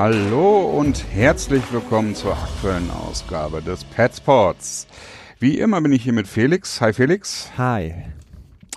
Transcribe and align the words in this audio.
Hallo 0.00 0.60
und 0.60 1.04
herzlich 1.12 1.62
willkommen 1.74 2.14
zur 2.14 2.32
aktuellen 2.32 2.90
Ausgabe 2.90 3.60
des 3.60 3.84
Pet 3.84 4.16
Sports. 4.16 4.86
Wie 5.38 5.58
immer 5.58 5.78
bin 5.82 5.92
ich 5.92 6.02
hier 6.04 6.14
mit 6.14 6.26
Felix. 6.26 6.80
Hi 6.80 6.94
Felix. 6.94 7.50
Hi. 7.58 7.92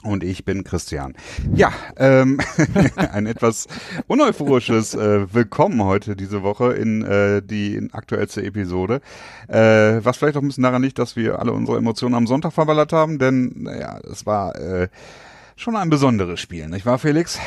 Und 0.01 0.21
ich 0.21 0.43
bin 0.43 0.65
Christian. 0.65 1.15
Ja, 1.55 1.71
ähm, 1.95 2.41
ein 2.97 3.25
etwas 3.25 3.69
uneuphorisches 4.07 4.95
äh, 4.95 5.33
Willkommen 5.33 5.81
heute 5.85 6.17
diese 6.17 6.43
Woche 6.43 6.73
in 6.73 7.05
äh, 7.05 7.41
die 7.41 7.77
in 7.77 7.93
aktuellste 7.93 8.43
Episode. 8.43 8.99
Äh, 9.47 10.03
was 10.03 10.17
vielleicht 10.17 10.35
auch 10.35 10.41
ein 10.41 10.47
bisschen 10.49 10.63
daran 10.63 10.83
liegt, 10.83 10.99
dass 10.99 11.15
wir 11.15 11.39
alle 11.39 11.53
unsere 11.53 11.77
Emotionen 11.77 12.15
am 12.15 12.27
Sonntag 12.27 12.51
verballert 12.51 12.91
haben, 12.91 13.17
denn 13.17 13.63
naja, 13.63 13.97
es 14.11 14.25
war 14.25 14.57
äh, 14.57 14.89
schon 15.55 15.77
ein 15.77 15.89
besonderes 15.89 16.41
Spiel, 16.41 16.67
nicht 16.67 16.85
wahr, 16.85 16.99
Felix? 16.99 17.39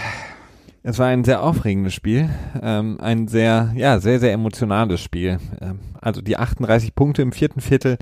Es 0.88 1.00
war 1.00 1.08
ein 1.08 1.24
sehr 1.24 1.42
aufregendes 1.42 1.94
Spiel, 1.94 2.30
ähm, 2.62 2.98
ein 3.00 3.26
sehr, 3.26 3.72
ja, 3.74 3.98
sehr, 3.98 4.20
sehr 4.20 4.32
emotionales 4.32 5.00
Spiel. 5.00 5.40
Ähm, 5.60 5.80
also 6.00 6.22
die 6.22 6.36
38 6.36 6.94
Punkte 6.94 7.22
im 7.22 7.32
vierten 7.32 7.60
Viertel 7.60 7.98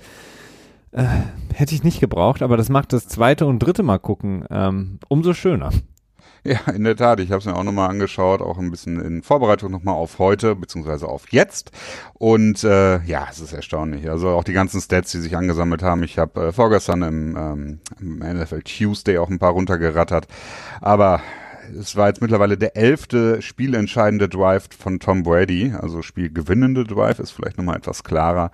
äh, 0.92 1.05
hätte 1.55 1.75
ich 1.75 1.83
nicht 1.83 2.01
gebraucht, 2.01 2.42
aber 2.42 2.59
das 2.59 2.69
macht 2.69 2.92
das 2.92 3.09
zweite 3.09 3.47
und 3.47 3.61
dritte 3.61 3.83
Mal 3.83 3.97
gucken 3.97 4.45
ähm, 4.51 4.98
umso 5.09 5.33
schöner. 5.33 5.70
Ja, 6.45 6.58
in 6.75 6.84
der 6.84 6.95
Tat. 6.95 7.20
Ich 7.20 7.31
habe 7.31 7.39
es 7.39 7.47
mir 7.47 7.56
auch 7.56 7.62
nochmal 7.62 7.89
angeschaut, 7.89 8.42
auch 8.42 8.58
ein 8.58 8.70
bisschen 8.70 9.01
in 9.01 9.23
Vorbereitung 9.23 9.70
nochmal 9.70 9.95
auf 9.95 10.19
heute, 10.19 10.55
beziehungsweise 10.55 11.08
auf 11.08 11.33
jetzt. 11.33 11.70
Und 12.12 12.64
äh, 12.64 13.03
ja, 13.05 13.28
es 13.30 13.41
ist 13.41 13.55
erstaunlich. 13.55 14.11
Also 14.11 14.28
auch 14.28 14.45
die 14.45 14.53
ganzen 14.53 14.83
Stats, 14.83 15.11
die 15.11 15.20
sich 15.20 15.39
angesammelt 15.39 15.83
haben. 15.83 16.03
Ich 16.03 16.19
habe 16.19 16.48
äh, 16.48 16.53
vorgestern 16.53 17.01
im, 17.01 17.34
ähm, 17.34 17.80
im 17.98 18.19
NFL 18.19 18.61
Tuesday 18.61 19.17
auch 19.17 19.30
ein 19.30 19.39
paar 19.39 19.53
runtergerattert. 19.53 20.28
Aber 20.83 21.23
es 21.78 21.97
war 21.97 22.08
jetzt 22.08 22.20
mittlerweile 22.20 22.56
der 22.56 22.77
elfte 22.77 23.42
spielentscheidende 23.42 24.28
Drive 24.28 24.69
von 24.78 25.00
Tom 25.00 25.22
Brady. 25.22 25.72
Also 25.78 26.03
spielgewinnende 26.03 26.84
Drive 26.84 27.19
ist 27.19 27.33
vielleicht 27.33 27.58
nochmal 27.58 27.77
etwas 27.77 28.05
klarer. 28.05 28.50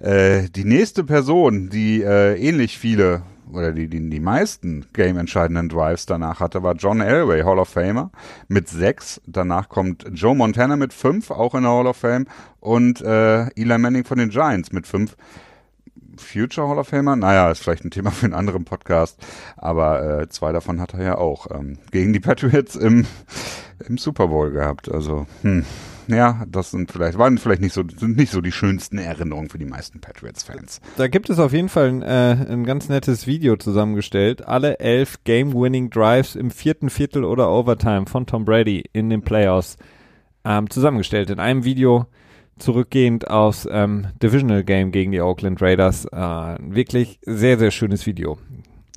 Äh, 0.00 0.48
die 0.48 0.64
nächste 0.64 1.04
Person, 1.04 1.68
die 1.68 2.02
äh, 2.02 2.34
ähnlich 2.36 2.78
viele 2.78 3.22
oder 3.52 3.72
die, 3.72 3.88
die, 3.88 4.08
die 4.08 4.20
meisten 4.20 4.86
game-entscheidenden 4.94 5.68
Drives 5.68 6.06
danach 6.06 6.40
hatte, 6.40 6.62
war 6.62 6.74
John 6.74 7.00
Elway, 7.00 7.42
Hall 7.42 7.58
of 7.58 7.68
Famer, 7.68 8.10
mit 8.48 8.68
sechs. 8.68 9.20
Danach 9.26 9.68
kommt 9.68 10.06
Joe 10.12 10.34
Montana 10.34 10.76
mit 10.76 10.94
fünf, 10.94 11.30
auch 11.30 11.54
in 11.54 11.62
der 11.62 11.70
Hall 11.70 11.86
of 11.86 11.98
Fame. 11.98 12.26
Und 12.60 13.02
äh, 13.02 13.48
Eli 13.50 13.78
Manning 13.78 14.04
von 14.04 14.18
den 14.18 14.30
Giants 14.30 14.72
mit 14.72 14.86
fünf. 14.86 15.16
Future 16.16 16.68
Hall 16.68 16.78
of 16.78 16.88
Famer? 16.88 17.16
Naja, 17.16 17.50
ist 17.50 17.62
vielleicht 17.62 17.84
ein 17.84 17.90
Thema 17.90 18.10
für 18.10 18.26
einen 18.26 18.34
anderen 18.34 18.64
Podcast, 18.64 19.18
aber 19.56 20.20
äh, 20.20 20.28
zwei 20.28 20.52
davon 20.52 20.80
hat 20.80 20.94
er 20.94 21.02
ja 21.02 21.18
auch 21.18 21.46
ähm, 21.50 21.78
gegen 21.90 22.12
die 22.12 22.20
Patriots 22.20 22.76
im, 22.76 23.06
im 23.86 23.98
Super 23.98 24.28
Bowl 24.28 24.50
gehabt. 24.50 24.90
Also, 24.90 25.26
hm, 25.42 25.64
ja, 26.08 26.44
das 26.48 26.70
sind 26.70 26.90
vielleicht, 26.90 27.18
waren 27.18 27.38
vielleicht 27.38 27.60
nicht 27.60 27.72
so, 27.72 27.82
sind 27.96 28.16
nicht 28.16 28.32
so 28.32 28.40
die 28.40 28.52
schönsten 28.52 28.98
Erinnerungen 28.98 29.48
für 29.48 29.58
die 29.58 29.64
meisten 29.64 30.00
Patriots-Fans. 30.00 30.80
Da 30.96 31.08
gibt 31.08 31.30
es 31.30 31.38
auf 31.38 31.52
jeden 31.52 31.68
Fall 31.68 31.88
ein, 31.88 32.02
äh, 32.02 32.46
ein 32.50 32.64
ganz 32.64 32.88
nettes 32.88 33.26
Video 33.26 33.56
zusammengestellt. 33.56 34.46
Alle 34.46 34.78
elf 34.80 35.24
Game-Winning 35.24 35.90
Drives 35.90 36.34
im 36.36 36.50
vierten 36.50 36.90
Viertel 36.90 37.24
oder 37.24 37.50
Overtime 37.50 38.06
von 38.06 38.26
Tom 38.26 38.44
Brady 38.44 38.84
in 38.92 39.10
den 39.10 39.22
Playoffs 39.22 39.76
ähm, 40.44 40.68
zusammengestellt. 40.70 41.30
In 41.30 41.38
einem 41.38 41.64
Video 41.64 42.06
zurückgehend 42.58 43.28
aufs 43.28 43.66
ähm, 43.70 44.08
Divisional 44.22 44.64
Game 44.64 44.92
gegen 44.92 45.12
die 45.12 45.20
Oakland 45.20 45.60
Raiders. 45.60 46.06
Äh, 46.06 46.56
wirklich 46.60 47.18
sehr, 47.22 47.58
sehr 47.58 47.70
schönes 47.70 48.06
Video. 48.06 48.38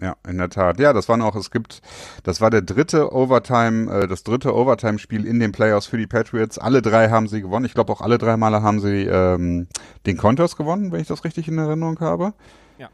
Ja, 0.01 0.17
in 0.27 0.37
der 0.37 0.49
Tat. 0.49 0.77
Ja, 0.79 0.91
das 0.91 1.07
waren 1.07 1.21
auch, 1.21 1.35
es 1.35 1.51
gibt, 1.51 1.81
das 2.23 2.41
war 2.41 2.49
der 2.49 2.61
dritte 2.61 3.13
Overtime, 3.13 3.89
äh, 3.91 4.07
das 4.07 4.23
dritte 4.23 4.53
Overtime-Spiel 4.53 5.25
in 5.25 5.39
den 5.39 5.53
Playoffs 5.53 5.87
für 5.87 5.97
die 5.97 6.07
Patriots. 6.07 6.57
Alle 6.57 6.81
drei 6.81 7.09
haben 7.09 7.27
sie 7.27 7.41
gewonnen. 7.41 7.65
Ich 7.65 7.73
glaube 7.73 7.93
auch 7.93 8.01
alle 8.01 8.17
drei 8.17 8.35
Male 8.35 8.61
haben 8.61 8.81
sie 8.81 9.05
ähm, 9.05 9.67
den 10.05 10.17
Contest 10.17 10.57
gewonnen, 10.57 10.91
wenn 10.91 10.99
ich 10.99 11.07
das 11.07 11.23
richtig 11.23 11.47
in 11.47 11.57
Erinnerung 11.57 11.99
habe. 12.01 12.33
Ja. 12.77 12.89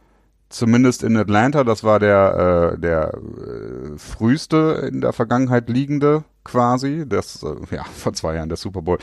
Zumindest 0.52 1.04
in 1.04 1.16
Atlanta, 1.18 1.64
das 1.64 1.84
war 1.84 2.00
der, 2.00 2.74
äh, 2.76 2.80
der 2.80 3.14
äh, 3.14 3.98
früheste 3.98 4.90
in 4.92 5.02
der 5.02 5.14
Vergangenheit 5.14 5.70
liegende 5.70 6.24
quasi, 6.44 7.06
das, 7.08 7.44
äh, 7.44 7.76
ja, 7.76 7.84
vor 7.96 8.14
zwei 8.14 8.36
Jahren 8.36 8.50
der 8.50 8.58
Super 8.58 8.82
Bowl. 8.82 8.98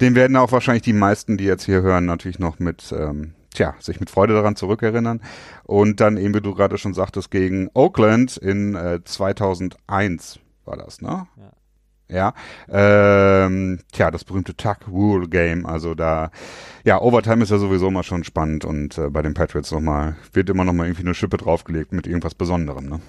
Den 0.00 0.14
werden 0.14 0.36
auch 0.36 0.52
wahrscheinlich 0.52 0.82
die 0.82 0.92
meisten, 0.92 1.36
die 1.36 1.44
jetzt 1.44 1.64
hier 1.64 1.82
hören, 1.82 2.06
natürlich 2.06 2.38
noch 2.38 2.58
mit, 2.58 2.92
ähm, 2.92 3.34
tja, 3.54 3.74
sich 3.78 4.00
mit 4.00 4.10
Freude 4.10 4.34
daran 4.34 4.56
zurückerinnern. 4.56 5.22
Und 5.64 6.00
dann 6.00 6.16
eben, 6.16 6.34
wie 6.34 6.40
du 6.40 6.54
gerade 6.54 6.78
schon 6.78 6.94
sagtest, 6.94 7.30
gegen 7.30 7.70
Oakland 7.74 8.36
in 8.36 8.74
äh, 8.74 9.00
2001 9.04 10.40
war 10.64 10.76
das, 10.76 11.00
ne? 11.00 11.26
Ja. 11.36 11.52
Ja, 12.10 12.32
ähm, 12.70 13.80
tja, 13.92 14.10
das 14.10 14.24
berühmte 14.24 14.56
Tuck 14.56 14.88
Rule 14.90 15.28
Game, 15.28 15.66
also 15.66 15.94
da, 15.94 16.30
ja, 16.84 17.00
Overtime 17.00 17.42
ist 17.42 17.50
ja 17.50 17.58
sowieso 17.58 17.90
mal 17.90 18.02
schon 18.02 18.24
spannend 18.24 18.64
und 18.64 18.96
äh, 18.96 19.10
bei 19.10 19.20
den 19.20 19.34
Patriots 19.34 19.72
nochmal, 19.72 20.16
wird 20.32 20.48
immer 20.48 20.64
nochmal 20.64 20.86
irgendwie 20.86 21.04
eine 21.04 21.14
Schippe 21.14 21.36
draufgelegt 21.36 21.92
mit 21.92 22.06
irgendwas 22.06 22.34
Besonderem, 22.34 22.88
ne? 22.88 23.00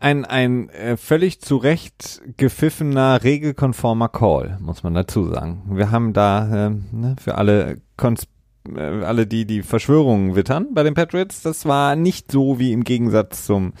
ein, 0.00 0.24
ein 0.24 0.68
äh, 0.70 0.96
völlig 0.96 1.40
zurecht 1.40 2.22
gepfiffener, 2.36 3.22
regelkonformer 3.22 4.08
Call, 4.08 4.58
muss 4.60 4.82
man 4.82 4.94
dazu 4.94 5.24
sagen. 5.24 5.62
Wir 5.70 5.90
haben 5.90 6.12
da 6.12 6.66
äh, 6.66 6.70
ne, 6.70 7.16
für 7.20 7.36
alle 7.36 7.80
Kons 7.96 8.28
äh, 8.76 8.80
alle, 8.80 9.26
die 9.26 9.44
die 9.44 9.62
Verschwörungen 9.62 10.36
wittern 10.36 10.68
bei 10.72 10.82
den 10.82 10.94
Patriots, 10.94 11.42
das 11.42 11.66
war 11.66 11.96
nicht 11.96 12.30
so 12.30 12.58
wie 12.58 12.72
im 12.72 12.84
Gegensatz 12.84 13.44
zum 13.44 13.72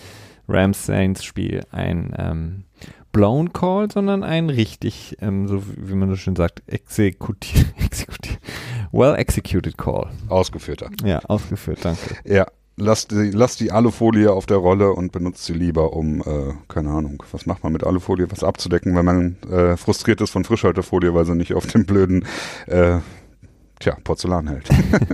Rams-Saints-Spiel 0.48 1.64
ein 1.70 2.14
ähm, 2.18 2.64
blown 3.12 3.52
Call, 3.52 3.90
sondern 3.90 4.22
ein 4.22 4.50
richtig, 4.50 5.16
ähm, 5.20 5.48
so 5.48 5.62
wie 5.76 5.94
man 5.94 6.08
so 6.08 6.16
schön 6.16 6.36
sagt, 6.36 6.62
exekutiert, 6.66 7.66
exekutiert, 7.78 8.38
well 8.92 9.14
executed 9.14 9.76
Call. 9.76 10.08
Ausgeführter. 10.28 10.90
Ja, 11.04 11.20
ausgeführt, 11.20 11.80
danke. 11.82 12.16
Ja, 12.24 12.46
lass 12.76 13.08
die, 13.08 13.30
lass 13.32 13.56
die 13.56 13.72
Alufolie 13.72 14.32
auf 14.32 14.46
der 14.46 14.58
Rolle 14.58 14.92
und 14.92 15.12
benutzt 15.12 15.44
sie 15.44 15.54
lieber, 15.54 15.92
um, 15.92 16.20
äh, 16.20 16.54
keine 16.68 16.90
Ahnung, 16.90 17.22
was 17.32 17.46
macht 17.46 17.62
man 17.64 17.72
mit 17.72 17.84
Alufolie, 17.84 18.30
was 18.30 18.44
abzudecken, 18.44 18.96
wenn 18.96 19.04
man 19.04 19.36
äh, 19.50 19.76
frustriert 19.76 20.20
ist 20.20 20.30
von 20.30 20.44
Frischhaltefolie, 20.44 21.14
weil 21.14 21.24
sie 21.24 21.34
nicht 21.34 21.54
auf 21.54 21.66
dem 21.66 21.84
blöden 21.84 22.24
äh, 22.66 22.98
Tja, 23.80 23.96
Porzellan 24.02 24.48
hält. 24.48 24.68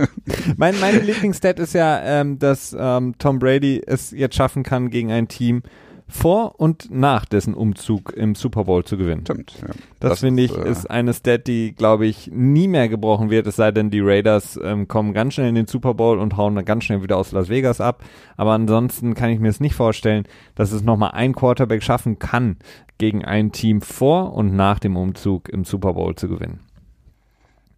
mein, 0.57 0.79
meine 0.79 0.97
Lieblingsstat 1.01 1.59
ist 1.59 1.73
ja, 1.73 2.01
ähm, 2.01 2.39
dass 2.39 2.75
ähm, 2.77 3.13
Tom 3.19 3.37
Brady 3.37 3.81
es 3.85 4.09
jetzt 4.09 4.35
schaffen 4.35 4.63
kann, 4.63 4.89
gegen 4.89 5.11
ein 5.11 5.27
Team 5.27 5.61
vor 6.07 6.59
und 6.59 6.91
nach 6.91 7.25
dessen 7.25 7.53
Umzug 7.53 8.13
im 8.13 8.35
Super 8.35 8.65
Bowl 8.65 8.83
zu 8.83 8.95
gewinnen. 8.95 9.21
Stimmt. 9.21 9.53
Ja. 9.61 9.67
Das, 9.99 10.11
das 10.11 10.19
finde 10.19 10.43
ich 10.43 10.55
äh, 10.55 10.69
ist 10.69 10.89
eine 10.89 11.13
Stat, 11.13 11.47
die 11.47 11.73
glaube 11.73 12.05
ich 12.05 12.29
nie 12.31 12.67
mehr 12.67 12.89
gebrochen 12.89 13.29
wird, 13.29 13.47
es 13.47 13.55
sei 13.55 13.71
denn 13.71 13.89
die 13.89 14.01
Raiders 14.01 14.59
ähm, 14.63 14.87
kommen 14.87 15.13
ganz 15.13 15.33
schnell 15.33 15.49
in 15.49 15.55
den 15.55 15.67
Super 15.67 15.95
Bowl 15.95 16.19
und 16.19 16.37
hauen 16.37 16.55
dann 16.55 16.65
ganz 16.65 16.83
schnell 16.83 17.01
wieder 17.01 17.17
aus 17.17 17.31
Las 17.31 17.49
Vegas 17.49 17.81
ab. 17.81 18.03
Aber 18.37 18.51
ansonsten 18.51 19.15
kann 19.15 19.31
ich 19.31 19.39
mir 19.39 19.49
es 19.49 19.59
nicht 19.59 19.75
vorstellen, 19.75 20.25
dass 20.53 20.71
es 20.71 20.83
nochmal 20.83 21.11
ein 21.13 21.33
Quarterback 21.33 21.81
schaffen 21.81 22.19
kann, 22.19 22.57
gegen 22.97 23.25
ein 23.25 23.51
Team 23.51 23.81
vor 23.81 24.33
und 24.33 24.55
nach 24.55 24.79
dem 24.79 24.95
Umzug 24.95 25.49
im 25.49 25.65
Super 25.65 25.93
Bowl 25.93 26.15
zu 26.15 26.29
gewinnen. 26.29 26.59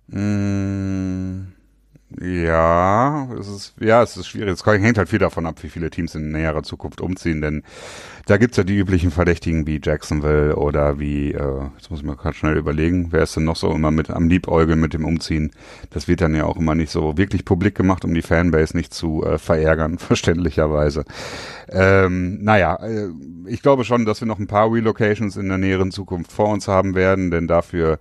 Mm. 0.10 1.57
Ja, 2.10 3.28
es 3.38 3.50
ist, 3.50 3.74
ja, 3.82 4.02
es 4.02 4.16
ist 4.16 4.28
schwierig. 4.28 4.54
Es 4.54 4.66
hängt 4.66 4.98
halt 4.98 5.10
viel 5.10 5.20
davon 5.20 5.46
ab, 5.46 5.62
wie 5.62 5.68
viele 5.68 5.90
Teams 5.90 6.16
in 6.16 6.32
näherer 6.32 6.64
Zukunft 6.64 7.02
umziehen, 7.02 7.42
denn 7.42 7.64
da 8.28 8.38
gibt's 8.38 8.56
ja 8.56 8.64
die 8.64 8.78
üblichen 8.78 9.12
Verdächtigen 9.12 9.68
wie 9.68 9.82
Jacksonville 9.84 10.56
oder 10.56 11.00
wie, 11.00 11.34
äh, 11.34 11.64
jetzt 11.76 11.90
muss 11.90 12.00
ich 12.00 12.06
mal 12.06 12.16
gerade 12.16 12.36
schnell 12.36 12.56
überlegen, 12.56 13.12
wer 13.12 13.24
ist 13.24 13.36
denn 13.36 13.44
noch 13.44 13.58
so 13.58 13.74
immer 13.74 13.92
mit 13.92 14.10
am 14.10 14.30
Liebäugeln 14.30 14.80
mit 14.80 14.94
dem 14.94 15.04
Umziehen? 15.04 15.52
Das 15.90 16.08
wird 16.08 16.22
dann 16.22 16.34
ja 16.34 16.46
auch 16.46 16.56
immer 16.56 16.76
nicht 16.76 16.92
so 16.92 17.18
wirklich 17.18 17.44
publik 17.44 17.76
gemacht, 17.76 18.06
um 18.06 18.14
die 18.14 18.22
Fanbase 18.22 18.78
nicht 18.78 18.94
zu 18.94 19.26
äh, 19.26 19.38
verärgern, 19.38 19.98
verständlicherweise. 19.98 21.04
Ähm, 21.68 22.42
naja, 22.42 22.76
äh, 22.76 23.10
ich 23.48 23.62
glaube 23.62 23.84
schon, 23.84 24.06
dass 24.06 24.22
wir 24.22 24.28
noch 24.30 24.40
ein 24.40 24.48
paar 24.48 24.72
Relocations 24.72 25.36
in 25.36 25.50
der 25.50 25.58
näheren 25.58 25.92
Zukunft 25.92 26.32
vor 26.32 26.48
uns 26.48 26.70
haben 26.70 26.96
werden, 26.96 27.32
denn 27.32 27.48
dafür 27.48 28.00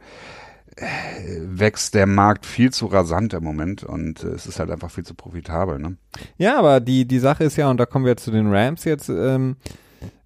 wächst 0.79 1.95
der 1.95 2.07
Markt 2.07 2.45
viel 2.45 2.71
zu 2.71 2.87
rasant 2.87 3.33
im 3.33 3.43
Moment 3.43 3.83
und 3.83 4.23
äh, 4.23 4.29
es 4.29 4.47
ist 4.47 4.59
halt 4.59 4.71
einfach 4.71 4.91
viel 4.91 5.05
zu 5.05 5.15
profitabel. 5.15 5.79
Ne? 5.79 5.97
Ja, 6.37 6.59
aber 6.59 6.81
die, 6.81 7.07
die 7.07 7.19
Sache 7.19 7.45
ist 7.45 7.57
ja, 7.57 7.71
und 7.71 7.79
da 7.79 7.87
kommen 7.87 8.05
wir 8.05 8.17
zu 8.17 8.31
den 8.31 8.53
Rams 8.53 8.85
jetzt. 8.85 9.09
Ähm, 9.09 9.57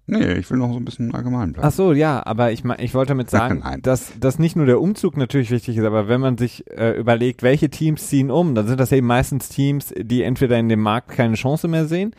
Nee, 0.07 0.33
ich 0.33 0.49
will 0.51 0.57
noch 0.57 0.73
so 0.73 0.77
ein 0.77 0.83
bisschen 0.83 1.13
allgemein 1.15 1.53
bleiben. 1.53 1.65
Ach 1.65 1.71
so, 1.71 1.93
ja, 1.93 2.25
aber 2.25 2.51
ich, 2.51 2.65
ich 2.79 2.93
wollte 2.93 3.09
damit 3.09 3.29
sagen, 3.29 3.63
dass, 3.81 4.11
dass 4.19 4.39
nicht 4.39 4.57
nur 4.57 4.65
der 4.65 4.81
Umzug 4.81 5.15
natürlich 5.15 5.51
wichtig 5.51 5.77
ist, 5.77 5.85
aber 5.85 6.09
wenn 6.09 6.19
man 6.19 6.37
sich 6.37 6.69
äh, 6.69 6.99
überlegt, 6.99 7.43
welche 7.43 7.69
Teams 7.69 8.09
ziehen 8.09 8.29
um, 8.29 8.53
dann 8.53 8.67
sind 8.67 8.79
das 8.79 8.91
eben 8.91 9.07
meistens 9.07 9.47
Teams, 9.47 9.93
die 9.97 10.23
entweder 10.23 10.59
in 10.59 10.67
dem 10.67 10.81
Markt 10.81 11.09
keine 11.09 11.35
Chance 11.35 11.69
mehr 11.69 11.85
sehen, 11.85 12.13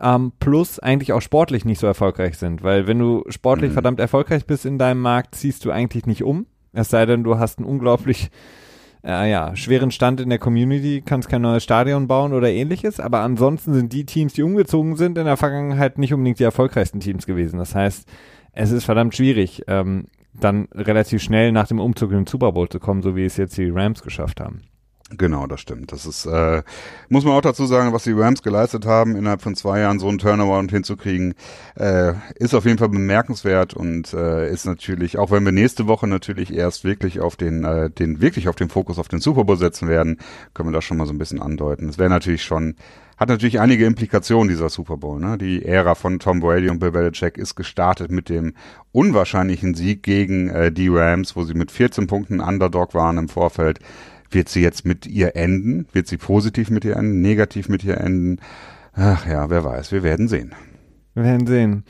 ähm, 0.00 0.32
plus 0.40 0.80
eigentlich 0.80 1.12
auch 1.12 1.22
sportlich 1.22 1.64
nicht 1.64 1.78
so 1.78 1.86
erfolgreich 1.86 2.36
sind. 2.36 2.64
Weil 2.64 2.88
wenn 2.88 2.98
du 2.98 3.22
sportlich 3.28 3.70
mhm. 3.70 3.74
verdammt 3.74 4.00
erfolgreich 4.00 4.44
bist 4.46 4.66
in 4.66 4.78
deinem 4.78 5.00
Markt, 5.00 5.36
ziehst 5.36 5.64
du 5.64 5.70
eigentlich 5.70 6.06
nicht 6.06 6.24
um. 6.24 6.46
Es 6.76 6.90
sei 6.90 7.06
denn, 7.06 7.24
du 7.24 7.38
hast 7.38 7.58
einen 7.58 7.66
unglaublich 7.66 8.30
äh, 9.04 9.30
ja, 9.30 9.54
schweren 9.56 9.90
Stand 9.90 10.20
in 10.20 10.28
der 10.28 10.38
Community, 10.38 11.02
kannst 11.04 11.28
kein 11.28 11.42
neues 11.42 11.64
Stadion 11.64 12.06
bauen 12.06 12.32
oder 12.32 12.50
ähnliches. 12.50 13.00
Aber 13.00 13.20
ansonsten 13.20 13.72
sind 13.72 13.92
die 13.92 14.04
Teams, 14.04 14.34
die 14.34 14.42
umgezogen 14.42 14.96
sind, 14.96 15.16
in 15.16 15.24
der 15.24 15.36
Vergangenheit 15.36 15.98
nicht 15.98 16.12
unbedingt 16.12 16.38
die 16.38 16.44
erfolgreichsten 16.44 17.00
Teams 17.00 17.26
gewesen. 17.26 17.58
Das 17.58 17.74
heißt, 17.74 18.08
es 18.52 18.70
ist 18.72 18.84
verdammt 18.84 19.14
schwierig, 19.14 19.62
ähm, 19.68 20.06
dann 20.34 20.68
relativ 20.74 21.22
schnell 21.22 21.52
nach 21.52 21.68
dem 21.68 21.80
Umzug 21.80 22.10
in 22.10 22.18
den 22.18 22.26
Super 22.26 22.52
Bowl 22.52 22.68
zu 22.68 22.80
kommen, 22.80 23.02
so 23.02 23.16
wie 23.16 23.24
es 23.24 23.36
jetzt 23.36 23.56
die 23.56 23.70
Rams 23.70 24.02
geschafft 24.02 24.40
haben. 24.40 24.62
Genau, 25.10 25.46
das 25.46 25.60
stimmt. 25.60 25.92
Das 25.92 26.04
ist, 26.04 26.26
äh, 26.26 26.64
muss 27.08 27.24
man 27.24 27.34
auch 27.34 27.40
dazu 27.40 27.64
sagen, 27.66 27.92
was 27.92 28.02
die 28.02 28.12
Rams 28.12 28.42
geleistet 28.42 28.86
haben, 28.86 29.14
innerhalb 29.14 29.40
von 29.40 29.54
zwei 29.54 29.78
Jahren 29.78 30.00
so 30.00 30.08
einen 30.08 30.18
Turnaround 30.18 30.72
hinzukriegen, 30.72 31.34
äh, 31.76 32.14
ist 32.34 32.54
auf 32.54 32.64
jeden 32.64 32.78
Fall 32.78 32.88
bemerkenswert 32.88 33.72
und 33.72 34.12
äh, 34.14 34.50
ist 34.50 34.66
natürlich, 34.66 35.16
auch 35.16 35.30
wenn 35.30 35.44
wir 35.44 35.52
nächste 35.52 35.86
Woche 35.86 36.08
natürlich 36.08 36.52
erst 36.52 36.82
wirklich 36.82 37.20
auf 37.20 37.36
den, 37.36 37.62
äh, 37.62 37.88
den, 37.88 38.20
wirklich 38.20 38.48
auf 38.48 38.56
den 38.56 38.68
Fokus 38.68 38.98
auf 38.98 39.06
den 39.06 39.20
Super 39.20 39.44
Bowl 39.44 39.56
setzen 39.56 39.86
werden, 39.86 40.18
können 40.54 40.70
wir 40.70 40.74
das 40.74 40.84
schon 40.84 40.96
mal 40.96 41.06
so 41.06 41.12
ein 41.12 41.18
bisschen 41.18 41.40
andeuten. 41.40 41.88
Es 41.88 41.98
wäre 41.98 42.10
natürlich 42.10 42.42
schon, 42.42 42.74
hat 43.16 43.28
natürlich 43.28 43.60
einige 43.60 43.86
Implikationen, 43.86 44.48
dieser 44.48 44.70
Super 44.70 44.96
Bowl. 44.96 45.20
Ne? 45.20 45.38
Die 45.38 45.64
Ära 45.64 45.94
von 45.94 46.18
Tom 46.18 46.40
Brady 46.40 46.68
und 46.68 46.80
Bill 46.80 46.90
Belichick 46.90 47.38
ist 47.38 47.54
gestartet 47.54 48.10
mit 48.10 48.28
dem 48.28 48.54
unwahrscheinlichen 48.90 49.74
Sieg 49.74 50.02
gegen 50.02 50.48
äh, 50.48 50.72
die 50.72 50.88
Rams, 50.88 51.36
wo 51.36 51.44
sie 51.44 51.54
mit 51.54 51.70
14 51.70 52.08
Punkten 52.08 52.40
Underdog 52.40 52.92
waren 52.94 53.18
im 53.18 53.28
Vorfeld 53.28 53.78
wird 54.36 54.50
sie 54.50 54.60
jetzt 54.60 54.84
mit 54.84 55.06
ihr 55.06 55.34
enden? 55.34 55.86
Wird 55.92 56.06
sie 56.06 56.18
positiv 56.18 56.68
mit 56.68 56.84
ihr 56.84 56.94
enden? 56.96 57.22
Negativ 57.22 57.70
mit 57.70 57.82
ihr 57.82 57.98
enden? 57.98 58.38
Ach 58.92 59.26
ja, 59.26 59.48
wer 59.48 59.64
weiß. 59.64 59.92
Wir 59.92 60.02
werden 60.02 60.28
sehen. 60.28 60.54
Wir 61.14 61.24
werden 61.24 61.46
sehen. 61.46 61.84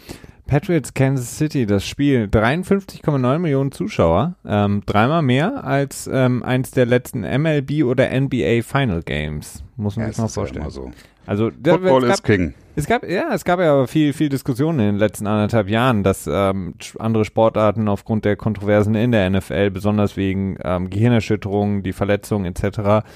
Patriots 0.47 0.95
Kansas 0.95 1.37
City, 1.37 1.67
das 1.67 1.85
Spiel, 1.85 2.29
53,9 2.31 3.39
Millionen 3.41 3.73
Zuschauer, 3.73 4.37
ähm, 4.47 4.85
dreimal 4.87 5.23
mehr 5.23 5.65
als 5.65 6.09
ähm, 6.11 6.45
eins 6.45 6.71
der 6.71 6.87
letzten 6.87 7.23
MLB 7.23 7.83
oder 7.83 8.09
NBA 8.09 8.63
Final 8.63 9.03
Games, 9.03 9.65
muss 9.77 9.97
man 9.97 10.07
ja, 10.07 10.13
sich 10.13 10.19
mal 10.19 10.29
vorstellen. 10.29 10.65
Ja 10.65 10.71
so. 10.71 10.93
Also 11.26 11.50
Football 11.50 12.05
ist 12.05 12.23
King. 12.23 12.55
Es 12.76 12.87
gab 12.87 13.08
ja, 13.08 13.32
es 13.32 13.44
gab 13.44 13.58
ja 13.58 13.87
viel, 13.87 14.12
viel 14.12 14.28
Diskussion 14.28 14.78
in 14.78 14.87
den 14.87 14.96
letzten 14.96 15.26
anderthalb 15.26 15.69
Jahren, 15.69 16.02
dass 16.02 16.28
ähm, 16.31 16.75
andere 16.99 17.25
Sportarten 17.25 17.88
aufgrund 17.88 18.25
der 18.25 18.37
Kontroversen 18.37 18.94
in 18.94 19.12
der 19.12 19.28
NFL, 19.31 19.70
besonders 19.70 20.17
wegen 20.17 20.58
ähm, 20.62 20.90
Gehirnerschütterungen, 20.90 21.82
die 21.82 21.94
Verletzungen 21.94 22.44
etc., 22.44 23.06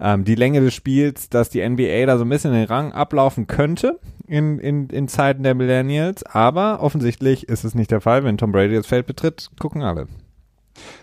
ähm, 0.00 0.24
die 0.24 0.34
Länge 0.34 0.60
des 0.60 0.74
Spiels, 0.74 1.28
dass 1.28 1.50
die 1.50 1.66
NBA 1.66 2.06
da 2.06 2.16
so 2.16 2.24
ein 2.24 2.28
bisschen 2.28 2.52
den 2.52 2.64
Rang 2.64 2.92
ablaufen 2.92 3.46
könnte 3.46 4.00
in, 4.26 4.58
in, 4.58 4.88
in 4.88 5.08
Zeiten 5.08 5.42
der 5.42 5.54
Millennials, 5.54 6.24
aber 6.24 6.82
offensichtlich 6.82 7.48
ist 7.48 7.64
es 7.64 7.74
nicht 7.74 7.90
der 7.90 8.00
Fall. 8.00 8.24
Wenn 8.24 8.38
Tom 8.38 8.50
Brady 8.50 8.74
das 8.74 8.86
Feld 8.86 9.06
betritt, 9.06 9.50
gucken 9.60 9.82
alle. 9.82 10.08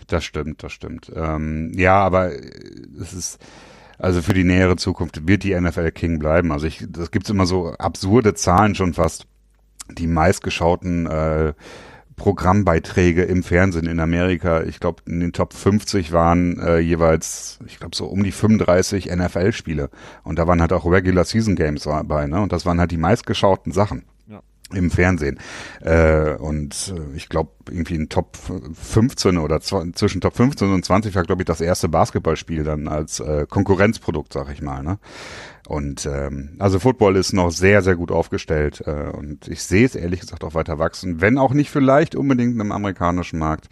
Das 0.08 0.24
stimmt, 0.24 0.64
das 0.64 0.72
stimmt. 0.72 1.12
Ähm, 1.14 1.72
ja, 1.76 1.94
aber 1.94 2.32
es 3.00 3.12
ist 3.14 3.38
also 4.00 4.22
für 4.22 4.32
die 4.32 4.44
nähere 4.44 4.76
Zukunft 4.76 5.28
wird 5.28 5.42
die 5.42 5.58
NFL 5.58 5.90
King 5.92 6.18
bleiben. 6.18 6.52
Also 6.52 6.66
ich, 6.66 6.84
das 6.88 7.10
gibt's 7.10 7.30
immer 7.30 7.46
so 7.46 7.72
absurde 7.72 8.34
Zahlen 8.34 8.74
schon 8.74 8.94
fast. 8.94 9.26
Die 9.90 10.06
meistgeschauten 10.06 11.06
äh, 11.06 11.52
Programmbeiträge 12.16 13.22
im 13.24 13.42
Fernsehen 13.42 13.86
in 13.86 13.98
Amerika, 13.98 14.62
ich 14.62 14.78
glaube, 14.78 15.02
in 15.06 15.20
den 15.20 15.32
Top 15.32 15.54
50 15.54 16.12
waren 16.12 16.60
äh, 16.60 16.78
jeweils, 16.78 17.58
ich 17.66 17.78
glaube, 17.78 17.96
so 17.96 18.06
um 18.06 18.22
die 18.22 18.30
35 18.30 19.06
NFL-Spiele. 19.06 19.90
Und 20.22 20.38
da 20.38 20.46
waren 20.46 20.60
halt 20.60 20.72
auch 20.72 20.84
Regular 20.84 21.24
Season 21.24 21.56
Games 21.56 21.84
dabei, 21.84 22.26
ne? 22.26 22.40
Und 22.40 22.52
das 22.52 22.66
waren 22.66 22.78
halt 22.78 22.90
die 22.90 22.98
meistgeschauten 22.98 23.72
Sachen 23.72 24.04
im 24.74 24.90
Fernsehen. 24.90 25.38
Äh, 25.80 26.34
und 26.34 26.94
äh, 26.96 27.16
ich 27.16 27.28
glaube, 27.28 27.50
irgendwie 27.68 27.94
in 27.94 28.08
Top 28.08 28.36
15 28.36 29.38
oder 29.38 29.60
zwischen 29.60 30.20
Top 30.20 30.36
15 30.36 30.72
und 30.72 30.84
20 30.84 31.14
war, 31.14 31.22
glaube 31.22 31.42
ich, 31.42 31.46
das 31.46 31.60
erste 31.60 31.88
Basketballspiel 31.88 32.64
dann 32.64 32.88
als 32.88 33.20
äh, 33.20 33.46
Konkurrenzprodukt, 33.48 34.32
sag 34.32 34.52
ich 34.52 34.62
mal. 34.62 34.82
Ne? 34.82 34.98
Und 35.70 36.04
ähm, 36.04 36.56
also 36.58 36.80
Football 36.80 37.14
ist 37.14 37.32
noch 37.32 37.50
sehr, 37.52 37.82
sehr 37.82 37.94
gut 37.94 38.10
aufgestellt 38.10 38.82
äh, 38.86 39.10
und 39.10 39.46
ich 39.46 39.62
sehe 39.62 39.86
es 39.86 39.94
ehrlich 39.94 40.18
gesagt 40.18 40.42
auch 40.42 40.54
weiter 40.54 40.80
wachsen, 40.80 41.20
wenn 41.20 41.38
auch 41.38 41.52
nicht 41.52 41.70
vielleicht 41.70 42.16
unbedingt 42.16 42.60
im 42.60 42.72
amerikanischen 42.72 43.38
Markt. 43.38 43.68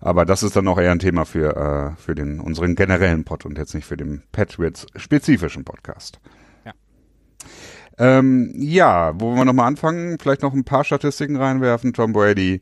Aber 0.00 0.24
das 0.24 0.42
ist 0.42 0.56
dann 0.56 0.66
auch 0.66 0.78
eher 0.78 0.92
ein 0.92 0.98
Thema 0.98 1.26
für, 1.26 1.54
äh, 1.54 2.00
für 2.00 2.14
den 2.14 2.40
unseren 2.40 2.74
generellen 2.74 3.24
Pod 3.24 3.44
und 3.44 3.58
jetzt 3.58 3.74
nicht 3.74 3.86
für 3.86 3.98
den 3.98 4.22
Patriots 4.32 4.86
spezifischen 4.96 5.64
Podcast. 5.64 6.20
Ähm, 7.98 8.52
ja, 8.56 9.12
wo 9.20 9.34
wir 9.34 9.44
nochmal 9.44 9.66
anfangen, 9.66 10.18
vielleicht 10.20 10.42
noch 10.42 10.54
ein 10.54 10.64
paar 10.64 10.84
Statistiken 10.84 11.36
reinwerfen. 11.36 11.92
Tom 11.92 12.12
Brady, 12.12 12.60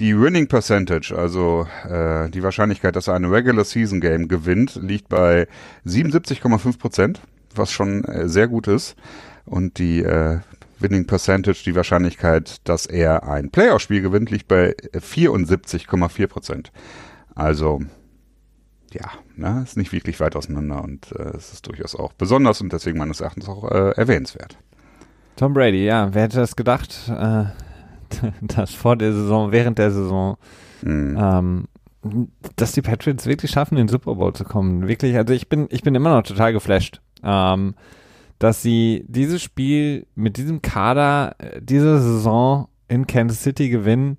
die 0.00 0.18
Winning 0.18 0.48
Percentage, 0.48 1.14
also 1.16 1.66
äh, 1.88 2.30
die 2.30 2.42
Wahrscheinlichkeit, 2.42 2.96
dass 2.96 3.08
er 3.08 3.14
ein 3.14 3.26
Regular 3.26 3.64
Season 3.64 4.00
Game 4.00 4.28
gewinnt, 4.28 4.76
liegt 4.76 5.08
bei 5.08 5.46
77,5 5.86 6.78
Prozent, 6.78 7.20
was 7.54 7.70
schon 7.70 8.04
äh, 8.04 8.28
sehr 8.28 8.48
gut 8.48 8.66
ist. 8.66 8.96
Und 9.44 9.78
die 9.78 10.02
äh, 10.02 10.38
Winning 10.78 11.06
Percentage, 11.06 11.62
die 11.64 11.74
Wahrscheinlichkeit, 11.74 12.56
dass 12.64 12.86
er 12.86 13.28
ein 13.28 13.50
Playoff-Spiel 13.50 14.00
gewinnt, 14.00 14.30
liegt 14.30 14.48
bei 14.48 14.74
74,4 14.94 16.26
Prozent. 16.26 16.72
Also 17.34 17.80
ja, 18.92 19.10
ne, 19.40 19.62
ist 19.64 19.76
nicht 19.76 19.92
wirklich 19.92 20.20
weit 20.20 20.36
auseinander 20.36 20.82
und 20.82 21.12
äh, 21.12 21.36
es 21.36 21.52
ist 21.52 21.66
durchaus 21.66 21.94
auch 21.94 22.12
besonders 22.12 22.60
und 22.60 22.72
deswegen 22.72 22.98
meines 22.98 23.20
Erachtens 23.20 23.48
auch 23.48 23.70
äh, 23.70 23.90
erwähnenswert. 23.92 24.58
Tom 25.36 25.54
Brady, 25.54 25.84
ja, 25.84 26.12
wer 26.12 26.24
hätte 26.24 26.36
das 26.36 26.54
gedacht, 26.54 27.10
äh, 27.10 27.44
dass 28.42 28.74
vor 28.74 28.96
der 28.96 29.12
Saison, 29.12 29.52
während 29.52 29.78
der 29.78 29.90
Saison, 29.90 30.36
mhm. 30.82 31.16
ähm, 31.18 31.68
dass 32.56 32.72
die 32.72 32.82
Patriots 32.82 33.26
wirklich 33.26 33.50
schaffen, 33.50 33.76
in 33.76 33.86
den 33.86 33.88
Super 33.88 34.14
Bowl 34.14 34.32
zu 34.32 34.44
kommen. 34.44 34.88
Wirklich, 34.88 35.16
also 35.16 35.32
ich 35.32 35.48
bin, 35.48 35.66
ich 35.70 35.82
bin 35.82 35.94
immer 35.94 36.14
noch 36.14 36.22
total 36.22 36.52
geflasht, 36.52 37.00
ähm, 37.22 37.74
dass 38.38 38.62
sie 38.62 39.04
dieses 39.08 39.42
Spiel 39.42 40.06
mit 40.14 40.36
diesem 40.36 40.62
Kader 40.62 41.36
äh, 41.38 41.60
diese 41.60 42.00
Saison 42.00 42.68
in 42.88 43.06
Kansas 43.06 43.42
City 43.42 43.68
gewinnen. 43.68 44.18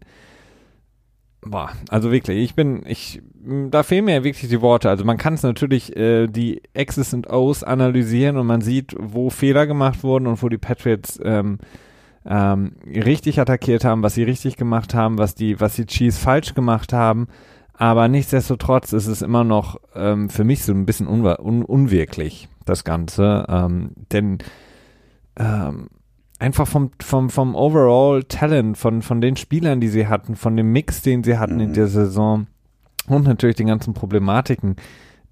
Boah, 1.42 1.72
also 1.90 2.12
wirklich, 2.12 2.38
ich 2.38 2.56
bin, 2.56 2.84
ich, 2.86 3.22
da 3.44 3.84
fehlen 3.84 4.06
mir 4.06 4.24
wirklich 4.24 4.50
die 4.50 4.62
Worte. 4.62 4.90
Also 4.90 5.04
man 5.04 5.18
kann 5.18 5.34
es 5.34 5.44
natürlich 5.44 5.96
äh, 5.96 6.28
die 6.28 6.62
X's 6.74 7.14
und 7.14 7.30
O's 7.30 7.64
analysieren 7.64 8.38
und 8.38 8.48
man 8.48 8.62
sieht, 8.62 8.96
wo 8.98 9.30
Fehler 9.30 9.68
gemacht 9.68 10.04
wurden 10.04 10.28
und 10.28 10.42
wo 10.44 10.50
die 10.50 10.58
Patriots 10.58 11.20
ähm, 11.24 11.60
ähm, 12.26 12.74
richtig 12.86 13.40
attackiert 13.40 13.84
haben, 13.84 14.04
was 14.04 14.14
sie 14.14 14.24
richtig 14.24 14.58
gemacht 14.58 14.94
haben, 14.94 15.18
was 15.18 15.34
die, 15.36 15.60
was 15.60 15.76
die 15.76 15.86
Chiefs 15.86 16.18
falsch 16.18 16.54
gemacht 16.54 16.94
haben. 16.94 17.28
Aber 17.74 18.08
nichtsdestotrotz 18.08 18.94
ist 18.94 19.08
es 19.08 19.24
immer 19.24 19.44
noch 19.44 19.80
ähm, 19.96 20.30
für 20.30 20.44
mich 20.44 20.64
so 20.64 20.72
ein 20.72 20.86
bisschen 20.86 21.08
un 21.08 21.26
un 21.26 21.64
unwirklich, 21.64 22.48
das 22.66 22.84
Ganze. 22.84 23.46
Ähm, 23.50 23.92
denn 24.12 24.38
ähm, 25.36 25.90
einfach 26.38 26.68
vom, 26.68 26.92
vom, 27.02 27.32
vom 27.32 27.56
Overall 27.56 28.24
Talent, 28.24 28.78
von, 28.78 29.02
von 29.02 29.20
den 29.20 29.36
Spielern, 29.36 29.80
die 29.80 29.88
sie 29.88 30.08
hatten, 30.08 30.36
von 30.36 30.56
dem 30.56 30.72
Mix, 30.72 31.02
den 31.02 31.24
sie 31.24 31.40
hatten 31.40 31.56
mhm. 31.56 31.62
in 31.62 31.74
der 31.74 31.88
Saison 31.88 32.46
und 33.16 33.26
natürlich 33.26 33.56
den 33.56 33.68
ganzen 33.68 33.94
Problematiken, 33.94 34.76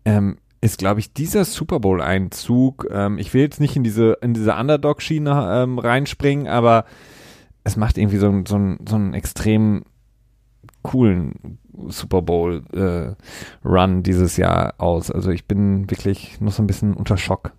ähm, 0.05 0.37
ist, 0.61 0.77
glaube 0.77 0.99
ich, 0.99 1.13
dieser 1.13 1.45
Super 1.45 1.79
Bowl-Einzug, 1.79 2.87
ähm, 2.91 3.17
ich 3.17 3.33
will 3.33 3.41
jetzt 3.41 3.61
nicht 3.61 3.75
in 3.75 3.83
diese, 3.83 4.17
in 4.21 4.33
diese 4.33 4.55
Underdog-Schiene 4.55 5.63
ähm, 5.63 5.79
reinspringen, 5.79 6.47
aber 6.47 6.85
es 7.63 7.77
macht 7.77 7.97
irgendwie 7.97 8.17
so, 8.17 8.31
so, 8.47 8.75
so 8.87 8.95
einen 8.95 9.13
extrem 9.13 9.83
coolen 10.81 11.59
Super 11.87 12.21
Bowl 12.21 12.63
äh, 12.73 14.01
dieses 14.01 14.37
Jahr 14.37 14.73
aus. 14.77 15.11
Also 15.11 15.31
ich 15.31 15.45
bin 15.45 15.89
wirklich 15.89 16.41
noch 16.41 16.51
so 16.51 16.63
ein 16.63 16.67
bisschen 16.67 16.93
unter 16.93 17.17
Schock. 17.17 17.53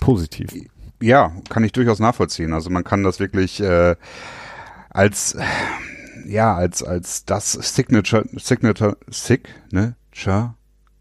Positiv. 0.00 0.52
Ja, 1.00 1.32
kann 1.48 1.64
ich 1.64 1.72
durchaus 1.72 1.98
nachvollziehen. 1.98 2.52
Also 2.52 2.70
man 2.70 2.84
kann 2.84 3.02
das 3.02 3.20
wirklich 3.20 3.60
äh, 3.60 3.96
als 4.90 5.36
ja 6.26 6.54
als 6.54 6.82
als 6.82 7.24
das 7.24 7.52
Signature 7.52 8.24
Signature 8.36 8.96
Signature 9.08 10.54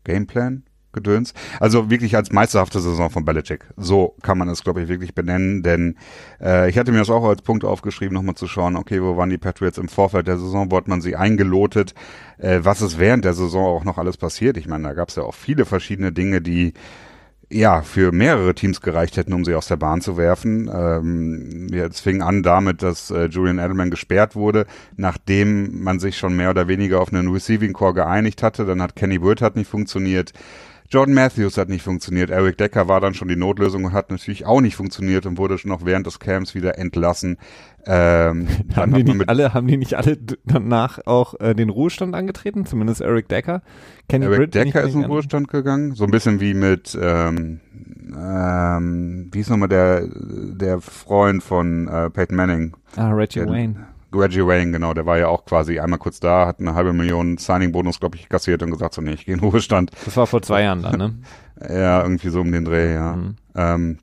Gameplan 0.03 0.63
Gedöns. 0.96 1.36
Also 1.60 1.91
wirklich 1.91 2.15
als 2.15 2.32
meisterhafte 2.32 2.79
Saison 2.79 3.12
von 3.12 3.25
Belichick. 3.25 3.65
So 3.77 4.15
kann 4.24 4.39
man 4.39 4.50
es, 4.50 4.63
glaube 4.63 4.82
ich, 4.82 4.88
wirklich 4.88 5.13
benennen, 5.13 5.62
denn 5.62 5.98
äh, 6.41 6.67
ich 6.70 6.79
hatte 6.79 6.91
mir 6.91 7.00
das 7.00 7.12
auch 7.12 7.24
als 7.25 7.44
Punkt 7.44 7.63
aufgeschrieben, 7.63 8.15
nochmal 8.15 8.36
zu 8.36 8.48
schauen, 8.48 8.75
okay, 8.75 9.03
wo 9.03 9.15
waren 9.15 9.29
die 9.29 9.38
Patriots 9.38 9.77
im 9.77 9.89
Vorfeld 9.89 10.27
der 10.27 10.39
Saison, 10.39 10.72
wo 10.72 10.77
hat 10.77 10.88
man 10.88 11.01
sie 11.01 11.15
eingelotet, 11.15 11.94
äh, 12.39 12.62
was 12.63 12.82
ist 12.82 12.98
während 12.98 13.25
der 13.25 13.34
Saison 13.34 13.65
auch 13.65 13.84
noch 13.84 14.00
alles 14.00 14.17
passiert. 14.17 14.58
Ich 14.58 14.67
meine, 14.67 14.88
da 14.88 14.94
gab 14.94 15.10
es 15.10 15.17
ja 15.17 15.24
auch 15.24 15.36
viele 15.36 15.65
verschiedene 15.65 16.12
Dinge, 16.12 16.41
die 16.41 16.74
ja, 17.49 17.81
für 17.81 18.11
mehrere 18.11 18.55
Teams 18.55 18.81
gereicht 18.81 19.17
hätten, 19.17 19.33
um 19.33 19.45
sie 19.45 19.55
aus 19.55 19.67
der 19.67 19.77
Bahn 19.77 20.01
zu 20.01 20.17
werfen. 20.17 20.69
Ähm, 20.73 21.67
jetzt 21.71 21.99
fing 21.99 22.21
an 22.21 22.43
damit, 22.43 22.81
dass 22.81 23.11
äh, 23.11 23.25
Julian 23.25 23.59
Edelman 23.59 23.91
gesperrt 23.91 24.35
wurde, 24.35 24.65
nachdem 24.97 25.83
man 25.83 25.99
sich 25.99 26.17
schon 26.17 26.35
mehr 26.35 26.49
oder 26.49 26.67
weniger 26.67 27.01
auf 27.01 27.13
einen 27.13 27.31
Receiving 27.31 27.73
Core 27.73 27.93
geeinigt 27.93 28.41
hatte. 28.41 28.65
Dann 28.65 28.81
hat 28.81 28.95
Kenny 28.95 29.19
Bird 29.19 29.41
hat 29.41 29.55
nicht 29.55 29.69
funktioniert. 29.69 30.33
Jordan 30.89 31.15
Matthews 31.15 31.57
hat 31.57 31.67
nicht 31.67 31.81
funktioniert. 31.81 32.29
Eric 32.29 32.57
Decker 32.57 32.87
war 32.87 33.01
dann 33.01 33.15
schon 33.15 33.27
die 33.27 33.35
Notlösung 33.35 33.85
und 33.85 33.93
hat 33.93 34.11
natürlich 34.11 34.45
auch 34.45 34.61
nicht 34.61 34.75
funktioniert 34.75 35.25
und 35.25 35.37
wurde 35.37 35.57
schon 35.57 35.69
noch 35.69 35.83
während 35.83 36.05
des 36.05 36.19
Camps 36.19 36.53
wieder 36.53 36.77
entlassen. 36.77 37.37
Ähm, 37.88 38.48
haben, 38.75 38.94
die 38.94 39.04
nicht 39.04 39.30
alle, 39.30 39.54
haben 39.54 39.68
die 39.68 39.77
nicht 39.77 39.94
alle 39.94 40.18
danach 40.46 41.00
auch 41.06 41.39
äh, 41.39 41.54
den 41.54 41.70
Ruhestand 41.70 42.15
angetreten? 42.15 42.65
Zumindest 42.65 43.01
Eric 43.01 43.30
Decker. 43.30 43.62
Kenny 44.10 44.25
Eric 44.25 44.38
Britt 44.38 44.56
Decker 44.56 44.84
ist 44.84 44.96
in 44.96 45.01
den 45.01 45.12
Ruhestand 45.12 45.48
gegangen. 45.48 45.94
So 45.94 46.06
ein 46.06 46.12
bisschen 46.12 46.39
wie 46.39 46.54
mit, 46.54 46.98
ähm, 47.00 47.60
ähm, 48.18 49.30
wie 49.32 49.39
ist 49.39 49.50
nochmal 49.50 49.70
der, 49.70 50.08
der 50.12 50.82
Freund 50.82 51.44
von 51.44 51.88
äh, 51.88 52.10
Peyton 52.10 52.36
Manning? 52.36 52.75
Ah, 52.96 53.12
Reggie 53.12 53.39
der, 53.39 53.50
Wayne. 53.50 53.88
Reggie 54.13 54.46
Wayne, 54.46 54.72
genau, 54.72 54.94
der 54.94 55.06
war 55.06 55.18
ja 55.18 55.27
auch 55.27 55.46
quasi 55.46 55.80
einmal 55.80 56.00
kurz 56.00 56.20
da, 56.20 56.48
hat 56.48 56.60
eine 56.60 56.74
halbe 56.74 56.94
Million 56.94 57.38
Signing-Bonus, 57.38 58.00
glaube 58.00 58.18
ich, 58.18 58.30
kassiert 58.30 58.63
und 58.63 58.72
gesagt 58.72 58.94
so, 58.94 59.01
nee, 59.01 59.13
ich 59.13 59.25
gehe 59.25 59.36
in 59.36 59.42
Ruhestand. 59.42 59.92
Das 60.06 60.15
war 60.18 60.25
vor 60.25 60.42
zwei 60.42 60.63
Jahren 60.63 60.82
dann, 60.82 60.98
ne? 60.98 61.13
ja, 61.70 62.01
irgendwie 62.01 62.30
so 62.30 62.42
um 62.42 62.51
den 62.51 62.65
Dreh, 62.65 62.94
ja. 62.94 63.15
Mhm. 63.15 63.36
Ähm, 63.56 63.98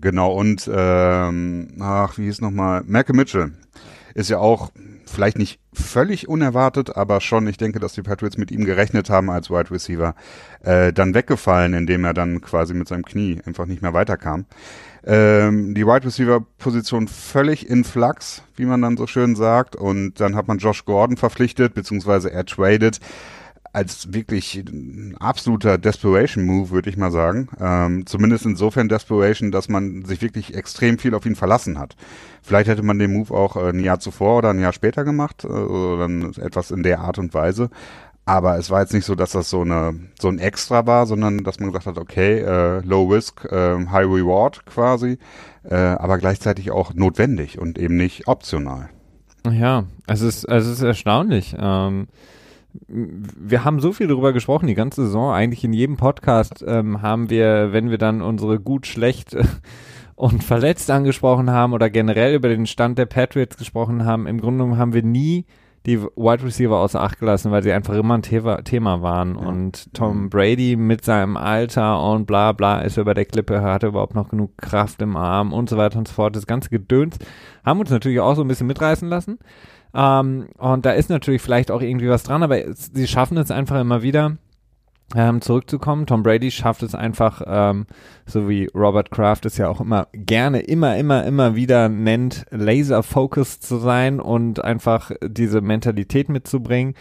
genau, 0.00 0.32
und 0.32 0.70
ähm, 0.72 1.68
ach, 1.80 2.18
wie 2.18 2.24
hieß 2.24 2.40
nochmal, 2.40 2.82
Malcolm 2.86 3.16
Mitchell 3.16 3.52
ist 4.14 4.30
ja 4.30 4.38
auch 4.38 4.70
vielleicht 5.06 5.38
nicht 5.38 5.60
völlig 5.72 6.28
unerwartet, 6.28 6.96
aber 6.96 7.20
schon, 7.20 7.46
ich 7.46 7.56
denke, 7.56 7.78
dass 7.80 7.92
die 7.92 8.02
Patriots 8.02 8.38
mit 8.38 8.50
ihm 8.50 8.64
gerechnet 8.64 9.10
haben 9.10 9.30
als 9.30 9.50
Wide 9.50 9.70
Receiver, 9.70 10.14
äh, 10.62 10.92
dann 10.92 11.14
weggefallen, 11.14 11.74
indem 11.74 12.04
er 12.04 12.14
dann 12.14 12.40
quasi 12.40 12.74
mit 12.74 12.88
seinem 12.88 13.04
Knie 13.04 13.40
einfach 13.44 13.66
nicht 13.66 13.82
mehr 13.82 13.94
weiterkam. 13.94 14.46
Ähm, 15.04 15.74
die 15.74 15.86
Wide 15.86 16.06
Receiver 16.06 16.44
Position 16.58 17.08
völlig 17.08 17.68
in 17.68 17.84
Flux, 17.84 18.42
wie 18.56 18.66
man 18.66 18.82
dann 18.82 18.96
so 18.96 19.06
schön 19.06 19.34
sagt, 19.34 19.76
und 19.76 20.20
dann 20.20 20.36
hat 20.36 20.48
man 20.48 20.58
Josh 20.58 20.84
Gordon 20.84 21.16
verpflichtet, 21.16 21.74
beziehungsweise 21.74 22.30
er 22.30 22.44
traded 22.44 23.00
als 23.72 24.12
wirklich 24.12 24.56
ein 24.56 25.16
absoluter 25.18 25.78
Desperation 25.78 26.44
Move, 26.44 26.70
würde 26.70 26.90
ich 26.90 26.98
mal 26.98 27.10
sagen. 27.10 27.48
Ähm, 27.58 28.04
zumindest 28.06 28.44
insofern 28.44 28.88
Desperation, 28.88 29.50
dass 29.50 29.68
man 29.68 30.04
sich 30.04 30.20
wirklich 30.20 30.54
extrem 30.54 30.98
viel 30.98 31.14
auf 31.14 31.24
ihn 31.24 31.36
verlassen 31.36 31.78
hat. 31.78 31.96
Vielleicht 32.42 32.68
hätte 32.68 32.82
man 32.82 32.98
den 32.98 33.12
Move 33.12 33.32
auch 33.32 33.56
äh, 33.56 33.70
ein 33.70 33.80
Jahr 33.80 33.98
zuvor 33.98 34.38
oder 34.38 34.50
ein 34.50 34.60
Jahr 34.60 34.74
später 34.74 35.04
gemacht, 35.04 35.44
äh, 35.44 35.48
oder 35.48 36.06
dann 36.06 36.34
etwas 36.34 36.70
in 36.70 36.82
der 36.82 37.00
Art 37.00 37.18
und 37.18 37.32
Weise. 37.32 37.70
Aber 38.24 38.56
es 38.58 38.70
war 38.70 38.80
jetzt 38.80 38.92
nicht 38.92 39.06
so, 39.06 39.14
dass 39.14 39.32
das 39.32 39.50
so 39.50 39.62
eine 39.62 39.98
so 40.20 40.28
ein 40.28 40.38
Extra 40.38 40.86
war, 40.86 41.06
sondern 41.06 41.42
dass 41.42 41.58
man 41.58 41.70
gesagt 41.70 41.86
hat, 41.86 41.98
okay, 41.98 42.38
äh, 42.38 42.80
Low 42.80 43.08
Risk, 43.08 43.46
äh, 43.46 43.86
High 43.86 44.06
Reward 44.06 44.64
quasi, 44.66 45.18
äh, 45.64 45.74
aber 45.74 46.18
gleichzeitig 46.18 46.70
auch 46.70 46.94
notwendig 46.94 47.58
und 47.58 47.78
eben 47.78 47.96
nicht 47.96 48.28
optional. 48.28 48.90
Ja, 49.50 49.84
es 50.06 50.20
ist 50.20 50.44
es 50.44 50.66
ist 50.68 50.82
erstaunlich. 50.82 51.56
Ähm 51.58 52.06
wir 52.88 53.64
haben 53.64 53.80
so 53.80 53.92
viel 53.92 54.08
darüber 54.08 54.32
gesprochen, 54.32 54.66
die 54.66 54.74
ganze 54.74 55.02
Saison. 55.02 55.32
Eigentlich 55.32 55.64
in 55.64 55.72
jedem 55.72 55.96
Podcast 55.96 56.64
ähm, 56.66 57.02
haben 57.02 57.30
wir, 57.30 57.72
wenn 57.72 57.90
wir 57.90 57.98
dann 57.98 58.22
unsere 58.22 58.60
gut, 58.60 58.86
schlecht 58.86 59.36
und 60.14 60.44
verletzt 60.44 60.90
angesprochen 60.90 61.50
haben 61.50 61.72
oder 61.72 61.90
generell 61.90 62.34
über 62.34 62.48
den 62.48 62.66
Stand 62.66 62.98
der 62.98 63.06
Patriots 63.06 63.56
gesprochen 63.56 64.04
haben, 64.04 64.26
im 64.26 64.40
Grunde 64.40 64.64
genommen 64.64 64.78
haben 64.78 64.94
wir 64.94 65.02
nie 65.02 65.46
die 65.86 66.00
Wide 66.00 66.44
Receiver 66.44 66.76
außer 66.76 67.00
Acht 67.00 67.18
gelassen, 67.18 67.50
weil 67.50 67.62
sie 67.62 67.72
einfach 67.72 67.94
immer 67.94 68.14
ein 68.14 68.22
Thema, 68.22 68.62
Thema 68.62 69.02
waren. 69.02 69.34
Ja. 69.34 69.46
Und 69.46 69.92
Tom 69.94 70.30
Brady 70.30 70.76
mit 70.76 71.04
seinem 71.04 71.36
Alter 71.36 72.00
und 72.12 72.26
bla 72.26 72.52
bla 72.52 72.82
ist 72.82 72.98
über 72.98 73.14
der 73.14 73.24
Klippe, 73.24 73.62
hatte 73.62 73.88
überhaupt 73.88 74.14
noch 74.14 74.28
genug 74.28 74.56
Kraft 74.58 75.02
im 75.02 75.16
Arm 75.16 75.52
und 75.52 75.68
so 75.68 75.76
weiter 75.76 75.98
und 75.98 76.06
so 76.06 76.14
fort. 76.14 76.36
Das 76.36 76.46
ganze 76.46 76.70
Gedöns 76.70 77.18
haben 77.64 77.80
uns 77.80 77.90
natürlich 77.90 78.20
auch 78.20 78.36
so 78.36 78.42
ein 78.42 78.48
bisschen 78.48 78.68
mitreißen 78.68 79.08
lassen. 79.08 79.38
Ähm, 79.94 80.48
und 80.58 80.86
da 80.86 80.92
ist 80.92 81.10
natürlich 81.10 81.42
vielleicht 81.42 81.70
auch 81.70 81.82
irgendwie 81.82 82.08
was 82.08 82.22
dran, 82.22 82.42
aber 82.42 82.60
sie 82.74 83.06
schaffen 83.06 83.36
es 83.36 83.50
einfach 83.50 83.80
immer 83.80 84.02
wieder, 84.02 84.36
ähm, 85.14 85.40
zurückzukommen. 85.40 86.06
Tom 86.06 86.22
Brady 86.22 86.50
schafft 86.50 86.82
es 86.82 86.94
einfach, 86.94 87.42
ähm, 87.46 87.86
so 88.26 88.48
wie 88.48 88.68
Robert 88.74 89.10
Kraft 89.10 89.44
es 89.46 89.58
ja 89.58 89.68
auch 89.68 89.80
immer 89.80 90.08
gerne, 90.12 90.60
immer, 90.60 90.96
immer, 90.96 91.24
immer 91.24 91.54
wieder 91.54 91.88
nennt, 91.88 92.46
laser-focused 92.50 93.62
zu 93.62 93.76
sein 93.76 94.20
und 94.20 94.64
einfach 94.64 95.10
diese 95.22 95.60
Mentalität 95.60 96.28
mitzubringen. 96.28 96.94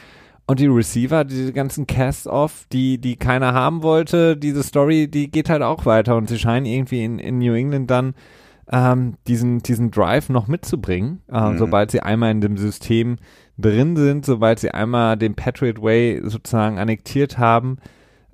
Und 0.47 0.59
die 0.59 0.67
Receiver, 0.67 1.23
diese 1.23 1.53
ganzen 1.53 1.87
Cast-Off, 1.87 2.65
die, 2.73 2.97
die 2.97 3.15
keiner 3.15 3.53
haben 3.53 3.83
wollte, 3.83 4.35
diese 4.35 4.63
Story, 4.63 5.07
die 5.07 5.31
geht 5.31 5.49
halt 5.49 5.61
auch 5.61 5.85
weiter 5.85 6.17
und 6.17 6.27
sie 6.27 6.39
scheinen 6.39 6.65
irgendwie 6.65 7.05
in, 7.05 7.19
in 7.19 7.37
New 7.37 7.53
England 7.53 7.89
dann 7.89 8.15
ähm, 8.71 9.15
diesen, 9.27 9.59
diesen 9.59 9.91
Drive 9.91 10.29
noch 10.29 10.47
mitzubringen, 10.47 11.21
äh, 11.31 11.51
mhm. 11.51 11.57
sobald 11.57 11.91
sie 11.91 12.01
einmal 12.01 12.31
in 12.31 12.41
dem 12.41 12.57
System 12.57 13.17
drin 13.57 13.97
sind, 13.97 14.25
sobald 14.25 14.59
sie 14.59 14.71
einmal 14.71 15.17
den 15.17 15.35
Patriot 15.35 15.81
Way 15.81 16.21
sozusagen 16.23 16.79
annektiert 16.79 17.37
haben, 17.37 17.77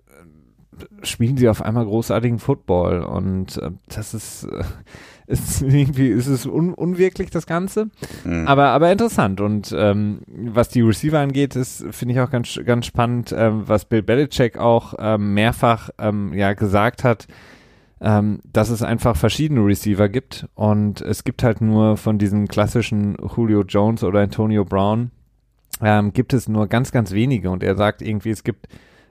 äh, 0.07 1.05
spielen 1.05 1.37
sie 1.37 1.49
auf 1.49 1.63
einmal 1.63 1.85
großartigen 1.85 2.37
Football 2.37 3.01
und 3.01 3.57
äh, 3.57 3.71
das 3.87 4.13
ist, 4.13 4.43
äh, 4.43 4.63
ist 5.27 5.63
irgendwie 5.63 6.09
ist 6.09 6.27
es 6.27 6.45
un, 6.45 6.73
unwirklich 6.73 7.31
das 7.31 7.47
Ganze, 7.47 7.89
mhm. 8.23 8.47
aber 8.47 8.67
aber 8.67 8.91
interessant 8.91 9.41
und 9.41 9.75
ähm, 9.75 10.19
was 10.27 10.69
die 10.69 10.81
Receiver 10.81 11.19
angeht, 11.19 11.55
ist 11.55 11.83
finde 11.89 12.13
ich 12.13 12.19
auch 12.21 12.29
ganz 12.29 12.59
ganz 12.63 12.85
spannend, 12.85 13.33
ähm, 13.35 13.63
was 13.65 13.85
Bill 13.85 14.03
Belichick 14.03 14.57
auch 14.57 14.93
ähm, 14.99 15.33
mehrfach 15.33 15.89
ähm, 15.97 16.31
ja 16.33 16.53
gesagt 16.53 17.03
hat 17.03 17.27
ähm, 18.01 18.41
dass 18.51 18.69
es 18.69 18.83
einfach 18.83 19.15
verschiedene 19.15 19.65
Receiver 19.65 20.09
gibt 20.09 20.47
und 20.55 21.01
es 21.01 21.23
gibt 21.23 21.43
halt 21.43 21.61
nur 21.61 21.97
von 21.97 22.17
diesen 22.17 22.47
klassischen 22.47 23.17
Julio 23.35 23.63
Jones 23.63 24.03
oder 24.03 24.19
Antonio 24.21 24.65
Brown 24.65 25.11
ähm, 25.81 26.13
gibt 26.13 26.33
es 26.33 26.47
nur 26.47 26.67
ganz, 26.67 26.91
ganz 26.91 27.11
wenige. 27.11 27.49
Und 27.49 27.63
er 27.63 27.75
sagt 27.75 28.01
irgendwie, 28.01 28.29
es 28.29 28.43
gibt 28.43 28.67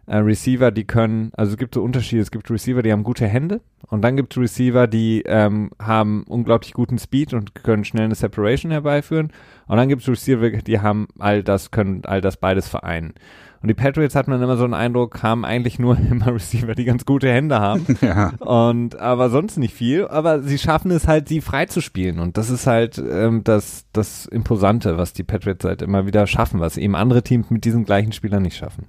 äh, 0.07 0.17
Receiver, 0.17 0.71
die 0.71 0.85
können, 0.85 1.31
also 1.37 1.53
es 1.53 1.59
gibt 1.59 1.75
so 1.75 1.83
Unterschiede, 1.83 2.23
es 2.23 2.31
gibt 2.31 2.51
Receiver, 2.51 2.83
die 2.83 2.93
haben 2.93 3.03
gute 3.03 3.27
Hände 3.27 3.61
und 3.89 4.03
dann 4.03 4.17
gibt 4.17 4.33
es 4.33 4.41
Receiver, 4.41 4.87
die 4.87 5.23
ähm, 5.27 5.71
haben 5.81 6.25
unglaublich 6.29 6.73
guten 6.73 6.99
Speed 6.99 7.35
und 7.35 7.55
können 7.55 7.85
schnell 7.85 8.05
eine 8.05 8.15
Separation 8.15 8.71
herbeiführen. 8.71 9.33
Und 9.67 9.77
dann 9.77 9.89
gibt 9.89 10.03
es 10.03 10.09
Receiver, 10.09 10.51
die 10.51 10.81
haben 10.81 11.09
all 11.19 11.43
das, 11.43 11.71
können 11.71 12.03
all 12.05 12.21
das 12.21 12.37
beides 12.37 12.69
vereinen. 12.69 13.15
Und 13.63 13.69
die 13.69 13.75
Patriots 13.75 14.15
hat 14.15 14.29
man 14.29 14.43
immer 14.43 14.57
so 14.57 14.65
einen 14.65 14.75
Eindruck, 14.75 15.23
haben 15.23 15.45
eigentlich 15.45 15.79
nur 15.79 15.99
immer 16.11 16.35
Receiver, 16.35 16.75
die 16.75 16.85
ganz 16.85 17.05
gute 17.05 17.31
Hände 17.31 17.61
haben. 17.61 17.87
Ja. 18.07 18.35
Und 18.39 19.01
aber 19.01 19.31
sonst 19.31 19.57
nicht 19.57 19.75
viel. 19.75 20.07
Aber 20.07 20.41
sie 20.43 20.59
schaffen 20.59 20.91
es 20.91 21.09
halt, 21.09 21.29
sie 21.29 21.41
frei 21.41 21.67
zu 21.67 21.81
spielen. 21.81 22.21
Und 22.21 22.37
das 22.37 22.51
ist 22.51 22.67
halt 22.67 22.99
ähm, 22.99 23.43
das, 23.43 23.87
das 23.93 24.27
Imposante, 24.27 24.97
was 24.97 25.13
die 25.13 25.25
Patriots 25.25 25.65
halt 25.65 25.83
immer 25.83 26.07
wieder 26.07 26.27
schaffen, 26.27 26.61
was 26.61 26.77
eben 26.77 26.95
andere 26.95 27.23
Teams 27.23 27.51
mit 27.51 27.65
diesen 27.65 27.85
gleichen 27.85 28.13
Spielern 28.13 28.43
nicht 28.43 28.57
schaffen 28.57 28.87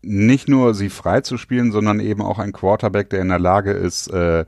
nicht 0.00 0.48
nur 0.48 0.74
sie 0.74 0.90
frei 0.90 1.22
zu 1.22 1.36
spielen, 1.36 1.72
sondern 1.72 2.00
eben 2.00 2.22
auch 2.22 2.38
ein 2.38 2.52
Quarterback, 2.52 3.10
der 3.10 3.20
in 3.20 3.28
der 3.28 3.38
Lage 3.38 3.72
ist, 3.72 4.08
äh, 4.08 4.44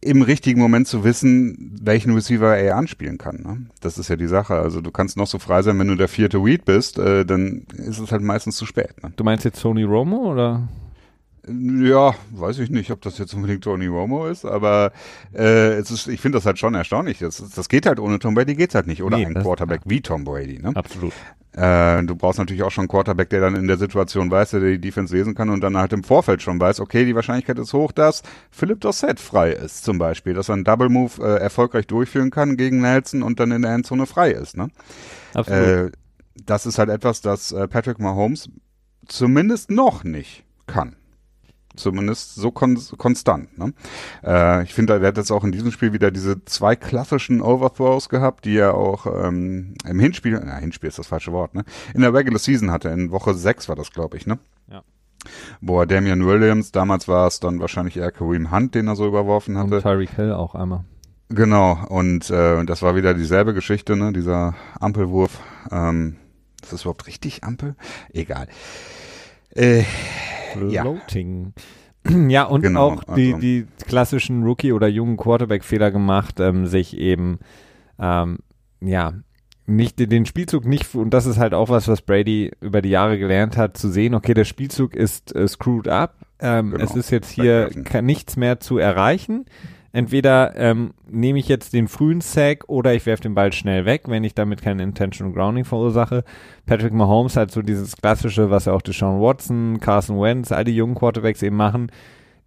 im 0.00 0.22
richtigen 0.22 0.60
Moment 0.60 0.86
zu 0.86 1.02
wissen, 1.04 1.78
welchen 1.82 2.14
Receiver 2.14 2.56
er 2.56 2.76
anspielen 2.76 3.18
kann. 3.18 3.42
Ne? 3.42 3.66
Das 3.80 3.98
ist 3.98 4.08
ja 4.08 4.16
die 4.16 4.26
Sache. 4.26 4.54
Also 4.54 4.80
du 4.80 4.90
kannst 4.90 5.16
noch 5.16 5.26
so 5.26 5.38
frei 5.38 5.62
sein, 5.62 5.78
wenn 5.78 5.88
du 5.88 5.96
der 5.96 6.08
vierte 6.08 6.44
Weed 6.44 6.64
bist, 6.64 6.98
äh, 6.98 7.24
dann 7.24 7.66
ist 7.76 7.98
es 7.98 8.12
halt 8.12 8.22
meistens 8.22 8.56
zu 8.56 8.66
spät. 8.66 9.02
Ne? 9.02 9.12
Du 9.16 9.24
meinst 9.24 9.44
jetzt 9.44 9.60
Tony 9.62 9.82
Romo 9.82 10.32
oder? 10.32 10.68
Ja, 11.46 12.14
weiß 12.30 12.58
ich 12.60 12.70
nicht, 12.70 12.90
ob 12.90 13.02
das 13.02 13.18
jetzt 13.18 13.34
unbedingt 13.34 13.64
Tony 13.64 13.86
Romo 13.86 14.26
ist, 14.26 14.44
aber 14.44 14.92
äh, 15.34 15.74
es 15.74 15.90
ist, 15.90 16.08
ich 16.08 16.20
finde 16.20 16.38
das 16.38 16.46
halt 16.46 16.58
schon 16.58 16.74
erstaunlich. 16.74 17.18
Das, 17.18 17.36
das 17.36 17.68
geht 17.68 17.84
halt 17.84 18.00
ohne 18.00 18.18
Tom 18.18 18.34
Brady 18.34 18.54
geht's 18.54 18.74
halt 18.74 18.86
nicht. 18.86 19.02
Oder 19.02 19.18
nee, 19.18 19.26
ein 19.26 19.34
Quarterback 19.34 19.82
wie 19.84 20.00
Tom 20.00 20.24
Brady. 20.24 20.58
Ne? 20.60 20.72
Absolut. 20.74 21.12
Äh, 21.52 22.02
du 22.04 22.16
brauchst 22.16 22.38
natürlich 22.38 22.62
auch 22.62 22.70
schon 22.70 22.82
einen 22.82 22.88
Quarterback, 22.88 23.28
der 23.28 23.40
dann 23.40 23.54
in 23.54 23.68
der 23.68 23.76
Situation 23.76 24.30
weiß, 24.30 24.52
der 24.52 24.60
die 24.60 24.80
Defense 24.80 25.14
lesen 25.14 25.34
kann 25.34 25.50
und 25.50 25.60
dann 25.60 25.76
halt 25.76 25.92
im 25.92 26.02
Vorfeld 26.02 26.40
schon 26.42 26.58
weiß, 26.58 26.80
okay, 26.80 27.04
die 27.04 27.14
Wahrscheinlichkeit 27.14 27.58
ist 27.58 27.74
hoch, 27.74 27.92
dass 27.92 28.22
Philipp 28.50 28.80
Dossett 28.80 29.20
frei 29.20 29.52
ist, 29.52 29.84
zum 29.84 29.98
Beispiel, 29.98 30.34
dass 30.34 30.48
er 30.48 30.54
einen 30.54 30.64
Double 30.64 30.88
Move 30.88 31.22
äh, 31.22 31.40
erfolgreich 31.40 31.86
durchführen 31.86 32.30
kann 32.30 32.56
gegen 32.56 32.80
Nelson 32.80 33.22
und 33.22 33.38
dann 33.38 33.52
in 33.52 33.62
der 33.62 33.72
Endzone 33.72 34.06
frei 34.06 34.30
ist. 34.32 34.56
Ne? 34.56 34.68
Absolut. 35.34 35.62
Äh, 35.62 35.90
das 36.44 36.66
ist 36.66 36.78
halt 36.78 36.88
etwas, 36.88 37.20
das 37.20 37.52
äh, 37.52 37.68
Patrick 37.68 38.00
Mahomes 38.00 38.48
zumindest 39.06 39.70
noch 39.70 40.02
nicht 40.02 40.44
kann. 40.66 40.96
Zumindest 41.76 42.36
so 42.36 42.52
kon 42.52 42.78
konstant. 42.98 43.58
Ne? 43.58 43.72
Äh, 44.22 44.62
ich 44.62 44.74
finde, 44.74 45.00
er 45.00 45.08
hat 45.08 45.16
jetzt 45.16 45.32
auch 45.32 45.42
in 45.42 45.50
diesem 45.50 45.72
Spiel 45.72 45.92
wieder 45.92 46.10
diese 46.10 46.44
zwei 46.44 46.76
klassischen 46.76 47.40
Overthrows 47.40 48.08
gehabt, 48.08 48.44
die 48.44 48.56
er 48.56 48.74
auch 48.74 49.06
ähm, 49.06 49.74
im 49.84 49.98
Hinspiel, 49.98 50.40
na, 50.44 50.56
Hinspiel 50.56 50.88
ist 50.88 50.98
das 50.98 51.08
falsche 51.08 51.32
Wort, 51.32 51.54
ne? 51.54 51.64
In 51.92 52.02
der 52.02 52.14
Regular 52.14 52.38
Season 52.38 52.70
hatte. 52.70 52.90
In 52.90 53.10
Woche 53.10 53.34
6 53.34 53.68
war 53.68 53.76
das, 53.76 53.90
glaube 53.90 54.16
ich, 54.16 54.26
ne? 54.26 54.38
Ja. 54.70 54.82
Boah, 55.60 55.86
Damian 55.86 56.24
Williams, 56.24 56.70
damals 56.70 57.08
war 57.08 57.26
es 57.26 57.40
dann 57.40 57.58
wahrscheinlich 57.60 57.96
eher 57.96 58.12
Kareem 58.12 58.52
Hunt, 58.52 58.74
den 58.74 58.86
er 58.86 58.94
so 58.94 59.06
überworfen 59.06 59.58
hatte. 59.58 59.76
Und 59.76 59.82
Tyreek 59.82 60.10
Hill 60.10 60.32
auch 60.32 60.54
einmal. 60.54 60.84
Genau, 61.30 61.84
und 61.88 62.30
äh, 62.30 62.64
das 62.64 62.82
war 62.82 62.94
wieder 62.94 63.14
dieselbe 63.14 63.54
Geschichte, 63.54 63.96
ne? 63.96 64.12
Dieser 64.12 64.54
Ampelwurf. 64.78 65.40
Ähm, 65.72 66.16
ist 66.62 66.72
das 66.72 66.82
überhaupt 66.82 67.06
richtig 67.06 67.44
Ampel? 67.44 67.74
Egal. 68.12 68.48
Äh, 69.54 69.82
Floating. 70.52 71.52
Ja. 72.04 72.12
ja, 72.28 72.44
und 72.44 72.62
genau, 72.62 72.90
auch 72.90 73.04
die, 73.14 73.34
also. 73.34 73.40
die 73.40 73.66
klassischen 73.86 74.44
Rookie- 74.44 74.72
oder 74.72 74.88
jungen 74.88 75.16
Quarterback-Fehler 75.16 75.90
gemacht, 75.90 76.40
ähm, 76.40 76.66
sich 76.66 76.96
eben, 76.96 77.38
ähm, 77.98 78.38
ja, 78.80 79.14
nicht 79.66 79.98
den 79.98 80.26
Spielzug 80.26 80.66
nicht, 80.66 80.94
und 80.94 81.10
das 81.10 81.24
ist 81.24 81.38
halt 81.38 81.54
auch 81.54 81.70
was, 81.70 81.88
was 81.88 82.02
Brady 82.02 82.52
über 82.60 82.82
die 82.82 82.90
Jahre 82.90 83.18
gelernt 83.18 83.56
hat, 83.56 83.78
zu 83.78 83.88
sehen, 83.88 84.14
okay, 84.14 84.34
der 84.34 84.44
Spielzug 84.44 84.94
ist 84.94 85.34
äh, 85.34 85.48
screwed 85.48 85.88
up, 85.88 86.16
ähm, 86.38 86.72
genau. 86.72 86.84
es 86.84 86.94
ist 86.94 87.10
jetzt 87.10 87.30
hier 87.30 87.70
nichts 88.02 88.36
mehr 88.36 88.60
zu 88.60 88.76
erreichen 88.76 89.46
entweder 89.94 90.56
ähm, 90.56 90.92
nehme 91.08 91.38
ich 91.38 91.46
jetzt 91.46 91.72
den 91.72 91.86
frühen 91.86 92.20
Sack 92.20 92.64
oder 92.66 92.94
ich 92.94 93.06
werfe 93.06 93.22
den 93.22 93.36
Ball 93.36 93.52
schnell 93.52 93.86
weg, 93.86 94.02
wenn 94.08 94.24
ich 94.24 94.34
damit 94.34 94.60
kein 94.60 94.80
Intentional 94.80 95.32
Grounding 95.32 95.64
verursache. 95.64 96.24
Patrick 96.66 96.92
Mahomes 96.92 97.36
hat 97.36 97.52
so 97.52 97.62
dieses 97.62 97.96
klassische, 97.96 98.50
was 98.50 98.64
ja 98.64 98.72
auch 98.72 98.82
Deshaun 98.82 99.22
Watson, 99.22 99.78
Carson 99.80 100.20
Wentz, 100.20 100.50
all 100.50 100.64
die 100.64 100.74
jungen 100.74 100.96
Quarterbacks 100.96 101.42
eben 101.44 101.56
machen. 101.56 101.92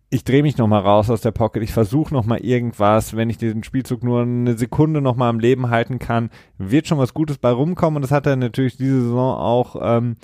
ich 0.09 0.25
drehe 0.25 0.43
mich 0.43 0.57
nochmal 0.57 0.81
raus 0.81 1.09
aus 1.09 1.21
der 1.21 1.31
Pocket, 1.31 1.63
ich 1.63 1.71
versuche 1.71 2.13
nochmal 2.13 2.39
irgendwas, 2.39 3.15
wenn 3.15 3.29
ich 3.29 3.37
diesen 3.37 3.63
Spielzug 3.63 4.03
nur 4.03 4.21
eine 4.21 4.57
Sekunde 4.57 5.01
nochmal 5.01 5.29
am 5.29 5.39
Leben 5.39 5.69
halten 5.69 5.99
kann, 5.99 6.29
wird 6.57 6.87
schon 6.87 6.97
was 6.97 7.13
Gutes 7.13 7.37
bei 7.37 7.49
rumkommen 7.49 7.97
und 7.97 8.01
das 8.01 8.11
hat 8.11 8.25
er 8.25 8.35
natürlich 8.35 8.77
diese 8.77 9.01
Saison 9.01 9.37
auch 9.37 9.75
ähm, 9.81 10.15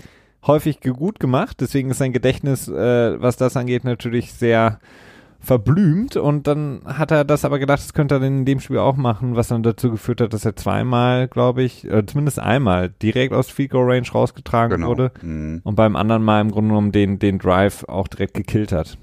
häufig 0.45 0.81
gut 0.81 1.21
gemacht, 1.21 1.57
deswegen 1.61 1.89
ist 1.89 1.99
sein 1.99 2.13
Gedächtnis, 2.13 2.67
äh, 2.67 3.21
was 3.21 3.37
das 3.37 3.55
angeht, 3.55 3.85
natürlich 3.85 4.33
sehr 4.33 4.79
verblümt 5.43 6.15
und 6.15 6.47
dann 6.47 6.81
hat 6.85 7.11
er 7.11 7.25
das 7.25 7.43
aber 7.43 7.59
gedacht, 7.59 7.79
das 7.79 7.93
könnte 7.93 8.15
er 8.15 8.21
in 8.23 8.45
dem 8.45 8.61
Spiel 8.61 8.77
auch 8.77 8.95
machen, 8.95 9.35
was 9.35 9.49
dann 9.49 9.61
dazu 9.61 9.91
geführt 9.91 10.21
hat, 10.21 10.33
dass 10.33 10.45
er 10.45 10.55
zweimal, 10.55 11.27
glaube 11.27 11.63
ich, 11.63 11.83
äh, 11.89 12.05
zumindest 12.05 12.39
einmal 12.39 12.89
direkt 12.89 13.33
aus 13.33 13.53
Goal 13.55 13.91
Range 13.91 14.07
rausgetragen 14.09 14.77
genau. 14.77 14.87
wurde 14.87 15.11
mhm. 15.21 15.61
und 15.63 15.75
beim 15.75 15.97
anderen 15.97 16.23
Mal 16.23 16.41
im 16.41 16.51
Grunde 16.51 16.69
genommen 16.69 16.91
den, 16.93 17.19
den 17.19 17.39
Drive 17.39 17.83
auch 17.89 18.07
direkt 18.07 18.35
gekillt 18.35 18.71
hat. 18.71 18.97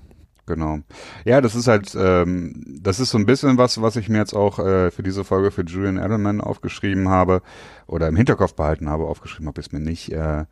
Genau. 0.47 0.79
Ja, 1.25 1.41
das 1.41 1.55
ist 1.55 1.69
halt, 1.69 1.95
ähm, 1.97 2.65
das 2.81 2.99
ist 2.99 3.11
so 3.11 3.19
ein 3.19 3.27
bisschen 3.27 3.59
was, 3.59 3.81
was 3.83 3.97
ich 3.97 4.09
mir 4.09 4.19
jetzt 4.19 4.35
auch 4.35 4.59
äh, 4.59 4.91
für 4.91 5.03
diese 5.03 5.25
Folge 5.25 5.51
für 5.51 5.63
Julian 5.63 5.99
Edelman 5.99 6.41
aufgeschrieben 6.41 7.09
habe 7.09 7.43
oder 7.87 8.09
im 8.09 8.17
Hinterkopf 8.17 8.55
behalten 8.55 8.89
habe, 8.89 9.05
aufgeschrieben 9.05 9.47
habe 9.47 9.61
ich 9.61 9.69
es 9.69 9.73
mir 9.73 9.81
nicht. 9.81 10.11
Äh, 10.11 10.47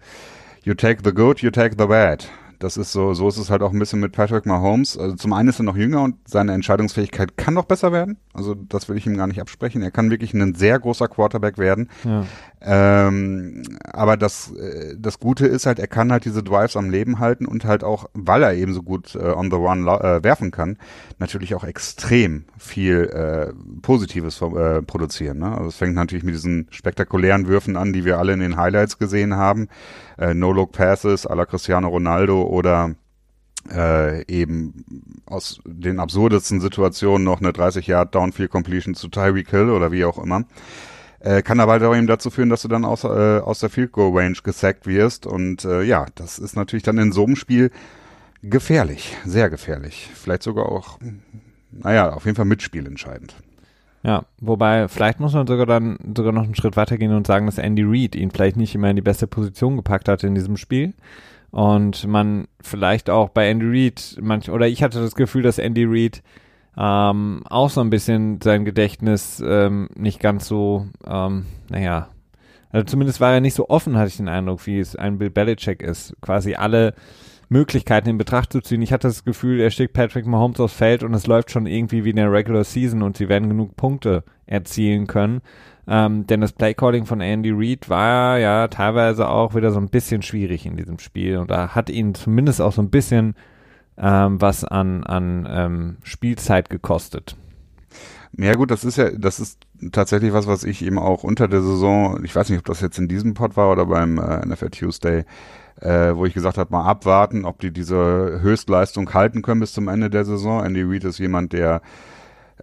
you 0.62 0.74
take 0.74 1.00
the 1.02 1.12
good, 1.12 1.40
you 1.40 1.50
take 1.50 1.74
the 1.78 1.86
bad. 1.86 2.28
Das 2.58 2.76
ist 2.76 2.92
so, 2.92 3.14
so 3.14 3.28
ist 3.28 3.36
es 3.36 3.50
halt 3.50 3.62
auch 3.62 3.72
ein 3.72 3.78
bisschen 3.78 4.00
mit 4.00 4.12
Patrick 4.12 4.44
Mahomes. 4.44 4.98
Also 4.98 5.14
zum 5.16 5.32
einen 5.32 5.48
ist 5.48 5.60
er 5.60 5.64
noch 5.64 5.76
jünger 5.76 6.02
und 6.02 6.16
seine 6.28 6.52
Entscheidungsfähigkeit 6.54 7.36
kann 7.36 7.54
noch 7.54 7.66
besser 7.66 7.92
werden. 7.92 8.18
Also 8.38 8.54
das 8.54 8.88
will 8.88 8.96
ich 8.96 9.06
ihm 9.06 9.16
gar 9.16 9.26
nicht 9.26 9.40
absprechen. 9.40 9.82
Er 9.82 9.90
kann 9.90 10.10
wirklich 10.10 10.32
ein 10.32 10.54
sehr 10.54 10.78
großer 10.78 11.08
Quarterback 11.08 11.58
werden. 11.58 11.90
Ja. 12.04 12.24
Ähm, 12.60 13.64
aber 13.84 14.16
das, 14.16 14.52
äh, 14.52 14.94
das 14.96 15.18
Gute 15.18 15.46
ist 15.46 15.66
halt, 15.66 15.80
er 15.80 15.88
kann 15.88 16.12
halt 16.12 16.24
diese 16.24 16.44
Drives 16.44 16.76
am 16.76 16.88
Leben 16.88 17.18
halten 17.18 17.46
und 17.46 17.64
halt 17.64 17.82
auch, 17.82 18.08
weil 18.14 18.44
er 18.44 18.54
eben 18.54 18.74
so 18.74 18.82
gut 18.82 19.16
äh, 19.16 19.18
on 19.18 19.50
the 19.50 19.56
run 19.56 19.86
äh, 19.88 20.22
werfen 20.22 20.52
kann, 20.52 20.78
natürlich 21.18 21.54
auch 21.56 21.64
extrem 21.64 22.44
viel 22.56 23.04
äh, 23.04 23.52
Positives 23.82 24.40
äh, 24.40 24.82
produzieren. 24.82 25.38
Ne? 25.38 25.50
Also 25.50 25.68
es 25.68 25.76
fängt 25.76 25.94
natürlich 25.94 26.24
mit 26.24 26.34
diesen 26.34 26.68
spektakulären 26.70 27.48
Würfen 27.48 27.76
an, 27.76 27.92
die 27.92 28.04
wir 28.04 28.18
alle 28.18 28.32
in 28.34 28.40
den 28.40 28.56
Highlights 28.56 28.98
gesehen 28.98 29.34
haben. 29.34 29.68
Äh, 30.16 30.32
No-Look-Passes 30.32 31.26
à 31.26 31.34
la 31.34 31.44
Cristiano 31.44 31.88
Ronaldo 31.88 32.42
oder 32.42 32.94
äh, 33.70 34.24
eben 34.26 34.84
aus 35.26 35.60
den 35.64 36.00
absurdesten 36.00 36.60
Situationen 36.60 37.24
noch 37.24 37.40
eine 37.40 37.52
30 37.52 37.86
Yard 37.86 38.14
Downfield 38.14 38.50
Completion 38.50 38.94
zu 38.94 39.08
Tyreek 39.08 39.50
Hill 39.50 39.70
oder 39.70 39.92
wie 39.92 40.04
auch 40.04 40.18
immer. 40.18 40.44
Äh, 41.20 41.42
kann 41.42 41.58
aber 41.58 41.72
halt 41.72 41.82
auch 41.82 41.96
eben 41.96 42.06
dazu 42.06 42.30
führen, 42.30 42.48
dass 42.48 42.62
du 42.62 42.68
dann 42.68 42.84
aus, 42.84 43.04
äh, 43.04 43.08
aus 43.40 43.58
der 43.58 43.70
Field 43.70 43.92
Goal 43.92 44.16
Range 44.16 44.36
gesackt 44.42 44.86
wirst. 44.86 45.26
Und 45.26 45.64
äh, 45.64 45.82
ja, 45.82 46.06
das 46.14 46.38
ist 46.38 46.54
natürlich 46.54 46.84
dann 46.84 46.98
in 46.98 47.12
so 47.12 47.24
einem 47.24 47.36
Spiel 47.36 47.70
gefährlich, 48.42 49.16
sehr 49.24 49.50
gefährlich. 49.50 50.10
Vielleicht 50.14 50.44
sogar 50.44 50.66
auch, 50.66 50.98
naja, 51.72 52.12
auf 52.12 52.24
jeden 52.24 52.36
Fall 52.36 52.44
mitspielentscheidend. 52.44 53.34
Ja, 54.04 54.24
wobei 54.40 54.86
vielleicht 54.86 55.18
muss 55.18 55.34
man 55.34 55.48
sogar 55.48 55.66
dann 55.66 55.98
sogar 56.16 56.32
noch 56.32 56.44
einen 56.44 56.54
Schritt 56.54 56.76
weitergehen 56.76 57.12
und 57.12 57.26
sagen, 57.26 57.46
dass 57.46 57.58
Andy 57.58 57.82
Reid 57.84 58.14
ihn 58.14 58.30
vielleicht 58.30 58.56
nicht 58.56 58.74
immer 58.76 58.90
in 58.90 58.96
die 58.96 59.02
beste 59.02 59.26
Position 59.26 59.76
gepackt 59.76 60.08
hat 60.08 60.22
in 60.22 60.36
diesem 60.36 60.56
Spiel. 60.56 60.94
Und 61.58 62.06
man 62.06 62.46
vielleicht 62.60 63.10
auch 63.10 63.30
bei 63.30 63.50
Andy 63.50 63.66
Reid 63.66 64.16
manch, 64.20 64.48
oder 64.48 64.68
ich 64.68 64.80
hatte 64.84 65.00
das 65.00 65.16
Gefühl, 65.16 65.42
dass 65.42 65.58
Andy 65.58 65.86
Reid 65.88 66.22
ähm, 66.76 67.42
auch 67.50 67.68
so 67.68 67.80
ein 67.80 67.90
bisschen 67.90 68.40
sein 68.40 68.64
Gedächtnis 68.64 69.42
ähm, 69.44 69.88
nicht 69.96 70.20
ganz 70.20 70.46
so, 70.46 70.86
ähm, 71.04 71.46
naja, 71.68 72.10
also 72.70 72.84
zumindest 72.84 73.20
war 73.20 73.32
er 73.32 73.40
nicht 73.40 73.54
so 73.54 73.70
offen, 73.70 73.96
hatte 73.96 74.06
ich 74.06 74.18
den 74.18 74.28
Eindruck, 74.28 74.68
wie 74.68 74.78
es 74.78 74.94
ein 74.94 75.18
Bill 75.18 75.30
Belichick 75.30 75.82
ist, 75.82 76.14
quasi 76.20 76.54
alle 76.54 76.94
Möglichkeiten 77.48 78.08
in 78.08 78.18
Betracht 78.18 78.52
zu 78.52 78.60
ziehen. 78.60 78.82
Ich 78.82 78.92
hatte 78.92 79.08
das 79.08 79.24
Gefühl, 79.24 79.60
er 79.60 79.70
schickt 79.70 79.94
Patrick 79.94 80.26
Mahomes 80.26 80.60
aufs 80.60 80.74
Feld 80.74 81.02
und 81.02 81.14
es 81.14 81.26
läuft 81.26 81.50
schon 81.50 81.66
irgendwie 81.66 82.04
wie 82.04 82.10
in 82.10 82.16
der 82.16 82.32
Regular 82.32 82.64
Season 82.64 83.02
und 83.02 83.16
sie 83.16 83.28
werden 83.28 83.48
genug 83.48 83.76
Punkte 83.76 84.24
erzielen 84.46 85.06
können. 85.06 85.40
Ähm, 85.86 86.26
denn 86.26 86.42
das 86.42 86.52
Playcalling 86.52 87.06
von 87.06 87.22
Andy 87.22 87.50
Reid 87.50 87.88
war 87.88 88.38
ja 88.38 88.68
teilweise 88.68 89.28
auch 89.28 89.54
wieder 89.54 89.70
so 89.70 89.80
ein 89.80 89.88
bisschen 89.88 90.20
schwierig 90.20 90.66
in 90.66 90.76
diesem 90.76 90.98
Spiel 90.98 91.38
und 91.38 91.50
da 91.50 91.74
hat 91.74 91.88
ihn 91.88 92.14
zumindest 92.14 92.60
auch 92.60 92.72
so 92.72 92.82
ein 92.82 92.90
bisschen 92.90 93.34
ähm, 93.96 94.40
was 94.40 94.64
an, 94.64 95.02
an 95.04 95.48
ähm, 95.50 95.96
Spielzeit 96.02 96.68
gekostet. 96.68 97.36
Ja 98.36 98.54
gut, 98.54 98.70
das 98.70 98.84
ist 98.84 98.96
ja, 98.96 99.10
das 99.10 99.40
ist 99.40 99.58
tatsächlich 99.90 100.32
was, 100.32 100.46
was 100.46 100.64
ich 100.64 100.84
eben 100.84 100.98
auch 100.98 101.24
unter 101.24 101.48
der 101.48 101.62
Saison, 101.62 102.22
ich 102.22 102.36
weiß 102.36 102.50
nicht, 102.50 102.58
ob 102.58 102.66
das 102.66 102.80
jetzt 102.80 102.98
in 102.98 103.08
diesem 103.08 103.34
Pod 103.34 103.56
war 103.56 103.72
oder 103.72 103.86
beim 103.86 104.18
äh, 104.18 104.44
NFL 104.46 104.70
Tuesday, 104.70 105.24
äh, 105.80 106.14
wo 106.14 106.26
ich 106.26 106.34
gesagt 106.34 106.58
habe, 106.58 106.72
mal 106.72 106.84
abwarten, 106.84 107.44
ob 107.44 107.60
die 107.60 107.70
diese 107.70 108.40
Höchstleistung 108.40 109.12
halten 109.14 109.42
können 109.42 109.60
bis 109.60 109.72
zum 109.72 109.88
Ende 109.88 110.10
der 110.10 110.24
Saison. 110.24 110.64
Andy 110.64 110.82
Reid 110.82 111.04
ist 111.04 111.18
jemand, 111.18 111.52
der 111.52 111.80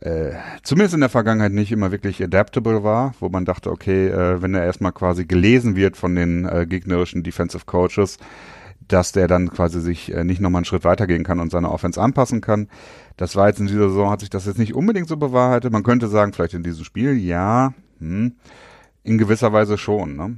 äh, 0.02 0.32
zumindest 0.64 0.96
in 0.96 1.00
der 1.00 1.10
Vergangenheit 1.10 1.54
nicht 1.54 1.72
immer 1.72 1.92
wirklich 1.92 2.22
adaptable 2.22 2.84
war, 2.84 3.14
wo 3.20 3.30
man 3.30 3.46
dachte, 3.46 3.72
okay, 3.72 4.08
äh, 4.08 4.42
wenn 4.42 4.54
er 4.54 4.66
erstmal 4.66 4.92
quasi 4.92 5.26
gelesen 5.26 5.76
wird 5.76 5.96
von 5.96 6.16
den 6.16 6.46
äh, 6.46 6.66
gegnerischen 6.68 7.24
Defensive 7.24 7.66
Coaches, 7.66 8.18
dass 8.88 9.14
der 9.14 9.28
dann 9.28 9.50
quasi 9.50 9.80
sich 9.80 10.14
äh, 10.14 10.24
nicht 10.24 10.42
nochmal 10.42 10.60
einen 10.60 10.66
Schritt 10.66 10.84
weitergehen 10.84 11.24
kann 11.24 11.40
und 11.40 11.52
seine 11.52 11.72
Offense 11.72 12.00
anpassen 12.02 12.42
kann. 12.42 12.68
Das 13.18 13.36
war 13.36 13.48
jetzt 13.48 13.60
in 13.60 13.68
dieser 13.68 13.90
Saison, 13.90 14.10
hat 14.10 14.20
sich 14.20 14.30
das 14.30 14.46
jetzt 14.46 14.60
nicht 14.60 14.76
unbedingt 14.76 15.08
so 15.08 15.18
bewahrheitet. 15.18 15.72
Man 15.72 15.84
könnte 15.84 16.08
sagen, 16.08 16.34
vielleicht 16.34 16.54
in 16.54 16.64
diesem 16.64 16.84
Spiel, 16.84 17.14
ja, 17.18 17.74
hm, 18.00 18.36
in 19.04 19.18
gewisser 19.18 19.54
Weise 19.54 19.78
schon. 19.78 20.16
Ne? 20.18 20.38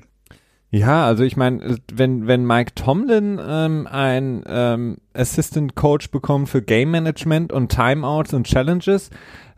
Ja, 0.70 1.06
also 1.06 1.24
ich 1.24 1.38
meine, 1.38 1.78
wenn, 1.94 2.28
wenn 2.28 2.46
Mike 2.46 2.74
Tomlin 2.76 3.40
ähm, 3.42 3.88
ein 3.90 4.44
ähm, 4.48 4.98
Assistant 5.14 5.76
Coach 5.76 6.12
bekommt 6.12 6.50
für 6.50 6.62
Game 6.62 6.92
Management 6.92 7.54
und 7.54 7.70
Timeouts 7.70 8.34
und 8.34 8.48
Challenges, 8.48 9.10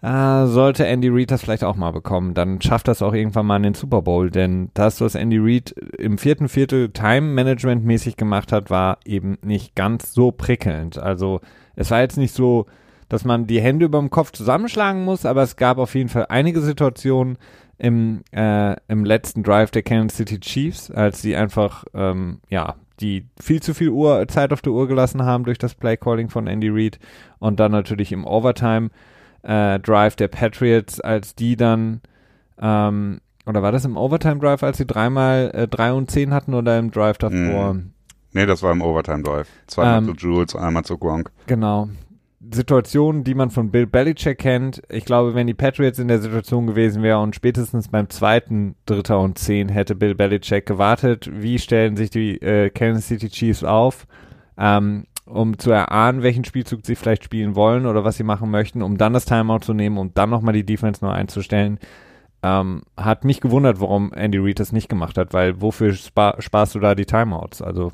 äh, 0.03 0.45
sollte 0.45 0.85
Andy 0.85 1.09
Reid 1.09 1.31
das 1.31 1.41
vielleicht 1.41 1.63
auch 1.63 1.75
mal 1.75 1.91
bekommen. 1.91 2.35
Dann 2.35 2.61
schafft 2.61 2.87
das 2.87 3.01
auch 3.01 3.13
irgendwann 3.13 3.47
mal 3.47 3.57
in 3.57 3.63
den 3.63 3.73
Super 3.73 4.03
Bowl, 4.03 4.29
denn 4.29 4.69
das, 4.75 5.01
was 5.01 5.15
Andy 5.15 5.39
Reid 5.39 5.71
im 5.97 6.19
vierten 6.19 6.47
Viertel 6.47 6.89
Time 6.89 7.21
Management 7.21 7.83
mäßig 7.83 8.15
gemacht 8.15 8.51
hat, 8.51 8.69
war 8.69 8.99
eben 9.03 9.39
nicht 9.41 9.75
ganz 9.75 10.13
so 10.13 10.31
prickelnd. 10.31 10.99
Also 10.99 11.41
es 11.75 11.89
war 11.89 12.01
jetzt 12.01 12.17
nicht 12.17 12.35
so, 12.35 12.67
dass 13.09 13.25
man 13.25 13.47
die 13.47 13.61
Hände 13.61 13.85
über 13.85 13.97
dem 13.97 14.11
Kopf 14.11 14.31
zusammenschlagen 14.31 15.03
muss, 15.03 15.25
aber 15.25 15.41
es 15.41 15.55
gab 15.55 15.79
auf 15.79 15.95
jeden 15.95 16.09
Fall 16.09 16.27
einige 16.29 16.61
Situationen 16.61 17.39
im, 17.79 18.21
äh, 18.31 18.75
im 18.87 19.05
letzten 19.05 19.41
Drive 19.41 19.71
der 19.71 19.83
Kansas 19.83 20.17
City 20.17 20.39
Chiefs, 20.39 20.91
als 20.91 21.21
sie 21.21 21.35
einfach, 21.35 21.85
ähm, 21.93 22.39
ja, 22.49 22.75
die 22.99 23.25
viel 23.39 23.61
zu 23.63 23.73
viel 23.73 23.89
Uhr, 23.89 24.27
Zeit 24.27 24.51
auf 24.51 24.61
der 24.61 24.73
Uhr 24.73 24.87
gelassen 24.87 25.23
haben 25.23 25.45
durch 25.45 25.57
das 25.57 25.73
Play 25.73 25.97
Calling 25.97 26.29
von 26.29 26.47
Andy 26.47 26.69
Reid 26.69 26.99
und 27.39 27.59
dann 27.59 27.71
natürlich 27.71 28.11
im 28.11 28.25
Overtime 28.25 28.89
äh, 29.43 29.79
Drive 29.79 30.17
der 30.17 30.27
Patriots, 30.27 30.99
als 30.99 31.33
die 31.33 31.55
dann, 31.55 32.01
ähm, 32.61 33.21
oder 33.45 33.63
war 33.63 33.71
das 33.71 33.85
im 33.85 33.95
Overtime 33.95 34.39
Drive, 34.39 34.61
als 34.61 34.77
sie 34.77 34.85
dreimal 34.85 35.51
äh, 35.53 35.67
drei 35.67 35.93
und 35.93 36.11
zehn 36.11 36.33
hatten 36.33 36.53
oder 36.53 36.77
im 36.77 36.91
Drive 36.91 37.17
davor? 37.17 37.73
Mm. 37.73 37.93
Nee, 38.33 38.45
das 38.45 38.61
war 38.61 38.73
im 38.73 38.81
Overtime 38.81 39.23
Drive. 39.23 39.47
Zweimal 39.67 39.99
ähm, 39.99 40.05
zu 40.05 40.13
Jules, 40.13 40.55
einmal 40.55 40.83
zu 40.83 40.97
Gronk. 40.97 41.31
Genau. 41.47 41.89
Situationen, 42.41 43.25
die 43.25 43.35
man 43.35 43.49
von 43.49 43.69
Bill 43.69 43.85
Belichick 43.85 44.37
kennt. 44.37 44.81
Ich 44.89 45.03
glaube, 45.03 45.35
wenn 45.35 45.47
die 45.47 45.53
Patriots 45.53 45.99
in 45.99 46.07
der 46.07 46.19
Situation 46.19 46.67
gewesen 46.67 47.03
wären 47.03 47.23
und 47.23 47.35
spätestens 47.35 47.89
beim 47.89 48.09
zweiten 48.09 48.75
Dritter 48.85 49.19
und 49.19 49.37
Zehn 49.37 49.67
hätte 49.67 49.93
Bill 49.93 50.15
Belichick 50.15 50.65
gewartet, 50.65 51.29
wie 51.31 51.59
stellen 51.59 51.97
sich 51.97 52.09
die 52.09 52.41
äh, 52.41 52.69
Kansas 52.69 53.07
City 53.07 53.29
Chiefs 53.29 53.63
auf? 53.63 54.07
Ähm, 54.57 55.05
um 55.25 55.59
zu 55.59 55.71
erahnen, 55.71 56.23
welchen 56.23 56.45
Spielzug 56.45 56.85
sie 56.85 56.95
vielleicht 56.95 57.23
spielen 57.23 57.55
wollen 57.55 57.85
oder 57.85 58.03
was 58.03 58.17
sie 58.17 58.23
machen 58.23 58.49
möchten, 58.49 58.81
um 58.81 58.97
dann 58.97 59.13
das 59.13 59.25
Timeout 59.25 59.59
zu 59.59 59.73
nehmen, 59.73 59.97
um 59.97 60.13
dann 60.13 60.29
nochmal 60.29 60.53
die 60.53 60.65
Defense 60.65 61.03
neu 61.05 61.11
einzustellen. 61.11 61.77
Ähm, 62.41 62.83
hat 62.97 63.25
mich 63.25 63.41
gewundert, 63.41 63.81
warum 63.81 64.13
Andy 64.13 64.37
Reid 64.39 64.59
das 64.59 64.71
nicht 64.71 64.89
gemacht 64.89 65.17
hat, 65.17 65.33
weil 65.33 65.61
wofür 65.61 65.93
spa 65.93 66.35
sparst 66.39 66.73
du 66.73 66.79
da 66.79 66.95
die 66.95 67.05
Timeouts? 67.05 67.61
Also 67.61 67.91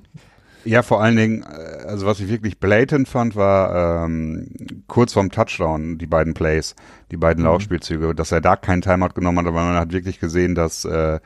ja, 0.66 0.82
vor 0.82 1.02
allen 1.02 1.16
Dingen, 1.16 1.44
äh, 1.44 1.86
also 1.88 2.06
was 2.06 2.20
ich 2.20 2.28
wirklich 2.28 2.60
blatant 2.60 3.08
fand, 3.08 3.36
war 3.36 4.06
ähm, 4.06 4.48
kurz 4.88 5.14
vorm 5.14 5.32
Touchdown 5.32 5.98
die 5.98 6.08
beiden 6.08 6.34
Plays, 6.34 6.76
die 7.12 7.18
beiden 7.18 7.44
mhm. 7.44 7.50
Laufspielzüge, 7.50 8.14
dass 8.16 8.32
er 8.32 8.42
da 8.42 8.56
keinen 8.56 8.82
Timeout 8.82 9.14
genommen 9.16 9.40
hat, 9.40 9.48
aber 9.48 9.64
man 9.64 9.76
hat 9.76 9.92
wirklich 9.92 10.20
gesehen, 10.20 10.56
dass 10.56 10.86
äh, 10.86 11.20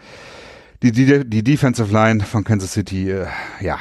die, 0.84 0.91
die, 0.91 1.28
die 1.28 1.43
Defensive 1.43 1.91
Line 1.91 2.21
von 2.21 2.43
Kansas 2.43 2.73
City 2.73 3.12
äh, 3.12 3.28
ja 3.60 3.78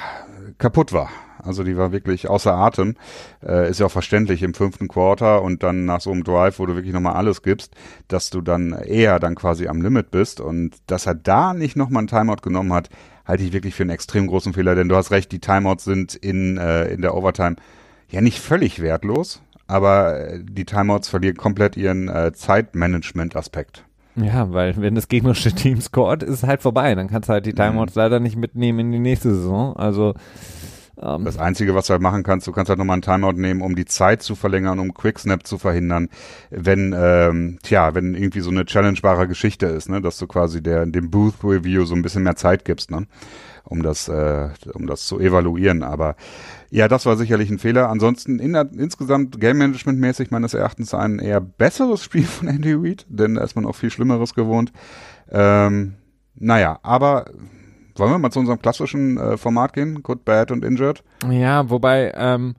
kaputt 0.59 0.93
war. 0.93 1.11
Also 1.43 1.63
die 1.63 1.77
war 1.77 1.93
wirklich 1.93 2.29
außer 2.29 2.53
Atem. 2.53 2.97
Äh, 3.43 3.71
ist 3.71 3.81
ja 3.81 3.87
auch 3.87 3.91
verständlich 3.91 4.43
im 4.43 4.55
fünften 4.55 4.89
Quarter 4.89 5.43
und 5.43 5.63
dann 5.63 5.85
nach 5.85 6.01
so 6.01 6.11
einem 6.11 6.25
Drive, 6.25 6.59
wo 6.59 6.67
du 6.67 6.75
wirklich 6.75 6.93
nochmal 6.93 7.15
alles 7.15 7.43
gibst, 7.43 7.75
dass 8.09 8.31
du 8.31 8.41
dann 8.41 8.73
eher 8.73 9.19
dann 9.19 9.35
quasi 9.35 9.69
am 9.69 9.81
Limit 9.81 10.11
bist. 10.11 10.41
Und 10.41 10.77
dass 10.87 11.07
er 11.07 11.15
da 11.15 11.55
nicht 11.55 11.77
nochmal 11.77 12.01
einen 12.01 12.09
Timeout 12.09 12.43
genommen 12.43 12.73
hat, 12.73 12.91
halte 13.29 13.45
ich 13.45 13.53
wirklich 13.53 13.75
für 13.75 13.83
einen 13.83 13.91
extrem 13.91 14.27
großen 14.27 14.55
Fehler. 14.55 14.75
Denn 14.75 14.89
du 14.89 14.97
hast 14.97 15.11
recht, 15.11 15.31
die 15.31 15.39
Timeouts 15.39 15.85
sind 15.85 16.15
in, 16.15 16.57
äh, 16.57 16.87
in 16.87 17.03
der 17.03 17.15
Overtime 17.15 17.57
ja 18.11 18.23
nicht 18.23 18.41
völlig 18.41 18.81
wertlos, 18.81 19.43
aber 19.67 20.19
äh, 20.19 20.41
die 20.43 20.65
Timeouts 20.65 21.09
verlieren 21.09 21.37
komplett 21.37 21.77
ihren 21.77 22.09
äh, 22.09 22.33
Zeitmanagement-Aspekt. 22.33 23.85
Ja, 24.17 24.53
weil 24.53 24.77
wenn 24.79 24.95
das 24.95 25.09
gegnerische 25.09 25.53
Team 25.53 25.81
scored, 25.81 26.23
ist 26.23 26.31
es 26.31 26.43
halt 26.43 26.63
vorbei. 26.63 26.95
Dann 26.95 27.09
kannst 27.09 27.29
du 27.29 27.35
halt 27.35 27.47
die 27.47 27.53
mhm. 27.53 27.57
Timeouts 27.57 27.95
mhm. 27.95 28.01
leider 28.01 28.19
nicht 28.19 28.37
mitnehmen 28.37 28.81
in 28.81 28.93
die 28.93 28.99
nächste 28.99 29.35
Saison. 29.35 29.77
Also 29.77 30.15
ähm, 31.01 31.25
das 31.25 31.39
Einzige, 31.39 31.75
was 31.75 31.87
du 31.87 31.93
halt 31.93 32.03
machen 32.03 32.23
kannst, 32.23 32.47
du 32.47 32.53
kannst 32.53 32.69
halt 32.69 32.79
nochmal 32.79 32.95
einen 32.95 33.03
Timeout 33.03 33.33
nehmen, 33.33 33.63
um 33.63 33.77
die 33.77 33.85
Zeit 33.85 34.23
zu 34.23 34.35
verlängern, 34.35 34.79
um 34.79 34.95
Quicksnap 34.95 35.47
zu 35.47 35.59
verhindern, 35.59 36.09
wenn, 36.51 36.95
ähm, 36.97 37.59
tja, 37.63 37.95
wenn 37.95 38.15
irgendwie 38.15 38.41
so 38.41 38.51
eine 38.51 38.65
challengebare 38.65 39.29
Geschichte 39.29 39.67
ist, 39.67 39.89
ne, 39.89 40.01
dass 40.01 40.19
du 40.19 40.27
quasi 40.27 40.63
der, 40.63 40.87
dem 40.87 41.11
Booth 41.11 41.45
Review 41.45 41.85
so 41.85 41.95
ein 41.95 42.03
bisschen 42.03 42.23
mehr 42.23 42.37
Zeit 42.37 42.65
gibst, 42.65 42.91
ne, 42.91 43.07
um 43.65 43.83
das, 43.83 44.09
äh, 44.09 44.49
um 44.75 44.87
das 44.87 45.07
zu 45.07 45.21
evaluieren. 45.21 45.83
Aber 45.83 46.17
ja, 46.71 46.89
das 46.89 47.07
war 47.07 47.17
sicherlich 47.17 47.51
ein 47.51 47.59
Fehler. 47.59 47.89
Ansonsten 47.89 48.39
in, 48.39 48.55
insgesamt 48.55 49.41
Game 49.41 49.59
Management 49.59 50.01
mäßig 50.01 50.31
meines 50.31 50.55
Erachtens 50.55 50.95
ein 50.95 51.19
eher 51.19 51.41
besseres 51.41 52.03
Spiel 52.09 52.25
von 52.25 52.49
Andy 52.49 52.75
Reid, 52.75 53.07
denn 53.09 53.35
da 53.35 53.45
ist 53.45 53.55
man 53.55 53.67
auch 53.67 53.77
viel 53.77 53.91
Schlimmeres 53.91 54.35
gewohnt. 54.35 54.73
Ähm, 55.31 55.95
naja, 56.35 56.79
aber 56.83 57.27
wollen 57.99 58.11
wir 58.13 58.19
mal 58.19 58.31
zu 58.31 58.41
unserem 58.41 58.61
klassischen 58.61 59.17
äh, 59.19 59.37
Format 59.37 59.73
gehen? 59.73 60.03
Good, 60.03 60.25
Bad 60.25 60.51
und 60.51 60.65
Injured? 60.65 61.03
Ja, 61.31 61.69
wobei, 61.71 62.13
ähm, 62.17 62.55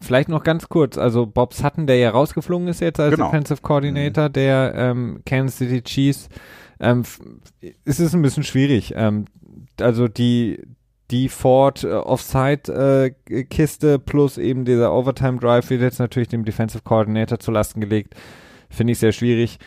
vielleicht 0.00 0.28
noch 0.28 0.42
ganz 0.42 0.68
kurz, 0.68 0.98
also 0.98 1.26
Bob 1.26 1.54
Sutton, 1.54 1.86
der 1.86 1.96
ja 1.96 2.10
rausgeflogen 2.10 2.68
ist 2.68 2.80
jetzt 2.80 3.00
als 3.00 3.14
genau. 3.14 3.28
Offensive 3.28 3.62
Coordinator 3.62 4.28
mhm. 4.28 4.32
der 4.32 4.74
ähm, 4.74 5.20
Kansas 5.24 5.58
City 5.58 5.82
Chiefs, 5.82 6.28
ähm, 6.80 7.04
ist 7.84 8.00
es 8.00 8.14
ein 8.14 8.22
bisschen 8.22 8.42
schwierig. 8.42 8.92
Ähm, 8.96 9.26
also 9.80 10.08
die, 10.08 10.60
die 11.10 11.28
Ford 11.28 11.84
äh, 11.84 11.92
Offside 11.92 13.14
äh, 13.28 13.44
Kiste 13.44 13.98
plus 13.98 14.38
eben 14.38 14.64
dieser 14.64 14.92
Overtime 14.92 15.38
Drive 15.38 15.70
wird 15.70 15.82
jetzt 15.82 15.98
natürlich 15.98 16.28
dem 16.28 16.44
Defensive 16.44 16.82
Coordinator 16.82 17.38
zu 17.38 17.50
Lasten 17.50 17.80
gelegt. 17.80 18.14
Finde 18.68 18.92
ich 18.92 18.98
sehr 18.98 19.12
schwierig. 19.12 19.58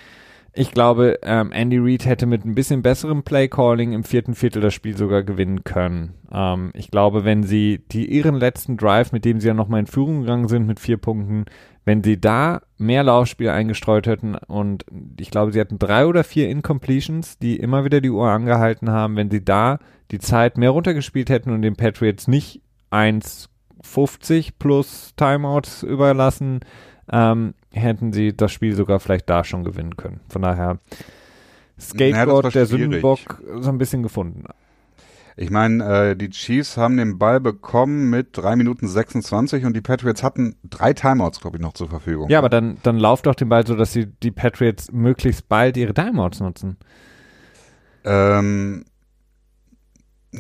Ich 0.58 0.72
glaube, 0.72 1.20
ähm, 1.22 1.52
Andy 1.52 1.78
Reid 1.78 2.06
hätte 2.06 2.26
mit 2.26 2.46
ein 2.46 2.56
bisschen 2.56 2.82
besserem 2.82 3.24
Play 3.24 3.50
Calling 3.50 3.92
im 3.92 4.06
vierten 4.06 4.36
Viertel 4.36 4.62
das 4.62 4.74
Spiel 4.74 4.96
sogar 4.96 5.22
gewinnen 5.22 5.66
können. 5.66 6.14
Ähm, 6.32 6.72
ich 6.74 6.90
glaube, 6.90 7.26
wenn 7.26 7.44
sie 7.44 7.84
die 7.92 8.10
ihren 8.10 8.36
letzten 8.36 8.78
Drive, 8.78 9.12
mit 9.12 9.26
dem 9.26 9.42
sie 9.42 9.50
ja 9.50 9.54
nochmal 9.54 9.82
in 9.82 9.86
Führung 9.86 10.22
gegangen 10.22 10.48
sind 10.48 10.66
mit 10.66 10.80
vier 10.80 10.96
Punkten, 10.96 11.44
wenn 11.84 12.04
sie 12.04 12.22
da 12.22 12.62
mehr 12.78 13.04
Laufspiel 13.04 13.50
eingestreut 13.50 14.08
hätten 14.08 14.36
und 14.36 14.86
ich 15.20 15.30
glaube, 15.30 15.52
sie 15.52 15.60
hatten 15.60 15.78
drei 15.78 16.06
oder 16.06 16.24
vier 16.24 16.48
Incompletions, 16.48 17.38
die 17.38 17.58
immer 17.58 17.84
wieder 17.84 18.00
die 18.00 18.10
Uhr 18.10 18.30
angehalten 18.30 18.90
haben, 18.90 19.18
wenn 19.18 19.30
sie 19.30 19.44
da 19.44 19.80
die 20.12 20.20
Zeit 20.20 20.58
mehr 20.58 20.70
runtergespielt 20.70 21.30
hätten 21.30 21.52
und 21.52 21.64
den 21.64 21.76
Patriots 21.76 22.30
nicht 22.30 22.62
1,50 22.92 24.54
plus 24.58 25.14
Timeouts 25.18 25.84
überlassen, 25.84 26.62
ähm, 27.12 27.54
hätten 27.76 28.14
sie 28.14 28.36
das 28.36 28.52
Spiel 28.52 28.76
sogar 28.76 29.00
vielleicht 29.00 29.30
da 29.30 29.44
schon 29.44 29.64
gewinnen 29.64 29.98
können. 29.98 30.22
Von 30.30 30.42
daher 30.42 30.80
Skateboard 31.80 32.46
ja, 32.46 32.52
der 32.52 32.66
Sündenbock 32.66 33.20
so 33.60 33.70
ein 33.70 33.78
bisschen 33.78 34.04
gefunden. 34.04 34.46
Ich 35.38 35.50
meine, 35.50 36.12
äh, 36.12 36.16
die 36.16 36.30
Chiefs 36.30 36.78
haben 36.78 36.96
den 36.96 37.18
Ball 37.18 37.42
bekommen 37.42 38.10
mit 38.10 38.30
3 38.38 38.56
Minuten 38.56 38.88
26 38.88 39.66
und 39.66 39.76
die 39.76 39.82
Patriots 39.82 40.24
hatten 40.24 40.56
drei 40.64 40.94
Timeouts, 40.94 41.42
glaube 41.42 41.58
ich, 41.58 41.62
noch 41.62 41.74
zur 41.74 41.90
Verfügung. 41.90 42.30
Ja, 42.30 42.38
aber 42.38 42.48
dann, 42.48 42.78
dann 42.84 42.98
lauft 42.98 43.26
doch 43.26 43.36
den 43.36 43.50
Ball 43.50 43.68
so, 43.68 43.76
dass 43.76 43.92
sie 43.92 44.06
die 44.06 44.32
Patriots 44.32 44.94
möglichst 44.94 45.50
bald 45.50 45.76
ihre 45.76 45.94
Timeouts 45.94 46.40
nutzen. 46.40 46.78
Ähm, 48.06 48.86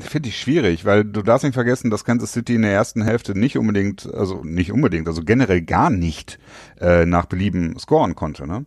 Finde 0.01 0.29
ich 0.29 0.39
schwierig, 0.39 0.86
weil 0.86 1.03
du 1.03 1.21
darfst 1.21 1.43
nicht 1.43 1.53
vergessen, 1.53 1.89
dass 1.89 2.05
Kansas 2.05 2.34
City 2.34 2.55
in 2.55 2.63
der 2.63 2.73
ersten 2.73 3.03
Hälfte 3.03 3.38
nicht 3.38 3.58
unbedingt, 3.58 4.12
also 4.13 4.43
nicht 4.43 4.71
unbedingt, 4.71 5.08
also 5.08 5.23
generell 5.23 5.62
gar 5.62 5.89
nicht 5.89 6.39
äh, 6.79 7.05
nach 7.05 7.25
Belieben 7.25 7.77
scoren 7.79 8.15
konnte. 8.15 8.47
Ne? 8.47 8.65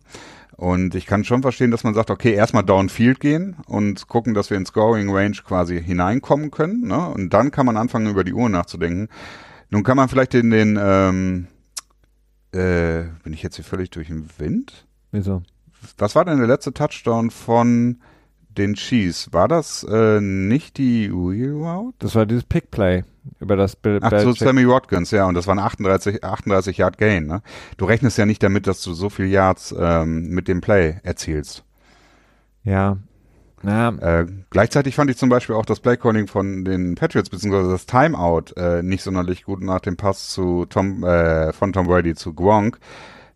Und 0.59 0.93
ich 0.93 1.05
kann 1.05 1.23
schon 1.23 1.41
verstehen, 1.41 1.71
dass 1.71 1.85
man 1.85 1.93
sagt, 1.93 2.11
okay, 2.11 2.33
erstmal 2.33 2.63
downfield 2.63 3.21
gehen 3.21 3.55
und 3.65 4.07
gucken, 4.07 4.33
dass 4.33 4.49
wir 4.49 4.57
in 4.57 4.65
Scoring 4.65 5.09
Range 5.09 5.37
quasi 5.45 5.81
hineinkommen 5.81 6.51
können. 6.51 6.87
Ne? 6.87 7.07
Und 7.09 7.33
dann 7.33 7.51
kann 7.51 7.65
man 7.65 7.77
anfangen, 7.77 8.07
über 8.07 8.25
die 8.25 8.33
Uhr 8.33 8.49
nachzudenken. 8.49 9.07
Nun 9.69 9.83
kann 9.83 9.95
man 9.95 10.09
vielleicht 10.09 10.33
in 10.33 10.49
den, 10.49 10.77
ähm, 10.81 11.47
äh, 12.51 13.03
bin 13.23 13.31
ich 13.33 13.41
jetzt 13.41 13.55
hier 13.55 13.63
völlig 13.63 13.89
durch 13.91 14.07
den 14.07 14.27
Wind? 14.37 14.85
Wieso? 15.11 15.43
Was 15.97 16.15
war 16.15 16.25
denn 16.25 16.39
der 16.39 16.47
letzte 16.47 16.73
Touchdown 16.73 17.31
von 17.31 18.01
den 18.59 18.75
Chiefs, 18.75 19.33
war 19.33 19.47
das 19.47 19.83
äh, 19.83 20.21
nicht 20.21 20.77
die 20.77 21.11
Wheel 21.11 21.53
Route? 21.53 21.95
Das 21.99 22.15
war 22.15 22.25
dieses 22.25 22.43
Pick 22.43 22.69
Play 22.69 23.03
über 23.39 23.55
das 23.55 23.75
Bill 23.75 23.99
Ach 24.01 24.11
so, 24.19 24.33
Sammy 24.33 24.67
Watkins, 24.67 25.11
ja, 25.11 25.25
und 25.25 25.35
das 25.35 25.47
waren 25.47 25.59
38, 25.59 26.23
38 26.23 26.77
Yard 26.77 26.97
Gain, 26.97 27.25
ne? 27.25 27.41
Du 27.77 27.85
rechnest 27.85 28.17
ja 28.17 28.25
nicht 28.25 28.43
damit, 28.43 28.67
dass 28.67 28.81
du 28.81 28.93
so 28.93 29.09
viel 29.09 29.27
Yards 29.27 29.73
ähm, 29.77 30.29
mit 30.29 30.47
dem 30.47 30.61
Play 30.61 30.99
erzielst. 31.03 31.63
Ja. 32.63 32.97
Na. 33.61 33.89
Äh, 33.89 34.27
gleichzeitig 34.49 34.95
fand 34.95 35.09
ich 35.09 35.17
zum 35.17 35.29
Beispiel 35.29 35.55
auch 35.55 35.65
das 35.65 35.79
Playcalling 35.81 36.27
von 36.27 36.63
den 36.63 36.95
Patriots, 36.95 37.29
beziehungsweise 37.29 37.71
das 37.71 37.85
Timeout, 37.85 38.53
äh, 38.55 38.81
nicht 38.83 39.03
sonderlich 39.03 39.43
gut 39.43 39.61
nach 39.61 39.81
dem 39.81 39.97
Pass 39.97 40.29
zu 40.29 40.65
Tom, 40.65 41.03
äh, 41.03 41.51
von 41.51 41.73
Tom 41.73 41.87
Brady 41.87 42.15
zu 42.15 42.33
Gronk 42.33 42.79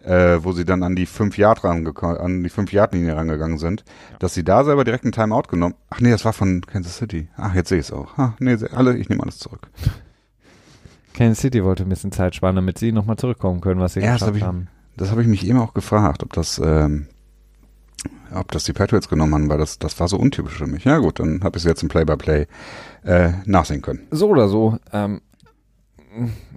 äh, 0.03 0.43
wo 0.43 0.51
sie 0.51 0.65
dann 0.65 0.83
an 0.83 0.95
die 0.95 1.05
5 1.05 1.37
Yard 1.37 1.63
an 1.63 2.43
die 2.43 2.49
5 2.49 2.71
Yard 2.71 2.93
Linie 2.93 3.15
rangegangen 3.15 3.57
sind, 3.57 3.83
ja. 4.11 4.17
dass 4.19 4.33
sie 4.33 4.43
da 4.43 4.63
selber 4.63 4.83
direkt 4.83 5.05
einen 5.05 5.13
Timeout 5.13 5.43
genommen. 5.49 5.75
Ach 5.89 5.99
nee, 5.99 6.11
das 6.11 6.25
war 6.25 6.33
von 6.33 6.61
Kansas 6.61 6.97
City. 6.97 7.27
Ach, 7.37 7.55
jetzt 7.55 7.69
sehe 7.69 7.79
ich 7.79 7.87
es 7.87 7.93
auch. 7.93 8.11
Ach, 8.17 8.33
nee, 8.39 8.57
alle, 8.73 8.97
ich 8.97 9.09
nehme 9.09 9.23
alles 9.23 9.39
zurück. 9.39 9.69
Kansas 11.13 11.39
City 11.39 11.63
wollte 11.63 11.83
ein 11.83 11.89
bisschen 11.89 12.11
Zeit 12.11 12.35
sparen, 12.35 12.55
damit 12.55 12.79
sie 12.79 12.91
nochmal 12.91 13.17
zurückkommen 13.17 13.61
können, 13.61 13.79
was 13.79 13.93
sie 13.93 14.01
ja, 14.01 14.13
geschafft 14.13 14.35
das 14.35 14.41
hab 14.41 14.47
haben. 14.47 14.67
das 14.97 15.11
habe 15.11 15.21
ich 15.21 15.27
mich 15.27 15.47
eben 15.47 15.59
auch 15.59 15.73
gefragt, 15.73 16.23
ob 16.23 16.33
das 16.33 16.59
ähm, 16.63 17.07
ob 18.33 18.51
das 18.51 18.63
die 18.63 18.73
Patriots 18.73 19.09
genommen 19.09 19.33
haben, 19.33 19.49
weil 19.49 19.59
das, 19.59 19.79
das 19.79 19.99
war 19.99 20.07
so 20.07 20.17
untypisch 20.17 20.57
für 20.57 20.67
mich. 20.67 20.85
Ja 20.85 20.97
gut, 20.97 21.19
dann 21.19 21.43
habe 21.43 21.57
ich 21.57 21.63
es 21.63 21.67
jetzt 21.67 21.83
im 21.83 21.89
Play-by-Play 21.89 22.47
-play, 23.03 23.27
äh, 23.27 23.33
nachsehen 23.45 23.81
können. 23.81 24.07
So 24.11 24.29
oder 24.29 24.47
so. 24.47 24.77
Ähm, 24.91 25.21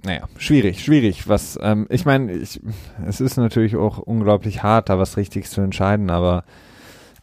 naja, 0.03 0.27
schwierig, 0.37 0.83
schwierig. 0.83 1.27
Was, 1.27 1.57
ähm, 1.61 1.87
ich 1.89 2.05
meine, 2.05 2.31
es 2.31 2.59
ist 3.21 3.37
natürlich 3.37 3.75
auch 3.75 3.97
unglaublich 3.97 4.63
hart, 4.63 4.89
da 4.89 4.99
was 4.99 5.17
richtig 5.17 5.49
zu 5.49 5.61
entscheiden, 5.61 6.09
aber 6.09 6.43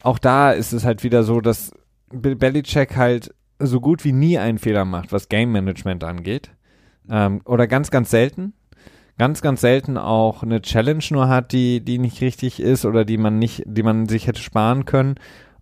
auch 0.02 0.18
da 0.18 0.52
ist 0.52 0.72
es 0.72 0.84
halt 0.84 1.02
wieder 1.02 1.22
so, 1.22 1.40
dass 1.40 1.72
Belichick 2.10 2.96
halt 2.96 3.34
so 3.58 3.80
gut 3.80 4.04
wie 4.04 4.12
nie 4.12 4.38
einen 4.38 4.58
Fehler 4.58 4.84
macht, 4.84 5.12
was 5.12 5.28
Game 5.28 5.52
Management 5.52 6.04
angeht. 6.04 6.50
Ähm, 7.08 7.40
oder 7.44 7.66
ganz, 7.66 7.90
ganz 7.90 8.10
selten. 8.10 8.52
Ganz, 9.16 9.42
ganz 9.42 9.60
selten 9.60 9.96
auch 9.96 10.42
eine 10.42 10.60
Challenge 10.60 11.04
nur 11.10 11.28
hat, 11.28 11.52
die, 11.52 11.80
die 11.80 11.98
nicht 11.98 12.20
richtig 12.20 12.58
ist 12.58 12.84
oder 12.84 13.04
die 13.04 13.16
man 13.16 13.38
nicht, 13.38 13.62
die 13.64 13.84
man 13.84 14.08
sich 14.08 14.26
hätte 14.26 14.42
sparen 14.42 14.86
können. 14.86 15.14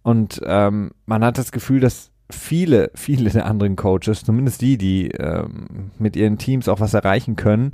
Und 0.03 0.41
ähm, 0.45 0.93
man 1.05 1.23
hat 1.23 1.37
das 1.37 1.53
Gefühl, 1.53 1.81
dass 1.81 2.12
viele, 2.35 2.91
viele 2.95 3.31
der 3.31 3.47
anderen 3.47 3.77
Coaches, 3.77 4.25
zumindest 4.25 4.61
die, 4.61 4.79
die 4.79 5.09
ähm, 5.13 5.91
mit 5.99 6.17
ihren 6.17 6.39
Teams 6.39 6.69
auch 6.69 6.81
was 6.81 6.95
erreichen 6.95 7.37
können, 7.37 7.73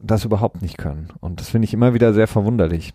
das 0.00 0.24
überhaupt 0.24 0.62
nicht 0.62 0.78
können. 0.78 1.08
Und 1.20 1.40
das 1.40 1.48
finde 1.48 1.66
ich 1.66 1.74
immer 1.74 1.94
wieder 1.94 2.12
sehr 2.14 2.26
verwunderlich. 2.28 2.94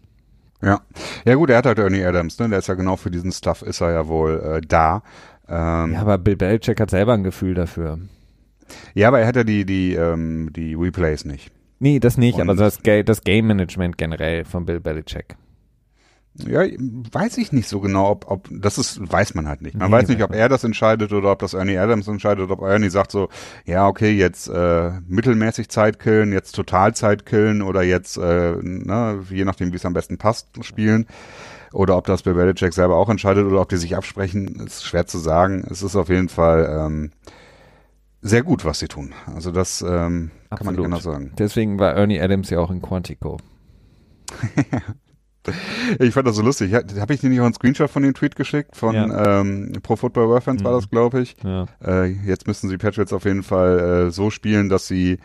Ja, 0.62 0.82
ja 1.26 1.36
gut, 1.36 1.50
er 1.50 1.58
hat 1.58 1.66
halt 1.66 1.80
Ernie 1.80 2.06
Adams, 2.06 2.40
ne? 2.40 2.48
Der 2.50 2.60
ist 2.60 2.68
ja 2.68 2.74
genau 2.76 2.96
für 2.96 3.12
diesen 3.12 3.32
Stuff 3.32 3.62
ist 3.62 3.82
er 3.82 3.92
ja 3.92 4.08
wohl 4.08 4.40
äh, 4.40 4.62
da. 4.66 5.04
Ähm, 5.48 5.94
ja, 5.94 6.02
aber 6.02 6.18
Bill 6.18 6.38
Belichick 6.38 6.80
hat 6.80 6.90
selber 6.90 7.14
ein 7.14 7.24
Gefühl 7.24 7.54
dafür. 7.54 8.00
Ja, 8.94 9.10
aber 9.10 9.20
er 9.20 9.28
hat 9.28 9.36
ja 9.36 9.44
die 9.44 9.66
die 9.66 9.94
ähm, 9.94 10.52
die 10.54 10.74
Replays 10.74 11.26
nicht. 11.26 11.52
Nee, 11.80 12.00
das 12.00 12.18
nicht, 12.18 12.36
Und 12.36 12.50
aber 12.50 12.56
das, 12.56 12.80
das 12.82 13.22
Game 13.24 13.48
Management 13.48 13.98
generell 13.98 14.46
von 14.46 14.66
Bill 14.66 14.80
Belichick. 14.80 15.36
Ja, 16.36 16.62
weiß 16.62 17.38
ich 17.38 17.52
nicht 17.52 17.70
so 17.70 17.80
genau, 17.80 18.10
ob, 18.10 18.30
ob 18.30 18.50
das 18.52 18.80
ist, 18.80 19.00
weiß 19.00 19.36
man 19.36 19.48
halt 19.48 19.62
nicht. 19.62 19.78
Man 19.78 19.92
nee, 19.92 19.98
weiß 19.98 20.08
nicht, 20.08 20.24
ob 20.24 20.34
er 20.34 20.50
das 20.50 20.64
entscheidet 20.64 21.14
oder 21.14 21.32
ob 21.32 21.40
das 21.40 21.54
Ernie 21.54 21.78
Adams 21.78 22.08
entscheidet, 22.08 22.50
ob 22.50 22.62
Ernie 22.62 22.90
sagt 22.90 23.12
so, 23.12 23.30
ja, 23.66 23.88
okay, 23.88 24.12
jetzt 24.12 24.48
äh, 24.48 24.94
mittelmäßig 25.08 25.70
Zeit 25.70 26.00
killen, 26.00 26.34
jetzt 26.34 26.54
total 26.54 26.96
Zeit 26.96 27.28
killen 27.28 27.62
oder 27.62 27.84
jetzt, 27.84 28.18
äh, 28.18 28.56
ne, 28.62 29.24
je 29.30 29.46
nachdem, 29.46 29.72
wie 29.74 29.76
es 29.76 29.86
am 29.86 29.94
besten 29.94 30.18
passt, 30.18 30.48
spielen. 30.66 31.06
Oder 31.72 31.98
ob 31.98 32.06
das 32.06 32.24
bei 32.24 32.34
Belichick 32.34 32.74
selber 32.74 32.96
auch 32.96 33.10
entscheidet 33.10 33.46
oder 33.46 33.62
ob 33.62 33.70
die 33.70 33.78
sich 33.78 33.96
absprechen, 33.96 34.60
ist 34.66 34.86
schwer 34.86 35.06
zu 35.06 35.20
sagen. 35.20 35.66
Es 35.70 35.84
ist 35.84 35.96
auf 35.96 36.10
jeden 36.10 36.30
Fall 36.30 36.68
ähm, 36.80 37.12
sehr 38.22 38.42
gut, 38.42 38.66
was 38.66 38.80
sie 38.80 38.88
tun. 38.88 39.14
Also 39.36 39.52
das 39.52 39.82
ähm, 39.82 40.32
kann 40.50 40.66
man 40.66 40.84
anders 40.84 41.04
sagen. 41.04 41.32
Deswegen 41.38 41.78
war 41.78 41.94
Ernie 41.94 42.20
Adams 42.20 42.50
ja 42.50 42.60
auch 42.60 42.72
in 42.72 42.82
Quantico. 42.82 43.38
Ich 46.00 46.14
fand 46.14 46.28
das 46.28 46.36
so 46.36 46.42
lustig. 46.42 46.74
Habe 46.74 47.14
ich 47.14 47.20
dir 47.20 47.30
nicht 47.30 47.40
auch 47.40 47.46
einen 47.46 47.54
Screenshot 47.54 47.90
von 47.90 48.04
dem 48.04 48.14
Tweet 48.14 48.36
geschickt? 48.36 48.76
Von 48.76 48.96
ja. 48.96 49.42
ähm, 49.42 49.74
Pro 49.82 49.96
Football 49.96 50.32
Reference 50.34 50.62
mhm. 50.62 50.66
war 50.66 50.74
das, 50.74 50.90
glaube 50.90 51.22
ich. 51.22 51.36
Ja. 51.44 51.66
Äh, 51.84 52.12
jetzt 52.26 52.48
müssen 52.48 52.70
sie 52.70 52.78
Patriots 52.78 53.14
auf 53.14 53.26
jeden 53.26 53.44
Fall 53.44 54.08
äh, 54.08 54.12
so 54.12 54.30
spielen, 54.30 54.70
dass 54.70 54.88
sie 54.88 55.20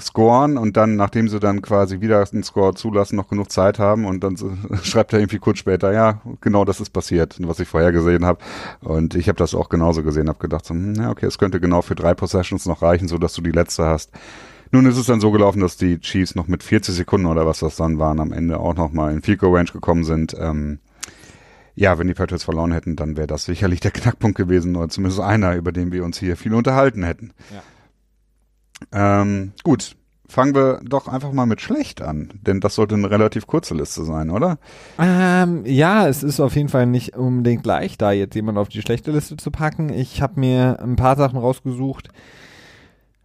scoren 0.00 0.58
und 0.58 0.76
dann, 0.76 0.96
nachdem 0.96 1.28
sie 1.28 1.40
dann 1.40 1.62
quasi 1.62 2.00
wieder 2.00 2.24
einen 2.32 2.42
Score 2.42 2.74
zulassen, 2.74 3.16
noch 3.16 3.28
genug 3.28 3.50
Zeit 3.50 3.78
haben 3.78 4.04
und 4.04 4.22
dann 4.22 4.36
schreibt 4.82 5.12
er 5.12 5.20
irgendwie 5.20 5.38
kurz 5.38 5.58
später, 5.58 5.92
ja, 5.92 6.20
genau 6.40 6.64
das 6.64 6.80
ist 6.80 6.90
passiert, 6.90 7.36
was 7.40 7.60
ich 7.60 7.68
vorher 7.68 7.92
gesehen 7.92 8.24
habe. 8.24 8.40
Und 8.80 9.14
ich 9.14 9.28
habe 9.28 9.38
das 9.38 9.54
auch 9.54 9.68
genauso 9.68 10.02
gesehen, 10.02 10.28
habe 10.28 10.38
gedacht, 10.38 10.64
so, 10.64 10.74
hm, 10.74 10.94
ja, 10.94 11.10
okay, 11.10 11.26
es 11.26 11.38
könnte 11.38 11.60
genau 11.60 11.82
für 11.82 11.94
drei 11.94 12.14
Possessions 12.14 12.66
noch 12.66 12.82
reichen, 12.82 13.08
so 13.08 13.18
dass 13.18 13.34
du 13.34 13.42
die 13.42 13.50
letzte 13.50 13.84
hast. 13.84 14.12
Nun 14.70 14.86
ist 14.86 14.98
es 14.98 15.06
dann 15.06 15.20
so 15.20 15.30
gelaufen, 15.30 15.60
dass 15.60 15.76
die 15.76 15.98
Chiefs 16.00 16.34
noch 16.34 16.48
mit 16.48 16.62
40 16.62 16.94
Sekunden 16.94 17.26
oder 17.26 17.46
was 17.46 17.60
das 17.60 17.76
dann 17.76 17.98
waren, 17.98 18.20
am 18.20 18.32
Ende 18.32 18.60
auch 18.60 18.74
noch 18.74 18.92
mal 18.92 19.12
in 19.12 19.22
Field 19.22 19.38
Goal 19.38 19.56
Range 19.56 19.70
gekommen 19.70 20.04
sind. 20.04 20.34
Ähm, 20.38 20.78
ja, 21.74 21.98
wenn 21.98 22.08
die 22.08 22.14
Patriots 22.14 22.44
verloren 22.44 22.72
hätten, 22.72 22.96
dann 22.96 23.16
wäre 23.16 23.28
das 23.28 23.44
sicherlich 23.44 23.80
der 23.80 23.90
Knackpunkt 23.92 24.36
gewesen 24.36 24.76
oder 24.76 24.88
zumindest 24.88 25.20
einer, 25.20 25.54
über 25.54 25.72
den 25.72 25.92
wir 25.92 26.04
uns 26.04 26.18
hier 26.18 26.36
viel 26.36 26.54
unterhalten 26.54 27.02
hätten. 27.02 27.32
Ja. 28.92 29.22
Ähm, 29.22 29.52
gut, 29.64 29.96
fangen 30.28 30.54
wir 30.54 30.80
doch 30.84 31.08
einfach 31.08 31.32
mal 31.32 31.46
mit 31.46 31.60
schlecht 31.60 32.02
an, 32.02 32.30
denn 32.42 32.60
das 32.60 32.74
sollte 32.74 32.94
eine 32.94 33.10
relativ 33.10 33.46
kurze 33.46 33.74
Liste 33.74 34.04
sein, 34.04 34.30
oder? 34.30 34.58
Ähm, 34.98 35.64
ja, 35.64 36.06
es 36.06 36.22
ist 36.22 36.40
auf 36.40 36.54
jeden 36.54 36.68
Fall 36.68 36.86
nicht 36.86 37.16
unbedingt 37.16 37.64
leicht, 37.64 38.02
da 38.02 38.12
jetzt 38.12 38.34
jemand 38.34 38.58
auf 38.58 38.68
die 38.68 38.82
schlechte 38.82 39.10
Liste 39.10 39.36
zu 39.36 39.50
packen. 39.50 39.88
Ich 39.88 40.20
habe 40.20 40.38
mir 40.38 40.80
ein 40.82 40.96
paar 40.96 41.16
Sachen 41.16 41.38
rausgesucht. 41.38 42.08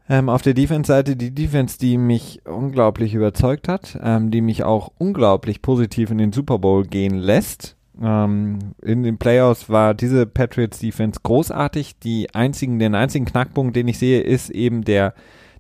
Ähm, 0.10 0.28
auf 0.30 0.42
der 0.42 0.54
Defense-Seite 0.54 1.16
die 1.16 1.34
Defense, 1.34 1.78
die 1.78 1.98
mich 1.98 2.42
unglaublich 2.46 3.14
überzeugt 3.14 3.68
hat, 3.68 3.98
ähm, 4.04 4.32
die 4.32 4.42
mich 4.42 4.64
auch 4.64 4.92
unglaublich 4.98 5.62
positiv 5.62 6.12
in 6.12 6.18
den 6.18 6.34
Super 6.34 6.60
Bowl 6.60 6.84
gehen 6.84 7.16
lässt. 7.16 7.78
Ähm, 8.02 8.60
in 8.82 9.04
den 9.04 9.18
Playoffs 9.18 9.70
war 9.70 9.94
diese 9.94 10.26
Patriots 10.26 10.80
Defense 10.80 11.20
großartig. 11.24 12.00
Die 12.00 12.34
einzigen, 12.34 12.80
den 12.80 12.96
einzigen 12.96 13.26
Knackpunkt, 13.26 13.76
den 13.76 13.88
ich 13.88 13.98
sehe, 13.98 14.22
ist 14.22 14.50
eben 14.50 14.84
der 14.84 15.14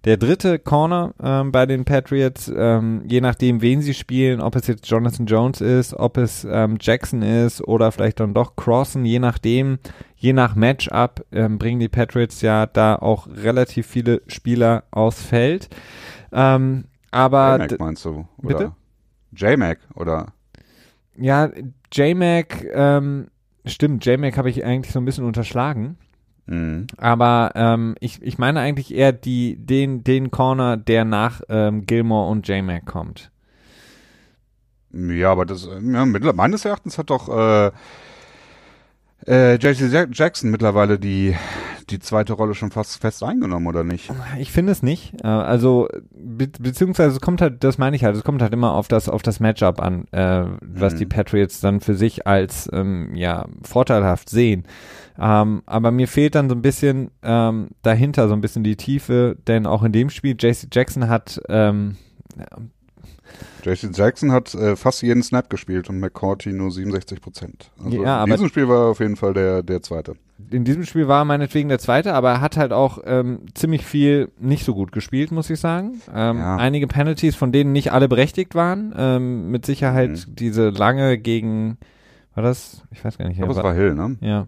der 0.05 0.17
dritte 0.17 0.59
Corner 0.59 1.13
ähm, 1.21 1.51
bei 1.51 1.65
den 1.65 1.85
Patriots, 1.85 2.51
ähm, 2.53 3.03
je 3.07 3.21
nachdem, 3.21 3.61
wen 3.61 3.81
sie 3.81 3.93
spielen, 3.93 4.41
ob 4.41 4.55
es 4.55 4.67
jetzt 4.67 4.89
Jonathan 4.89 5.25
Jones 5.25 5.61
ist, 5.61 5.93
ob 5.93 6.17
es 6.17 6.45
ähm, 6.49 6.77
Jackson 6.79 7.21
ist 7.21 7.61
oder 7.61 7.91
vielleicht 7.91 8.19
dann 8.19 8.33
doch 8.33 8.55
Crossen, 8.55 9.05
je 9.05 9.19
nachdem, 9.19 9.79
je 10.17 10.33
nach 10.33 10.55
Matchup 10.55 11.25
ähm, 11.31 11.57
bringen 11.57 11.79
die 11.79 11.89
Patriots 11.89 12.41
ja 12.41 12.65
da 12.65 12.95
auch 12.95 13.27
relativ 13.27 13.87
viele 13.87 14.21
Spieler 14.27 14.83
aufs 14.91 15.23
Feld. 15.23 15.69
Ähm, 16.33 16.85
aber 17.11 17.59
J-Mac 17.59 17.79
meinst 17.79 18.05
du? 18.05 18.27
Oder? 18.37 18.57
Bitte? 18.57 18.71
J-Mac 19.35 19.79
oder? 19.95 20.33
Ja, 21.15 21.49
J-Mac, 21.93 22.65
ähm, 22.73 23.27
stimmt, 23.65 24.05
J-Mac 24.05 24.37
habe 24.37 24.49
ich 24.49 24.65
eigentlich 24.65 24.91
so 24.91 24.99
ein 24.99 25.05
bisschen 25.05 25.25
unterschlagen. 25.25 25.97
Mhm. 26.45 26.87
Aber 26.97 27.51
ähm, 27.55 27.95
ich, 27.99 28.21
ich 28.21 28.37
meine 28.37 28.59
eigentlich 28.59 28.93
eher 28.93 29.11
die, 29.11 29.55
den, 29.57 30.03
den 30.03 30.31
Corner, 30.31 30.77
der 30.77 31.05
nach 31.05 31.41
ähm, 31.49 31.85
Gilmore 31.85 32.29
und 32.29 32.47
J-Mac 32.47 32.85
kommt. 32.85 33.31
Ja, 34.91 35.31
aber 35.31 35.45
das, 35.45 35.67
ja, 35.67 36.05
meines 36.33 36.65
Erachtens 36.65 36.97
hat 36.97 37.09
doch 37.09 37.29
äh, 37.29 37.71
äh, 39.27 39.55
JC 39.55 40.07
Jackson 40.11 40.51
mittlerweile 40.51 40.99
die, 40.99 41.35
die 41.89 41.99
zweite 41.99 42.33
Rolle 42.33 42.55
schon 42.55 42.71
fast 42.71 42.99
fest 42.99 43.23
eingenommen, 43.23 43.67
oder 43.67 43.83
nicht? 43.83 44.11
Ich 44.39 44.51
finde 44.51 44.71
es 44.71 44.83
nicht. 44.83 45.13
Äh, 45.23 45.27
also, 45.27 45.87
be 46.11 46.47
beziehungsweise 46.47 47.15
es 47.15 47.21
kommt 47.21 47.41
halt, 47.41 47.63
das 47.63 47.77
meine 47.77 47.95
ich 47.95 48.03
halt, 48.03 48.15
es 48.15 48.23
kommt 48.23 48.41
halt 48.41 48.53
immer 48.53 48.73
auf 48.73 48.87
das, 48.87 49.09
auf 49.09 49.21
das 49.21 49.39
Matchup 49.39 49.81
an, 49.81 50.05
äh, 50.11 50.45
was 50.61 50.93
mhm. 50.93 50.97
die 50.97 51.05
Patriots 51.05 51.61
dann 51.61 51.79
für 51.79 51.95
sich 51.95 52.27
als 52.27 52.69
ähm, 52.73 53.15
ja, 53.15 53.45
vorteilhaft 53.63 54.29
sehen. 54.29 54.65
Ähm, 55.19 55.61
aber 55.65 55.91
mir 55.91 56.07
fehlt 56.07 56.35
dann 56.35 56.49
so 56.49 56.55
ein 56.55 56.61
bisschen 56.61 57.11
ähm, 57.21 57.69
dahinter 57.81 58.27
so 58.27 58.33
ein 58.33 58.41
bisschen 58.41 58.63
die 58.63 58.75
Tiefe, 58.75 59.37
denn 59.47 59.65
auch 59.65 59.83
in 59.83 59.91
dem 59.91 60.09
Spiel, 60.09 60.35
JC 60.39 60.67
Jackson 60.71 61.07
hat 61.07 61.39
ähm, 61.49 61.97
JC 63.63 63.95
Jackson 63.95 64.31
hat 64.31 64.53
äh, 64.53 64.75
fast 64.75 65.01
jeden 65.01 65.23
Snap 65.23 65.49
gespielt 65.49 65.89
und 65.89 65.99
McCourty 65.99 66.51
nur 66.51 66.71
67 66.71 67.21
Prozent. 67.21 67.71
Also 67.83 68.03
ja, 68.03 68.23
in 68.23 68.31
diesem 68.31 68.49
Spiel 68.49 68.67
war 68.67 68.85
er 68.85 68.91
auf 68.91 68.99
jeden 68.99 69.15
Fall 69.15 69.33
der, 69.33 69.63
der 69.63 69.81
Zweite. 69.81 70.15
In 70.49 70.65
diesem 70.65 70.83
Spiel 70.83 71.07
war 71.07 71.21
er 71.21 71.25
meinetwegen 71.25 71.69
der 71.69 71.79
Zweite, 71.79 72.13
aber 72.13 72.31
er 72.31 72.41
hat 72.41 72.57
halt 72.57 72.73
auch 72.73 72.99
ähm, 73.05 73.45
ziemlich 73.53 73.85
viel 73.85 74.29
nicht 74.39 74.65
so 74.65 74.73
gut 74.73 74.91
gespielt, 74.91 75.31
muss 75.31 75.49
ich 75.49 75.59
sagen. 75.59 76.01
Ähm, 76.13 76.37
ja. 76.37 76.57
Einige 76.57 76.87
Penalties, 76.87 77.35
von 77.35 77.51
denen 77.51 77.71
nicht 77.71 77.91
alle 77.91 78.09
berechtigt 78.09 78.55
waren. 78.55 78.93
Ähm, 78.97 79.49
mit 79.51 79.65
Sicherheit 79.65 80.11
mhm. 80.11 80.35
diese 80.35 80.69
lange 80.69 81.17
gegen 81.17 81.77
war 82.35 82.43
das? 82.43 82.81
Ich 82.91 83.03
weiß 83.05 83.17
gar 83.17 83.27
nicht. 83.27 83.41
Aber 83.41 83.51
es 83.51 83.57
war 83.57 83.73
Hill, 83.73 83.93
ne? 83.93 84.17
Ja. 84.21 84.47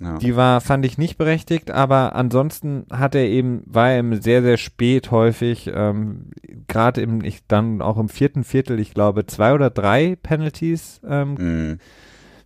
ja. 0.00 0.18
Die 0.18 0.36
war, 0.36 0.60
fand 0.60 0.86
ich 0.86 0.96
nicht 0.96 1.18
berechtigt, 1.18 1.70
aber 1.70 2.14
ansonsten 2.14 2.86
hat 2.90 3.14
er 3.14 3.26
eben, 3.26 3.62
war 3.66 3.90
er 3.90 3.98
eben 3.98 4.22
sehr, 4.22 4.42
sehr 4.42 4.56
spät 4.56 5.10
häufig, 5.10 5.70
ähm, 5.74 6.30
gerade 6.66 7.02
im, 7.02 7.22
ich 7.22 7.46
dann 7.46 7.82
auch 7.82 7.98
im 7.98 8.08
vierten 8.08 8.42
Viertel, 8.42 8.80
ich 8.80 8.94
glaube, 8.94 9.26
zwei 9.26 9.52
oder 9.52 9.68
drei 9.68 10.16
Penalties. 10.22 11.00
Ähm, 11.06 11.34
mhm. 11.34 11.78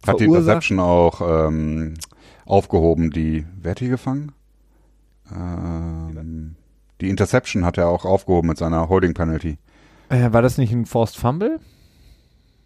Hat 0.07 0.19
die 0.19 0.25
Interception 0.25 0.81
auch 0.81 1.21
ähm, 1.21 1.95
aufgehoben, 2.45 3.11
die, 3.11 3.47
wer 3.61 3.73
hat 3.73 3.81
die 3.81 3.89
gefangen? 3.89 4.33
Ähm, 5.33 6.57
die 7.01 7.09
Interception 7.09 7.65
hat 7.65 7.79
er 7.79 7.89
auch 7.89 8.05
aufgehoben 8.05 8.49
mit 8.49 8.59
seiner 8.59 8.89
Holding 8.89 9.15
Penalty. 9.15 9.59
Äh, 10.09 10.33
war 10.33 10.43
das 10.43 10.59
nicht 10.59 10.73
ein 10.73 10.87
Forced 10.87 11.17
Fumble? 11.17 11.61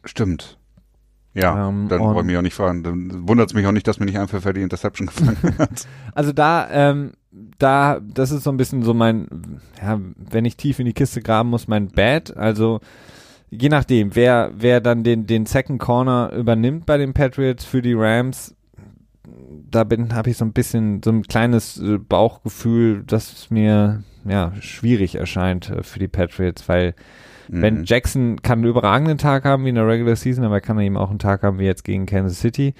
Stimmt. 0.04 0.58
Ja, 1.34 1.68
ähm, 1.68 1.88
dann 1.88 2.16
ich 2.16 2.24
mich 2.24 2.36
auch 2.36 2.42
nicht 2.42 2.54
fragen. 2.54 2.82
Dann 2.84 3.28
wundert 3.28 3.48
es 3.48 3.54
mich 3.54 3.66
auch 3.66 3.72
nicht, 3.72 3.86
dass 3.88 3.98
mir 3.98 4.06
nicht 4.06 4.18
einfach 4.18 4.40
für 4.40 4.52
die 4.52 4.62
Interception 4.62 5.06
gefangen 5.14 5.58
hat. 5.58 5.86
Also 6.14 6.32
da, 6.32 6.68
ähm, 6.70 7.12
da, 7.58 8.00
das 8.00 8.30
ist 8.30 8.44
so 8.44 8.50
ein 8.50 8.56
bisschen 8.56 8.82
so 8.82 8.94
mein, 8.94 9.60
ja, 9.82 10.00
wenn 10.16 10.44
ich 10.44 10.56
tief 10.56 10.78
in 10.78 10.86
die 10.86 10.92
Kiste 10.92 11.20
graben 11.20 11.50
muss, 11.50 11.66
mein 11.66 11.88
Bad. 11.88 12.36
Also 12.36 12.80
je 13.50 13.68
nachdem, 13.68 14.14
wer, 14.14 14.52
wer 14.56 14.80
dann 14.80 15.02
den, 15.02 15.26
den 15.26 15.46
Second 15.46 15.80
Corner 15.80 16.32
übernimmt 16.32 16.86
bei 16.86 16.98
den 16.98 17.12
Patriots 17.14 17.64
für 17.64 17.82
die 17.82 17.94
Rams, 17.94 18.54
da 19.70 19.84
bin, 19.84 20.14
habe 20.14 20.30
ich 20.30 20.36
so 20.36 20.44
ein 20.44 20.52
bisschen 20.52 21.02
so 21.02 21.10
ein 21.10 21.22
kleines 21.22 21.80
äh, 21.80 21.98
Bauchgefühl, 21.98 23.02
das 23.04 23.50
mir 23.50 24.04
ja 24.24 24.52
schwierig 24.60 25.16
erscheint 25.16 25.70
äh, 25.70 25.82
für 25.82 25.98
die 25.98 26.08
Patriots, 26.08 26.68
weil 26.68 26.94
Mhm. 27.48 27.62
Wenn 27.62 27.84
Jackson 27.84 28.42
kann 28.42 28.60
einen 28.60 28.68
überragenden 28.68 29.18
Tag 29.18 29.44
haben 29.44 29.64
wie 29.64 29.70
in 29.70 29.74
der 29.74 29.86
Regular 29.86 30.16
Season, 30.16 30.44
aber 30.44 30.60
kann 30.60 30.78
er 30.78 30.84
eben 30.84 30.96
auch 30.96 31.10
einen 31.10 31.18
Tag 31.18 31.42
haben 31.42 31.58
wie 31.58 31.64
jetzt 31.64 31.84
gegen 31.84 32.06
Kansas 32.06 32.40
City. 32.40 32.74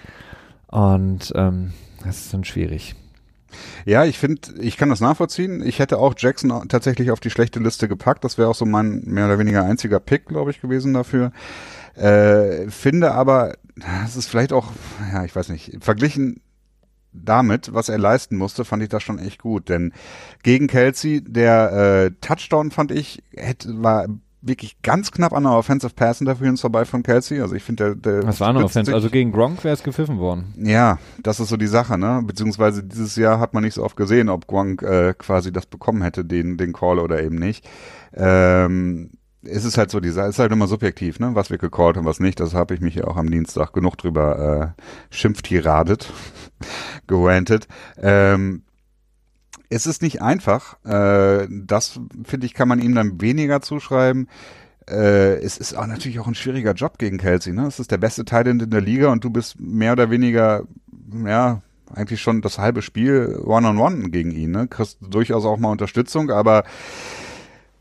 Und 0.69 1.33
ähm, 1.35 1.73
das 2.05 2.21
ist 2.21 2.35
dann 2.35 2.45
schwierig. 2.45 2.95
Ja, 3.85 4.05
ich 4.05 4.19
finde, 4.19 4.41
ich 4.61 4.77
kann 4.77 4.89
das 4.89 5.01
nachvollziehen. 5.01 5.65
Ich 5.65 5.79
hätte 5.79 5.99
auch 5.99 6.15
Jackson 6.17 6.69
tatsächlich 6.69 7.11
auf 7.11 7.21
die 7.21 7.31
schlechte 7.31 7.61
Liste 7.61 7.89
gepackt. 7.89 8.25
Das 8.25 8.39
wäre 8.39 8.49
auch 8.49 8.55
so 8.55 8.67
mein 8.67 9.03
mehr 9.05 9.27
oder 9.27 9.39
weniger 9.39 9.65
einziger 9.65 10.01
Pick, 10.01 10.27
glaube 10.27 10.51
ich, 10.51 10.61
gewesen 10.61 10.95
dafür. 10.95 11.33
Äh, 11.95 12.69
finde 12.71 13.13
aber, 13.13 13.55
das 13.77 14.17
ist 14.17 14.27
vielleicht 14.27 14.53
auch, 14.53 14.73
ja, 15.13 15.25
ich 15.25 15.35
weiß 15.35 15.49
nicht, 15.51 15.79
verglichen 15.81 16.41
damit, 17.13 17.73
was 17.73 17.89
er 17.89 17.99
leisten 17.99 18.37
musste, 18.37 18.65
fand 18.65 18.83
ich 18.83 18.89
das 18.89 19.03
schon 19.03 19.19
echt 19.19 19.41
gut. 19.41 19.69
Denn 19.69 19.93
gegen 20.43 20.67
Kelsey, 20.67 21.23
der 21.23 21.73
äh, 21.73 22.11
Touchdown 22.21 22.71
fand 22.71 22.91
ich, 22.91 23.23
hätte, 23.37 23.83
war 23.83 24.07
wirklich 24.47 24.81
ganz 24.83 25.11
knapp 25.11 25.33
an 25.33 25.45
der 25.45 25.53
Offensive 25.53 25.93
Pass 25.95 26.21
Interference 26.21 26.61
vorbei 26.61 26.85
von 26.85 27.03
Kelsey. 27.03 27.41
Also 27.41 27.55
ich 27.55 27.63
finde, 27.63 27.97
der, 27.97 28.21
der 28.21 28.27
Was 28.27 28.41
war 28.41 28.49
eine 28.49 28.65
Offensive? 28.65 28.95
Also 28.95 29.11
gegen 29.11 29.33
Gronk 29.33 29.65
wäre 29.65 29.75
es 29.75 29.83
gepfiffen 29.83 30.19
worden. 30.19 30.55
Ja, 30.59 30.99
das 31.23 31.41
ist 31.41 31.49
so 31.49 31.57
die 31.57 31.67
Sache, 31.67 31.99
ne? 31.99 32.23
Beziehungsweise 32.25 32.83
dieses 32.83 33.17
Jahr 33.17 33.41
hat 33.41 33.55
man 33.55 33.63
nicht 33.63 33.75
so 33.75 33.83
oft 33.83 33.97
gesehen, 33.97 34.29
ob 34.29 34.47
Gronk 34.47 34.83
äh, 34.83 35.15
quasi 35.17 35.53
das 35.53 35.67
bekommen 35.67 36.03
hätte, 36.03 36.25
den, 36.25 36.57
den 36.57 36.73
Call 36.73 36.99
oder 36.99 37.23
eben 37.23 37.37
nicht. 37.37 37.69
Ähm, 38.15 39.11
es 39.47 39.65
ist 39.65 39.77
halt 39.77 39.91
so, 39.91 40.01
dieser 40.01 40.27
ist 40.27 40.39
halt 40.39 40.53
immer 40.53 40.67
subjektiv, 40.67 41.21
ne? 41.21 41.35
Was 41.35 41.51
wir 41.51 41.59
gecallt 41.59 41.97
und 41.97 42.05
was 42.05 42.21
nicht. 42.21 42.41
Das 42.41 42.55
habe 42.55 42.75
ich 42.75 42.81
mich 42.81 42.95
ja 42.97 43.05
auch 43.05 43.17
am 43.17 43.31
Dienstag 43.31 43.73
genug 43.73 43.97
drüber 43.97 44.75
äh, 44.77 44.83
schimpftiradet, 45.11 46.13
gerantet. 47.07 47.69
Ähm, 48.01 48.63
es 49.75 49.87
ist 49.87 50.03
nicht 50.03 50.23
einfach. 50.23 50.77
Äh, 50.85 51.49
das, 51.51 52.01
finde 52.25 52.47
ich, 52.47 52.55
kann 52.55 52.69
man 52.69 52.81
ihm 52.81 52.95
dann 52.95 53.21
weniger 53.21 53.61
zuschreiben. 53.61 54.29
Äh, 54.89 55.37
es 55.43 55.59
ist 55.59 55.75
auch 55.75 55.87
natürlich 55.87 56.21
auch 56.21 56.29
ein 56.29 56.35
schwieriger 56.35 56.73
Job 56.73 56.99
gegen 56.99 57.19
Kelsey. 57.19 57.53
Ne? 57.53 57.67
Es 57.67 57.81
ist 57.81 57.91
der 57.91 57.99
beste 57.99 58.25
Teil 58.25 58.47
in 58.47 58.71
der 58.71 58.81
Liga 58.81 59.11
und 59.11 59.25
du 59.25 59.31
bist 59.31 59.59
mehr 59.59 59.93
oder 59.93 60.11
weniger, 60.11 60.65
ja, 61.27 61.63
eigentlich 61.93 62.21
schon 62.21 62.41
das 62.41 62.59
halbe 62.59 62.83
Spiel 62.83 63.41
One-on-One 63.45 63.97
-on 63.97 64.05
-one 64.05 64.11
gegen 64.11 64.31
ihn. 64.31 64.53
Ne? 64.53 64.69
Kriegst 64.69 64.99
durchaus 65.01 65.45
auch 65.45 65.59
mal 65.59 65.71
Unterstützung, 65.71 66.31
aber 66.31 66.65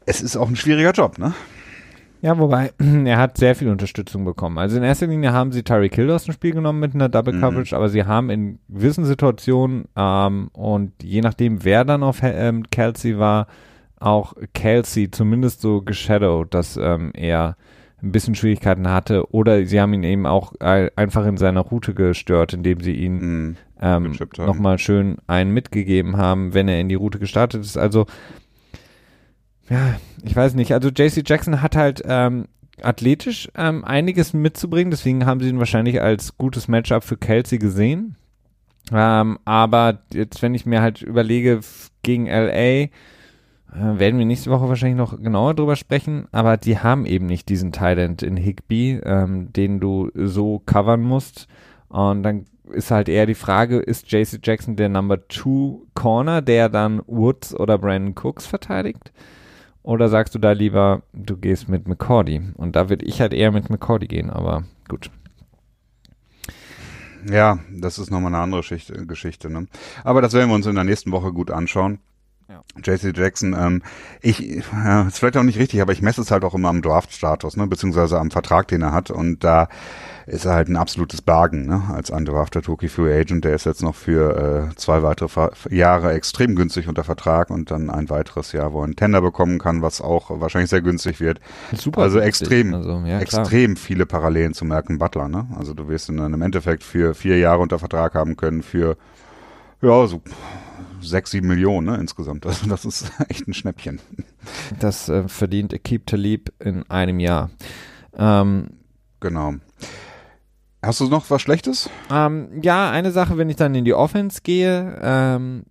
es 0.06 0.22
ist 0.22 0.36
auch 0.36 0.50
ein 0.50 0.56
schwieriger 0.56 0.92
Job, 0.92 1.18
ne? 1.18 1.34
Ja, 2.24 2.40
wobei, 2.40 2.72
er 3.06 3.18
hat 3.18 3.38
sehr 3.38 3.54
viel 3.54 3.70
Unterstützung 3.70 4.24
bekommen. 4.24 4.58
Also 4.58 4.78
in 4.78 4.84
erster 4.84 5.08
Linie 5.08 5.34
haben 5.34 5.52
sie 5.52 5.62
Tyreek 5.62 5.94
Hill 5.94 6.10
aus 6.10 6.24
dem 6.24 6.34
Spiel 6.34 6.54
genommen 6.54 6.80
mit 6.80 6.96
einer 6.96 7.10
Double 7.10 7.34
mhm. 7.34 7.42
Coverage, 7.42 7.76
mhm. 7.76 7.78
aber 7.78 7.90
sie 7.90 8.06
haben 8.06 8.30
in 8.30 8.60
gewissen 8.70 9.04
Situationen 9.04 9.90
ähm, 9.98 10.50
und 10.54 10.94
je 11.04 11.20
nachdem, 11.20 11.66
wer 11.66 11.84
dann 11.84 12.02
auf 12.02 12.20
ähm, 12.24 12.64
Kelsey 12.72 13.20
war, 13.20 13.48
auch 14.00 14.36
Kelsey 14.54 15.12
zumindest 15.12 15.60
so 15.60 15.82
geshadowed, 15.82 16.54
dass 16.54 16.78
ähm, 16.78 17.12
er 17.14 17.58
ein 18.02 18.14
bisschen 18.14 18.36
Schwierigkeiten 18.36 18.88
hatte 18.90 19.30
oder 19.34 19.66
sie 19.66 19.82
haben 19.82 19.94
ihn 19.94 20.04
eben 20.04 20.26
auch 20.26 20.54
äh, 20.62 20.90
einfach 20.96 21.26
in 21.26 21.36
seiner 21.36 21.62
Route 21.62 21.94
gestört, 21.94 22.54
indem 22.54 22.80
sie 22.80 22.94
ihn 22.94 23.16
mhm. 23.18 23.56
ähm, 23.82 24.18
nochmal 24.38 24.80
schön 24.80 25.18
einen 25.28 25.52
mitgegeben 25.52 26.16
haben, 26.16 26.54
wenn 26.54 26.70
er 26.70 26.80
in 26.80 26.88
die 26.88 26.96
Route 26.96 27.20
gestartet 27.20 27.62
ist. 27.62 27.78
Also 27.78 28.06
ja, 29.70 29.96
ich 30.24 30.36
weiß 30.36 30.56
nicht. 30.56 30.74
Also 30.74 30.90
JC 30.90 31.24
Jackson 31.26 31.62
hat 31.62 31.76
halt 31.76 32.02
ähm, 32.06 32.48
athletisch 32.82 33.50
ähm, 33.56 33.86
einiges 33.86 34.34
mitzubringen, 34.34 34.92
deswegen 34.92 35.26
haben 35.26 35.40
sie 35.40 35.50
ihn 35.50 35.60
wahrscheinlich 35.60 36.02
als 36.02 36.38
gutes 36.38 36.68
Matchup 36.68 37.04
für 37.04 37.18
Kelsey 37.18 37.60
gesehen. 37.60 38.16
Ähm, 38.92 39.40
aber 39.46 40.00
jetzt, 40.14 40.42
wenn 40.42 40.56
ich 40.56 40.66
mir 40.66 40.82
halt 40.82 41.02
überlege, 41.02 41.62
gegen 42.02 42.28
LA, 42.28 42.50
äh, 42.52 42.90
werden 43.72 44.20
wir 44.20 44.26
nächste 44.26 44.52
Woche 44.52 44.68
wahrscheinlich 44.68 44.98
noch 44.98 45.22
genauer 45.22 45.54
drüber 45.54 45.76
sprechen, 45.76 46.28
aber 46.32 46.58
die 46.58 46.80
haben 46.80 47.06
eben 47.06 47.26
nicht 47.26 47.48
diesen 47.50 47.72
Talent 47.72 48.22
in 48.22 48.38
Higby, 48.38 49.00
ähm, 49.04 49.54
den 49.54 49.80
du 49.80 50.10
so 50.14 50.62
covern 50.66 51.02
musst. 51.02 51.48
Und 51.88 52.24
dann 52.24 52.46
ist 52.72 52.92
halt 52.92 53.08
eher 53.08 53.26
die 53.26 53.36
Frage, 53.36 53.78
ist 53.78 54.12
JC 54.12 54.40
Jackson 54.44 54.76
der 54.76 54.90
Number 54.90 55.28
Two 55.28 55.86
Corner, 55.94 56.42
der 56.42 56.70
dann 56.70 57.02
Woods 57.08 57.58
oder 57.58 57.78
Brandon 57.78 58.16
Cooks 58.16 58.46
verteidigt? 58.46 59.12
Oder 59.84 60.08
sagst 60.08 60.34
du 60.34 60.40
da 60.40 60.54
lieber, 60.54 61.04
du 61.12 61.38
gehst 61.38 61.68
mit 61.68 61.88
McCordy? 61.88 62.42
Und 62.56 62.76
da 62.76 62.90
würde 62.90 63.06
ich 63.06 63.20
halt 63.20 63.34
eher 63.34 63.52
mit 63.52 63.70
McCordy 63.70 64.08
gehen, 64.08 64.30
aber 64.30 64.64
gut. 64.88 65.12
Ja, 67.30 67.60
das 67.70 68.00
ist 68.00 68.10
nochmal 68.10 68.34
eine 68.34 68.44
andere 68.44 68.64
Schicht, 68.64 68.92
Geschichte. 69.08 69.50
Ne? 69.50 69.68
Aber 70.04 70.22
das 70.22 70.34
werden 70.34 70.50
wir 70.50 70.56
uns 70.56 70.66
in 70.66 70.76
der 70.76 70.84
nächsten 70.84 71.12
Woche 71.12 71.32
gut 71.32 71.52
anschauen. 71.52 72.00
Ja. 72.54 72.62
JC 72.84 73.18
Jackson, 73.18 73.56
ähm, 73.58 73.82
ich, 74.22 74.64
ja, 74.72 75.08
ist 75.08 75.18
vielleicht 75.18 75.38
auch 75.38 75.44
nicht 75.44 75.58
richtig, 75.58 75.82
aber 75.82 75.92
ich 75.92 76.04
messe 76.04 76.22
es 76.22 76.30
halt 76.30 76.44
auch 76.44 76.54
immer 76.54 76.70
am 76.70 76.84
Draft-Status, 76.84 77.58
ne, 77.58 77.66
beziehungsweise 77.66 78.20
am 78.20 78.30
Vertrag, 78.30 78.68
den 78.68 78.84
er 78.84 78.92
hat. 78.92 79.10
Und 79.10 79.44
da 79.44 79.70
ist 80.28 80.46
er 80.46 80.54
halt 80.54 80.70
ein 80.70 80.76
absolutes 80.76 81.24
Bargen, 81.24 81.66
ne, 81.66 81.82
als 81.92 82.12
undrafted 82.12 82.68
Rookie 82.70 82.90
Free 82.90 83.20
Agent. 83.20 83.44
Der 83.44 83.56
ist 83.56 83.66
jetzt 83.66 83.82
noch 83.82 83.96
für 83.96 84.70
äh, 84.72 84.76
zwei 84.76 85.02
weitere 85.02 85.30
Fa 85.30 85.52
Jahre 85.70 86.14
extrem 86.14 86.56
günstig 86.56 86.88
unter 86.88 87.04
Vertrag 87.04 87.50
und 87.50 87.72
dann 87.72 87.90
ein 87.90 88.10
weiteres 88.12 88.52
Jahr, 88.52 88.72
wo 88.72 88.82
er 88.82 88.86
einen 88.86 88.96
Tender 88.96 89.22
bekommen 89.22 89.58
kann, 89.58 89.82
was 89.82 90.00
auch 90.00 90.30
wahrscheinlich 90.30 90.70
sehr 90.70 90.82
günstig 90.82 91.20
wird. 91.20 91.40
Super. 91.76 92.04
Also 92.04 92.20
extrem, 92.20 92.74
also, 92.74 93.02
ja, 93.06 93.20
extrem 93.20 93.76
viele 93.78 94.06
Parallelen 94.06 94.54
zu 94.54 94.64
Malcolm 94.64 95.00
Butler, 95.00 95.28
ne. 95.28 95.48
Also 95.58 95.74
du 95.74 95.88
wirst 95.88 96.10
in 96.10 96.20
einem 96.20 96.44
Endeffekt 96.44 96.84
für 96.84 97.16
vier 97.16 97.40
Jahre 97.40 97.62
unter 97.64 97.80
Vertrag 97.80 98.14
haben 98.14 98.38
können 98.38 98.62
für, 98.62 98.96
ja, 99.82 100.06
so 100.06 100.22
sechs, 101.04 101.32
sieben 101.32 101.48
Millionen 101.48 101.88
ne, 101.88 101.98
insgesamt. 101.98 102.46
Also 102.46 102.68
das 102.68 102.86
ist 102.86 103.12
echt 103.30 103.48
ein 103.48 103.54
Schnäppchen. 103.54 104.00
Das 104.80 105.10
äh, 105.10 105.28
verdient 105.28 105.76
Keep 105.84 106.08
Talib 106.08 106.52
in 106.60 106.84
einem 106.90 107.20
Jahr. 107.20 107.50
Ähm, 108.16 108.72
genau. 109.20 109.56
Hast 110.82 111.00
du 111.00 111.08
noch 111.08 111.30
was 111.30 111.42
Schlechtes? 111.42 111.90
Ähm, 112.12 112.50
ja, 112.62 112.92
eine 112.92 113.12
Sache, 113.12 113.38
wenn 113.38 113.50
ich 113.50 113.56
dann 113.56 113.74
in 113.74 113.86
die 113.86 113.94
Offense 113.94 114.42
gehe. 114.44 115.00
Ähm, 115.02 115.64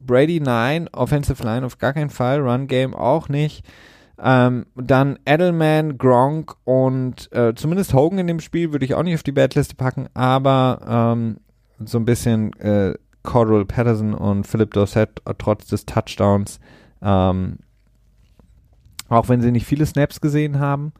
Brady 0.00 0.40
nein, 0.40 0.88
Offensive 0.92 1.42
Line 1.42 1.64
auf 1.66 1.78
gar 1.78 1.92
keinen 1.92 2.10
Fall, 2.10 2.40
Run 2.40 2.66
Game 2.66 2.94
auch 2.94 3.28
nicht. 3.28 3.64
Ähm, 4.22 4.66
dann 4.74 5.18
Edelman, 5.24 5.98
Gronk 5.98 6.54
und 6.64 7.32
äh, 7.32 7.54
zumindest 7.54 7.94
Hogan 7.94 8.18
in 8.18 8.26
dem 8.26 8.40
Spiel 8.40 8.72
würde 8.72 8.84
ich 8.84 8.94
auch 8.94 9.02
nicht 9.02 9.14
auf 9.14 9.22
die 9.22 9.32
Badliste 9.32 9.76
packen, 9.76 10.08
aber 10.14 11.14
ähm, 11.16 11.36
so 11.84 11.98
ein 11.98 12.04
bisschen 12.04 12.52
äh, 12.60 12.94
Cordell 13.22 13.64
Patterson 13.64 14.14
und 14.14 14.46
Philip 14.46 14.72
Dorsett 14.72 15.22
äh, 15.24 15.34
trotz 15.36 15.66
des 15.66 15.86
Touchdowns, 15.86 16.60
ähm, 17.02 17.58
auch 19.08 19.28
wenn 19.28 19.40
sie 19.40 19.52
nicht 19.52 19.66
viele 19.66 19.86
Snaps 19.86 20.20
gesehen 20.20 20.58
haben. 20.58 20.92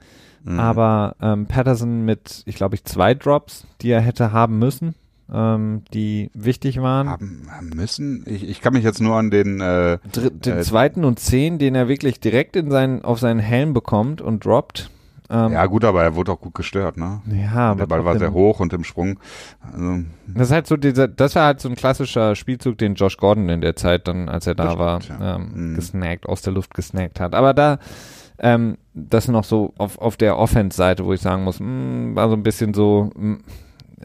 Mhm. 0.45 0.59
Aber 0.59 1.17
ähm, 1.21 1.47
Patterson 1.47 2.05
mit, 2.05 2.43
ich 2.47 2.57
glaube, 2.57 2.75
ich 2.75 2.85
zwei 2.85 3.15
Drops, 3.15 3.67
die 3.81 3.91
er 3.91 4.01
hätte 4.01 4.33
haben 4.33 4.59
müssen, 4.59 4.95
ähm, 5.33 5.83
die 5.93 6.31
wichtig 6.35 6.81
waren. 6.81 7.09
Haben 7.09 7.71
müssen? 7.75 8.25
Ich, 8.27 8.49
ich 8.49 8.61
kann 8.61 8.73
mich 8.73 8.85
jetzt 8.85 9.01
nur 9.01 9.17
an 9.17 9.31
den 9.31 9.61
äh, 9.61 9.99
den 10.15 10.59
äh, 10.59 10.63
zweiten 10.63 11.05
und 11.05 11.19
zehn, 11.19 11.59
den 11.59 11.75
er 11.75 11.89
wirklich 11.89 12.21
direkt 12.21 12.57
in 12.57 12.71
seinen, 12.71 13.03
auf 13.03 13.21
seinen 13.21 13.41
Helm 13.41 13.73
bekommt 13.75 14.21
und 14.21 14.45
droppt. 14.45 14.91
Ähm, 15.31 15.53
ja, 15.53 15.65
gut, 15.67 15.85
aber 15.85 16.03
er 16.03 16.17
wurde 16.17 16.33
auch 16.33 16.41
gut 16.41 16.55
gestört, 16.55 16.97
ne? 16.97 17.23
Ja, 17.27 17.75
Der 17.77 17.87
Ball 17.87 18.05
war 18.05 18.19
sehr 18.19 18.33
hoch 18.33 18.59
und 18.59 18.73
im 18.73 18.83
Sprung. 18.83 19.21
Also, 19.61 20.05
das 20.27 20.49
ist 20.49 20.53
halt 20.53 20.67
so 20.67 20.77
dieser, 20.77 21.07
das 21.07 21.37
war 21.37 21.47
halt 21.47 21.61
so 21.61 21.69
ein 21.69 21.77
klassischer 21.77 22.35
Spielzug, 22.35 22.79
den 22.79 22.95
Josh 22.95 23.17
Gordon 23.17 23.49
in 23.49 23.61
der 23.61 23.77
Zeit 23.77 24.09
dann, 24.09 24.29
als 24.29 24.49
er 24.49 24.57
da 24.57 24.77
war, 24.77 25.01
ja. 25.03 25.37
ähm, 25.37 25.53
mhm. 25.55 25.75
gesnackt, 25.77 26.27
aus 26.27 26.43
der 26.43 26.53
Luft 26.53 26.75
gesnackt 26.75 27.21
hat. 27.21 27.37
Aber 27.37 27.55
da, 27.55 27.79
ähm, 28.41 28.77
das 28.95 29.29
noch 29.29 29.45
so 29.45 29.73
auf, 29.79 29.99
auf 29.99 30.17
der 30.17 30.37
Offense-Seite, 30.37 31.05
wo 31.05 31.13
ich 31.13 31.21
sagen 31.21 31.45
muss, 31.45 31.61
mh, 31.61 31.67
mm, 31.69 32.17
war 32.17 32.29
so 32.29 32.35
ein 32.35 32.43
bisschen 32.43 32.75
so, 32.75 33.11
mh, 33.15 33.35
mm, 33.35 33.39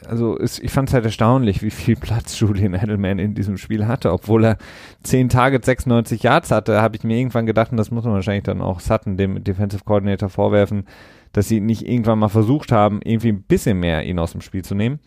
also 0.08 0.36
ist, 0.36 0.60
ich 0.60 0.72
fand 0.72 0.90
es 0.90 0.94
halt 0.94 1.06
erstaunlich, 1.06 1.62
wie 1.62 1.72
viel 1.72 1.96
Platz 1.96 2.40
Julian 2.40 2.74
Edelman 2.74 3.20
in 3.20 3.34
diesem 3.34 3.58
Spiel 3.58 3.88
hatte. 3.88 4.12
Obwohl 4.12 4.46
er 4.46 4.58
10 5.04 5.30
Targets, 5.30 5.66
96 5.66 6.24
Yards 6.24 6.52
hatte, 6.52 6.82
habe 6.82 6.96
ich 6.98 7.04
mir 7.04 7.18
irgendwann 7.18 7.46
gedacht, 7.46 7.72
und 7.72 7.78
das 7.78 7.92
muss 7.92 8.04
man 8.04 8.14
wahrscheinlich 8.14 8.44
dann 8.44 8.62
auch 8.62 8.80
Sutton, 8.80 9.18
dem 9.18 9.44
Defensive 9.44 9.84
Coordinator, 9.86 10.30
vorwerfen, 10.30 10.86
dass 11.32 11.48
sie 11.48 11.62
nicht 11.62 11.88
irgendwann 11.88 12.20
mal 12.20 12.30
versucht 12.30 12.72
haben, 12.72 13.00
irgendwie 13.04 13.30
ein 13.30 13.44
bisschen 13.44 13.80
mehr 13.80 14.04
ihn 14.06 14.20
aus 14.20 14.34
dem 14.34 14.42
Spiel 14.42 14.64
zu 14.64 14.76
nehmen. 14.76 15.00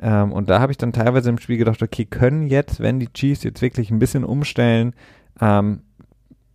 Ähm, 0.00 0.32
und 0.32 0.50
da 0.50 0.60
habe 0.60 0.72
ich 0.72 0.78
dann 0.78 0.92
teilweise 0.92 1.30
im 1.30 1.38
Spiel 1.38 1.58
gedacht, 1.58 1.82
okay, 1.82 2.04
können 2.04 2.46
jetzt, 2.46 2.80
wenn 2.80 3.00
die 3.00 3.12
Chiefs 3.12 3.44
jetzt 3.44 3.62
wirklich 3.62 3.90
ein 3.90 3.98
bisschen 3.98 4.24
umstellen, 4.24 4.94
ähm, 5.40 5.82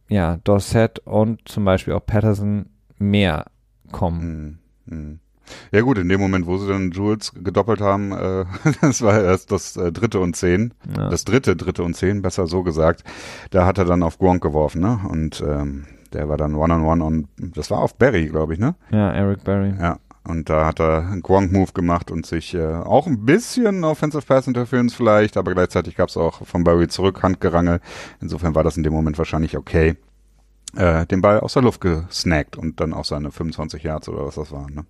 ja, 0.09 0.37
Dorset 0.43 0.99
und 0.99 1.47
zum 1.47 1.65
Beispiel 1.65 1.93
auch 1.93 2.05
Patterson 2.05 2.67
mehr 2.97 3.45
kommen. 3.91 4.59
Mhm. 4.85 5.19
Ja 5.71 5.81
gut, 5.81 5.97
in 5.97 6.09
dem 6.09 6.19
Moment, 6.19 6.45
wo 6.45 6.57
sie 6.57 6.67
dann 6.67 6.91
Jules 6.91 7.33
gedoppelt 7.33 7.81
haben, 7.81 8.11
äh, 8.11 8.45
das 8.81 9.01
war 9.01 9.21
erst 9.21 9.51
das 9.51 9.77
äh, 9.77 9.91
dritte 9.91 10.19
und 10.19 10.35
zehn, 10.35 10.73
ja. 10.95 11.09
das 11.09 11.25
dritte, 11.25 11.55
dritte 11.55 11.83
und 11.83 11.95
zehn, 11.95 12.21
besser 12.21 12.47
so 12.47 12.63
gesagt, 12.63 13.03
da 13.51 13.65
hat 13.65 13.77
er 13.77 13.85
dann 13.85 14.03
auf 14.03 14.17
Gronk 14.17 14.41
geworfen, 14.41 14.81
ne? 14.81 14.99
Und 15.09 15.43
ähm, 15.45 15.85
der 16.13 16.29
war 16.29 16.37
dann 16.37 16.55
One-on-One 16.55 17.03
und 17.03 17.27
das 17.37 17.69
war 17.69 17.79
auf 17.79 17.95
Barry, 17.95 18.27
glaube 18.27 18.53
ich, 18.53 18.59
ne? 18.59 18.75
Ja, 18.91 19.11
Eric 19.11 19.43
Barry. 19.43 19.73
Ja. 19.79 19.97
Und 20.27 20.49
da 20.49 20.65
hat 20.65 20.81
er 20.81 21.07
einen 21.07 21.21
Gronk-Move 21.21 21.71
gemacht 21.71 22.11
und 22.11 22.25
sich 22.25 22.53
äh, 22.53 22.65
auch 22.65 23.07
ein 23.07 23.25
bisschen 23.25 23.85
Offensive 23.85 24.25
Pass 24.25 24.45
Interference 24.45 24.93
vielleicht, 24.93 25.37
aber 25.37 25.53
gleichzeitig 25.53 25.95
gab 25.95 26.09
es 26.09 26.17
auch 26.17 26.45
von 26.45 26.65
Barry 26.65 26.89
zurück 26.89 27.23
Handgerangel. 27.23 27.79
Insofern 28.19 28.53
war 28.53 28.63
das 28.63 28.75
in 28.75 28.83
dem 28.83 28.91
Moment 28.91 29.17
wahrscheinlich 29.17 29.57
okay. 29.57 29.95
Äh, 30.75 31.05
den 31.05 31.21
Ball 31.21 31.39
aus 31.39 31.53
der 31.53 31.63
Luft 31.63 31.79
gesnackt 31.79 32.57
und 32.57 32.81
dann 32.81 32.93
auch 32.93 33.05
seine 33.05 33.31
25 33.31 33.83
Yards 33.83 34.09
oder 34.09 34.25
was 34.25 34.35
das 34.35 34.51
waren. 34.51 34.73
Ne? 34.73 34.85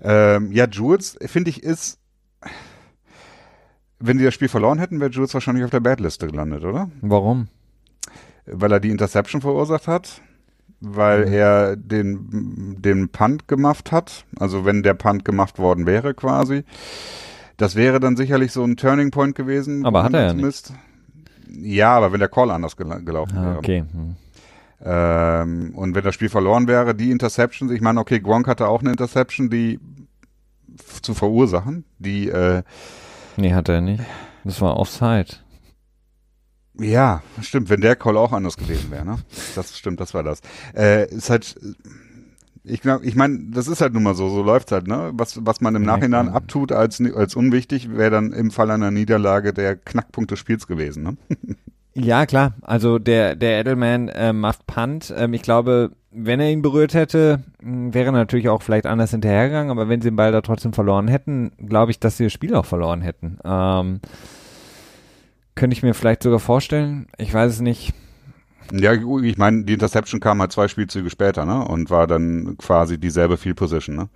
Ähm, 0.00 0.52
ja, 0.52 0.66
Jules, 0.66 1.18
finde 1.26 1.50
ich, 1.50 1.62
ist 1.62 1.98
wenn 4.00 4.16
die 4.16 4.24
das 4.24 4.34
Spiel 4.34 4.48
verloren 4.48 4.78
hätten, 4.78 5.00
wäre 5.00 5.10
Jules 5.10 5.34
wahrscheinlich 5.34 5.64
auf 5.64 5.72
der 5.72 5.80
Badliste 5.80 6.28
gelandet, 6.28 6.64
oder? 6.64 6.88
Warum? 7.00 7.48
weil 8.50 8.72
er 8.72 8.80
die 8.80 8.90
Interception 8.90 9.40
verursacht 9.40 9.88
hat, 9.88 10.20
weil 10.80 11.26
mhm. 11.26 11.32
er 11.32 11.76
den, 11.76 12.76
den 12.80 13.08
Punt 13.08 13.48
gemacht 13.48 13.92
hat. 13.92 14.24
Also 14.38 14.64
wenn 14.64 14.82
der 14.82 14.94
Punt 14.94 15.24
gemacht 15.24 15.58
worden 15.58 15.86
wäre 15.86 16.14
quasi. 16.14 16.64
Das 17.56 17.74
wäre 17.74 17.98
dann 17.98 18.16
sicherlich 18.16 18.52
so 18.52 18.62
ein 18.62 18.76
Turning 18.76 19.10
Point 19.10 19.34
gewesen. 19.34 19.84
Aber 19.84 20.04
hat 20.04 20.14
er 20.14 20.26
ja 20.26 20.32
nicht. 20.32 20.72
Ja, 21.50 21.96
aber 21.96 22.12
wenn 22.12 22.20
der 22.20 22.28
Call 22.28 22.50
anders 22.50 22.76
gel 22.76 23.02
gelaufen 23.04 23.36
ah, 23.38 23.44
wäre. 23.44 23.58
Okay. 23.58 23.84
Hm. 23.90 24.16
Ähm, 24.84 25.72
und 25.74 25.94
wenn 25.94 26.04
das 26.04 26.14
Spiel 26.14 26.28
verloren 26.28 26.68
wäre, 26.68 26.94
die 26.94 27.10
Interceptions, 27.10 27.72
ich 27.72 27.80
meine, 27.80 28.00
okay, 28.00 28.20
Gronk 28.20 28.46
hatte 28.46 28.68
auch 28.68 28.80
eine 28.80 28.90
Interception, 28.90 29.50
die 29.50 29.80
zu 31.02 31.14
verursachen, 31.14 31.84
die 31.98 32.28
äh, 32.28 32.62
Nee, 33.36 33.54
hat 33.54 33.68
er 33.68 33.80
nicht. 33.80 34.02
Das 34.44 34.60
war 34.60 34.76
Offside. 34.76 35.28
Ja, 36.80 37.22
stimmt, 37.42 37.70
wenn 37.70 37.80
der 37.80 37.96
Call 37.96 38.16
auch 38.16 38.32
anders 38.32 38.56
gewesen 38.56 38.90
wäre, 38.90 39.04
ne? 39.04 39.18
Das 39.54 39.76
stimmt, 39.76 40.00
das 40.00 40.14
war 40.14 40.22
das. 40.22 40.40
Äh, 40.76 41.08
ist 41.12 41.28
halt, 41.28 41.58
ich 42.62 42.80
glaube, 42.80 43.04
ich 43.04 43.16
meine, 43.16 43.50
das 43.50 43.66
ist 43.66 43.80
halt 43.80 43.94
nun 43.94 44.04
mal 44.04 44.14
so, 44.14 44.28
so 44.28 44.42
läuft's 44.42 44.70
halt, 44.70 44.86
ne? 44.86 45.10
Was, 45.14 45.44
was 45.44 45.60
man 45.60 45.74
im 45.74 45.82
Nachhinein 45.82 46.28
abtut 46.28 46.70
als, 46.70 47.00
als 47.00 47.34
unwichtig, 47.34 47.90
wäre 47.90 48.10
dann 48.10 48.32
im 48.32 48.52
Fall 48.52 48.70
einer 48.70 48.92
Niederlage 48.92 49.52
der 49.52 49.74
Knackpunkt 49.76 50.30
des 50.30 50.38
Spiels 50.38 50.66
gewesen, 50.66 51.02
ne? 51.02 51.16
Ja, 52.00 52.26
klar. 52.26 52.54
Also 52.62 52.98
der, 52.98 53.34
der 53.34 53.60
Edelman 53.60 54.08
äh, 54.08 54.32
macht 54.32 54.66
Punt. 54.66 55.12
Ähm, 55.16 55.34
ich 55.34 55.42
glaube, 55.42 55.90
wenn 56.12 56.38
er 56.38 56.50
ihn 56.50 56.62
berührt 56.62 56.94
hätte, 56.94 57.42
hm, 57.60 57.92
wäre 57.92 58.12
natürlich 58.12 58.48
auch 58.48 58.62
vielleicht 58.62 58.86
anders 58.86 59.10
hinterhergegangen, 59.10 59.70
aber 59.70 59.88
wenn 59.88 60.00
sie 60.00 60.10
den 60.10 60.16
Ball 60.16 60.30
da 60.30 60.40
trotzdem 60.40 60.72
verloren 60.72 61.08
hätten, 61.08 61.50
glaube 61.66 61.90
ich, 61.90 61.98
dass 61.98 62.16
sie 62.16 62.24
das 62.24 62.32
Spiel 62.32 62.54
auch 62.54 62.66
verloren 62.66 63.02
hätten. 63.02 63.38
Ähm, 63.44 64.00
könnte 65.56 65.74
ich 65.74 65.82
mir 65.82 65.94
vielleicht 65.94 66.22
sogar 66.22 66.38
vorstellen. 66.38 67.08
Ich 67.18 67.34
weiß 67.34 67.52
es 67.52 67.60
nicht. 67.60 67.92
Ja, 68.72 68.92
ich 68.92 69.38
meine, 69.38 69.64
die 69.64 69.72
Interception 69.72 70.20
kam 70.20 70.40
halt 70.40 70.52
zwei 70.52 70.68
Spielzüge 70.68 71.10
später, 71.10 71.44
ne? 71.44 71.66
Und 71.66 71.90
war 71.90 72.06
dann 72.06 72.56
quasi 72.58 72.98
dieselbe 72.98 73.36
Field 73.38 73.56
Position, 73.56 73.96
ne? 73.96 74.08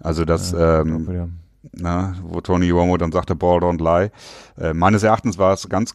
Also 0.00 0.24
das, 0.24 0.50
ja, 0.50 0.80
ähm, 0.80 1.04
glaube, 1.04 1.14
ja. 1.14 1.28
na, 1.72 2.16
wo 2.24 2.40
Tony 2.40 2.70
Romo 2.70 2.96
dann 2.96 3.12
sagte, 3.12 3.36
Ball 3.36 3.58
don't 3.58 3.80
lie. 3.82 4.10
Äh, 4.58 4.74
meines 4.74 5.04
Erachtens 5.04 5.38
war 5.38 5.52
es 5.52 5.68
ganz, 5.68 5.94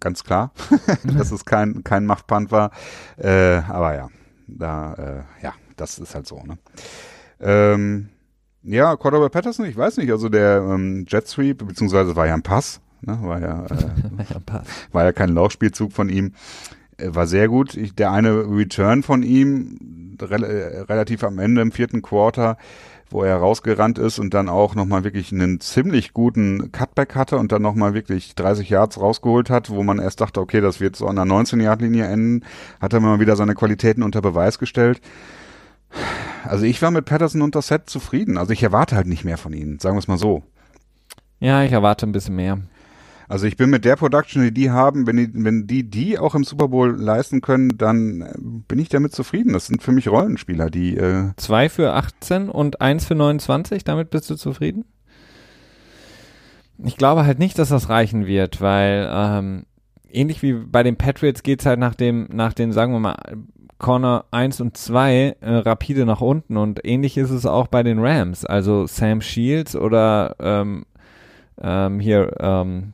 ganz 0.00 0.24
klar, 0.24 0.52
dass 1.04 1.32
es 1.32 1.44
kein, 1.44 1.84
kein 1.84 2.06
Machtpunt 2.06 2.50
war. 2.50 2.70
Äh, 3.16 3.62
aber 3.68 3.94
ja, 3.94 4.08
da, 4.46 4.94
äh, 4.94 5.44
ja, 5.44 5.54
das 5.76 5.98
ist 5.98 6.14
halt 6.14 6.26
so, 6.26 6.42
ne? 6.42 6.58
Ähm, 7.40 8.08
ja, 8.62 8.94
Cordova 8.96 9.30
Patterson, 9.30 9.64
ich 9.64 9.76
weiß 9.76 9.96
nicht, 9.96 10.10
also 10.10 10.28
der 10.28 10.58
ähm, 10.58 11.06
Jet 11.08 11.26
Sweep, 11.26 11.66
beziehungsweise 11.66 12.14
war 12.14 12.26
ja 12.26 12.34
ein 12.34 12.42
Pass, 12.42 12.80
Ne? 13.02 13.18
War 13.22 13.40
ja, 13.40 13.64
äh, 13.66 14.62
war 14.92 15.04
ja 15.04 15.12
kein 15.12 15.30
Laufspielzug 15.30 15.92
von 15.92 16.08
ihm. 16.08 16.32
Äh, 16.96 17.14
war 17.14 17.26
sehr 17.26 17.48
gut. 17.48 17.76
Ich, 17.76 17.94
der 17.94 18.12
eine 18.12 18.44
Return 18.48 19.02
von 19.02 19.22
ihm, 19.22 20.16
re 20.20 20.46
äh, 20.46 20.80
relativ 20.82 21.24
am 21.24 21.38
Ende 21.38 21.62
im 21.62 21.72
vierten 21.72 22.02
Quarter, 22.02 22.56
wo 23.10 23.22
er 23.22 23.36
rausgerannt 23.36 23.98
ist 23.98 24.18
und 24.18 24.34
dann 24.34 24.48
auch 24.48 24.74
nochmal 24.74 25.04
wirklich 25.04 25.32
einen 25.32 25.60
ziemlich 25.60 26.14
guten 26.14 26.72
Cutback 26.72 27.14
hatte 27.14 27.36
und 27.36 27.52
dann 27.52 27.62
nochmal 27.62 27.94
wirklich 27.94 28.34
30 28.34 28.70
Yards 28.70 29.00
rausgeholt 29.00 29.50
hat, 29.50 29.70
wo 29.70 29.82
man 29.82 29.98
erst 29.98 30.20
dachte, 30.20 30.40
okay, 30.40 30.60
das 30.60 30.80
wird 30.80 30.96
so 30.96 31.06
an 31.06 31.16
der 31.16 31.24
19-Yard-Linie 31.24 32.06
enden, 32.06 32.44
hat 32.80 32.92
er 32.92 33.00
mal 33.00 33.20
wieder 33.20 33.36
seine 33.36 33.54
Qualitäten 33.54 34.02
unter 34.02 34.22
Beweis 34.22 34.58
gestellt. 34.58 35.00
Also 36.44 36.64
ich 36.64 36.80
war 36.82 36.90
mit 36.90 37.04
Patterson 37.04 37.42
unter 37.42 37.62
Set 37.62 37.90
zufrieden. 37.90 38.38
Also 38.38 38.52
ich 38.52 38.62
erwarte 38.62 38.96
halt 38.96 39.06
nicht 39.06 39.24
mehr 39.24 39.38
von 39.38 39.52
ihnen, 39.52 39.78
sagen 39.78 39.96
wir 39.96 40.00
es 40.00 40.08
mal 40.08 40.18
so. 40.18 40.42
Ja, 41.40 41.62
ich 41.62 41.72
erwarte 41.72 42.06
ein 42.06 42.12
bisschen 42.12 42.36
mehr. 42.36 42.58
Also 43.30 43.46
ich 43.46 43.56
bin 43.56 43.70
mit 43.70 43.84
der 43.84 43.94
Production, 43.94 44.42
die 44.42 44.52
die 44.52 44.72
haben, 44.72 45.06
wenn 45.06 45.16
die, 45.16 45.30
wenn 45.32 45.68
die 45.68 45.88
die 45.88 46.18
auch 46.18 46.34
im 46.34 46.42
Super 46.42 46.66
Bowl 46.66 46.96
leisten 47.00 47.40
können, 47.40 47.78
dann 47.78 48.22
äh, 48.22 48.32
bin 48.36 48.80
ich 48.80 48.88
damit 48.88 49.14
zufrieden. 49.14 49.52
Das 49.52 49.68
sind 49.68 49.84
für 49.84 49.92
mich 49.92 50.08
Rollenspieler, 50.08 50.68
die 50.68 50.96
äh 50.96 51.30
zwei 51.36 51.68
für 51.68 51.92
18 51.92 52.48
und 52.48 52.80
eins 52.80 53.04
für 53.04 53.14
29. 53.14 53.84
Damit 53.84 54.10
bist 54.10 54.28
du 54.30 54.34
zufrieden? 54.34 54.84
Ich 56.82 56.96
glaube 56.96 57.24
halt 57.24 57.38
nicht, 57.38 57.56
dass 57.56 57.68
das 57.68 57.88
reichen 57.88 58.26
wird, 58.26 58.60
weil 58.60 59.08
ähm, 59.08 59.64
ähnlich 60.10 60.42
wie 60.42 60.54
bei 60.54 60.82
den 60.82 60.96
Patriots 60.96 61.44
geht's 61.44 61.66
halt 61.66 61.78
nach 61.78 61.94
dem, 61.94 62.28
nach 62.32 62.52
den, 62.52 62.72
sagen 62.72 62.92
wir 62.92 62.98
mal, 62.98 63.16
Corner 63.78 64.24
1 64.32 64.60
und 64.60 64.76
2 64.76 65.36
äh, 65.40 65.54
rapide 65.54 66.04
nach 66.04 66.20
unten 66.20 66.56
und 66.56 66.84
ähnlich 66.84 67.16
ist 67.16 67.30
es 67.30 67.46
auch 67.46 67.68
bei 67.68 67.84
den 67.84 68.00
Rams. 68.00 68.44
Also 68.44 68.88
Sam 68.88 69.20
Shields 69.20 69.76
oder 69.76 70.34
ähm, 70.40 70.84
ähm, 71.62 72.00
hier 72.00 72.34
ähm, 72.40 72.92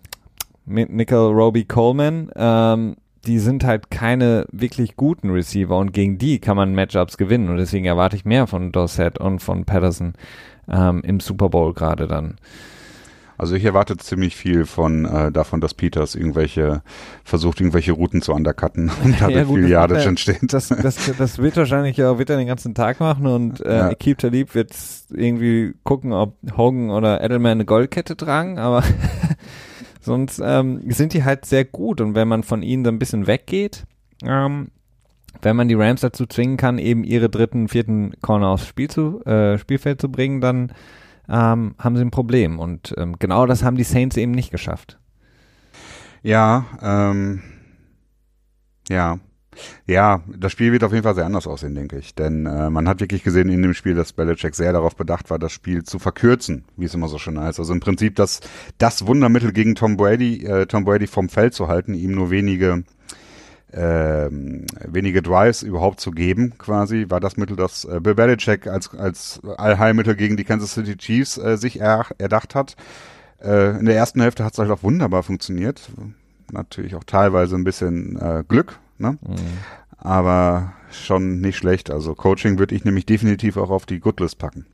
Nickel 0.66 1.32
Roby 1.32 1.64
Coleman, 1.64 2.30
ähm, 2.36 2.96
die 3.26 3.38
sind 3.38 3.64
halt 3.64 3.90
keine 3.90 4.46
wirklich 4.52 4.96
guten 4.96 5.30
Receiver 5.30 5.76
und 5.76 5.92
gegen 5.92 6.18
die 6.18 6.38
kann 6.38 6.56
man 6.56 6.74
Matchups 6.74 7.16
gewinnen 7.16 7.48
und 7.48 7.56
deswegen 7.56 7.84
erwarte 7.84 8.16
ich 8.16 8.24
mehr 8.24 8.46
von 8.46 8.72
Dorset 8.72 9.18
und 9.18 9.40
von 9.40 9.64
Patterson 9.64 10.14
ähm, 10.68 11.02
im 11.04 11.20
Super 11.20 11.48
Bowl 11.48 11.74
gerade 11.74 12.06
dann. 12.06 12.36
Also 13.38 13.54
ich 13.54 13.64
erwarte 13.64 13.98
ziemlich 13.98 14.34
viel 14.34 14.64
von 14.64 15.04
äh, 15.04 15.30
davon, 15.30 15.60
dass 15.60 15.74
Peters 15.74 16.14
irgendwelche 16.14 16.82
versucht, 17.22 17.60
irgendwelche 17.60 17.92
Routen 17.92 18.22
zu 18.22 18.32
undercutten 18.32 18.90
und 19.04 19.20
dadurch 19.20 19.36
ja, 19.36 19.44
gut, 19.44 19.58
viel 19.58 19.68
Yardage 19.68 20.08
entsteht. 20.08 20.52
Das, 20.52 20.68
das, 20.68 21.10
das 21.18 21.38
wird 21.38 21.56
wahrscheinlich 21.56 21.98
ja 21.98 22.18
wird 22.18 22.30
er 22.30 22.38
den 22.38 22.46
ganzen 22.46 22.74
Tag 22.74 22.98
machen 23.00 23.26
und 23.26 23.60
äh, 23.60 23.76
ja. 23.76 23.94
Keep 23.94 24.18
Talib 24.18 24.54
wird 24.54 24.72
irgendwie 25.10 25.74
gucken, 25.82 26.12
ob 26.12 26.36
Hogan 26.56 26.90
oder 26.90 27.22
Edelman 27.22 27.52
eine 27.52 27.64
Goldkette 27.66 28.16
tragen, 28.16 28.58
aber 28.58 28.82
Sonst 30.06 30.40
ähm, 30.42 30.80
sind 30.92 31.14
die 31.14 31.24
halt 31.24 31.44
sehr 31.44 31.64
gut 31.64 32.00
und 32.00 32.14
wenn 32.14 32.28
man 32.28 32.44
von 32.44 32.62
ihnen 32.62 32.84
so 32.84 32.92
ein 32.92 32.98
bisschen 33.00 33.26
weggeht, 33.26 33.86
ähm, 34.22 34.68
wenn 35.42 35.56
man 35.56 35.66
die 35.66 35.74
Rams 35.74 36.00
dazu 36.00 36.26
zwingen 36.26 36.56
kann, 36.56 36.78
eben 36.78 37.02
ihre 37.02 37.28
dritten, 37.28 37.66
vierten 37.66 38.12
Corner 38.22 38.46
aufs 38.46 38.68
Spiel 38.68 38.88
zu, 38.88 39.24
äh, 39.24 39.58
Spielfeld 39.58 40.00
zu 40.00 40.08
bringen, 40.08 40.40
dann 40.40 40.72
ähm, 41.28 41.74
haben 41.76 41.96
sie 41.96 42.02
ein 42.02 42.12
Problem. 42.12 42.60
Und 42.60 42.94
ähm, 42.96 43.16
genau 43.18 43.46
das 43.46 43.64
haben 43.64 43.76
die 43.76 43.82
Saints 43.82 44.16
eben 44.16 44.30
nicht 44.30 44.52
geschafft. 44.52 44.96
Ja, 46.22 46.66
ähm, 46.80 47.42
ja. 48.88 49.18
Ja, 49.86 50.22
das 50.26 50.52
Spiel 50.52 50.72
wird 50.72 50.84
auf 50.84 50.92
jeden 50.92 51.04
Fall 51.04 51.14
sehr 51.14 51.26
anders 51.26 51.46
aussehen, 51.46 51.74
denke 51.74 51.98
ich. 51.98 52.14
Denn 52.14 52.46
äh, 52.46 52.70
man 52.70 52.88
hat 52.88 53.00
wirklich 53.00 53.22
gesehen 53.22 53.48
in 53.48 53.62
dem 53.62 53.74
Spiel, 53.74 53.94
dass 53.94 54.12
Belichick 54.12 54.54
sehr 54.54 54.72
darauf 54.72 54.96
bedacht 54.96 55.30
war, 55.30 55.38
das 55.38 55.52
Spiel 55.52 55.84
zu 55.84 55.98
verkürzen, 55.98 56.64
wie 56.76 56.86
es 56.86 56.94
immer 56.94 57.08
so 57.08 57.18
schön 57.18 57.38
heißt. 57.38 57.58
Also 57.58 57.72
im 57.72 57.80
Prinzip 57.80 58.16
das, 58.16 58.40
das 58.78 59.06
Wundermittel 59.06 59.52
gegen 59.52 59.74
Tom 59.74 59.96
Brady, 59.96 60.44
äh, 60.44 60.66
Tom 60.66 60.84
Brady 60.84 61.06
vom 61.06 61.28
Feld 61.28 61.54
zu 61.54 61.68
halten, 61.68 61.94
ihm 61.94 62.12
nur 62.12 62.30
wenige 62.30 62.84
äh, 63.72 64.30
wenige 64.30 65.22
Drives 65.22 65.62
überhaupt 65.62 66.00
zu 66.00 66.10
geben, 66.10 66.54
quasi, 66.56 67.06
war 67.08 67.20
das 67.20 67.36
Mittel, 67.36 67.56
das 67.56 67.84
äh, 67.84 68.00
Bill 68.00 68.14
Belichick 68.14 68.66
als, 68.66 68.94
als 68.94 69.40
Allheilmittel 69.58 70.14
gegen 70.14 70.36
die 70.36 70.44
Kansas 70.44 70.72
City 70.72 70.96
Chiefs 70.96 71.36
äh, 71.36 71.56
sich 71.56 71.80
er, 71.80 72.06
erdacht 72.18 72.54
hat. 72.54 72.76
Äh, 73.42 73.78
in 73.78 73.86
der 73.86 73.96
ersten 73.96 74.20
Hälfte 74.20 74.44
hat 74.44 74.54
es 74.54 74.58
halt 74.58 74.70
auch 74.70 74.82
wunderbar 74.82 75.22
funktioniert. 75.22 75.90
Natürlich 76.52 76.94
auch 76.94 77.04
teilweise 77.04 77.56
ein 77.56 77.64
bisschen 77.64 78.16
äh, 78.16 78.44
Glück, 78.46 78.78
Ne? 78.98 79.18
Mhm. 79.20 79.36
Aber 79.98 80.72
schon 80.90 81.40
nicht 81.40 81.56
schlecht. 81.56 81.90
Also 81.90 82.14
Coaching 82.14 82.58
würde 82.58 82.74
ich 82.74 82.84
nämlich 82.84 83.06
definitiv 83.06 83.56
auch 83.56 83.70
auf 83.70 83.86
die 83.86 84.00
Goodlist 84.00 84.38
packen. 84.38 84.66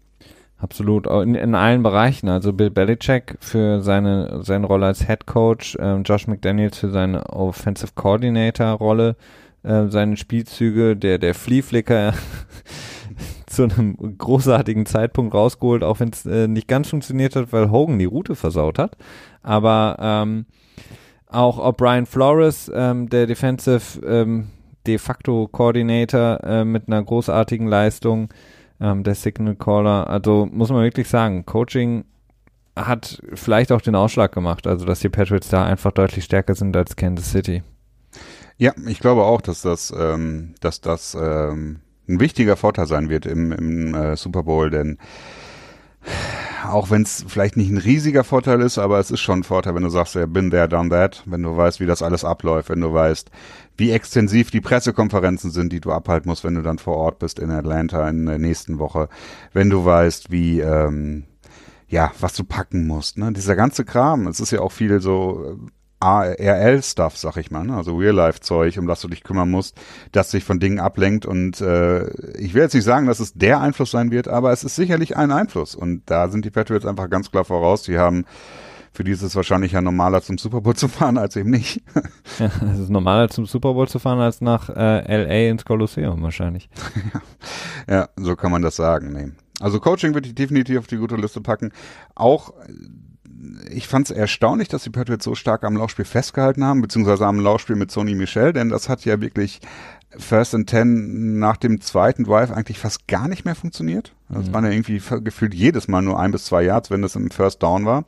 Absolut, 0.62 1.08
in, 1.08 1.34
in 1.34 1.56
allen 1.56 1.82
Bereichen. 1.82 2.28
Also 2.28 2.52
Bill 2.52 2.70
Belichick 2.70 3.36
für 3.40 3.82
seine, 3.82 4.44
seine 4.44 4.66
Rolle 4.66 4.86
als 4.86 5.06
Head 5.06 5.26
Coach, 5.26 5.76
ähm, 5.80 6.04
Josh 6.04 6.28
McDaniels 6.28 6.78
für 6.78 6.90
seine 6.90 7.26
Offensive 7.30 7.92
Coordinator 7.96 8.68
Rolle, 8.68 9.16
äh, 9.64 9.88
seine 9.88 10.16
Spielzüge, 10.16 10.96
der, 10.96 11.18
der 11.18 11.34
Flea 11.34 11.62
Flicker 11.62 12.14
zu 13.46 13.64
einem 13.64 13.96
großartigen 14.18 14.86
Zeitpunkt 14.86 15.34
rausgeholt, 15.34 15.82
auch 15.82 15.98
wenn 15.98 16.10
es 16.10 16.26
äh, 16.26 16.46
nicht 16.46 16.68
ganz 16.68 16.90
funktioniert 16.90 17.34
hat, 17.34 17.52
weil 17.52 17.72
Hogan 17.72 17.98
die 17.98 18.04
Route 18.04 18.36
versaut 18.36 18.78
hat. 18.78 18.96
Aber 19.42 19.96
ähm, 19.98 20.46
auch 21.32 21.58
O'Brien 21.58 22.06
Flores, 22.06 22.70
ähm, 22.74 23.08
der 23.08 23.26
Defensive 23.26 24.00
ähm, 24.06 24.48
de 24.86 24.98
facto 24.98 25.48
Coordinator 25.48 26.42
äh, 26.42 26.64
mit 26.64 26.88
einer 26.88 27.02
großartigen 27.02 27.66
Leistung, 27.66 28.28
ähm, 28.80 29.04
der 29.04 29.14
Signal 29.14 29.56
Caller. 29.56 30.08
Also 30.08 30.48
muss 30.50 30.70
man 30.70 30.82
wirklich 30.82 31.08
sagen, 31.08 31.46
Coaching 31.46 32.04
hat 32.76 33.22
vielleicht 33.34 33.70
auch 33.70 33.80
den 33.80 33.94
Ausschlag 33.94 34.32
gemacht, 34.32 34.66
also 34.66 34.84
dass 34.84 35.00
die 35.00 35.08
Patriots 35.08 35.48
da 35.48 35.64
einfach 35.64 35.92
deutlich 35.92 36.24
stärker 36.24 36.54
sind 36.54 36.76
als 36.76 36.96
Kansas 36.96 37.30
City. 37.30 37.62
Ja, 38.56 38.72
ich 38.86 39.00
glaube 39.00 39.22
auch, 39.22 39.40
dass 39.40 39.62
das, 39.62 39.92
ähm, 39.96 40.54
dass 40.60 40.80
das 40.80 41.16
ähm, 41.20 41.80
ein 42.08 42.20
wichtiger 42.20 42.56
Vorteil 42.56 42.86
sein 42.86 43.08
wird 43.08 43.26
im, 43.26 43.52
im 43.52 43.94
äh, 43.94 44.16
Super 44.16 44.42
Bowl, 44.42 44.70
denn 44.70 44.98
auch 46.68 46.90
wenn 46.90 47.02
es 47.02 47.24
vielleicht 47.26 47.56
nicht 47.56 47.70
ein 47.70 47.78
riesiger 47.78 48.24
Vorteil 48.24 48.60
ist, 48.60 48.78
aber 48.78 48.98
es 48.98 49.10
ist 49.10 49.20
schon 49.20 49.40
ein 49.40 49.44
Vorteil, 49.44 49.74
wenn 49.74 49.82
du 49.82 49.88
sagst, 49.88 50.14
ja, 50.14 50.26
bin 50.26 50.50
there, 50.50 50.68
done 50.68 50.90
that, 50.90 51.22
wenn 51.26 51.42
du 51.42 51.56
weißt, 51.56 51.80
wie 51.80 51.86
das 51.86 52.02
alles 52.02 52.24
abläuft, 52.24 52.68
wenn 52.68 52.80
du 52.80 52.92
weißt, 52.92 53.30
wie 53.76 53.90
extensiv 53.90 54.50
die 54.50 54.60
Pressekonferenzen 54.60 55.50
sind, 55.50 55.72
die 55.72 55.80
du 55.80 55.92
abhalten 55.92 56.28
musst, 56.28 56.44
wenn 56.44 56.54
du 56.54 56.62
dann 56.62 56.78
vor 56.78 56.96
Ort 56.96 57.18
bist 57.18 57.38
in 57.38 57.50
Atlanta 57.50 58.08
in 58.08 58.26
der 58.26 58.38
nächsten 58.38 58.78
Woche, 58.78 59.08
wenn 59.52 59.70
du 59.70 59.84
weißt, 59.84 60.30
wie 60.30 60.60
ähm, 60.60 61.24
ja, 61.88 62.12
was 62.20 62.34
du 62.34 62.44
packen 62.44 62.86
musst, 62.86 63.18
ne? 63.18 63.32
Dieser 63.32 63.54
ganze 63.54 63.84
Kram, 63.84 64.26
es 64.26 64.40
ist 64.40 64.50
ja 64.50 64.60
auch 64.60 64.72
viel 64.72 65.00
so 65.00 65.58
ARL-Stuff, 66.02 67.16
sag 67.16 67.36
ich 67.36 67.50
mal, 67.50 67.64
ne? 67.64 67.76
also 67.76 67.96
Real-Life-Zeug, 67.96 68.76
um 68.78 68.86
das 68.86 69.00
du 69.00 69.08
dich 69.08 69.22
kümmern 69.22 69.50
musst, 69.50 69.80
das 70.10 70.30
dich 70.30 70.42
von 70.42 70.58
Dingen 70.58 70.80
ablenkt. 70.80 71.26
Und 71.26 71.60
äh, 71.60 72.08
ich 72.36 72.54
will 72.54 72.62
jetzt 72.62 72.74
nicht 72.74 72.84
sagen, 72.84 73.06
dass 73.06 73.20
es 73.20 73.34
der 73.34 73.60
Einfluss 73.60 73.92
sein 73.92 74.10
wird, 74.10 74.26
aber 74.26 74.52
es 74.52 74.64
ist 74.64 74.74
sicherlich 74.74 75.16
ein 75.16 75.30
Einfluss. 75.30 75.74
Und 75.76 76.02
da 76.06 76.28
sind 76.28 76.44
die 76.44 76.50
Patriots 76.50 76.86
einfach 76.86 77.08
ganz 77.08 77.30
klar 77.30 77.44
voraus. 77.44 77.82
Die 77.84 77.98
haben 77.98 78.24
für 78.94 79.04
die 79.04 79.12
ist 79.12 79.22
es 79.22 79.34
wahrscheinlich 79.34 79.72
ja 79.72 79.80
normaler 79.80 80.20
zum 80.20 80.36
Super 80.36 80.60
Bowl 80.60 80.76
zu 80.76 80.86
fahren 80.86 81.16
als 81.16 81.34
eben 81.36 81.48
nicht. 81.48 81.82
ja, 82.38 82.50
es 82.72 82.78
ist 82.78 82.90
normaler 82.90 83.30
zum 83.30 83.46
Super 83.46 83.72
Bowl 83.72 83.88
zu 83.88 83.98
fahren 83.98 84.20
als 84.20 84.42
nach 84.42 84.68
äh, 84.68 85.24
LA 85.24 85.50
ins 85.50 85.64
Kolosseum 85.64 86.20
wahrscheinlich. 86.22 86.68
ja, 87.88 88.10
so 88.16 88.36
kann 88.36 88.52
man 88.52 88.60
das 88.60 88.76
sagen. 88.76 89.12
Nee. 89.12 89.32
Also 89.60 89.80
Coaching 89.80 90.12
würde 90.12 90.28
ich 90.28 90.34
definitiv 90.34 90.78
auf 90.78 90.86
die 90.88 90.98
gute 90.98 91.16
Liste 91.16 91.40
packen. 91.40 91.72
Auch 92.14 92.52
ich 93.70 93.88
fand 93.88 94.10
es 94.10 94.16
erstaunlich, 94.16 94.68
dass 94.68 94.84
die 94.84 94.90
Patriots 94.90 95.24
so 95.24 95.34
stark 95.34 95.64
am 95.64 95.76
Laufspiel 95.76 96.04
festgehalten 96.04 96.64
haben, 96.64 96.80
beziehungsweise 96.80 97.26
am 97.26 97.40
Laufspiel 97.40 97.76
mit 97.76 97.90
Sony 97.90 98.14
Michel, 98.14 98.52
denn 98.52 98.68
das 98.68 98.88
hat 98.88 99.04
ja 99.04 99.20
wirklich 99.20 99.60
First 100.16 100.54
and 100.54 100.68
Ten 100.68 101.38
nach 101.38 101.56
dem 101.56 101.80
zweiten 101.80 102.24
Drive 102.24 102.50
eigentlich 102.50 102.78
fast 102.78 103.08
gar 103.08 103.28
nicht 103.28 103.44
mehr 103.44 103.54
funktioniert. 103.54 104.14
Das 104.28 104.48
mhm. 104.48 104.54
waren 104.54 104.64
ja 104.64 104.70
irgendwie 104.70 105.02
gefühlt 105.22 105.54
jedes 105.54 105.88
Mal 105.88 106.02
nur 106.02 106.20
ein 106.20 106.30
bis 106.30 106.44
zwei 106.44 106.62
Yards, 106.62 106.90
wenn 106.90 107.02
das 107.02 107.16
im 107.16 107.30
First 107.30 107.62
Down 107.62 107.86
war. 107.86 108.04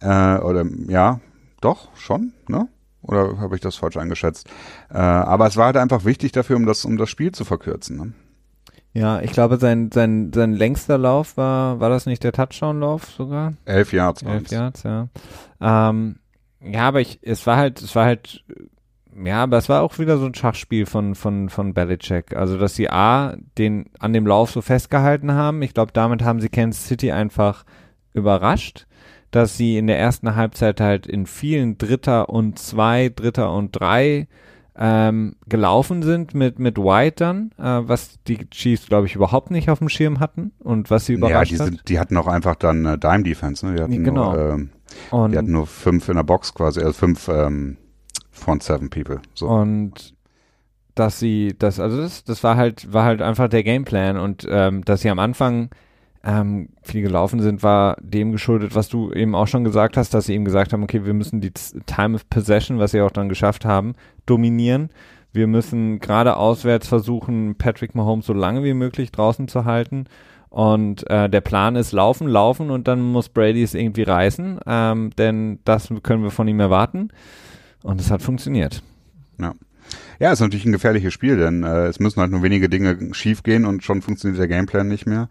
Äh, 0.00 0.40
oder 0.40 0.64
ja, 0.88 1.20
doch, 1.60 1.88
schon, 1.96 2.32
ne? 2.48 2.68
Oder 3.02 3.38
habe 3.38 3.54
ich 3.54 3.62
das 3.62 3.76
falsch 3.76 3.96
eingeschätzt? 3.96 4.46
Äh, 4.90 4.98
aber 4.98 5.46
es 5.46 5.56
war 5.56 5.66
halt 5.66 5.78
einfach 5.78 6.04
wichtig 6.04 6.32
dafür, 6.32 6.56
um 6.56 6.66
das, 6.66 6.84
um 6.84 6.98
das 6.98 7.08
Spiel 7.08 7.32
zu 7.32 7.46
verkürzen. 7.46 7.96
Ne? 7.96 8.12
Ja, 8.92 9.20
ich 9.20 9.30
glaube, 9.30 9.58
sein, 9.58 9.90
sein, 9.92 10.32
sein 10.34 10.52
längster 10.52 10.98
Lauf 10.98 11.36
war, 11.36 11.78
war 11.78 11.90
das 11.90 12.06
nicht 12.06 12.24
der 12.24 12.32
Touchdown-Lauf 12.32 13.04
sogar? 13.06 13.52
Elf 13.64 13.92
Yards. 13.92 14.22
Elf 14.22 14.50
Yards, 14.50 14.82
ja. 14.82 15.08
Ähm, 15.60 16.16
ja, 16.60 16.88
aber 16.88 17.00
ich, 17.00 17.20
es 17.22 17.46
war 17.46 17.56
halt, 17.56 17.80
es 17.80 17.94
war 17.94 18.04
halt, 18.04 18.44
ja, 19.24 19.44
aber 19.44 19.58
es 19.58 19.68
war 19.68 19.82
auch 19.82 19.98
wieder 19.98 20.18
so 20.18 20.26
ein 20.26 20.34
Schachspiel 20.34 20.86
von, 20.86 21.14
von, 21.14 21.48
von 21.50 21.72
Belichick. 21.72 22.34
Also, 22.36 22.58
dass 22.58 22.74
sie 22.74 22.90
A, 22.90 23.36
den, 23.58 23.86
an 24.00 24.12
dem 24.12 24.26
Lauf 24.26 24.50
so 24.50 24.60
festgehalten 24.60 25.32
haben. 25.32 25.62
Ich 25.62 25.72
glaube, 25.72 25.92
damit 25.92 26.22
haben 26.22 26.40
sie 26.40 26.48
Kansas 26.48 26.86
City 26.86 27.12
einfach 27.12 27.64
überrascht, 28.12 28.86
dass 29.30 29.56
sie 29.56 29.78
in 29.78 29.86
der 29.86 30.00
ersten 30.00 30.34
Halbzeit 30.34 30.80
halt 30.80 31.06
in 31.06 31.26
vielen 31.26 31.78
Dritter 31.78 32.28
und 32.28 32.58
zwei, 32.58 33.08
Dritter 33.08 33.52
und 33.52 33.70
drei 33.72 34.26
ähm, 34.76 35.36
gelaufen 35.48 36.02
sind 36.02 36.34
mit, 36.34 36.58
mit 36.58 36.78
White 36.78 37.16
dann, 37.16 37.50
äh, 37.58 37.88
was 37.88 38.18
die 38.26 38.48
Chiefs, 38.50 38.86
glaube 38.86 39.06
ich, 39.06 39.14
überhaupt 39.14 39.50
nicht 39.50 39.68
auf 39.68 39.78
dem 39.78 39.88
Schirm 39.88 40.20
hatten 40.20 40.52
und 40.58 40.90
was 40.90 41.06
sie 41.06 41.14
überrascht 41.14 41.52
ja, 41.52 41.56
die 41.56 41.62
hat. 41.62 41.68
Sind, 41.68 41.88
die 41.88 41.98
hatten 41.98 42.16
auch 42.16 42.26
einfach 42.26 42.56
dann 42.56 42.84
äh, 42.86 42.98
Dime 42.98 43.22
Defense, 43.22 43.66
ne? 43.66 43.76
Die 43.76 43.82
hatten, 43.82 44.04
genau. 44.04 44.32
nur, 44.32 44.54
äh, 44.54 45.28
die 45.30 45.38
hatten 45.38 45.52
nur 45.52 45.66
fünf 45.66 46.08
in 46.08 46.16
der 46.16 46.22
Box 46.22 46.54
quasi, 46.54 46.80
also 46.80 46.92
fünf 46.92 47.28
ähm, 47.28 47.76
Front 48.30 48.62
Seven 48.62 48.90
People. 48.90 49.20
So. 49.34 49.48
Und 49.48 50.14
dass 50.94 51.18
sie, 51.18 51.54
das, 51.58 51.80
also 51.80 51.96
das, 51.98 52.24
das 52.24 52.42
war 52.42 52.56
halt, 52.56 52.92
war 52.92 53.04
halt 53.04 53.22
einfach 53.22 53.48
der 53.48 53.62
Gameplan 53.62 54.16
und 54.16 54.46
ähm, 54.48 54.84
dass 54.84 55.02
sie 55.02 55.10
am 55.10 55.18
Anfang 55.18 55.70
ähm, 56.22 56.68
viel 56.82 57.02
gelaufen 57.02 57.40
sind, 57.40 57.62
war 57.62 57.96
dem 58.00 58.32
geschuldet, 58.32 58.74
was 58.74 58.88
du 58.88 59.12
eben 59.12 59.34
auch 59.34 59.46
schon 59.46 59.64
gesagt 59.64 59.96
hast, 59.96 60.12
dass 60.12 60.26
sie 60.26 60.34
eben 60.34 60.44
gesagt 60.44 60.72
haben, 60.72 60.82
okay, 60.82 61.04
wir 61.04 61.14
müssen 61.14 61.40
die 61.40 61.52
Time 61.86 62.14
of 62.14 62.28
Possession, 62.28 62.78
was 62.78 62.90
sie 62.90 63.00
auch 63.00 63.10
dann 63.10 63.28
geschafft 63.28 63.64
haben, 63.64 63.94
dominieren. 64.26 64.90
Wir 65.32 65.46
müssen 65.46 66.00
gerade 66.00 66.36
auswärts 66.36 66.88
versuchen, 66.88 67.54
Patrick 67.56 67.94
Mahomes 67.94 68.26
so 68.26 68.32
lange 68.32 68.64
wie 68.64 68.74
möglich 68.74 69.12
draußen 69.12 69.48
zu 69.48 69.64
halten. 69.64 70.06
Und 70.50 71.08
äh, 71.08 71.30
der 71.30 71.40
Plan 71.40 71.76
ist 71.76 71.92
laufen, 71.92 72.26
laufen 72.26 72.70
und 72.70 72.88
dann 72.88 73.00
muss 73.00 73.28
Brady 73.28 73.62
es 73.62 73.74
irgendwie 73.74 74.02
reißen, 74.02 74.58
ähm, 74.66 75.10
denn 75.16 75.60
das 75.64 75.92
können 76.02 76.24
wir 76.24 76.32
von 76.32 76.48
ihm 76.48 76.58
erwarten. 76.58 77.10
Und 77.84 78.00
es 78.00 78.10
hat 78.10 78.20
funktioniert. 78.20 78.82
Ja. 79.38 79.54
Ja, 80.18 80.32
ist 80.32 80.40
natürlich 80.40 80.66
ein 80.66 80.72
gefährliches 80.72 81.14
Spiel, 81.14 81.36
denn 81.36 81.62
äh, 81.62 81.86
es 81.86 81.98
müssen 81.98 82.20
halt 82.20 82.30
nur 82.30 82.42
wenige 82.42 82.68
Dinge 82.68 83.14
schiefgehen 83.14 83.64
und 83.64 83.82
schon 83.82 84.02
funktioniert 84.02 84.40
der 84.40 84.48
Gameplan 84.48 84.86
nicht 84.86 85.06
mehr. 85.06 85.28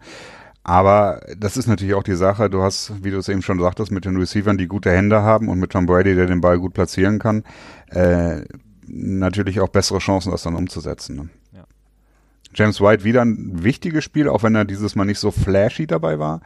Aber 0.62 1.20
das 1.38 1.56
ist 1.56 1.66
natürlich 1.66 1.94
auch 1.94 2.02
die 2.02 2.14
Sache, 2.14 2.50
du 2.50 2.62
hast, 2.62 2.92
wie 3.02 3.10
du 3.10 3.18
es 3.18 3.28
eben 3.28 3.42
schon 3.42 3.58
sagtest, 3.60 3.90
mit 3.90 4.04
den 4.04 4.16
Receivern, 4.16 4.58
die 4.58 4.68
gute 4.68 4.90
Hände 4.90 5.22
haben 5.22 5.48
und 5.48 5.58
mit 5.58 5.70
Tom 5.72 5.86
Brady, 5.86 6.14
der 6.14 6.26
den 6.26 6.40
Ball 6.40 6.58
gut 6.58 6.74
platzieren 6.74 7.18
kann, 7.18 7.44
äh, 7.88 8.42
natürlich 8.86 9.60
auch 9.60 9.68
bessere 9.68 9.98
Chancen, 9.98 10.30
das 10.30 10.42
dann 10.42 10.54
umzusetzen. 10.54 11.16
Ne? 11.16 11.28
Ja. 11.52 11.64
James 12.54 12.80
White 12.80 13.04
wieder 13.04 13.22
ein 13.22 13.62
wichtiges 13.62 14.04
Spiel, 14.04 14.28
auch 14.28 14.42
wenn 14.42 14.54
er 14.54 14.64
dieses 14.66 14.96
Mal 14.96 15.06
nicht 15.06 15.18
so 15.18 15.30
flashy 15.30 15.86
dabei 15.86 16.18
war. 16.18 16.40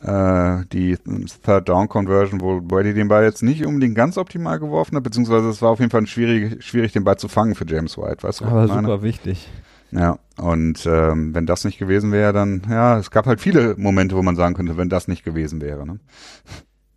Äh, 0.00 0.64
die 0.72 0.96
Third 1.44 1.68
Down 1.68 1.88
Conversion, 1.88 2.40
wo 2.40 2.60
Brady 2.60 2.94
den 2.94 3.08
Ball 3.08 3.24
jetzt 3.24 3.42
nicht 3.42 3.66
unbedingt 3.66 3.96
ganz 3.96 4.16
optimal 4.16 4.60
geworfen 4.60 4.96
hat, 4.96 5.02
beziehungsweise 5.02 5.48
es 5.48 5.60
war 5.60 5.70
auf 5.70 5.80
jeden 5.80 5.90
Fall 5.90 6.06
schwierig, 6.06 6.64
schwierig 6.64 6.92
den 6.92 7.04
Ball 7.04 7.18
zu 7.18 7.28
fangen 7.28 7.54
für 7.54 7.66
James 7.66 7.98
White, 7.98 8.22
weißt 8.22 8.40
du? 8.40 8.44
Aber 8.46 8.68
super 8.68 9.02
wichtig. 9.02 9.48
Ja, 9.90 10.18
und 10.36 10.84
ähm, 10.86 11.34
wenn 11.34 11.46
das 11.46 11.64
nicht 11.64 11.78
gewesen 11.78 12.12
wäre, 12.12 12.32
dann, 12.32 12.62
ja, 12.68 12.98
es 12.98 13.10
gab 13.10 13.26
halt 13.26 13.40
viele 13.40 13.74
Momente, 13.76 14.16
wo 14.16 14.22
man 14.22 14.36
sagen 14.36 14.54
könnte, 14.54 14.76
wenn 14.76 14.90
das 14.90 15.08
nicht 15.08 15.24
gewesen 15.24 15.60
wäre. 15.60 15.86
Ne? 15.86 15.98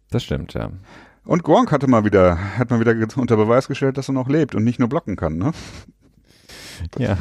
Das 0.10 0.24
stimmt, 0.24 0.54
ja. 0.54 0.72
Und 1.24 1.44
Gronk 1.44 1.72
hatte 1.72 1.88
mal 1.88 2.04
wieder, 2.04 2.58
hat 2.58 2.70
mal 2.70 2.80
wieder 2.80 2.96
unter 3.16 3.38
Beweis 3.38 3.68
gestellt, 3.68 3.98
dass 3.98 4.10
er 4.10 4.14
noch 4.14 4.28
lebt 4.28 4.56
und 4.56 4.64
nicht 4.64 4.80
nur 4.80 4.90
blocken 4.90 5.16
kann, 5.16 5.38
ne? 5.38 5.52
Ja. 6.98 7.18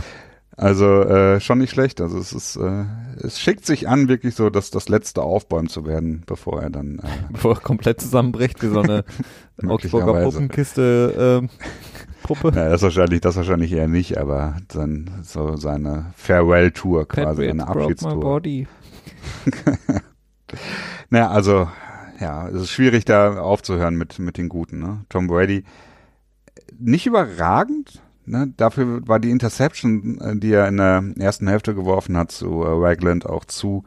Also 0.57 1.03
äh, 1.05 1.41
schon 1.41 1.59
nicht 1.59 1.71
schlecht. 1.71 2.01
Also 2.03 2.19
es 2.19 2.33
ist, 2.33 2.57
äh, 2.57 2.85
es 3.23 3.41
schickt 3.41 3.65
sich 3.65 3.89
an, 3.89 4.09
wirklich 4.09 4.35
so, 4.35 4.51
dass 4.51 4.71
das 4.71 4.91
letzte 4.91 5.23
aufbäumen 5.23 5.69
zu 5.69 5.87
werden, 5.87 6.23
bevor 6.27 6.63
er 6.63 6.69
dann, 6.69 6.99
äh, 6.99 7.03
bevor 7.33 7.55
er 7.55 7.61
komplett 7.61 8.01
zusammenbricht, 8.01 8.63
wie 8.63 8.69
so 8.69 8.81
eine 8.81 9.05
Augsburger 9.67 10.23
Puppenkiste. 10.23 11.43
Äh, 11.45 11.69
Puppe. 12.35 12.57
Ja, 12.57 12.69
das 12.69 12.83
wahrscheinlich, 12.83 13.21
das 13.21 13.37
wahrscheinlich 13.37 13.73
eher 13.73 13.89
nicht, 13.89 14.19
aber 14.19 14.57
dann 14.69 15.11
so 15.23 15.57
seine 15.57 16.13
Farewell-Tour 16.17 17.09
quasi, 17.09 17.49
eine 17.49 17.67
Abschiedstour. 17.67 18.41
naja, 21.11 21.31
also 21.31 21.69
ja, 22.21 22.49
es 22.49 22.63
ist 22.63 22.71
schwierig 22.71 23.05
da 23.05 23.41
aufzuhören 23.41 23.97
mit 23.97 24.19
mit 24.19 24.39
den 24.39 24.49
Guten. 24.49 24.79
Ne? 24.79 25.05
Tom 25.09 25.27
Brady 25.27 25.65
nicht 26.79 27.07
überragend, 27.07 28.01
Ne, 28.27 28.53
dafür 28.57 29.09
war 29.09 29.19
die 29.19 29.31
Interception, 29.31 30.21
äh, 30.21 30.37
die 30.37 30.53
er 30.53 30.69
in 30.69 30.77
der 30.77 31.03
ersten 31.19 31.49
Hälfte 31.49 31.75
geworfen 31.75 32.17
hat, 32.17 32.31
zu 32.31 32.63
äh, 32.63 32.69
Ragland 32.69 33.27
auch 33.27 33.45
zu. 33.45 33.83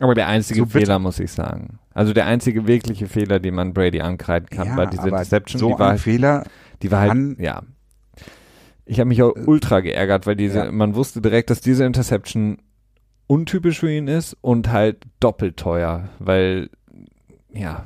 Aber 0.00 0.14
der 0.14 0.28
einzige 0.28 0.66
Fehler, 0.66 0.98
muss 0.98 1.20
ich 1.20 1.30
sagen. 1.30 1.78
Also 1.92 2.14
der 2.14 2.26
einzige 2.26 2.66
wirkliche 2.66 3.06
Fehler, 3.06 3.38
den 3.38 3.54
man 3.54 3.74
Brady 3.74 4.00
ankreiden 4.00 4.48
kann, 4.48 4.68
ja, 4.68 4.76
war 4.76 4.86
diese 4.86 5.08
Interception. 5.08 5.60
So 5.60 5.72
die 5.72 5.78
war, 5.78 5.98
Fehler, 5.98 6.44
die 6.82 6.90
war 6.90 7.00
halt, 7.02 7.38
ja. 7.38 7.62
Ich 8.86 8.98
habe 8.98 9.08
mich 9.08 9.22
auch 9.22 9.36
äh, 9.36 9.44
ultra 9.44 9.80
geärgert, 9.80 10.26
weil 10.26 10.36
diese, 10.36 10.58
ja. 10.58 10.72
man 10.72 10.94
wusste 10.94 11.20
direkt, 11.20 11.50
dass 11.50 11.60
diese 11.60 11.84
Interception 11.84 12.58
untypisch 13.26 13.80
für 13.80 13.92
ihn 13.92 14.08
ist 14.08 14.36
und 14.40 14.72
halt 14.72 15.04
doppelt 15.20 15.58
teuer, 15.58 16.08
weil 16.18 16.70
ja, 17.52 17.84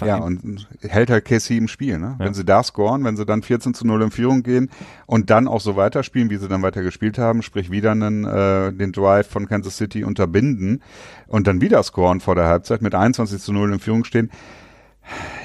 ja, 0.00 0.16
und 0.16 0.68
hält 0.82 1.10
halt 1.10 1.24
KC 1.24 1.56
im 1.56 1.68
Spiel, 1.68 1.98
ne? 1.98 2.16
Ja. 2.18 2.26
Wenn 2.26 2.34
sie 2.34 2.44
da 2.44 2.62
scoren, 2.62 3.04
wenn 3.04 3.16
sie 3.16 3.26
dann 3.26 3.42
14 3.42 3.74
zu 3.74 3.86
0 3.86 4.02
in 4.02 4.10
Führung 4.10 4.42
gehen 4.42 4.70
und 5.06 5.30
dann 5.30 5.48
auch 5.48 5.60
so 5.60 5.76
weiterspielen, 5.76 6.30
wie 6.30 6.36
sie 6.36 6.48
dann 6.48 6.62
weiter 6.62 6.82
gespielt 6.82 7.18
haben, 7.18 7.42
sprich 7.42 7.70
wieder 7.70 7.92
einen, 7.92 8.24
äh, 8.24 8.72
den 8.72 8.92
Drive 8.92 9.28
von 9.28 9.46
Kansas 9.46 9.76
City 9.76 10.04
unterbinden 10.04 10.82
und 11.26 11.46
dann 11.46 11.60
wieder 11.60 11.82
scoren 11.82 12.20
vor 12.20 12.34
der 12.34 12.46
Halbzeit 12.46 12.82
mit 12.82 12.94
21 12.94 13.40
zu 13.40 13.52
0 13.52 13.72
in 13.72 13.80
Führung 13.80 14.04
stehen, 14.04 14.30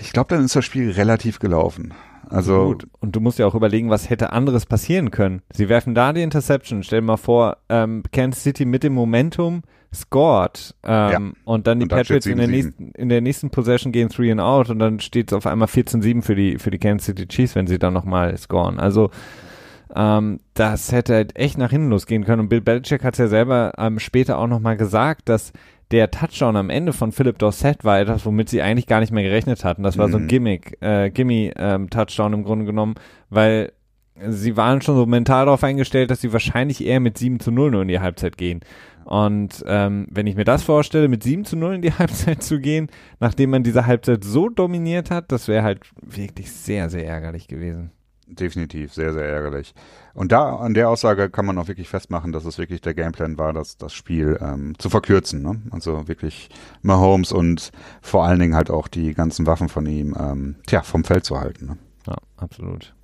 ich 0.02 0.12
glaube, 0.14 0.36
dann 0.36 0.46
ist 0.46 0.56
das 0.56 0.66
Spiel 0.66 0.92
relativ 0.92 1.40
gelaufen. 1.40 1.94
Also 2.30 2.68
Gut. 2.68 2.88
Und 3.00 3.16
du 3.16 3.20
musst 3.20 3.40
ja 3.40 3.46
auch 3.46 3.56
überlegen, 3.56 3.90
was 3.90 4.10
hätte 4.10 4.32
anderes 4.32 4.66
passieren 4.66 5.12
können. 5.12 5.42
Sie 5.54 5.70
werfen 5.70 5.96
da 5.96 6.14
die 6.14 6.22
Interception. 6.22 6.84
Stell 6.84 7.02
dir 7.02 7.06
mal 7.06 7.18
vor, 7.18 7.58
ähm, 7.70 8.04
Kansas 8.12 8.44
City 8.44 8.66
mit 8.66 8.84
dem 8.84 8.94
Momentum 8.94 9.64
scored 9.94 10.76
ähm, 10.84 11.12
ja. 11.12 11.42
und 11.46 11.68
dann 11.68 11.80
die 11.80 11.84
und 11.84 11.90
Patriots 11.90 12.26
in, 12.26 12.38
der 12.38 12.48
nächsten, 12.48 12.92
in 12.92 13.10
der 13.10 13.22
nächsten 13.22 13.50
Possession 13.50 13.92
gehen 13.92 14.10
three 14.10 14.32
and 14.32 14.42
out 14.42 14.70
und 14.70 14.80
dann 14.80 15.00
steht 15.00 15.32
es 15.32 15.38
auf 15.38 15.48
einmal 15.48 15.68
14-7 15.68 16.22
für 16.22 16.36
die, 16.36 16.58
für 16.58 16.72
die 16.72 16.80
Kansas 16.80 17.06
City 17.06 17.28
Chiefs, 17.28 17.56
wenn 17.56 17.68
sie 17.68 17.80
dann 17.80 17.94
nochmal 17.94 18.38
scoren. 18.38 18.80
Also 18.80 19.10
ähm, 19.96 20.42
das 20.54 20.92
hätte 20.92 21.14
halt 21.14 21.38
echt 21.38 21.58
nach 21.58 21.70
hinten 21.70 21.90
losgehen 21.90 22.26
können 22.26 22.42
und 22.42 22.50
Bill 22.50 22.62
Belichick 22.62 23.04
hat 23.04 23.14
es 23.14 23.20
ja 23.20 23.28
selber 23.28 23.74
ähm, 23.78 24.00
später 24.00 24.38
auch 24.38 24.48
nochmal 24.48 24.78
gesagt, 24.78 25.30
dass 25.30 25.54
der 25.92 26.12
Touchdown 26.12 26.56
am 26.56 26.70
Ende 26.70 26.94
von 26.94 27.12
Philip 27.12 27.38
Dorsett 27.38 27.84
war 27.84 28.00
etwas, 28.00 28.26
womit 28.26 28.50
sie 28.50 28.62
eigentlich 28.62 28.88
gar 28.88 29.00
nicht 29.00 29.12
mehr 29.12 29.24
gerechnet 29.24 29.64
hatten. 29.64 29.84
Das 29.84 29.98
war 29.98 30.08
mhm. 30.08 30.12
so 30.12 30.18
ein 30.18 30.24
mhm. 30.24 30.28
Gimmick, 30.28 30.78
äh, 30.82 31.10
Gimme-Touchdown 31.12 32.34
ähm, 32.34 32.40
im 32.40 32.46
Grunde 32.46 32.66
genommen, 32.66 32.96
weil 33.30 33.72
sie 34.28 34.58
waren 34.58 34.82
schon 34.82 34.96
so 34.96 35.06
mental 35.06 35.46
darauf 35.46 35.64
eingestellt, 35.64 36.10
dass 36.10 36.22
sie 36.22 36.34
wahrscheinlich 36.34 36.84
eher 36.84 37.00
mit 37.00 37.18
7 37.18 37.40
zu 37.40 37.52
0 37.52 37.72
nur 37.72 37.82
in 37.82 37.88
die 37.88 38.00
Halbzeit 38.00 38.38
gehen. 38.38 38.62
Und 39.04 39.64
ähm, 39.68 40.08
wenn 40.10 40.26
ich 40.26 40.36
mir 40.36 40.46
das 40.46 40.64
vorstelle, 40.64 41.08
mit 41.08 41.22
7 41.22 41.46
zu 41.46 41.56
0 41.56 41.76
in 41.76 41.82
die 41.82 41.94
Halbzeit 42.00 42.42
zu 42.42 42.60
gehen, 42.60 42.90
nachdem 43.20 43.52
man 43.52 43.64
diese 43.64 43.86
Halbzeit 43.86 44.24
so 44.24 44.50
dominiert 44.50 45.12
hat, 45.12 45.32
das 45.32 45.48
wäre 45.48 45.64
halt 45.64 45.82
wirklich 46.02 46.52
sehr, 46.52 46.90
sehr 46.90 47.06
ärgerlich 47.06 47.48
gewesen. 47.48 47.92
Definitiv, 48.28 48.94
sehr, 48.94 49.14
sehr 49.14 49.26
ärgerlich. 49.26 49.76
Und 50.16 50.32
da 50.32 50.56
an 50.56 50.74
der 50.74 50.90
Aussage 50.90 51.30
kann 51.30 51.46
man 51.46 51.60
auch 51.60 51.68
wirklich 51.68 51.90
festmachen, 51.90 52.32
dass 52.32 52.46
es 52.46 52.58
wirklich 52.58 52.82
der 52.82 52.96
Gameplan 52.96 53.38
war, 53.38 53.54
das, 53.54 53.78
das 53.78 53.94
Spiel 53.94 54.40
ähm, 54.42 54.74
zu 54.80 54.90
verkürzen. 54.90 55.44
Ne? 55.44 55.62
Also 55.70 56.08
wirklich 56.08 56.50
Mahomes 56.82 57.32
und 57.32 57.72
vor 58.02 58.26
allen 58.26 58.40
Dingen 58.40 58.56
halt 58.56 58.72
auch 58.72 58.88
die 58.88 59.14
ganzen 59.14 59.46
Waffen 59.46 59.70
von 59.70 59.86
ihm 59.86 60.16
ähm, 60.20 60.56
tja, 60.66 60.82
vom 60.82 61.04
Feld 61.04 61.24
zu 61.24 61.40
halten. 61.40 61.68
Ne? 61.68 61.78
Ja, 62.08 62.16
absolut. 62.38 62.96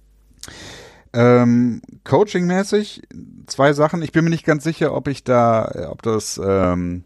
Ähm, 1.14 1.82
Coaching-mäßig 2.04 3.04
zwei 3.46 3.74
Sachen. 3.74 4.02
Ich 4.02 4.12
bin 4.12 4.24
mir 4.24 4.30
nicht 4.32 4.46
ganz 4.46 4.64
sicher, 4.64 4.96
ob 4.96 5.08
ich 5.08 5.24
da, 5.24 5.90
ob 5.90 6.02
das 6.02 6.42
ähm, 6.44 7.04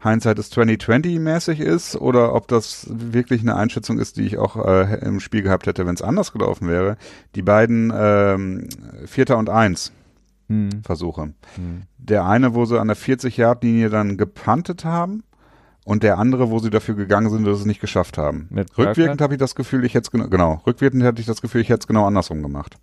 Hindsight 0.00 0.38
ist 0.38 0.52
2020 0.52 1.18
mäßig 1.18 1.60
ist 1.60 1.96
oder 1.96 2.34
ob 2.34 2.46
das 2.46 2.86
wirklich 2.88 3.40
eine 3.40 3.56
Einschätzung 3.56 3.98
ist, 3.98 4.16
die 4.16 4.26
ich 4.26 4.38
auch 4.38 4.56
äh, 4.64 4.98
im 5.04 5.18
Spiel 5.18 5.42
gehabt 5.42 5.66
hätte, 5.66 5.86
wenn 5.86 5.94
es 5.94 6.02
anders 6.02 6.32
gelaufen 6.32 6.68
wäre. 6.68 6.96
Die 7.34 7.42
beiden 7.42 7.92
ähm, 7.94 8.68
Vierter 9.06 9.38
und 9.38 9.50
Eins 9.50 9.92
hm. 10.48 10.82
Versuche. 10.84 11.34
Hm. 11.56 11.82
Der 11.98 12.26
eine, 12.26 12.54
wo 12.54 12.64
sie 12.64 12.80
an 12.80 12.88
der 12.88 12.96
40-Yard-Linie 12.96 13.90
dann 13.90 14.16
gepuntet 14.16 14.84
haben 14.84 15.24
und 15.84 16.02
der 16.02 16.18
andere, 16.18 16.50
wo 16.50 16.58
sie 16.58 16.70
dafür 16.70 16.94
gegangen 16.94 17.30
sind, 17.30 17.44
dass 17.44 17.56
sie 17.56 17.62
es 17.62 17.66
nicht 17.66 17.80
geschafft 17.80 18.18
haben. 18.18 18.46
Mit 18.50 18.76
rückwirkend 18.78 19.20
habe 19.20 19.34
ich 19.34 19.38
das 19.38 19.54
Gefühl, 19.54 19.84
ich 19.84 19.94
hätte 19.94 20.06
es 20.06 20.10
genau, 20.10 20.28
genau, 20.28 20.62
rückwirkend 20.66 21.02
hatte 21.02 21.20
ich 21.20 21.26
das 21.26 21.42
Gefühl, 21.42 21.60
ich 21.60 21.70
hätte 21.70 21.80
es 21.80 21.86
genau 21.86 22.06
andersrum 22.06 22.42
gemacht. 22.42 22.76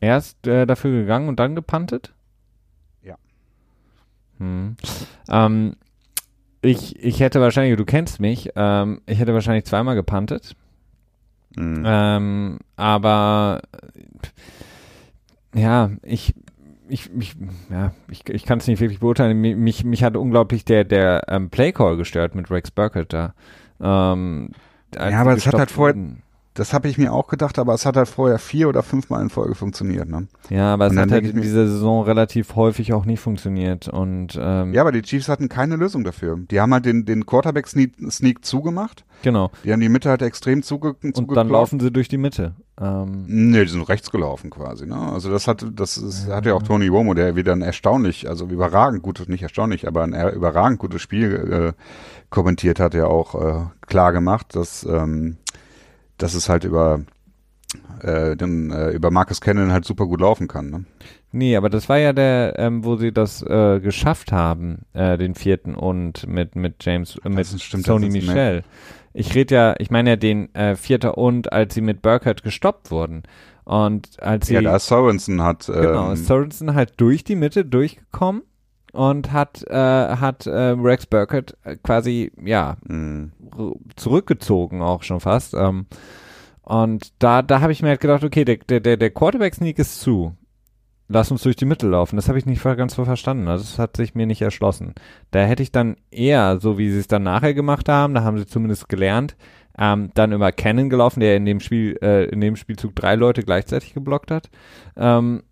Erst 0.00 0.46
äh, 0.46 0.66
dafür 0.66 0.90
gegangen 0.90 1.28
und 1.28 1.38
dann 1.38 1.54
gepantet? 1.54 2.12
Hm. 4.38 4.76
Ähm, 5.28 5.76
ich, 6.62 7.02
ich 7.02 7.20
hätte 7.20 7.40
wahrscheinlich, 7.40 7.76
du 7.76 7.84
kennst 7.84 8.20
mich, 8.20 8.50
ähm, 8.56 9.00
ich 9.06 9.18
hätte 9.18 9.34
wahrscheinlich 9.34 9.64
zweimal 9.64 9.94
gepantet. 9.94 10.56
Mhm. 11.56 11.82
Ähm, 11.86 12.58
aber 12.76 13.62
ja, 15.54 15.90
ich, 16.02 16.34
ich, 16.88 17.10
ich, 17.18 17.34
ja, 17.70 17.92
ich, 18.10 18.28
ich 18.28 18.44
kann 18.44 18.58
es 18.58 18.66
nicht 18.66 18.80
wirklich 18.80 19.00
beurteilen. 19.00 19.40
Mich, 19.40 19.84
mich 19.84 20.04
hat 20.04 20.16
unglaublich 20.16 20.64
der, 20.64 20.84
der 20.84 21.24
ähm, 21.28 21.50
Playcall 21.50 21.96
gestört 21.96 22.34
mit 22.34 22.50
Rex 22.50 22.70
Burkett 22.70 23.12
da. 23.12 23.34
Ähm, 23.80 24.50
ja, 24.94 25.20
aber 25.20 25.34
es 25.34 25.46
hat 25.46 25.54
halt 25.54 25.70
vorher, 25.70 25.96
das 26.56 26.72
habe 26.72 26.88
ich 26.88 26.96
mir 26.96 27.12
auch 27.12 27.28
gedacht, 27.28 27.58
aber 27.58 27.74
es 27.74 27.84
hat 27.84 27.96
halt 27.96 28.08
vorher 28.08 28.38
vier 28.38 28.68
oder 28.68 28.82
fünfmal 28.82 29.22
in 29.22 29.28
Folge 29.28 29.54
funktioniert. 29.54 30.08
Ne? 30.08 30.26
Ja, 30.48 30.72
aber 30.72 30.86
es 30.86 30.96
hat 30.96 31.12
halt 31.12 31.26
in 31.26 31.40
dieser 31.42 31.66
Saison 31.66 32.02
relativ 32.02 32.56
häufig 32.56 32.94
auch 32.94 33.04
nicht 33.04 33.20
funktioniert. 33.20 33.88
Und, 33.88 34.38
ähm, 34.40 34.72
ja, 34.72 34.80
aber 34.80 34.92
die 34.92 35.02
Chiefs 35.02 35.28
hatten 35.28 35.48
keine 35.48 35.76
Lösung 35.76 36.02
dafür. 36.02 36.38
Die 36.50 36.60
haben 36.60 36.72
halt 36.72 36.86
den, 36.86 37.04
den 37.04 37.26
Quarterback-Sneak 37.26 38.44
zugemacht. 38.44 39.04
Genau. 39.22 39.50
Die 39.64 39.72
haben 39.72 39.80
die 39.80 39.88
Mitte 39.88 40.08
halt 40.08 40.22
extrem 40.22 40.62
zuge 40.62 40.94
zugeklopft. 40.94 41.28
Und 41.28 41.34
dann 41.34 41.48
laufen 41.48 41.78
sie 41.78 41.90
durch 41.90 42.08
die 42.08 42.18
Mitte. 42.18 42.54
Ähm, 42.80 43.24
nee, 43.26 43.64
die 43.64 43.70
sind 43.70 43.88
rechts 43.88 44.10
gelaufen 44.10 44.50
quasi. 44.50 44.86
Ne? 44.86 44.96
Also 44.96 45.30
das 45.30 45.48
hat, 45.48 45.66
das 45.74 45.96
ist, 45.96 46.28
ja. 46.28 46.36
hat 46.36 46.46
ja 46.46 46.54
auch 46.54 46.62
Tony 46.62 46.92
Womo, 46.92 47.14
der 47.14 47.36
wieder 47.36 47.52
ein 47.52 47.62
erstaunlich, 47.62 48.28
also 48.28 48.46
überragend 48.46 49.02
gutes, 49.02 49.28
nicht 49.28 49.42
erstaunlich, 49.42 49.88
aber 49.88 50.02
ein 50.02 50.12
überragend 50.32 50.78
gutes 50.78 51.00
Spiel 51.02 51.74
äh, 51.74 51.82
kommentiert 52.28 52.80
hat, 52.80 52.94
ja 52.94 53.06
auch 53.06 53.34
äh, 53.34 53.64
klar 53.86 54.12
gemacht, 54.12 54.54
dass 54.54 54.84
ähm, 54.84 55.38
dass 56.18 56.34
es 56.34 56.48
halt 56.48 56.64
über 56.64 57.00
äh, 58.00 58.36
den, 58.36 58.70
äh, 58.70 58.90
über 58.90 59.10
Marcus 59.10 59.40
Cannon 59.40 59.72
halt 59.72 59.84
super 59.84 60.06
gut 60.06 60.20
laufen 60.20 60.48
kann. 60.48 60.70
Ne? 60.70 60.84
Nee, 61.32 61.56
aber 61.56 61.68
das 61.68 61.88
war 61.88 61.98
ja 61.98 62.12
der, 62.12 62.58
ähm, 62.58 62.84
wo 62.84 62.96
sie 62.96 63.12
das 63.12 63.42
äh, 63.42 63.80
geschafft 63.80 64.32
haben, 64.32 64.82
äh, 64.92 65.18
den 65.18 65.34
vierten 65.34 65.74
und 65.74 66.26
mit 66.26 66.56
mit 66.56 66.84
James, 66.84 67.18
äh, 67.24 67.28
mit 67.28 67.46
stimmt, 67.46 67.86
Sony 67.86 68.08
Michel. 68.08 68.64
Ich 69.12 69.34
rede 69.34 69.54
ja, 69.54 69.74
ich 69.78 69.90
meine 69.90 70.10
ja 70.10 70.16
den 70.16 70.54
äh, 70.54 70.76
vierter 70.76 71.16
und, 71.16 71.52
als 71.52 71.74
sie 71.74 71.80
mit 71.80 72.02
Burkhardt 72.02 72.42
gestoppt 72.42 72.90
wurden. 72.90 73.22
Und 73.64 74.22
als 74.22 74.46
sie. 74.46 74.54
Ja, 74.54 74.60
da 74.60 74.78
Sorensen 74.78 75.42
hat. 75.42 75.66
Genau, 75.66 75.78
ähm, 75.78 75.84
genau, 75.84 76.14
Sorensen 76.14 76.74
halt 76.74 76.92
durch 76.98 77.24
die 77.24 77.34
Mitte 77.34 77.64
durchgekommen 77.64 78.42
und 78.96 79.32
hat, 79.32 79.62
äh, 79.68 79.74
hat 80.16 80.46
äh, 80.46 80.70
Rex 80.70 81.06
Burkett 81.06 81.56
quasi, 81.82 82.32
ja, 82.42 82.76
mhm. 82.86 83.32
zurückgezogen 83.94 84.82
auch 84.82 85.02
schon 85.02 85.20
fast. 85.20 85.54
Ähm, 85.54 85.86
und 86.62 87.12
da, 87.20 87.42
da 87.42 87.60
habe 87.60 87.72
ich 87.72 87.82
mir 87.82 87.90
halt 87.90 88.00
gedacht, 88.00 88.24
okay, 88.24 88.44
der, 88.44 88.56
der, 88.56 88.96
der 88.96 89.10
Quarterback-Sneak 89.10 89.78
ist 89.78 90.00
zu. 90.00 90.34
Lass 91.08 91.30
uns 91.30 91.42
durch 91.42 91.54
die 91.54 91.66
Mitte 91.66 91.86
laufen. 91.86 92.16
Das 92.16 92.28
habe 92.28 92.38
ich 92.38 92.46
nicht 92.46 92.64
ganz 92.64 92.96
so 92.96 93.04
verstanden. 93.04 93.46
Also 93.46 93.62
das 93.62 93.78
hat 93.78 93.96
sich 93.96 94.16
mir 94.16 94.26
nicht 94.26 94.42
erschlossen. 94.42 94.94
Da 95.30 95.44
hätte 95.44 95.62
ich 95.62 95.70
dann 95.70 95.96
eher, 96.10 96.58
so 96.58 96.78
wie 96.78 96.90
sie 96.90 96.98
es 96.98 97.06
dann 97.06 97.22
nachher 97.22 97.54
gemacht 97.54 97.88
haben, 97.88 98.14
da 98.14 98.24
haben 98.24 98.38
sie 98.38 98.46
zumindest 98.46 98.88
gelernt, 98.88 99.36
ähm, 99.78 100.10
dann 100.14 100.32
über 100.32 100.50
Cannon 100.50 100.90
gelaufen, 100.90 101.20
der 101.20 101.36
in 101.36 101.44
dem 101.44 101.60
Spiel, 101.60 101.96
äh, 102.02 102.24
in 102.24 102.40
dem 102.40 102.56
Spielzug 102.56 102.96
drei 102.96 103.14
Leute 103.14 103.42
gleichzeitig 103.42 103.94
geblockt 103.94 104.32
hat. 104.32 104.50
Ähm, 104.96 105.42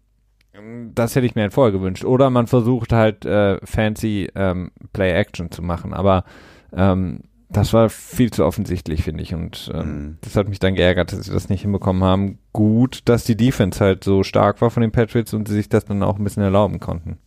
das 0.94 1.16
hätte 1.16 1.26
ich 1.26 1.34
mir 1.34 1.42
halt 1.42 1.52
vorher 1.52 1.72
gewünscht. 1.72 2.04
Oder 2.04 2.30
man 2.30 2.46
versucht 2.46 2.92
halt 2.92 3.24
äh, 3.24 3.58
fancy 3.64 4.28
ähm, 4.34 4.70
Play-Action 4.92 5.50
zu 5.50 5.62
machen. 5.62 5.92
Aber 5.92 6.24
ähm, 6.72 7.20
das 7.48 7.72
war 7.72 7.88
viel 7.90 8.30
zu 8.30 8.44
offensichtlich, 8.44 9.02
finde 9.02 9.22
ich. 9.22 9.34
Und 9.34 9.70
ähm, 9.74 9.86
mhm. 9.86 10.18
das 10.22 10.36
hat 10.36 10.48
mich 10.48 10.58
dann 10.58 10.74
geärgert, 10.74 11.12
dass 11.12 11.24
sie 11.24 11.32
das 11.32 11.48
nicht 11.48 11.62
hinbekommen 11.62 12.02
haben. 12.02 12.38
Gut, 12.52 13.02
dass 13.06 13.24
die 13.24 13.36
Defense 13.36 13.80
halt 13.80 14.04
so 14.04 14.22
stark 14.22 14.60
war 14.60 14.70
von 14.70 14.80
den 14.80 14.92
Patriots 14.92 15.34
und 15.34 15.48
sie 15.48 15.54
sich 15.54 15.68
das 15.68 15.84
dann 15.84 16.02
auch 16.02 16.18
ein 16.18 16.24
bisschen 16.24 16.42
erlauben 16.42 16.80
konnten. 16.80 17.18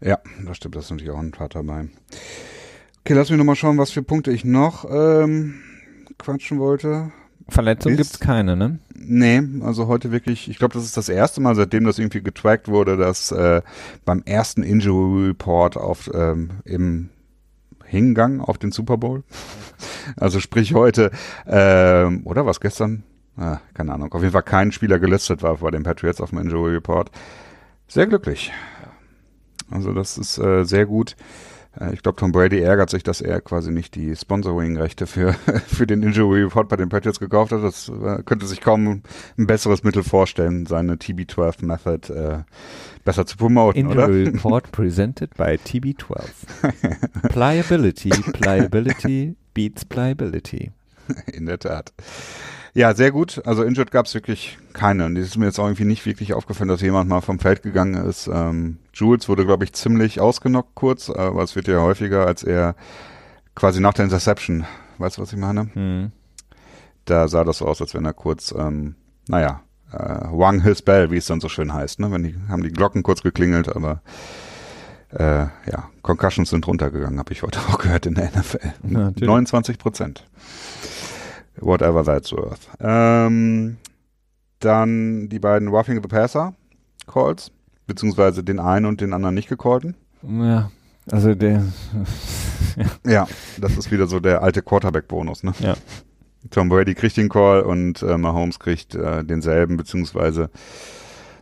Ja, 0.00 0.18
das 0.46 0.56
stimmt. 0.56 0.76
Das 0.76 0.84
ist 0.84 0.90
natürlich 0.90 1.12
auch 1.12 1.18
ein 1.18 1.32
Part 1.32 1.54
dabei. 1.54 1.88
Okay, 3.00 3.14
lass 3.14 3.30
mich 3.30 3.38
nochmal 3.38 3.56
schauen, 3.56 3.78
was 3.78 3.90
für 3.90 4.02
Punkte 4.02 4.30
ich 4.30 4.44
noch 4.44 4.84
ähm, 4.90 5.60
quatschen 6.18 6.58
wollte. 6.58 7.12
Verletzung 7.50 7.96
gibt 7.96 8.10
es 8.10 8.20
keine, 8.20 8.56
ne? 8.56 8.78
Nee, 8.94 9.42
also 9.62 9.86
heute 9.86 10.12
wirklich, 10.12 10.48
ich 10.48 10.58
glaube, 10.58 10.74
das 10.74 10.84
ist 10.84 10.96
das 10.96 11.08
erste 11.08 11.40
Mal, 11.40 11.54
seitdem 11.54 11.84
das 11.84 11.98
irgendwie 11.98 12.22
getrackt 12.22 12.68
wurde, 12.68 12.96
dass 12.96 13.32
äh, 13.32 13.62
beim 14.04 14.22
ersten 14.24 14.62
Injury 14.62 15.28
Report 15.28 15.76
auf 15.76 16.10
ähm, 16.14 16.50
im 16.64 17.10
Hingang 17.84 18.40
auf 18.40 18.58
den 18.58 18.72
Super 18.72 18.96
Bowl. 18.96 19.24
Also 20.16 20.40
sprich 20.40 20.74
heute, 20.74 21.10
ähm, 21.46 22.22
oder 22.24 22.44
was 22.44 22.60
gestern? 22.60 23.04
Ah, 23.36 23.60
keine 23.74 23.92
Ahnung. 23.94 24.12
Auf 24.12 24.22
jeden 24.22 24.32
Fall 24.32 24.42
kein 24.42 24.72
Spieler 24.72 24.98
gelistet 24.98 25.42
war 25.42 25.56
bei 25.56 25.70
den 25.70 25.82
Patriots 25.82 26.20
auf 26.20 26.30
dem 26.30 26.40
Injury 26.40 26.72
Report. 26.72 27.10
Sehr 27.86 28.06
glücklich. 28.06 28.52
Also 29.70 29.92
das 29.92 30.18
ist 30.18 30.38
äh, 30.38 30.64
sehr 30.64 30.86
gut. 30.86 31.16
Äh, 31.78 31.94
ich 31.94 32.02
glaube, 32.02 32.16
Tom 32.16 32.32
Brady 32.32 32.60
ärgert 32.60 32.90
sich, 32.90 33.02
dass 33.02 33.20
er 33.20 33.40
quasi 33.40 33.70
nicht 33.70 33.94
die 33.94 34.14
Sponsoring-Rechte 34.14 35.06
für, 35.06 35.32
für 35.66 35.86
den 35.86 36.02
Injury 36.02 36.42
Report 36.42 36.68
bei 36.68 36.76
den 36.76 36.88
Patriots 36.88 37.20
gekauft 37.20 37.52
hat. 37.52 37.62
Das 37.62 37.88
äh, 37.88 38.22
könnte 38.24 38.46
sich 38.46 38.60
kaum 38.60 39.02
ein 39.38 39.46
besseres 39.46 39.82
Mittel 39.82 40.02
vorstellen, 40.02 40.66
seine 40.66 40.94
TB12 40.94 41.64
Method 41.64 42.12
äh, 42.12 42.38
besser 43.04 43.26
zu 43.26 43.36
promoten, 43.36 43.78
Injury 43.80 44.22
oder? 44.22 44.32
Report 44.32 44.72
presented 44.72 45.34
by 45.36 45.58
TB12. 45.64 46.28
Pliability, 47.28 48.10
Pliability 48.10 49.36
beats 49.54 49.84
Pliability. 49.84 50.72
In 51.32 51.46
der 51.46 51.58
Tat. 51.58 51.92
Ja, 52.74 52.94
sehr 52.94 53.10
gut. 53.10 53.42
Also 53.44 53.64
Injured 53.64 53.90
gab 53.90 54.06
es 54.06 54.14
wirklich 54.14 54.58
keine. 54.72 55.06
Und 55.06 55.16
es 55.16 55.28
ist 55.28 55.36
mir 55.36 55.46
jetzt 55.46 55.58
auch 55.58 55.66
irgendwie 55.66 55.84
nicht 55.84 56.06
wirklich 56.06 56.34
aufgefallen, 56.34 56.68
dass 56.68 56.80
jemand 56.80 57.08
mal 57.08 57.20
vom 57.20 57.38
Feld 57.38 57.62
gegangen 57.62 57.94
ist. 58.06 58.28
Ähm, 58.32 58.78
Jules 58.94 59.28
wurde, 59.28 59.44
glaube 59.44 59.64
ich, 59.64 59.72
ziemlich 59.72 60.20
ausgenockt 60.20 60.74
kurz, 60.74 61.10
aber 61.10 61.42
es 61.42 61.56
wird 61.56 61.66
ja 61.66 61.80
häufiger, 61.80 62.26
als 62.26 62.42
er 62.42 62.76
quasi 63.54 63.80
nach 63.80 63.94
der 63.94 64.04
Interception, 64.04 64.66
weißt 64.98 65.18
du, 65.18 65.22
was 65.22 65.32
ich 65.32 65.38
meine? 65.38 65.64
Mhm. 65.74 66.12
Da 67.04 67.26
sah 67.28 67.44
das 67.44 67.58
so 67.58 67.66
aus, 67.66 67.80
als 67.80 67.94
wenn 67.94 68.04
er 68.04 68.12
kurz, 68.12 68.54
ähm, 68.56 68.94
naja, 69.26 69.62
äh, 69.92 69.98
Wang 69.98 70.62
His 70.62 70.82
Bell, 70.82 71.10
wie 71.10 71.16
es 71.16 71.26
dann 71.26 71.40
so 71.40 71.48
schön 71.48 71.72
heißt. 71.72 71.98
Ne? 71.98 72.12
Wenn 72.12 72.22
die, 72.22 72.36
haben 72.48 72.62
die 72.62 72.70
Glocken 72.70 73.02
kurz 73.02 73.22
geklingelt, 73.22 73.74
aber 73.74 74.02
äh, 75.10 75.46
ja, 75.70 75.90
Concussions 76.02 76.50
sind 76.50 76.66
runtergegangen, 76.66 77.18
habe 77.18 77.32
ich 77.32 77.42
heute 77.42 77.58
auch 77.68 77.78
gehört 77.78 78.06
in 78.06 78.14
der 78.14 78.30
NFL. 78.30 78.72
Ja, 78.88 79.10
29 79.18 79.78
Prozent. 79.78 80.24
Whatever 81.60 82.04
that's 82.04 82.32
worth. 82.32 82.68
Ähm, 82.80 83.76
dann 84.60 85.28
die 85.28 85.38
beiden 85.38 85.68
Roughing 85.68 86.02
the 86.02 86.08
Passer 86.08 86.54
Calls, 87.06 87.50
beziehungsweise 87.86 88.44
den 88.44 88.58
einen 88.58 88.86
und 88.86 89.00
den 89.00 89.12
anderen 89.12 89.34
nicht 89.34 89.48
gecallten. 89.48 89.96
Ja, 90.22 90.70
also 91.10 91.34
der. 91.34 91.64
ja. 92.76 92.84
ja, 93.10 93.28
das 93.58 93.76
ist 93.76 93.90
wieder 93.90 94.06
so 94.06 94.20
der 94.20 94.42
alte 94.42 94.62
Quarterback-Bonus, 94.62 95.42
ne? 95.42 95.54
Ja. 95.60 95.74
Tom 96.50 96.68
Brady 96.68 96.94
kriegt 96.94 97.16
den 97.16 97.28
Call 97.28 97.62
und 97.62 98.02
äh, 98.02 98.16
Mahomes 98.16 98.58
kriegt 98.58 98.94
äh, 98.94 99.24
denselben, 99.24 99.76
beziehungsweise 99.76 100.50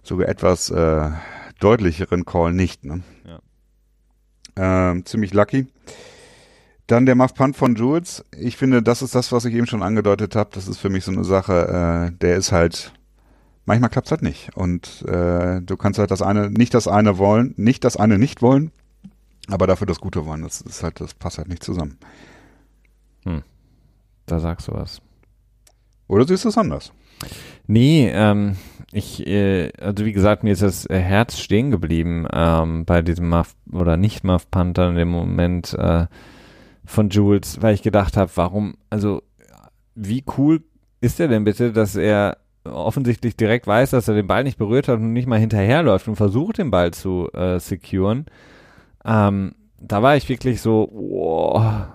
sogar 0.03 0.29
etwas 0.29 0.71
äh, 0.71 1.11
deutlicheren 1.61 2.25
Call 2.25 2.53
nicht, 2.53 2.85
ne? 2.85 3.03
Ja. 3.25 4.91
Ähm, 4.91 5.05
ziemlich 5.05 5.35
lucky. 5.35 5.67
Dann 6.89 7.05
der 7.05 7.15
Muff 7.15 7.35
Punt 7.35 7.55
von 7.55 7.75
Jules. 7.75 8.25
Ich 8.37 8.57
finde, 8.57 8.83
das 8.83 9.03
ist 9.03 9.15
das, 9.15 9.31
was 9.31 9.45
ich 9.45 9.55
eben 9.55 9.67
schon 9.67 9.83
angedeutet 9.83 10.35
habe. 10.35 10.51
Das 10.55 10.67
ist 10.67 10.79
für 10.79 10.89
mich 10.89 11.05
so 11.05 11.13
eine 11.13 11.23
Sache, 11.23 12.09
äh, 12.09 12.19
der 12.19 12.37
ist 12.37 12.51
halt, 12.51 12.93
manchmal 13.67 13.91
klappt 13.91 14.09
es 14.09 14.11
halt 14.11 14.23
nicht. 14.23 14.57
Und 14.57 15.05
äh, 15.07 15.61
du 15.61 15.77
kannst 15.77 15.99
halt 15.99 16.11
das 16.11 16.23
eine, 16.23 16.51
nicht 16.51 16.73
das 16.73 16.89
eine 16.89 17.19
wollen, 17.19 17.53
nicht 17.59 17.85
das 17.85 17.99
eine 17.99 18.19
nicht 18.19 18.41
wollen, 18.41 18.73
aber 19.49 19.67
dafür 19.67 19.87
das 19.87 20.01
Gute 20.01 20.25
wollen. 20.25 20.43
Das 20.43 20.63
ist 20.63 20.83
halt, 20.83 20.99
das 21.03 21.13
passt 21.13 21.37
halt 21.37 21.49
nicht 21.49 21.63
zusammen. 21.63 21.99
Hm. 23.25 23.43
Da 24.25 24.41
sagst 24.41 24.69
du 24.69 24.73
was. 24.73 25.03
Oder 26.07 26.27
siehst 26.27 26.47
du 26.47 26.49
es 26.49 26.57
anders? 26.57 26.93
Nee, 27.67 28.11
ähm, 28.11 28.57
ich, 28.93 29.27
äh, 29.27 29.73
also 29.79 30.07
wie 30.07 30.13
gesagt, 30.13 30.43
mir 30.43 30.53
ist 30.53 30.63
das 30.63 30.87
Herz 30.89 31.39
stehen 31.39 31.71
geblieben 31.71 32.27
ähm, 32.33 32.87
bei 32.87 33.03
diesem 33.03 33.29
Muff 33.29 33.55
oder 33.71 33.99
nicht 33.99 34.25
Muff 34.25 34.51
Panther 34.51 34.89
in 34.89 34.95
dem 34.95 35.09
Moment. 35.09 35.75
Äh, 35.75 36.07
von 36.89 37.11
Jules, 37.11 37.61
weil 37.61 37.75
ich 37.75 37.83
gedacht 37.83 38.17
habe, 38.17 38.31
warum, 38.35 38.77
also 38.91 39.23
wie 39.95 40.25
cool 40.37 40.63
ist 41.01 41.21
er 41.21 41.29
denn 41.29 41.45
bitte, 41.45 41.73
dass 41.73 41.97
er 41.97 42.39
offensichtlich 42.65 43.37
direkt 43.37 43.67
weiß, 43.67 43.91
dass 43.91 44.09
er 44.09 44.15
den 44.15 44.27
Ball 44.27 44.43
nicht 44.43 44.59
berührt 44.59 44.89
hat 44.89 44.99
und 44.99 45.13
nicht 45.13 45.29
mal 45.29 45.39
hinterherläuft 45.39 46.09
und 46.09 46.17
versucht, 46.17 46.59
den 46.59 46.71
Ball 46.71 46.93
zu 46.93 47.31
äh, 47.33 47.61
securen. 47.61 48.27
Ähm, 49.05 49.55
da 49.81 50.03
war 50.03 50.17
ich 50.17 50.29
wirklich 50.29 50.61
so, 50.61 50.89
wow, 50.93 51.87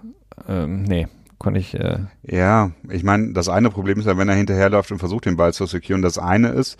ähm, 0.48 0.84
nee, 0.84 1.08
konnte 1.38 1.60
ich. 1.60 1.74
Äh 1.74 2.06
ja, 2.24 2.72
ich 2.89 3.04
meine, 3.04 3.34
das 3.34 3.50
eine 3.50 3.70
Problem 3.70 4.00
ist 4.00 4.06
ja, 4.06 4.18
wenn 4.18 4.30
er 4.30 4.36
hinterherläuft 4.36 4.91
und 4.91 5.00
versucht, 5.00 5.26
den 5.26 5.38
Ball 5.38 5.54
zu 5.54 5.66
securen. 5.66 6.02
Das 6.02 6.18
eine 6.18 6.50
ist, 6.50 6.80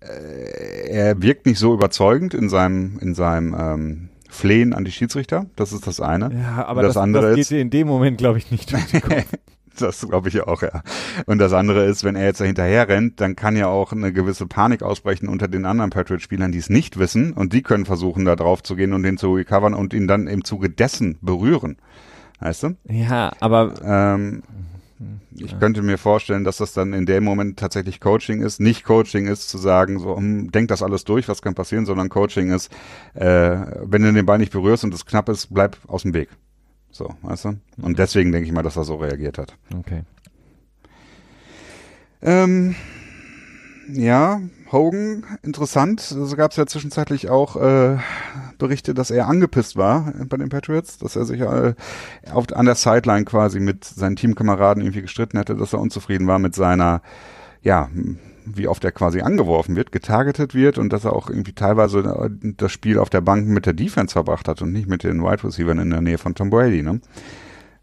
äh, 0.00 0.88
er 0.88 1.22
wirkt 1.22 1.46
nicht 1.46 1.58
so 1.58 1.74
überzeugend 1.74 2.34
in 2.34 2.48
seinem, 2.48 2.98
in 2.98 3.14
seinem 3.14 3.56
ähm, 3.58 4.08
Flehen 4.36 4.72
an 4.72 4.84
die 4.84 4.92
Schiedsrichter, 4.92 5.46
das 5.56 5.72
ist 5.72 5.86
das 5.86 6.00
eine. 6.00 6.30
Ja, 6.32 6.66
aber 6.66 6.82
das, 6.82 6.94
das, 6.94 7.02
andere 7.02 7.28
das 7.28 7.34
geht 7.36 7.42
ist, 7.42 7.52
in 7.52 7.70
dem 7.70 7.88
Moment, 7.88 8.18
glaube 8.18 8.38
ich, 8.38 8.50
nicht 8.50 8.72
durch 8.72 8.86
den 8.86 9.00
Kopf. 9.00 9.24
das 9.78 10.06
glaube 10.06 10.28
ich 10.28 10.40
auch, 10.42 10.62
ja. 10.62 10.82
Und 11.26 11.38
das 11.38 11.52
andere 11.52 11.84
ist, 11.84 12.04
wenn 12.04 12.16
er 12.16 12.24
jetzt 12.24 12.40
da 12.40 12.44
hinterher 12.44 12.88
rennt, 12.88 13.20
dann 13.20 13.36
kann 13.36 13.56
ja 13.56 13.68
auch 13.68 13.92
eine 13.92 14.12
gewisse 14.12 14.46
Panik 14.46 14.82
ausbrechen 14.82 15.28
unter 15.28 15.48
den 15.48 15.64
anderen 15.64 15.90
Patriot-Spielern, 15.90 16.52
die 16.52 16.58
es 16.58 16.70
nicht 16.70 16.98
wissen 16.98 17.32
und 17.32 17.52
die 17.52 17.62
können 17.62 17.86
versuchen, 17.86 18.24
da 18.24 18.36
drauf 18.36 18.62
zu 18.62 18.76
gehen 18.76 18.92
und 18.92 19.02
den 19.02 19.16
zu 19.16 19.32
recovern 19.32 19.74
und 19.74 19.94
ihn 19.94 20.06
dann 20.06 20.26
im 20.26 20.44
Zuge 20.44 20.70
dessen 20.70 21.18
berühren. 21.20 21.76
Weißt 22.40 22.64
du? 22.64 22.76
Ja, 22.84 23.32
aber 23.40 23.72
ähm, 23.82 24.42
ich 25.34 25.58
könnte 25.58 25.82
mir 25.82 25.98
vorstellen, 25.98 26.44
dass 26.44 26.56
das 26.56 26.72
dann 26.72 26.92
in 26.92 27.04
dem 27.04 27.22
Moment 27.22 27.58
tatsächlich 27.58 28.00
Coaching 28.00 28.40
ist. 28.40 28.60
Nicht 28.60 28.84
Coaching 28.84 29.26
ist 29.26 29.48
zu 29.48 29.58
sagen, 29.58 29.98
so, 29.98 30.16
hm, 30.16 30.50
denk 30.50 30.68
das 30.68 30.82
alles 30.82 31.04
durch, 31.04 31.28
was 31.28 31.42
kann 31.42 31.54
passieren, 31.54 31.84
sondern 31.84 32.08
Coaching 32.08 32.50
ist, 32.50 32.72
äh, 33.14 33.58
wenn 33.82 34.02
du 34.02 34.12
den 34.12 34.26
Ball 34.26 34.38
nicht 34.38 34.52
berührst 34.52 34.84
und 34.84 34.94
es 34.94 35.04
knapp 35.04 35.28
ist, 35.28 35.52
bleib 35.52 35.76
aus 35.86 36.02
dem 36.02 36.14
Weg. 36.14 36.30
So, 36.90 37.14
weißt 37.22 37.44
du? 37.44 37.48
Und 37.76 37.92
mhm. 37.92 37.96
deswegen 37.96 38.32
denke 38.32 38.46
ich 38.46 38.52
mal, 38.52 38.62
dass 38.62 38.76
er 38.76 38.84
so 38.84 38.96
reagiert 38.96 39.36
hat. 39.36 39.54
Okay. 39.78 40.02
Ähm, 42.22 42.74
ja, 43.88 44.40
Hogan, 44.72 45.24
interessant. 45.42 46.14
Also 46.14 46.36
gab 46.36 46.50
es 46.50 46.56
ja 46.56 46.66
zwischenzeitlich 46.66 47.28
auch 47.30 47.56
äh, 47.56 47.98
Berichte, 48.58 48.94
dass 48.94 49.10
er 49.10 49.28
angepisst 49.28 49.76
war 49.76 50.12
bei 50.28 50.36
den 50.36 50.48
Patriots, 50.48 50.98
dass 50.98 51.16
er 51.16 51.24
sich 51.24 51.40
äh, 51.40 51.74
auf, 52.32 52.46
an 52.52 52.66
der 52.66 52.74
Sideline 52.74 53.24
quasi 53.24 53.60
mit 53.60 53.84
seinen 53.84 54.16
Teamkameraden 54.16 54.82
irgendwie 54.82 55.02
gestritten 55.02 55.38
hätte, 55.38 55.54
dass 55.54 55.72
er 55.72 55.80
unzufrieden 55.80 56.26
war 56.26 56.38
mit 56.38 56.54
seiner, 56.54 57.00
ja, 57.62 57.88
wie 58.44 58.68
oft 58.68 58.84
er 58.84 58.92
quasi 58.92 59.20
angeworfen 59.20 59.76
wird, 59.76 59.92
getargetet 59.92 60.54
wird 60.54 60.78
und 60.78 60.92
dass 60.92 61.04
er 61.04 61.12
auch 61.12 61.28
irgendwie 61.30 61.52
teilweise 61.52 62.00
äh, 62.00 62.52
das 62.56 62.72
Spiel 62.72 62.98
auf 62.98 63.10
der 63.10 63.20
Bank 63.20 63.46
mit 63.46 63.66
der 63.66 63.72
Defense 63.72 64.12
verbracht 64.12 64.48
hat 64.48 64.62
und 64.62 64.72
nicht 64.72 64.88
mit 64.88 65.04
den 65.04 65.22
Wide 65.22 65.44
Receivers 65.44 65.78
in 65.78 65.90
der 65.90 66.00
Nähe 66.00 66.18
von 66.18 66.34
Tom 66.34 66.50
Brady, 66.50 66.82
ne? 66.82 67.00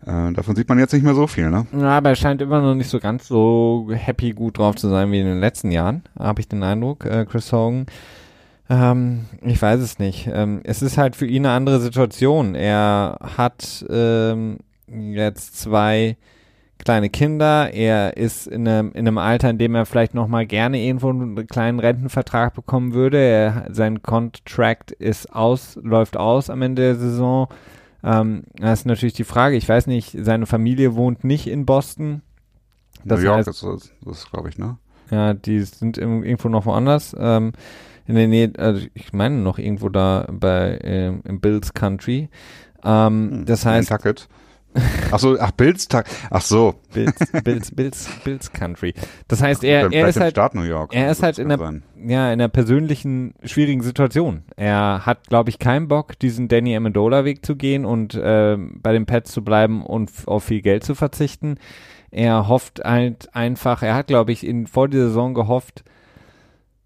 Äh, 0.06 0.34
davon 0.34 0.56
sieht 0.56 0.70
man 0.70 0.80
jetzt 0.80 0.94
nicht 0.94 1.04
mehr 1.04 1.16
so 1.16 1.28
viel, 1.28 1.50
ne? 1.50 1.66
Ja, 1.72 1.98
aber 1.98 2.10
er 2.10 2.16
scheint 2.16 2.42
immer 2.42 2.62
noch 2.62 2.76
nicht 2.76 2.90
so 2.90 3.00
ganz 3.00 3.28
so 3.28 3.90
happy 3.92 4.32
gut 4.32 4.58
drauf 4.58 4.76
zu 4.76 4.90
sein 4.90 5.12
wie 5.12 5.20
in 5.20 5.26
den 5.26 5.40
letzten 5.40 5.72
Jahren, 5.72 6.04
habe 6.18 6.42
ich 6.42 6.48
den 6.48 6.64
Eindruck, 6.64 7.06
äh, 7.06 7.26
Chris 7.26 7.52
Hogan. 7.52 7.86
Ähm, 8.70 9.26
ich 9.42 9.62
weiß 9.62 9.80
es 9.80 10.00
nicht. 10.00 10.30
Ähm, 10.32 10.62
es 10.64 10.82
ist 10.82 10.98
halt 10.98 11.16
für 11.16 11.26
ihn 11.26 11.46
eine 11.46 11.56
andere 11.56 11.80
Situation. 11.80 12.56
Er 12.56 13.18
hat 13.38 13.86
ähm, 13.90 14.60
jetzt 14.88 15.60
zwei 15.60 16.18
kleine 16.84 17.10
Kinder. 17.10 17.74
Er 17.74 18.18
ist 18.18 18.48
in 18.48 18.68
einem, 18.68 18.92
in 18.94 19.08
einem 19.08 19.18
Alter, 19.18 19.50
in 19.50 19.58
dem 19.58 19.76
er 19.76 19.86
vielleicht 19.86 20.14
noch 20.14 20.28
mal 20.28 20.46
gerne 20.46 20.80
irgendwo 20.80 21.10
einen 21.10 21.48
kleinen 21.48 21.80
Rentenvertrag 21.80 22.54
bekommen 22.54 22.94
würde. 22.94 23.18
Er, 23.18 23.68
sein 23.70 24.02
Contract 24.02 24.92
ist 24.92 25.34
aus, 25.34 25.80
läuft 25.82 26.18
aus 26.18 26.50
am 26.50 26.62
Ende 26.62 26.82
der 26.82 26.96
Saison. 26.96 27.48
Ähm, 28.04 28.44
das 28.56 28.82
ist 28.82 28.86
natürlich 28.86 29.14
die 29.14 29.24
Frage. 29.24 29.56
Ich 29.56 29.68
weiß 29.68 29.88
nicht, 29.88 30.18
seine 30.20 30.46
Familie 30.46 30.96
wohnt 30.96 31.24
nicht 31.24 31.48
in 31.48 31.66
Boston. 31.66 32.22
Das 33.06 33.20
New 33.20 33.26
York 33.26 33.38
heißt, 33.40 33.48
ist 33.50 33.64
das, 33.64 33.92
das 34.04 34.32
glaube 34.32 34.50
ich, 34.50 34.58
ne? 34.58 34.78
Ja, 35.10 35.34
die 35.34 35.62
sind 35.62 35.98
im, 35.98 36.24
irgendwo 36.24 36.50
noch 36.50 36.66
woanders. 36.66 37.16
Ähm, 37.18 37.54
in 38.06 38.16
der 38.16 38.28
Nähe, 38.28 38.52
also 38.58 38.86
ich 38.94 39.14
meine 39.14 39.38
noch 39.38 39.58
irgendwo 39.58 39.90
da 39.90 40.28
bei 40.30 40.80
ähm, 40.84 41.22
im 41.24 41.40
Bills 41.40 41.74
Country. 41.74 42.30
Ähm, 42.84 43.30
hm, 43.32 43.46
das 43.46 43.66
heißt. 43.66 43.90
Nantucket. 43.90 44.28
Ach 45.12 45.20
so, 45.20 45.38
ach 45.40 45.52
Bills, 45.52 45.88
ach 46.30 46.42
so. 46.42 46.76
Bills, 46.94 47.16
Bills, 47.44 47.72
Bills, 47.72 48.10
Bills 48.24 48.52
Country. 48.52 48.94
Das 49.28 49.42
heißt, 49.42 49.64
er, 49.64 49.92
er 49.92 50.08
ist 50.08 50.20
halt, 50.20 50.32
Staat 50.32 50.56
New 50.56 50.64
York, 50.64 50.94
er 50.94 51.12
ist 51.12 51.22
halt 51.22 51.38
in 51.38 51.52
einer, 51.52 51.82
ja, 51.96 52.28
in 52.28 52.42
einer 52.42 52.50
persönlichen 52.50 53.34
schwierigen 53.44 53.82
Situation. 53.82 54.44
Er 54.56 55.06
hat, 55.06 55.28
glaube 55.28 55.50
ich, 55.50 55.60
keinen 55.60 55.88
Bock, 55.88 56.18
diesen 56.20 56.48
Danny 56.48 56.76
Amendola 56.76 57.26
Weg 57.26 57.46
zu 57.46 57.56
gehen 57.56 57.86
und 57.86 58.16
äh, 58.16 58.58
bei 58.58 58.92
den 58.94 59.06
Pets 59.06 59.32
zu 59.32 59.44
bleiben 59.44 59.86
und 59.86 60.12
auf 60.26 60.46
viel 60.46 60.62
Geld 60.62 60.84
zu 60.84 60.96
verzichten. 60.96 61.58
Er 62.12 62.48
hofft 62.48 62.82
halt 62.84 63.36
einfach, 63.36 63.84
er 63.84 63.96
hat, 63.96 64.08
glaube 64.08 64.32
ich, 64.32 64.46
in, 64.46 64.68
vor 64.68 64.88
der 64.88 65.08
Saison 65.08 65.34
gehofft, 65.34 65.84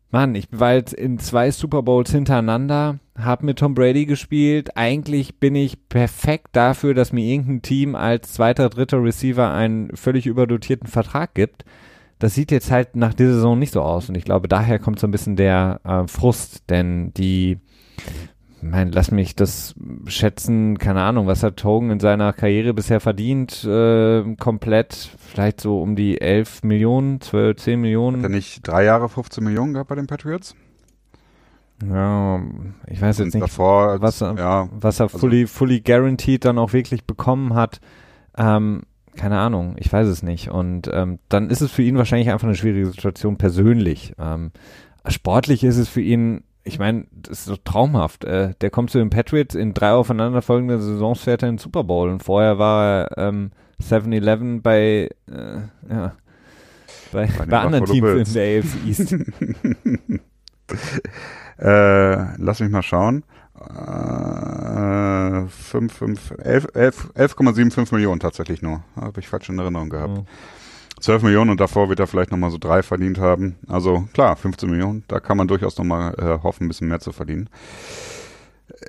Mann, 0.09 0.35
ich 0.35 0.47
war 0.51 0.73
jetzt 0.73 0.93
in 0.93 1.19
zwei 1.19 1.51
Super 1.51 1.83
Bowls 1.83 2.11
hintereinander, 2.11 2.99
habe 3.17 3.45
mit 3.45 3.59
Tom 3.59 3.73
Brady 3.73 4.05
gespielt. 4.05 4.77
Eigentlich 4.77 5.39
bin 5.39 5.55
ich 5.55 5.89
perfekt 5.89 6.49
dafür, 6.51 6.93
dass 6.93 7.13
mir 7.13 7.25
irgendein 7.25 7.61
Team 7.61 7.95
als 7.95 8.33
zweiter, 8.33 8.69
dritter 8.69 9.03
Receiver 9.03 9.51
einen 9.51 9.95
völlig 9.95 10.25
überdotierten 10.25 10.87
Vertrag 10.87 11.33
gibt. 11.33 11.65
Das 12.19 12.33
sieht 12.33 12.51
jetzt 12.51 12.71
halt 12.71 12.95
nach 12.95 13.13
dieser 13.13 13.33
Saison 13.33 13.59
nicht 13.59 13.73
so 13.73 13.81
aus 13.81 14.09
und 14.09 14.15
ich 14.15 14.25
glaube, 14.25 14.47
daher 14.47 14.79
kommt 14.79 14.99
so 14.99 15.07
ein 15.07 15.11
bisschen 15.11 15.35
der 15.35 15.81
äh, 15.83 16.07
Frust, 16.07 16.69
denn 16.69 17.13
die 17.13 17.59
mein, 18.61 18.91
lass 18.91 19.11
mich 19.11 19.35
das 19.35 19.75
schätzen, 20.07 20.79
keine 20.79 21.01
Ahnung, 21.01 21.27
was 21.27 21.43
hat 21.43 21.63
Hogan 21.63 21.91
in 21.91 21.99
seiner 21.99 22.33
Karriere 22.33 22.73
bisher 22.73 22.99
verdient? 22.99 23.63
Äh, 23.63 24.35
komplett, 24.37 25.11
vielleicht 25.17 25.61
so 25.61 25.81
um 25.81 25.95
die 25.95 26.19
11 26.19 26.63
Millionen, 26.63 27.21
12, 27.21 27.57
10 27.57 27.81
Millionen. 27.81 28.17
Hat 28.17 28.25
er 28.25 28.29
nicht 28.29 28.67
drei 28.67 28.83
Jahre 28.83 29.09
15 29.09 29.43
Millionen 29.43 29.73
gehabt 29.73 29.89
bei 29.89 29.95
den 29.95 30.07
Patriots? 30.07 30.55
Ja, 31.85 32.41
ich 32.87 33.01
weiß 33.01 33.19
jetzt 33.19 33.33
nicht, 33.35 33.43
davor, 33.43 34.01
was, 34.01 34.21
er, 34.21 34.35
ja, 34.35 34.69
was 34.71 34.99
er 34.99 35.05
also 35.05 35.19
fully, 35.19 35.45
fully 35.45 35.79
guaranteed 35.81 36.43
dann 36.43 36.57
auch 36.57 36.73
wirklich 36.73 37.05
bekommen 37.05 37.53
hat. 37.53 37.79
Ähm, 38.35 38.83
keine 39.15 39.37
Ahnung, 39.39 39.75
ich 39.77 39.91
weiß 39.91 40.07
es 40.07 40.23
nicht. 40.23 40.49
Und 40.49 40.89
ähm, 40.91 41.19
dann 41.29 41.49
ist 41.49 41.61
es 41.61 41.71
für 41.71 41.83
ihn 41.83 41.97
wahrscheinlich 41.97 42.31
einfach 42.31 42.47
eine 42.47 42.55
schwierige 42.55 42.87
Situation 42.87 43.37
persönlich. 43.37 44.13
Ähm, 44.17 44.51
sportlich 45.07 45.63
ist 45.63 45.77
es 45.77 45.89
für 45.89 46.01
ihn 46.01 46.43
ich 46.67 46.79
meine, 46.79 47.05
das 47.11 47.39
ist 47.39 47.49
doch 47.49 47.57
traumhaft. 47.63 48.25
Äh, 48.25 48.53
der 48.59 48.69
kommt 48.69 48.89
zu 48.89 48.97
den 48.97 49.09
Patriots 49.09 49.55
in 49.55 49.73
drei 49.73 49.91
aufeinanderfolgenden 49.91 50.81
Saisons 50.81 51.21
fährt 51.21 51.41
er 51.41 51.49
in 51.49 51.55
den 51.55 51.59
Super 51.59 51.85
Bowl 51.85 52.09
und 52.09 52.21
vorher 52.21 52.59
war 52.59 52.85
er 52.85 53.17
ähm, 53.17 53.51
7-Eleven 53.81 54.61
bei, 54.61 55.09
äh, 55.31 55.59
ja, 55.89 56.13
bei, 57.13 57.29
bei, 57.37 57.45
bei 57.45 57.59
anderen 57.59 57.85
Teams 57.85 58.27
in 58.27 58.33
der 58.33 58.59
AFC 58.59 58.85
East. 58.85 59.15
äh, 61.59 62.37
lass 62.37 62.59
mich 62.59 62.69
mal 62.69 62.83
schauen. 62.83 63.23
Äh, 63.59 64.67
11,75 65.47 67.93
Millionen 67.93 68.19
tatsächlich 68.19 68.61
nur. 68.61 68.83
Habe 68.95 69.19
ich 69.19 69.27
falsch 69.27 69.49
in 69.49 69.59
Erinnerung 69.59 69.89
gehabt. 69.89 70.19
Oh. 70.19 70.25
12 70.99 71.23
Millionen 71.23 71.51
und 71.51 71.59
davor 71.59 71.89
wird 71.89 71.99
er 71.99 72.07
vielleicht 72.07 72.31
nochmal 72.31 72.51
so 72.51 72.57
drei 72.57 72.81
verdient 72.81 73.19
haben. 73.19 73.55
Also 73.67 74.07
klar, 74.13 74.35
15 74.35 74.69
Millionen, 74.69 75.03
da 75.07 75.19
kann 75.19 75.37
man 75.37 75.47
durchaus 75.47 75.77
nochmal 75.77 76.15
äh, 76.17 76.43
hoffen, 76.43 76.65
ein 76.65 76.67
bisschen 76.67 76.87
mehr 76.87 76.99
zu 76.99 77.11
verdienen. 77.11 77.49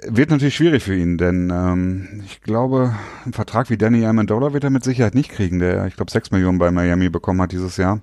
Wird 0.07 0.31
natürlich 0.31 0.57
schwierig 0.57 0.83
für 0.83 0.97
ihn, 0.97 1.19
denn 1.19 1.51
ähm, 1.53 2.23
ich 2.25 2.41
glaube, 2.41 2.95
einen 3.25 3.33
Vertrag 3.33 3.71
wie 3.71 3.77
Danny 3.77 4.07
Amendola 4.07 4.53
wird 4.53 4.65
er 4.65 4.71
mit 4.71 4.85
Sicherheit 4.85 5.15
nicht 5.15 5.31
kriegen, 5.31 5.59
der, 5.59 5.87
ich 5.87 5.97
glaube, 5.97 6.11
6 6.11 6.31
Millionen 6.31 6.59
bei 6.59 6.71
Miami 6.71 7.09
bekommen 7.09 7.41
hat 7.43 7.53
dieses 7.53 7.77
Jahr. 7.77 8.01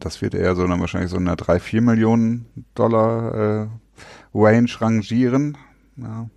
Das 0.00 0.22
wird 0.22 0.34
eher 0.34 0.54
so 0.54 0.66
dann 0.66 0.80
wahrscheinlich 0.80 1.10
so 1.10 1.16
in 1.16 1.26
der 1.26 1.36
3, 1.36 1.60
4 1.60 1.82
Millionen 1.82 2.46
Dollar 2.74 3.34
äh, 3.34 3.66
Range 4.34 4.70
rangieren. 4.80 5.56
Ja. 5.96 6.28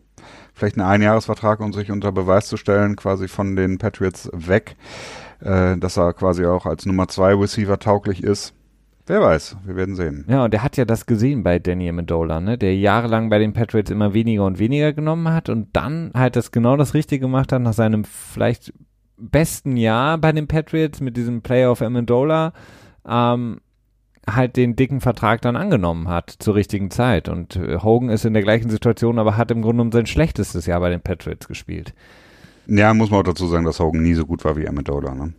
Vielleicht 0.53 0.77
einen 0.77 0.87
Einjahresvertrag, 0.87 1.59
um 1.59 1.71
sich 1.71 1.91
unter 1.91 2.11
Beweis 2.11 2.47
zu 2.47 2.57
stellen, 2.57 2.95
quasi 2.95 3.27
von 3.27 3.55
den 3.55 3.77
Patriots 3.77 4.29
weg 4.33 4.75
äh, 5.41 5.77
dass 5.77 5.97
er 5.97 6.13
quasi 6.13 6.45
auch 6.45 6.65
als 6.65 6.85
Nummer 6.85 7.07
zwei 7.07 7.33
Receiver 7.33 7.79
tauglich 7.79 8.23
ist. 8.23 8.53
Wer 9.05 9.21
weiß, 9.21 9.57
wir 9.65 9.77
werden 9.77 9.95
sehen. 9.95 10.25
Ja, 10.27 10.43
und 10.43 10.53
der 10.53 10.63
hat 10.63 10.75
ja 10.75 10.83
das 10.83 11.05
gesehen 11.05 11.41
bei 11.41 11.59
Danny 11.59 11.87
Amendola, 11.87 12.41
ne? 12.41 12.57
Der 12.57 12.75
jahrelang 12.75 13.29
bei 13.29 13.39
den 13.39 13.53
Patriots 13.53 13.89
immer 13.89 14.13
weniger 14.13 14.43
und 14.45 14.59
weniger 14.59 14.91
genommen 14.91 15.29
hat 15.29 15.47
und 15.47 15.69
dann 15.73 16.11
halt 16.13 16.35
das 16.35 16.51
genau 16.51 16.75
das 16.75 16.93
Richtige 16.93 17.21
gemacht 17.21 17.53
hat 17.53 17.61
nach 17.61 17.73
seinem 17.73 18.03
vielleicht 18.03 18.73
besten 19.17 19.77
Jahr 19.77 20.17
bei 20.17 20.33
den 20.33 20.47
Patriots 20.47 20.99
mit 20.99 21.15
diesem 21.15 21.41
Playoff 21.41 21.81
Amendola, 21.81 22.51
ähm, 23.08 23.62
halt 24.30 24.58
den 24.58 24.76
dicken 24.76 25.01
Vertrag 25.01 25.41
dann 25.41 25.55
angenommen 25.55 26.10
hat 26.10 26.34
zur 26.39 26.55
richtigen 26.55 26.91
Zeit. 26.91 27.30
Und 27.30 27.55
äh, 27.55 27.78
Hogan 27.78 28.10
ist 28.10 28.26
in 28.26 28.34
der 28.34 28.43
gleichen 28.43 28.70
Situation, 28.70 29.20
aber 29.20 29.38
hat 29.38 29.51
im 29.51 29.62
Grunde 29.62 29.82
um 29.82 29.91
sein 29.91 30.05
schlechtestes 30.05 30.66
Jahr 30.66 30.80
bei 30.80 30.89
den 30.89 31.01
Patriots 31.01 31.47
gespielt. 31.47 31.93
Ja, 32.68 32.93
muss 32.93 33.10
man 33.10 33.22
auch 33.22 33.24
dazu 33.24 33.47
sagen, 33.47 33.66
dass 33.66 33.80
Hogan 33.80 34.01
nie 34.03 34.14
so 34.14 34.26
gut 34.26 34.43
war 34.43 34.58
wie 34.58 34.68
Amendola. 34.68 35.16
Ne? 35.16 35.34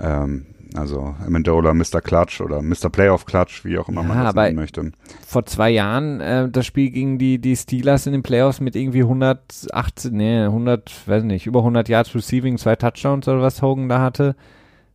Ähm, 0.00 0.46
also 0.74 1.14
Amendola, 1.24 1.72
Mr. 1.72 2.00
Clutch 2.00 2.40
oder 2.40 2.60
Mr. 2.60 2.90
Playoff 2.90 3.26
Clutch, 3.26 3.64
wie 3.64 3.78
auch 3.78 3.88
immer 3.88 4.02
ja, 4.02 4.08
man 4.08 4.24
das 4.24 4.34
nennen 4.34 4.56
möchte. 4.56 4.90
Vor 5.24 5.46
zwei 5.46 5.70
Jahren 5.70 6.20
äh, 6.20 6.48
das 6.48 6.66
Spiel 6.66 6.90
gegen 6.90 7.18
die, 7.18 7.38
die 7.38 7.54
Steelers 7.54 8.06
in 8.06 8.12
den 8.12 8.24
Playoffs 8.24 8.58
mit 8.60 8.74
irgendwie 8.74 9.02
118, 9.02 10.12
nee, 10.12 10.42
100, 10.42 11.06
weiß 11.06 11.22
nicht, 11.22 11.46
über 11.46 11.60
100 11.60 11.88
Yards 11.88 12.12
Receiving, 12.16 12.58
zwei 12.58 12.74
Touchdowns 12.74 13.28
oder 13.28 13.40
was 13.40 13.62
Hogan 13.62 13.88
da 13.88 14.00
hatte. 14.00 14.34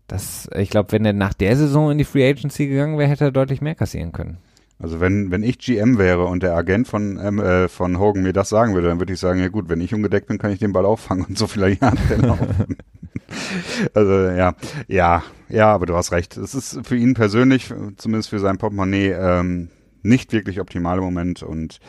Das, 0.09 0.49
ich 0.55 0.69
glaube, 0.69 0.91
wenn 0.91 1.05
er 1.05 1.13
nach 1.13 1.33
der 1.33 1.55
Saison 1.55 1.91
in 1.91 1.97
die 1.97 2.03
Free 2.03 2.27
Agency 2.27 2.67
gegangen 2.67 2.97
wäre, 2.97 3.09
hätte 3.09 3.25
er 3.25 3.31
deutlich 3.31 3.61
mehr 3.61 3.75
kassieren 3.75 4.11
können. 4.11 4.39
Also 4.81 4.99
wenn, 4.99 5.29
wenn 5.29 5.43
ich 5.43 5.59
GM 5.59 5.97
wäre 5.97 6.25
und 6.25 6.41
der 6.41 6.55
Agent 6.55 6.87
von, 6.87 7.19
ähm, 7.21 7.39
äh, 7.39 7.67
von 7.67 7.99
Hogan 7.99 8.23
mir 8.23 8.33
das 8.33 8.49
sagen 8.49 8.73
würde, 8.73 8.87
dann 8.87 8.99
würde 8.99 9.13
ich 9.13 9.19
sagen, 9.19 9.39
ja 9.39 9.49
gut, 9.49 9.69
wenn 9.69 9.81
ich 9.81 9.93
ungedeckt 9.93 10.27
bin, 10.27 10.37
kann 10.37 10.51
ich 10.51 10.59
den 10.59 10.71
Ball 10.73 10.85
auffangen 10.85 11.25
und 11.25 11.37
so 11.37 11.47
viele 11.47 11.77
Jahre 11.77 11.97
also 13.93 14.11
ja, 14.11 14.55
ja, 14.87 15.23
ja, 15.49 15.73
aber 15.73 15.85
du 15.85 15.95
hast 15.95 16.11
recht. 16.11 16.37
Es 16.37 16.55
ist 16.55 16.79
für 16.87 16.95
ihn 16.95 17.13
persönlich, 17.13 17.71
zumindest 17.97 18.29
für 18.29 18.39
sein 18.39 18.57
Portemonnaie, 18.57 19.11
ähm, 19.11 19.69
nicht 20.01 20.31
wirklich 20.31 20.61
optimal 20.61 20.97
im 20.97 21.03
Moment 21.03 21.43
und 21.43 21.79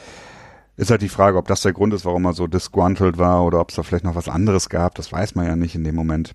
ist 0.76 0.90
halt 0.90 1.02
die 1.02 1.08
Frage, 1.08 1.38
ob 1.38 1.46
das 1.46 1.62
der 1.62 1.72
Grund 1.72 1.94
ist, 1.94 2.04
warum 2.04 2.24
er 2.24 2.32
so 2.32 2.48
disgruntled 2.48 3.18
war 3.18 3.44
oder 3.44 3.60
ob 3.60 3.70
es 3.70 3.76
da 3.76 3.82
vielleicht 3.82 4.04
noch 4.04 4.16
was 4.16 4.28
anderes 4.28 4.68
gab. 4.68 4.96
Das 4.96 5.12
weiß 5.12 5.36
man 5.36 5.46
ja 5.46 5.54
nicht 5.54 5.74
in 5.74 5.84
dem 5.84 5.94
Moment. 5.94 6.34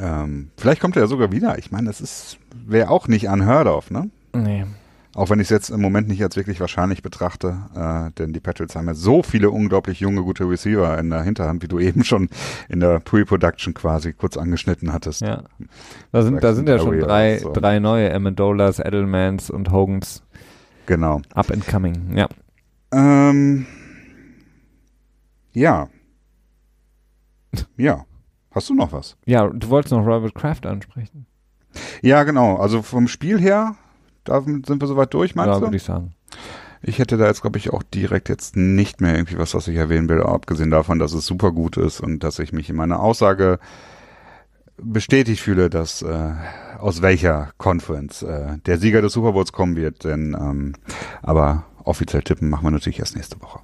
Ähm, 0.00 0.50
vielleicht 0.56 0.80
kommt 0.80 0.96
er 0.96 1.02
ja 1.02 1.08
sogar 1.08 1.32
wieder. 1.32 1.58
Ich 1.58 1.70
meine, 1.70 1.86
das 1.86 2.00
ist 2.00 2.38
wäre 2.66 2.90
auch 2.90 3.08
nicht 3.08 3.28
unheard 3.28 3.66
of, 3.66 3.90
ne? 3.90 4.10
Nee. 4.34 4.64
Auch 5.14 5.30
wenn 5.30 5.40
ich 5.40 5.46
es 5.46 5.50
jetzt 5.50 5.70
im 5.70 5.80
Moment 5.80 6.08
nicht 6.08 6.22
als 6.22 6.36
wirklich 6.36 6.60
wahrscheinlich 6.60 7.02
betrachte, 7.02 7.56
äh, 7.74 8.10
denn 8.18 8.34
die 8.34 8.40
Patriots 8.40 8.76
haben 8.76 8.86
ja 8.86 8.92
so 8.92 9.22
viele 9.22 9.50
unglaublich 9.50 9.98
junge, 10.00 10.22
gute 10.22 10.46
Receiver 10.46 10.98
in 10.98 11.08
der 11.08 11.22
Hinterhand, 11.22 11.62
wie 11.62 11.68
du 11.68 11.78
eben 11.80 12.04
schon 12.04 12.28
in 12.68 12.80
der 12.80 13.00
Pre-Production 13.00 13.72
quasi 13.72 14.12
kurz 14.12 14.36
angeschnitten 14.36 14.92
hattest. 14.92 15.22
Ja. 15.22 15.44
Da 16.12 16.22
sind, 16.22 16.44
da 16.44 16.52
sind 16.52 16.68
ja 16.68 16.78
schon 16.78 17.00
drei, 17.00 17.38
so. 17.38 17.50
drei 17.50 17.78
neue 17.78 18.12
Amendolas, 18.14 18.78
Edelmans 18.78 19.48
und 19.48 19.70
Hogans. 19.70 20.22
Genau. 20.84 21.22
Up 21.32 21.50
and 21.50 21.66
coming, 21.66 22.14
ja. 22.14 22.28
Ähm, 22.92 23.66
ja. 25.52 25.88
Ja. 27.78 28.04
Hast 28.56 28.70
du 28.70 28.74
noch 28.74 28.92
was? 28.92 29.16
Ja, 29.24 29.46
du 29.46 29.68
wolltest 29.68 29.92
noch 29.92 30.04
Robert 30.04 30.34
Kraft 30.34 30.66
ansprechen. 30.66 31.26
Ja, 32.02 32.24
genau. 32.24 32.56
Also 32.56 32.82
vom 32.82 33.06
Spiel 33.06 33.38
her 33.38 33.76
da 34.26 34.42
sind 34.42 34.80
wir 34.80 34.86
soweit 34.86 35.14
durch, 35.14 35.34
meinst 35.34 35.48
ja, 35.48 35.54
du? 35.54 35.60
Ja, 35.60 35.66
würde 35.66 35.76
ich 35.76 35.82
sagen. 35.82 36.14
Ich 36.82 36.98
hätte 36.98 37.16
da 37.16 37.26
jetzt, 37.26 37.40
glaube 37.40 37.58
ich, 37.58 37.72
auch 37.72 37.82
direkt 37.82 38.28
jetzt 38.28 38.54
nicht 38.56 39.00
mehr 39.00 39.14
irgendwie 39.14 39.38
was, 39.38 39.54
was 39.54 39.66
ich 39.66 39.76
erwähnen 39.76 40.08
will, 40.08 40.22
abgesehen 40.22 40.70
davon, 40.70 40.98
dass 40.98 41.14
es 41.14 41.26
super 41.26 41.52
gut 41.52 41.76
ist 41.76 42.00
und 42.00 42.22
dass 42.22 42.38
ich 42.38 42.52
mich 42.52 42.68
in 42.68 42.76
meiner 42.76 43.00
Aussage 43.00 43.58
bestätigt 44.76 45.40
fühle, 45.40 45.70
dass 45.70 46.02
äh, 46.02 46.32
aus 46.78 47.00
welcher 47.00 47.50
Conference 47.56 48.22
äh, 48.22 48.58
der 48.66 48.78
Sieger 48.78 49.00
des 49.00 49.14
Super 49.14 49.32
Bowls 49.32 49.52
kommen 49.52 49.74
wird. 49.74 50.04
Denn 50.04 50.36
ähm, 50.38 50.74
aber 51.22 51.64
offiziell 51.82 52.22
tippen 52.22 52.50
machen 52.50 52.64
wir 52.64 52.72
natürlich 52.72 52.98
erst 52.98 53.16
nächste 53.16 53.40
Woche. 53.40 53.60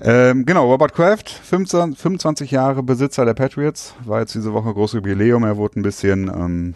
Ähm, 0.00 0.46
genau, 0.46 0.70
Robert 0.70 0.94
Kraft, 0.94 1.28
15, 1.28 1.94
25 1.94 2.50
Jahre 2.50 2.82
Besitzer 2.82 3.24
der 3.24 3.34
Patriots, 3.34 3.94
war 4.04 4.20
jetzt 4.20 4.34
diese 4.34 4.52
Woche 4.52 4.72
großes 4.72 4.94
Jubiläum. 4.94 5.42
Er 5.44 5.56
wurde 5.56 5.80
ein 5.80 5.82
bisschen 5.82 6.28
ähm, 6.28 6.74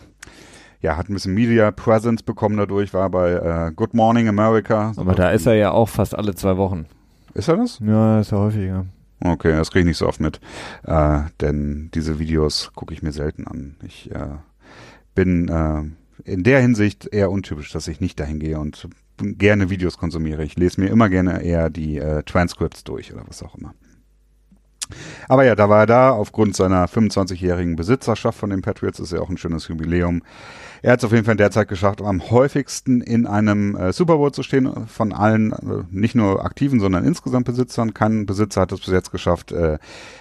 ja, 0.83 0.97
hat 0.97 1.09
ein 1.09 1.15
bisschen 1.15 1.35
Media 1.35 1.71
Presence 1.71 2.23
bekommen 2.23 2.57
dadurch, 2.57 2.93
war 2.93 3.09
bei 3.09 3.33
äh, 3.33 3.73
Good 3.75 3.95
Morning 3.95 4.29
America. 4.29 4.93
Aber 4.97 5.15
da 5.15 5.31
ist 5.31 5.47
er 5.47 5.55
ja 5.55 5.71
auch 5.71 5.89
fast 5.89 6.15
alle 6.15 6.35
zwei 6.35 6.57
Wochen. 6.57 6.87
Ist 7.35 7.49
er 7.49 7.57
das? 7.57 7.79
Ja, 7.79 8.21
ist 8.21 8.33
er 8.33 8.39
häufiger. 8.39 8.87
Okay, 9.21 9.53
das 9.53 9.71
kriege 9.71 9.83
ich 9.83 9.87
nicht 9.87 9.99
so 9.99 10.09
oft 10.09 10.21
mit, 10.21 10.41
äh, 10.83 11.21
denn 11.41 11.91
diese 11.95 12.19
Videos 12.19 12.73
gucke 12.75 12.93
ich 12.93 13.03
mir 13.03 13.13
selten 13.13 13.47
an. 13.47 13.77
Ich 13.87 14.11
äh, 14.11 14.37
bin 15.15 15.49
äh, 15.49 15.83
in 16.29 16.43
der 16.43 16.61
Hinsicht 16.61 17.07
eher 17.13 17.31
untypisch, 17.31 17.71
dass 17.71 17.87
ich 17.87 18.01
nicht 18.01 18.19
dahin 18.19 18.41
gehe 18.41 18.59
und 18.59 18.89
gerne 19.23 19.71
Videos 19.71 19.99
konsumiere. 19.99 20.45
Ich 20.45 20.57
lese 20.57 20.81
mir 20.81 20.89
immer 20.89 21.09
gerne 21.09 21.43
eher 21.43 21.71
die 21.71 21.99
äh, 21.99 22.23
Transcripts 22.23 22.85
durch 22.85 23.13
oder 23.13 23.25
was 23.27 23.43
auch 23.43 23.55
immer. 23.57 23.75
Aber 25.29 25.45
ja, 25.45 25.55
da 25.55 25.69
war 25.69 25.81
er 25.81 25.87
da. 25.87 26.11
Aufgrund 26.11 26.57
seiner 26.57 26.87
25-jährigen 26.87 27.77
Besitzerschaft 27.77 28.39
von 28.39 28.51
den 28.51 28.63
Patriots 28.63 29.01
ist 29.01 29.13
ja 29.13 29.21
auch 29.21 29.31
ein 29.31 29.39
schönes 29.39 29.69
Jubiläum. 29.69 30.23
Er 30.83 30.93
hat 30.93 31.01
es 31.01 31.05
auf 31.05 31.13
jeden 31.13 31.25
Fall 31.25 31.33
in 31.33 31.39
der 31.39 31.51
Zeit 31.51 31.69
geschafft, 31.69 32.03
am 32.03 32.31
häufigsten 32.31 33.01
in 33.01 33.27
einem 33.27 33.77
äh, 33.77 33.93
Super 33.93 34.17
Bowl 34.17 34.33
zu 34.33 34.43
stehen, 34.43 34.87
von 34.87 35.13
allen, 35.13 35.53
äh, 35.53 35.85
nicht 35.91 36.15
nur 36.15 36.45
aktiven, 36.45 36.81
sondern 36.81 37.05
insgesamt 37.05 37.47
Besitzern. 37.47 37.95
Kein 37.95 38.27
Besitzer 38.27 38.63
hat 38.63 38.73
es 38.73 38.81
bis 38.81 38.93
jetzt 38.93 39.13
geschafft, 39.13 39.53
äh, 39.53 39.79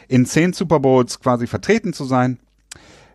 in 0.07 0.25
zehn 0.25 0.53
Super 0.53 0.79
Bowls 0.79 1.19
quasi 1.19 1.47
vertreten 1.47 1.93
zu 1.93 2.05
sein. 2.05 2.39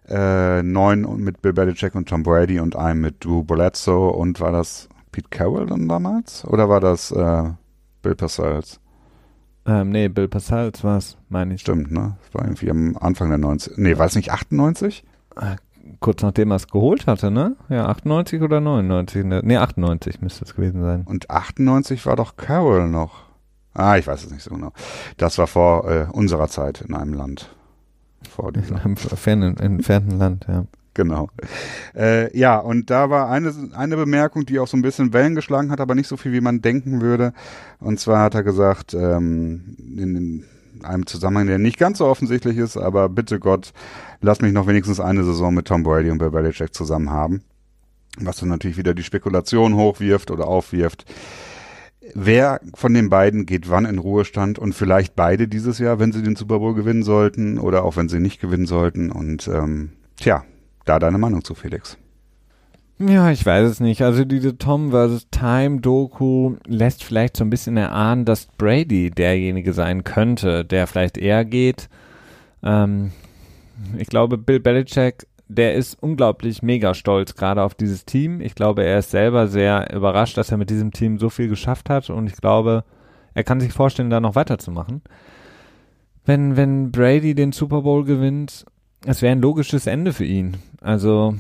Äh, 0.09 0.63
neun 0.63 1.21
mit 1.21 1.43
Bill 1.43 1.53
Belichick 1.53 1.95
und 1.97 2.09
Tom 2.09 2.23
Brady 2.23 2.61
und 2.61 2.77
einem 2.77 3.01
mit 3.01 3.25
Drew 3.25 3.43
Bledsoe 3.43 4.11
und 4.11 4.41
war 4.41 4.53
das 4.53 4.89
Pete 5.17 5.31
Carroll 5.31 5.65
dann 5.65 5.89
damals? 5.89 6.45
Oder 6.45 6.69
war 6.69 6.79
das 6.79 7.11
äh, 7.11 7.45
Bill 8.03 8.15
Parcells? 8.15 8.81
Ähm, 9.65 9.89
nee, 9.89 10.09
Bill 10.09 10.29
Parcells 10.29 10.85
war 10.85 10.99
es, 10.99 11.17
meine 11.31 11.55
ich. 11.55 11.63
Stimmt, 11.63 11.91
ne? 11.91 12.19
Das 12.23 12.35
war 12.35 12.45
irgendwie 12.45 12.71
am 12.71 12.99
Anfang 12.99 13.31
der 13.31 13.39
90. 13.39 13.79
Nee, 13.79 13.97
war 13.97 14.05
es 14.05 14.15
nicht 14.15 14.31
98? 14.31 15.05
Äh, 15.37 15.57
kurz 16.01 16.21
nachdem 16.21 16.51
er 16.51 16.57
es 16.57 16.69
geholt 16.69 17.07
hatte, 17.07 17.31
ne? 17.31 17.57
Ja, 17.71 17.87
98 17.87 18.43
oder 18.43 18.61
99? 18.61 19.25
Ne, 19.25 19.41
nee, 19.43 19.57
98 19.57 20.21
müsste 20.21 20.45
es 20.45 20.55
gewesen 20.55 20.83
sein. 20.83 21.05
Und 21.07 21.31
98 21.31 22.05
war 22.05 22.17
doch 22.17 22.37
Carroll 22.37 22.87
noch. 22.87 23.23
Ah, 23.73 23.97
ich 23.97 24.07
weiß 24.07 24.23
es 24.23 24.31
nicht 24.31 24.43
so 24.43 24.55
genau. 24.55 24.73
Das 25.17 25.39
war 25.39 25.47
vor 25.47 25.91
äh, 25.91 26.07
unserer 26.13 26.49
Zeit 26.49 26.83
in 26.83 26.95
einem 26.95 27.15
Land. 27.15 27.57
Vor 28.29 28.53
dieser. 28.53 28.75
In 28.75 28.81
einem 28.83 28.97
fernen, 28.99 29.57
entfernten 29.57 30.19
Land, 30.19 30.45
ja. 30.47 30.67
Genau. 30.97 31.29
Äh, 31.95 32.35
ja, 32.37 32.57
und 32.57 32.89
da 32.89 33.11
war 33.11 33.29
eine, 33.29 33.53
eine 33.75 33.97
Bemerkung, 33.97 34.47
die 34.47 34.59
auch 34.59 34.67
so 34.67 34.79
ein 34.79 34.83
bisschen 34.83 35.13
Wellen 35.13 35.35
geschlagen 35.35 35.71
hat, 35.71 35.79
aber 35.79 35.95
nicht 35.95 36.09
so 36.09 36.17
viel, 36.17 36.33
wie 36.33 36.41
man 36.41 36.63
denken 36.63 37.03
würde. 37.03 37.35
Und 37.81 38.01
zwar 38.01 38.23
hat 38.23 38.35
er 38.35 38.43
gesagt, 38.43 38.95
ähm, 38.95 39.77
in, 39.79 40.17
in 40.17 40.45
einem 40.83 41.07
Zusammenhang, 41.07 41.49
der 41.49 41.59
nicht 41.59 41.77
ganz 41.77 41.99
so 41.99 42.07
offensichtlich 42.07 42.57
ist, 42.57 42.79
aber 42.79 43.11
bitte 43.11 43.39
Gott, 43.39 43.75
lass 44.23 44.41
mich 44.41 44.55
noch 44.55 44.67
wenigstens 44.67 44.99
eine 44.99 45.23
Saison 45.23 45.53
mit 45.53 45.67
Tom 45.67 45.83
Brady 45.83 46.11
und 46.11 46.17
Bill 46.17 46.31
Belichick 46.31 46.73
zusammen 46.73 47.11
haben. 47.11 47.43
Was 48.19 48.39
dann 48.39 48.49
natürlich 48.49 48.79
wieder 48.79 48.95
die 48.95 49.03
Spekulation 49.03 49.77
hochwirft 49.77 50.31
oder 50.31 50.49
aufwirft. 50.49 51.05
Wer 52.15 52.63
von 52.73 52.95
den 52.95 53.11
beiden 53.11 53.45
geht 53.45 53.69
wann 53.69 53.85
in 53.85 53.99
Ruhestand 53.99 54.59
und 54.59 54.73
vielleicht 54.73 55.15
beide 55.15 55.47
dieses 55.47 55.79
Jahr, 55.79 55.99
wenn 55.99 56.13
sie 56.13 56.23
den 56.23 56.37
Super 56.37 56.61
Bowl 56.61 56.73
gewinnen 56.73 57.03
sollten 57.03 57.59
oder 57.59 57.85
auch 57.85 57.99
wenn 57.99 58.09
sie 58.09 58.21
nicht 58.21 58.41
gewinnen 58.41 58.65
sollten. 58.65 59.13
Und 59.13 59.47
ähm, 59.49 59.91
tja, 60.17 60.45
da 60.87 60.99
deine 60.99 61.19
Meinung 61.19 61.45
zu, 61.45 61.55
Felix? 61.55 61.99
Ja, 62.99 63.31
ich 63.31 63.45
weiß 63.45 63.71
es 63.71 63.81
nicht. 63.81 64.01
Also 64.03 64.25
diese 64.25 64.57
Tom 64.57 64.91
vs. 64.91 65.29
Time 65.31 65.81
Doku 65.81 66.57
lässt 66.67 67.05
vielleicht 67.05 67.37
so 67.37 67.45
ein 67.45 67.51
bisschen 67.51 67.77
erahnen, 67.77 68.25
dass 68.25 68.47
Brady 68.47 69.11
derjenige 69.11 69.75
sein 69.75 70.03
könnte, 70.03 70.65
der 70.65 70.87
vielleicht 70.87 71.19
eher 71.19 71.45
geht. 71.45 71.91
Ähm, 72.63 73.13
ich 73.99 74.09
glaube, 74.09 74.39
Bill 74.39 74.61
Belichick, 74.61 75.27
der 75.49 75.75
ist 75.75 76.03
unglaublich 76.03 76.63
mega 76.63 76.95
stolz 76.95 77.35
gerade 77.35 77.63
auf 77.63 77.75
dieses 77.75 78.07
Team. 78.07 78.41
Ich 78.41 78.55
glaube, 78.55 78.83
er 78.83 79.01
ist 79.01 79.11
selber 79.11 79.47
sehr 79.47 79.95
überrascht, 79.95 80.39
dass 80.39 80.51
er 80.51 80.57
mit 80.57 80.71
diesem 80.71 80.91
Team 80.91 81.19
so 81.19 81.29
viel 81.29 81.49
geschafft 81.49 81.91
hat 81.91 82.09
und 82.09 82.27
ich 82.27 82.37
glaube, 82.37 82.85
er 83.35 83.45
kann 83.45 83.61
sich 83.61 83.75
vorstellen, 83.75 84.09
da 84.09 84.21
noch 84.21 84.35
weiterzumachen. 84.35 85.03
Wenn, 86.25 86.57
wenn 86.57 86.91
Brady 86.91 87.35
den 87.35 87.53
Super 87.53 87.83
Bowl 87.83 88.05
gewinnt, 88.05 88.65
es 89.05 89.23
wäre 89.23 89.33
ein 89.33 89.41
logisches 89.41 89.87
Ende 89.87 90.13
für 90.13 90.25
ihn. 90.25 90.57
Also, 90.81 91.35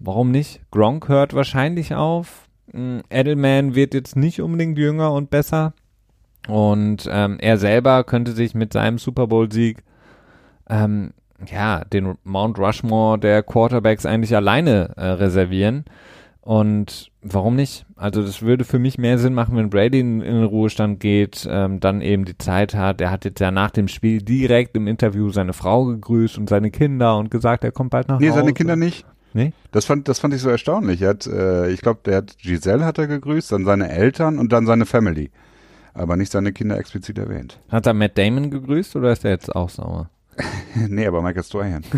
warum 0.00 0.30
nicht? 0.30 0.60
Gronk 0.70 1.08
hört 1.08 1.34
wahrscheinlich 1.34 1.94
auf. 1.94 2.48
Hm, 2.72 3.02
Edelman 3.10 3.74
wird 3.74 3.94
jetzt 3.94 4.16
nicht 4.16 4.40
unbedingt 4.40 4.78
jünger 4.78 5.12
und 5.12 5.30
besser. 5.30 5.74
Und 6.46 7.08
ähm, 7.10 7.38
er 7.40 7.58
selber 7.58 8.04
könnte 8.04 8.32
sich 8.32 8.54
mit 8.54 8.72
seinem 8.72 8.98
Super 8.98 9.26
Bowl-Sieg 9.26 9.82
ähm, 10.70 11.12
ja, 11.46 11.84
den 11.84 12.16
Mount 12.24 12.58
Rushmore 12.58 13.18
der 13.18 13.42
Quarterbacks 13.42 14.06
eigentlich 14.06 14.34
alleine 14.34 14.90
äh, 14.96 15.06
reservieren. 15.06 15.84
Und 16.48 17.10
warum 17.20 17.56
nicht? 17.56 17.84
Also 17.94 18.22
das 18.22 18.40
würde 18.40 18.64
für 18.64 18.78
mich 18.78 18.96
mehr 18.96 19.18
Sinn 19.18 19.34
machen, 19.34 19.54
wenn 19.54 19.68
Brady 19.68 20.00
in, 20.00 20.22
in 20.22 20.32
den 20.32 20.44
Ruhestand 20.44 20.98
geht, 20.98 21.46
ähm, 21.46 21.78
dann 21.78 22.00
eben 22.00 22.24
die 22.24 22.38
Zeit 22.38 22.74
hat. 22.74 23.02
Er 23.02 23.10
hat 23.10 23.26
jetzt 23.26 23.40
ja 23.40 23.50
nach 23.50 23.70
dem 23.70 23.86
Spiel 23.86 24.22
direkt 24.22 24.74
im 24.74 24.86
Interview 24.86 25.28
seine 25.28 25.52
Frau 25.52 25.84
gegrüßt 25.84 26.38
und 26.38 26.48
seine 26.48 26.70
Kinder 26.70 27.18
und 27.18 27.30
gesagt, 27.30 27.64
er 27.64 27.70
kommt 27.70 27.90
bald 27.90 28.08
nach 28.08 28.18
nee, 28.18 28.28
Hause. 28.30 28.38
Nee, 28.38 28.44
seine 28.44 28.54
Kinder 28.54 28.76
nicht. 28.76 29.04
Nee? 29.34 29.52
Das 29.72 29.84
fand, 29.84 30.08
das 30.08 30.20
fand 30.20 30.32
ich 30.32 30.40
so 30.40 30.48
erstaunlich. 30.48 31.02
Er 31.02 31.10
hat, 31.10 31.26
äh, 31.26 31.68
ich 31.68 31.82
glaube, 31.82 32.00
der 32.06 32.16
hat 32.16 32.38
Giselle 32.38 32.82
hat 32.82 32.96
er 32.96 33.08
gegrüßt, 33.08 33.52
dann 33.52 33.66
seine 33.66 33.90
Eltern 33.90 34.38
und 34.38 34.50
dann 34.50 34.64
seine 34.64 34.86
Family. 34.86 35.30
Aber 35.92 36.16
nicht 36.16 36.32
seine 36.32 36.54
Kinder 36.54 36.78
explizit 36.78 37.18
erwähnt. 37.18 37.60
Hat 37.68 37.86
er 37.86 37.92
Matt 37.92 38.16
Damon 38.16 38.50
gegrüßt 38.50 38.96
oder 38.96 39.12
ist 39.12 39.22
er 39.22 39.32
jetzt 39.32 39.54
auch 39.54 39.68
sauer? 39.68 40.08
nee, 40.88 41.06
aber 41.06 41.20
Michael 41.20 41.44
Strahan. 41.44 41.84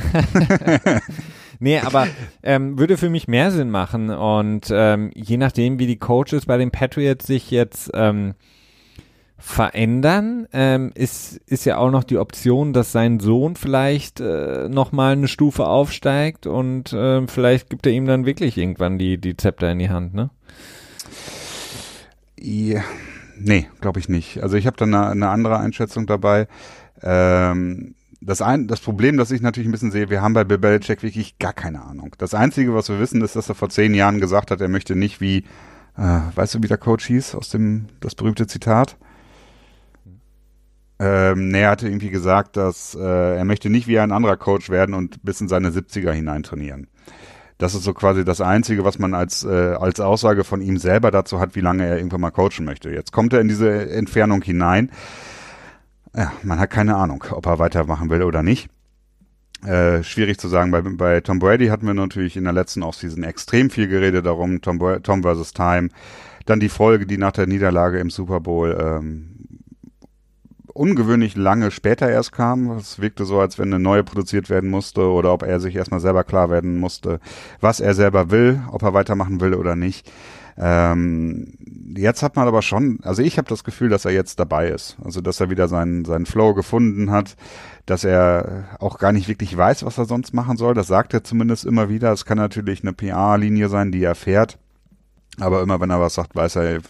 nee, 1.60 1.78
aber 1.78 2.08
ähm, 2.42 2.78
würde 2.78 2.96
für 2.96 3.10
mich 3.10 3.28
mehr 3.28 3.50
Sinn 3.52 3.70
machen. 3.70 4.10
Und 4.10 4.68
ähm, 4.72 5.10
je 5.14 5.36
nachdem, 5.36 5.78
wie 5.78 5.86
die 5.86 5.98
Coaches 5.98 6.46
bei 6.46 6.58
den 6.58 6.70
Patriots 6.70 7.26
sich 7.26 7.50
jetzt 7.50 7.90
ähm, 7.94 8.34
verändern, 9.40 10.46
ähm, 10.52 10.92
ist, 10.94 11.36
ist 11.46 11.64
ja 11.64 11.78
auch 11.78 11.90
noch 11.90 12.04
die 12.04 12.18
Option, 12.18 12.72
dass 12.72 12.92
sein 12.92 13.20
Sohn 13.20 13.56
vielleicht 13.56 14.20
äh, 14.20 14.68
nochmal 14.68 15.12
eine 15.12 15.28
Stufe 15.28 15.66
aufsteigt 15.66 16.46
und 16.46 16.92
äh, 16.92 17.26
vielleicht 17.26 17.70
gibt 17.70 17.86
er 17.86 17.92
ihm 17.92 18.06
dann 18.06 18.26
wirklich 18.26 18.58
irgendwann 18.58 18.98
die, 18.98 19.18
die 19.18 19.36
Zepter 19.36 19.70
in 19.70 19.78
die 19.78 19.88
Hand, 19.88 20.14
ne? 20.14 20.30
Ja, 22.38 22.82
nee, 23.38 23.68
glaube 23.80 24.00
ich 24.00 24.08
nicht. 24.08 24.42
Also 24.42 24.56
ich 24.56 24.66
habe 24.66 24.76
da 24.76 24.84
eine, 24.84 25.06
eine 25.08 25.28
andere 25.28 25.58
Einschätzung 25.58 26.06
dabei. 26.06 26.46
Ähm, 27.02 27.94
das, 28.20 28.42
ein, 28.42 28.68
das 28.68 28.80
Problem, 28.80 29.16
das 29.16 29.30
ich 29.30 29.40
natürlich 29.40 29.68
ein 29.68 29.72
bisschen 29.72 29.90
sehe, 29.90 30.10
wir 30.10 30.20
haben 30.20 30.34
bei 30.34 30.44
Bill 30.44 30.60
wirklich 30.60 31.38
gar 31.38 31.52
keine 31.52 31.82
Ahnung. 31.82 32.14
Das 32.18 32.34
Einzige, 32.34 32.74
was 32.74 32.88
wir 32.88 33.00
wissen, 33.00 33.22
ist, 33.22 33.36
dass 33.36 33.48
er 33.48 33.54
vor 33.54 33.70
zehn 33.70 33.94
Jahren 33.94 34.20
gesagt 34.20 34.50
hat, 34.50 34.60
er 34.60 34.68
möchte 34.68 34.94
nicht 34.94 35.20
wie, 35.20 35.44
äh, 35.96 36.20
weißt 36.34 36.54
du, 36.54 36.62
wie 36.62 36.68
der 36.68 36.78
Coach 36.78 37.06
hieß, 37.06 37.34
aus 37.34 37.48
dem, 37.48 37.86
das 38.00 38.14
berühmte 38.14 38.46
Zitat? 38.46 38.96
Ähm, 40.98 41.48
nee, 41.48 41.62
er 41.62 41.70
hatte 41.70 41.88
irgendwie 41.88 42.10
gesagt, 42.10 42.58
dass 42.58 42.94
äh, 42.94 43.36
er 43.36 43.44
möchte 43.46 43.70
nicht 43.70 43.86
wie 43.86 43.98
ein 43.98 44.12
anderer 44.12 44.36
Coach 44.36 44.68
werden 44.68 44.94
und 44.94 45.22
bis 45.22 45.40
in 45.40 45.48
seine 45.48 45.70
70er 45.70 46.12
hinein 46.12 46.42
trainieren. 46.42 46.88
Das 47.56 47.74
ist 47.74 47.84
so 47.84 47.94
quasi 47.94 48.24
das 48.24 48.42
Einzige, 48.42 48.84
was 48.84 48.98
man 48.98 49.14
als, 49.14 49.44
äh, 49.44 49.48
als 49.48 50.00
Aussage 50.00 50.44
von 50.44 50.60
ihm 50.60 50.76
selber 50.76 51.10
dazu 51.10 51.40
hat, 51.40 51.54
wie 51.54 51.60
lange 51.60 51.86
er 51.86 51.96
irgendwann 51.96 52.20
mal 52.20 52.30
coachen 52.30 52.66
möchte. 52.66 52.90
Jetzt 52.90 53.12
kommt 53.12 53.32
er 53.32 53.40
in 53.40 53.48
diese 53.48 53.90
Entfernung 53.90 54.42
hinein 54.42 54.90
ja, 56.16 56.32
man 56.42 56.58
hat 56.58 56.70
keine 56.70 56.96
Ahnung, 56.96 57.24
ob 57.30 57.46
er 57.46 57.58
weitermachen 57.58 58.10
will 58.10 58.22
oder 58.22 58.42
nicht. 58.42 58.68
Äh, 59.64 60.02
schwierig 60.02 60.38
zu 60.38 60.48
sagen. 60.48 60.70
Bei, 60.70 60.80
bei 60.80 61.20
Tom 61.20 61.38
Brady 61.38 61.68
hatten 61.68 61.86
wir 61.86 61.94
natürlich 61.94 62.36
in 62.36 62.44
der 62.44 62.52
letzten 62.52 62.82
Offseason 62.82 63.22
extrem 63.22 63.68
viel 63.68 63.88
geredet 63.88 64.24
darum, 64.24 64.62
Tom, 64.62 64.78
Tom 65.02 65.22
versus 65.22 65.52
Time. 65.52 65.90
Dann 66.46 66.60
die 66.60 66.70
Folge, 66.70 67.06
die 67.06 67.18
nach 67.18 67.32
der 67.32 67.46
Niederlage 67.46 67.98
im 67.98 68.08
Super 68.08 68.40
Bowl 68.40 68.76
ähm, 68.80 69.40
ungewöhnlich 70.72 71.36
lange 71.36 71.70
später 71.70 72.08
erst 72.08 72.32
kam. 72.32 72.70
Es 72.70 73.00
wirkte 73.00 73.26
so, 73.26 73.38
als 73.38 73.58
wenn 73.58 73.68
eine 73.68 73.82
neue 73.82 74.02
produziert 74.02 74.48
werden 74.48 74.70
musste 74.70 75.02
oder 75.02 75.32
ob 75.32 75.42
er 75.42 75.60
sich 75.60 75.76
erstmal 75.76 76.00
selber 76.00 76.24
klar 76.24 76.48
werden 76.48 76.78
musste, 76.78 77.20
was 77.60 77.80
er 77.80 77.94
selber 77.94 78.30
will, 78.30 78.62
ob 78.70 78.82
er 78.82 78.94
weitermachen 78.94 79.40
will 79.40 79.54
oder 79.54 79.76
nicht. 79.76 80.10
Ähm, 80.56 81.54
jetzt 81.96 82.22
hat 82.22 82.36
man 82.36 82.46
aber 82.46 82.62
schon, 82.62 82.98
also 83.02 83.22
ich 83.22 83.38
habe 83.38 83.48
das 83.48 83.64
Gefühl, 83.64 83.88
dass 83.88 84.04
er 84.04 84.12
jetzt 84.12 84.38
dabei 84.38 84.68
ist. 84.68 84.96
Also 85.04 85.20
dass 85.20 85.40
er 85.40 85.50
wieder 85.50 85.68
seinen, 85.68 86.04
seinen 86.04 86.26
Flow 86.26 86.54
gefunden 86.54 87.10
hat, 87.10 87.36
dass 87.86 88.04
er 88.04 88.64
auch 88.78 88.98
gar 88.98 89.12
nicht 89.12 89.28
wirklich 89.28 89.56
weiß, 89.56 89.84
was 89.84 89.98
er 89.98 90.04
sonst 90.04 90.34
machen 90.34 90.56
soll. 90.56 90.74
Das 90.74 90.86
sagt 90.86 91.14
er 91.14 91.24
zumindest 91.24 91.64
immer 91.64 91.88
wieder. 91.88 92.12
Es 92.12 92.24
kann 92.24 92.38
natürlich 92.38 92.82
eine 92.82 92.92
PR-Linie 92.92 93.68
sein, 93.68 93.92
die 93.92 94.02
er 94.02 94.14
fährt. 94.14 94.58
Aber 95.38 95.62
immer 95.62 95.80
wenn 95.80 95.90
er 95.90 96.00
was 96.00 96.14
sagt, 96.14 96.34
weiß 96.34 96.56
er, 96.56 96.80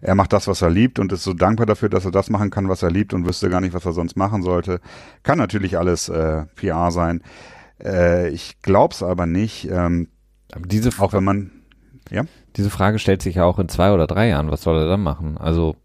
er 0.00 0.14
macht 0.14 0.32
das, 0.32 0.48
was 0.48 0.62
er 0.62 0.70
liebt 0.70 0.98
und 0.98 1.12
ist 1.12 1.24
so 1.24 1.34
dankbar 1.34 1.66
dafür, 1.66 1.88
dass 1.88 2.04
er 2.04 2.10
das 2.10 2.30
machen 2.30 2.50
kann, 2.50 2.68
was 2.68 2.82
er 2.82 2.90
liebt 2.90 3.14
und 3.14 3.26
wüsste 3.26 3.50
gar 3.50 3.60
nicht, 3.60 3.74
was 3.74 3.84
er 3.84 3.92
sonst 3.92 4.16
machen 4.16 4.42
sollte. 4.42 4.80
Kann 5.22 5.38
natürlich 5.38 5.78
alles 5.78 6.08
äh, 6.08 6.46
PR 6.56 6.90
sein. 6.90 7.22
Äh, 7.82 8.30
ich 8.30 8.60
glaub's 8.62 9.02
aber 9.02 9.26
nicht. 9.26 9.68
Ähm, 9.70 10.08
aber 10.52 10.66
diese 10.66 10.90
auch 11.00 11.12
wenn 11.12 11.24
man 11.24 11.50
ja 12.10 12.24
diese 12.56 12.70
Frage 12.70 12.98
stellt 12.98 13.22
sich 13.22 13.36
ja 13.36 13.44
auch 13.44 13.58
in 13.58 13.68
zwei 13.68 13.92
oder 13.92 14.06
drei 14.06 14.28
Jahren. 14.28 14.50
Was 14.50 14.62
soll 14.62 14.78
er 14.78 14.88
dann 14.88 15.02
machen? 15.02 15.38
Also. 15.38 15.76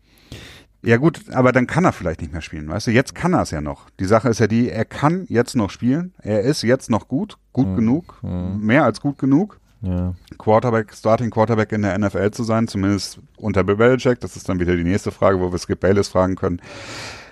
Ja 0.83 0.97
gut, 0.97 1.21
aber 1.31 1.51
dann 1.51 1.67
kann 1.67 1.85
er 1.85 1.91
vielleicht 1.91 2.21
nicht 2.21 2.31
mehr 2.31 2.41
spielen, 2.41 2.69
weißt 2.69 2.87
du? 2.87 2.91
Jetzt 2.91 3.15
kann 3.15 3.33
er 3.33 3.41
es 3.41 3.51
ja 3.51 3.61
noch. 3.61 3.89
Die 3.99 4.05
Sache 4.05 4.29
ist 4.29 4.39
ja 4.39 4.47
die, 4.47 4.69
er 4.69 4.85
kann 4.85 5.25
jetzt 5.27 5.55
noch 5.55 5.69
spielen. 5.69 6.13
Er 6.19 6.41
ist 6.41 6.61
jetzt 6.61 6.89
noch 6.89 7.07
gut, 7.07 7.37
gut 7.51 7.67
mhm. 7.67 7.75
genug, 7.75 8.19
mhm. 8.21 8.59
mehr 8.61 8.83
als 8.83 9.01
gut 9.01 9.17
genug. 9.17 9.59
Ja. 9.81 10.13
Quarterback, 10.37 10.93
Starting 10.93 11.29
Quarterback 11.29 11.71
in 11.71 11.81
der 11.83 11.97
NFL 11.97 12.31
zu 12.31 12.43
sein, 12.43 12.67
zumindest 12.67 13.19
unter 13.37 13.63
Bill 13.63 13.75
Belichick. 13.75 14.19
Das 14.19 14.35
ist 14.35 14.49
dann 14.49 14.59
wieder 14.59 14.75
die 14.75 14.83
nächste 14.83 15.11
Frage, 15.11 15.39
wo 15.39 15.51
wir 15.51 15.59
Skip 15.59 15.79
Bayless 15.79 16.07
fragen 16.07 16.35
können. 16.35 16.61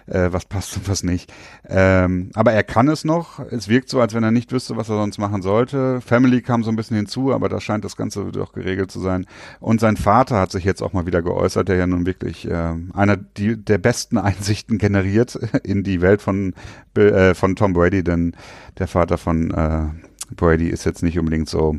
Äh, 0.07 0.31
was 0.31 0.45
passt 0.45 0.75
und 0.77 0.87
was 0.89 1.03
nicht. 1.03 1.31
Ähm, 1.67 2.29
aber 2.33 2.53
er 2.53 2.63
kann 2.63 2.87
es 2.87 3.03
noch. 3.03 3.39
Es 3.39 3.69
wirkt 3.69 3.89
so, 3.89 3.99
als 4.01 4.13
wenn 4.13 4.23
er 4.23 4.31
nicht 4.31 4.51
wüsste, 4.51 4.77
was 4.77 4.89
er 4.89 4.97
sonst 4.97 5.17
machen 5.17 5.41
sollte. 5.41 6.01
Family 6.01 6.41
kam 6.41 6.63
so 6.63 6.69
ein 6.69 6.75
bisschen 6.75 6.97
hinzu, 6.97 7.33
aber 7.33 7.49
da 7.49 7.59
scheint 7.59 7.85
das 7.85 7.95
Ganze 7.95 8.25
doch 8.31 8.53
geregelt 8.53 8.91
zu 8.91 8.99
sein. 8.99 9.25
Und 9.59 9.79
sein 9.79 9.97
Vater 9.97 10.39
hat 10.39 10.51
sich 10.51 10.63
jetzt 10.63 10.81
auch 10.81 10.93
mal 10.93 11.05
wieder 11.05 11.21
geäußert, 11.21 11.67
der 11.69 11.77
ja 11.77 11.87
nun 11.87 12.05
wirklich 12.05 12.49
äh, 12.49 12.73
einer 12.93 13.17
die, 13.17 13.57
der 13.57 13.77
besten 13.77 14.17
Einsichten 14.25 14.77
generiert 14.77 15.35
in 15.63 15.83
die 15.83 16.01
Welt 16.01 16.21
von, 16.21 16.53
äh, 16.95 17.33
von 17.33 17.55
Tom 17.55 17.73
Brady, 17.73 18.03
denn 18.03 18.35
der 18.77 18.87
Vater 18.87 19.17
von 19.17 19.51
äh, 19.51 19.87
Brady 20.35 20.69
ist 20.69 20.85
jetzt 20.85 21.03
nicht 21.03 21.19
unbedingt 21.19 21.49
so 21.49 21.77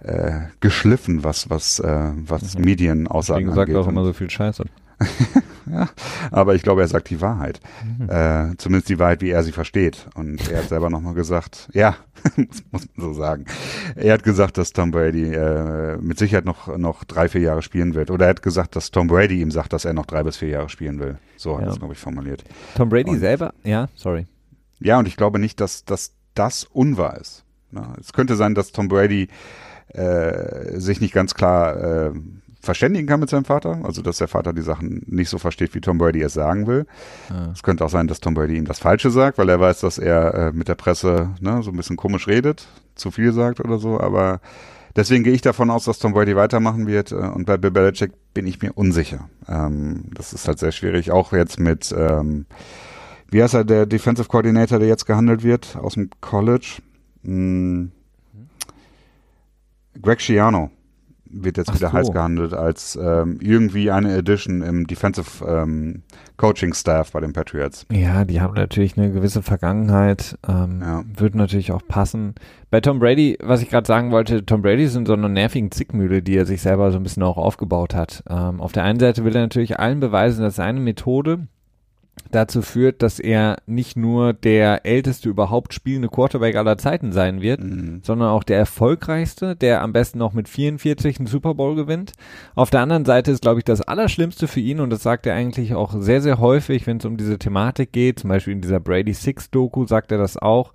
äh, 0.00 0.42
geschliffen, 0.60 1.24
was 1.24 1.50
was 1.50 1.80
äh, 1.80 2.12
was 2.14 2.56
mhm. 2.56 2.64
Medienaussagen 2.64 3.46
Deswegen 3.46 3.56
sagt 3.56 3.74
auch 3.74 3.88
immer 3.88 4.04
so 4.04 4.12
viel 4.12 4.30
Scheiße. 4.30 4.64
ja, 5.70 5.88
aber 6.30 6.54
ich 6.54 6.62
glaube, 6.62 6.80
er 6.80 6.88
sagt 6.88 7.10
die 7.10 7.20
Wahrheit. 7.20 7.60
Mhm. 7.98 8.08
Äh, 8.08 8.56
zumindest 8.58 8.88
die 8.88 8.98
Wahrheit, 8.98 9.22
wie 9.22 9.30
er 9.30 9.42
sie 9.42 9.52
versteht. 9.52 10.08
Und 10.14 10.50
er 10.50 10.58
hat 10.58 10.68
selber 10.68 10.90
nochmal 10.90 11.14
gesagt, 11.14 11.68
ja, 11.72 11.96
muss, 12.36 12.64
man 12.70 12.82
so 12.96 13.12
sagen. 13.12 13.44
Er 13.94 14.14
hat 14.14 14.22
gesagt, 14.22 14.58
dass 14.58 14.72
Tom 14.72 14.90
Brady 14.90 15.32
äh, 15.34 15.96
mit 15.98 16.18
Sicherheit 16.18 16.44
noch, 16.44 16.76
noch 16.76 17.04
drei, 17.04 17.28
vier 17.28 17.42
Jahre 17.42 17.62
spielen 17.62 17.94
wird. 17.94 18.10
Oder 18.10 18.26
er 18.26 18.30
hat 18.30 18.42
gesagt, 18.42 18.76
dass 18.76 18.90
Tom 18.90 19.06
Brady 19.06 19.40
ihm 19.40 19.50
sagt, 19.50 19.72
dass 19.72 19.84
er 19.84 19.92
noch 19.92 20.06
drei 20.06 20.22
bis 20.22 20.36
vier 20.36 20.48
Jahre 20.48 20.68
spielen 20.68 20.98
will. 20.98 21.18
So 21.36 21.54
hat 21.54 21.62
ja. 21.62 21.66
er 21.68 21.72
es, 21.72 21.78
glaube 21.78 21.94
ich, 21.94 22.00
formuliert. 22.00 22.44
Tom 22.74 22.88
Brady 22.88 23.10
und, 23.10 23.20
selber? 23.20 23.54
Ja, 23.62 23.88
sorry. 23.94 24.26
Ja, 24.80 24.98
und 24.98 25.08
ich 25.08 25.16
glaube 25.16 25.38
nicht, 25.38 25.60
dass, 25.60 25.84
dass 25.84 26.12
das 26.34 26.64
unwahr 26.64 27.18
ist. 27.18 27.44
Na, 27.70 27.94
es 28.00 28.12
könnte 28.12 28.36
sein, 28.36 28.54
dass 28.54 28.72
Tom 28.72 28.88
Brady 28.88 29.28
äh, 29.88 30.78
sich 30.78 31.00
nicht 31.00 31.14
ganz 31.14 31.34
klar 31.34 31.76
äh, 31.76 32.12
verständigen 32.68 33.06
kann 33.06 33.18
mit 33.18 33.30
seinem 33.30 33.46
Vater, 33.46 33.80
also 33.82 34.02
dass 34.02 34.18
der 34.18 34.28
Vater 34.28 34.52
die 34.52 34.60
Sachen 34.60 35.02
nicht 35.06 35.30
so 35.30 35.38
versteht, 35.38 35.74
wie 35.74 35.80
Tom 35.80 35.96
Brady 35.96 36.20
es 36.20 36.34
sagen 36.34 36.66
will. 36.66 36.84
Ah. 37.30 37.48
Es 37.50 37.62
könnte 37.62 37.82
auch 37.82 37.88
sein, 37.88 38.08
dass 38.08 38.20
Tom 38.20 38.34
Brady 38.34 38.58
ihm 38.58 38.66
das 38.66 38.78
Falsche 38.78 39.10
sagt, 39.10 39.38
weil 39.38 39.48
er 39.48 39.58
weiß, 39.58 39.80
dass 39.80 39.96
er 39.96 40.34
äh, 40.34 40.52
mit 40.52 40.68
der 40.68 40.74
Presse 40.74 41.30
ne, 41.40 41.62
so 41.62 41.70
ein 41.70 41.76
bisschen 41.78 41.96
komisch 41.96 42.28
redet, 42.28 42.68
zu 42.94 43.10
viel 43.10 43.32
sagt 43.32 43.60
oder 43.60 43.78
so, 43.78 43.98
aber 43.98 44.42
deswegen 44.94 45.24
gehe 45.24 45.32
ich 45.32 45.40
davon 45.40 45.70
aus, 45.70 45.86
dass 45.86 45.98
Tom 45.98 46.12
Brady 46.12 46.36
weitermachen 46.36 46.86
wird 46.86 47.10
äh, 47.10 47.14
und 47.14 47.46
bei 47.46 47.56
Bill 47.56 47.70
Belichick 47.70 48.12
bin 48.34 48.46
ich 48.46 48.60
mir 48.60 48.74
unsicher. 48.74 49.30
Ähm, 49.48 50.04
das 50.12 50.34
ist 50.34 50.46
halt 50.46 50.58
sehr 50.58 50.72
schwierig, 50.72 51.10
auch 51.10 51.32
jetzt 51.32 51.58
mit, 51.58 51.94
ähm, 51.96 52.44
wie 53.30 53.42
heißt 53.42 53.54
er, 53.54 53.64
der 53.64 53.86
Defensive 53.86 54.28
Coordinator, 54.28 54.78
der 54.78 54.88
jetzt 54.88 55.06
gehandelt 55.06 55.42
wird 55.42 55.74
aus 55.80 55.94
dem 55.94 56.10
College? 56.20 56.82
Hm. 57.24 57.92
Greg 60.02 60.20
Schiano 60.20 60.70
wird 61.30 61.56
jetzt 61.56 61.70
Ach 61.70 61.74
wieder 61.74 61.88
so. 61.88 61.92
heiß 61.94 62.12
gehandelt 62.12 62.54
als 62.54 62.98
ähm, 63.00 63.38
irgendwie 63.40 63.90
eine 63.90 64.16
Edition 64.16 64.62
im 64.62 64.86
Defensive 64.86 65.44
ähm, 65.44 66.02
Coaching 66.36 66.74
Staff 66.74 67.12
bei 67.12 67.20
den 67.20 67.32
Patriots. 67.32 67.86
Ja, 67.92 68.24
die 68.24 68.40
haben 68.40 68.54
natürlich 68.54 68.96
eine 68.96 69.10
gewisse 69.10 69.42
Vergangenheit, 69.42 70.38
ähm, 70.48 70.80
ja. 70.80 71.02
würde 71.16 71.38
natürlich 71.38 71.72
auch 71.72 71.82
passen. 71.86 72.34
Bei 72.70 72.80
Tom 72.80 72.98
Brady, 72.98 73.38
was 73.42 73.62
ich 73.62 73.70
gerade 73.70 73.86
sagen 73.86 74.10
wollte, 74.10 74.44
Tom 74.44 74.62
Brady 74.62 74.84
ist 74.84 74.96
in 74.96 75.06
so 75.06 75.14
einer 75.14 75.28
nervigen 75.28 75.70
Zickmühle, 75.70 76.22
die 76.22 76.36
er 76.36 76.46
sich 76.46 76.62
selber 76.62 76.90
so 76.90 76.98
ein 76.98 77.02
bisschen 77.02 77.22
auch 77.22 77.36
aufgebaut 77.36 77.94
hat. 77.94 78.22
Ähm, 78.28 78.60
auf 78.60 78.72
der 78.72 78.84
einen 78.84 79.00
Seite 79.00 79.24
will 79.24 79.34
er 79.34 79.42
natürlich 79.42 79.78
allen 79.78 80.00
beweisen, 80.00 80.42
dass 80.42 80.56
seine 80.56 80.80
Methode 80.80 81.48
dazu 82.30 82.62
führt, 82.62 83.02
dass 83.02 83.18
er 83.18 83.56
nicht 83.66 83.96
nur 83.96 84.32
der 84.32 84.84
älteste 84.84 85.28
überhaupt 85.28 85.74
spielende 85.74 86.08
Quarterback 86.08 86.56
aller 86.56 86.78
Zeiten 86.78 87.12
sein 87.12 87.40
wird, 87.40 87.60
mhm. 87.62 88.00
sondern 88.02 88.28
auch 88.28 88.44
der 88.44 88.58
erfolgreichste, 88.58 89.56
der 89.56 89.82
am 89.82 89.92
besten 89.92 90.18
noch 90.18 90.32
mit 90.32 90.48
44 90.48 91.18
einen 91.18 91.26
Super 91.26 91.54
Bowl 91.54 91.74
gewinnt. 91.74 92.12
Auf 92.54 92.70
der 92.70 92.80
anderen 92.80 93.04
Seite 93.04 93.30
ist, 93.30 93.42
glaube 93.42 93.60
ich, 93.60 93.64
das 93.64 93.80
Allerschlimmste 93.80 94.48
für 94.48 94.60
ihn, 94.60 94.80
und 94.80 94.90
das 94.90 95.02
sagt 95.02 95.26
er 95.26 95.34
eigentlich 95.34 95.74
auch 95.74 95.94
sehr, 95.98 96.20
sehr 96.20 96.38
häufig, 96.38 96.86
wenn 96.86 96.98
es 96.98 97.04
um 97.04 97.16
diese 97.16 97.38
Thematik 97.38 97.92
geht, 97.92 98.18
zum 98.18 98.28
Beispiel 98.28 98.52
in 98.52 98.60
dieser 98.60 98.80
Brady 98.80 99.14
Six 99.14 99.50
Doku 99.50 99.86
sagt 99.86 100.12
er 100.12 100.18
das 100.18 100.36
auch, 100.36 100.72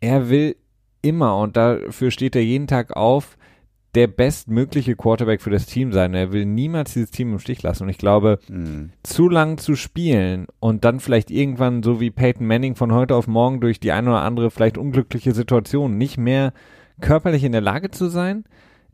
er 0.00 0.28
will 0.28 0.56
immer, 1.02 1.38
und 1.38 1.56
dafür 1.56 2.10
steht 2.10 2.36
er 2.36 2.42
jeden 2.42 2.66
Tag 2.66 2.96
auf, 2.96 3.36
der 3.94 4.06
bestmögliche 4.06 4.96
Quarterback 4.96 5.40
für 5.40 5.50
das 5.50 5.66
Team 5.66 5.92
sein. 5.92 6.14
Er 6.14 6.32
will 6.32 6.44
niemals 6.44 6.94
dieses 6.94 7.10
Team 7.10 7.32
im 7.32 7.38
Stich 7.38 7.62
lassen. 7.62 7.84
Und 7.84 7.88
ich 7.88 7.98
glaube, 7.98 8.38
mhm. 8.48 8.90
zu 9.02 9.28
lang 9.28 9.58
zu 9.58 9.76
spielen 9.76 10.46
und 10.60 10.84
dann 10.84 11.00
vielleicht 11.00 11.30
irgendwann, 11.30 11.82
so 11.82 12.00
wie 12.00 12.10
Peyton 12.10 12.46
Manning 12.46 12.74
von 12.74 12.92
heute 12.92 13.14
auf 13.14 13.26
morgen 13.26 13.60
durch 13.60 13.80
die 13.80 13.92
eine 13.92 14.10
oder 14.10 14.22
andere 14.22 14.50
vielleicht 14.50 14.78
unglückliche 14.78 15.32
Situation 15.32 15.96
nicht 15.96 16.18
mehr 16.18 16.52
körperlich 17.00 17.44
in 17.44 17.52
der 17.52 17.60
Lage 17.60 17.90
zu 17.90 18.08
sein, 18.08 18.44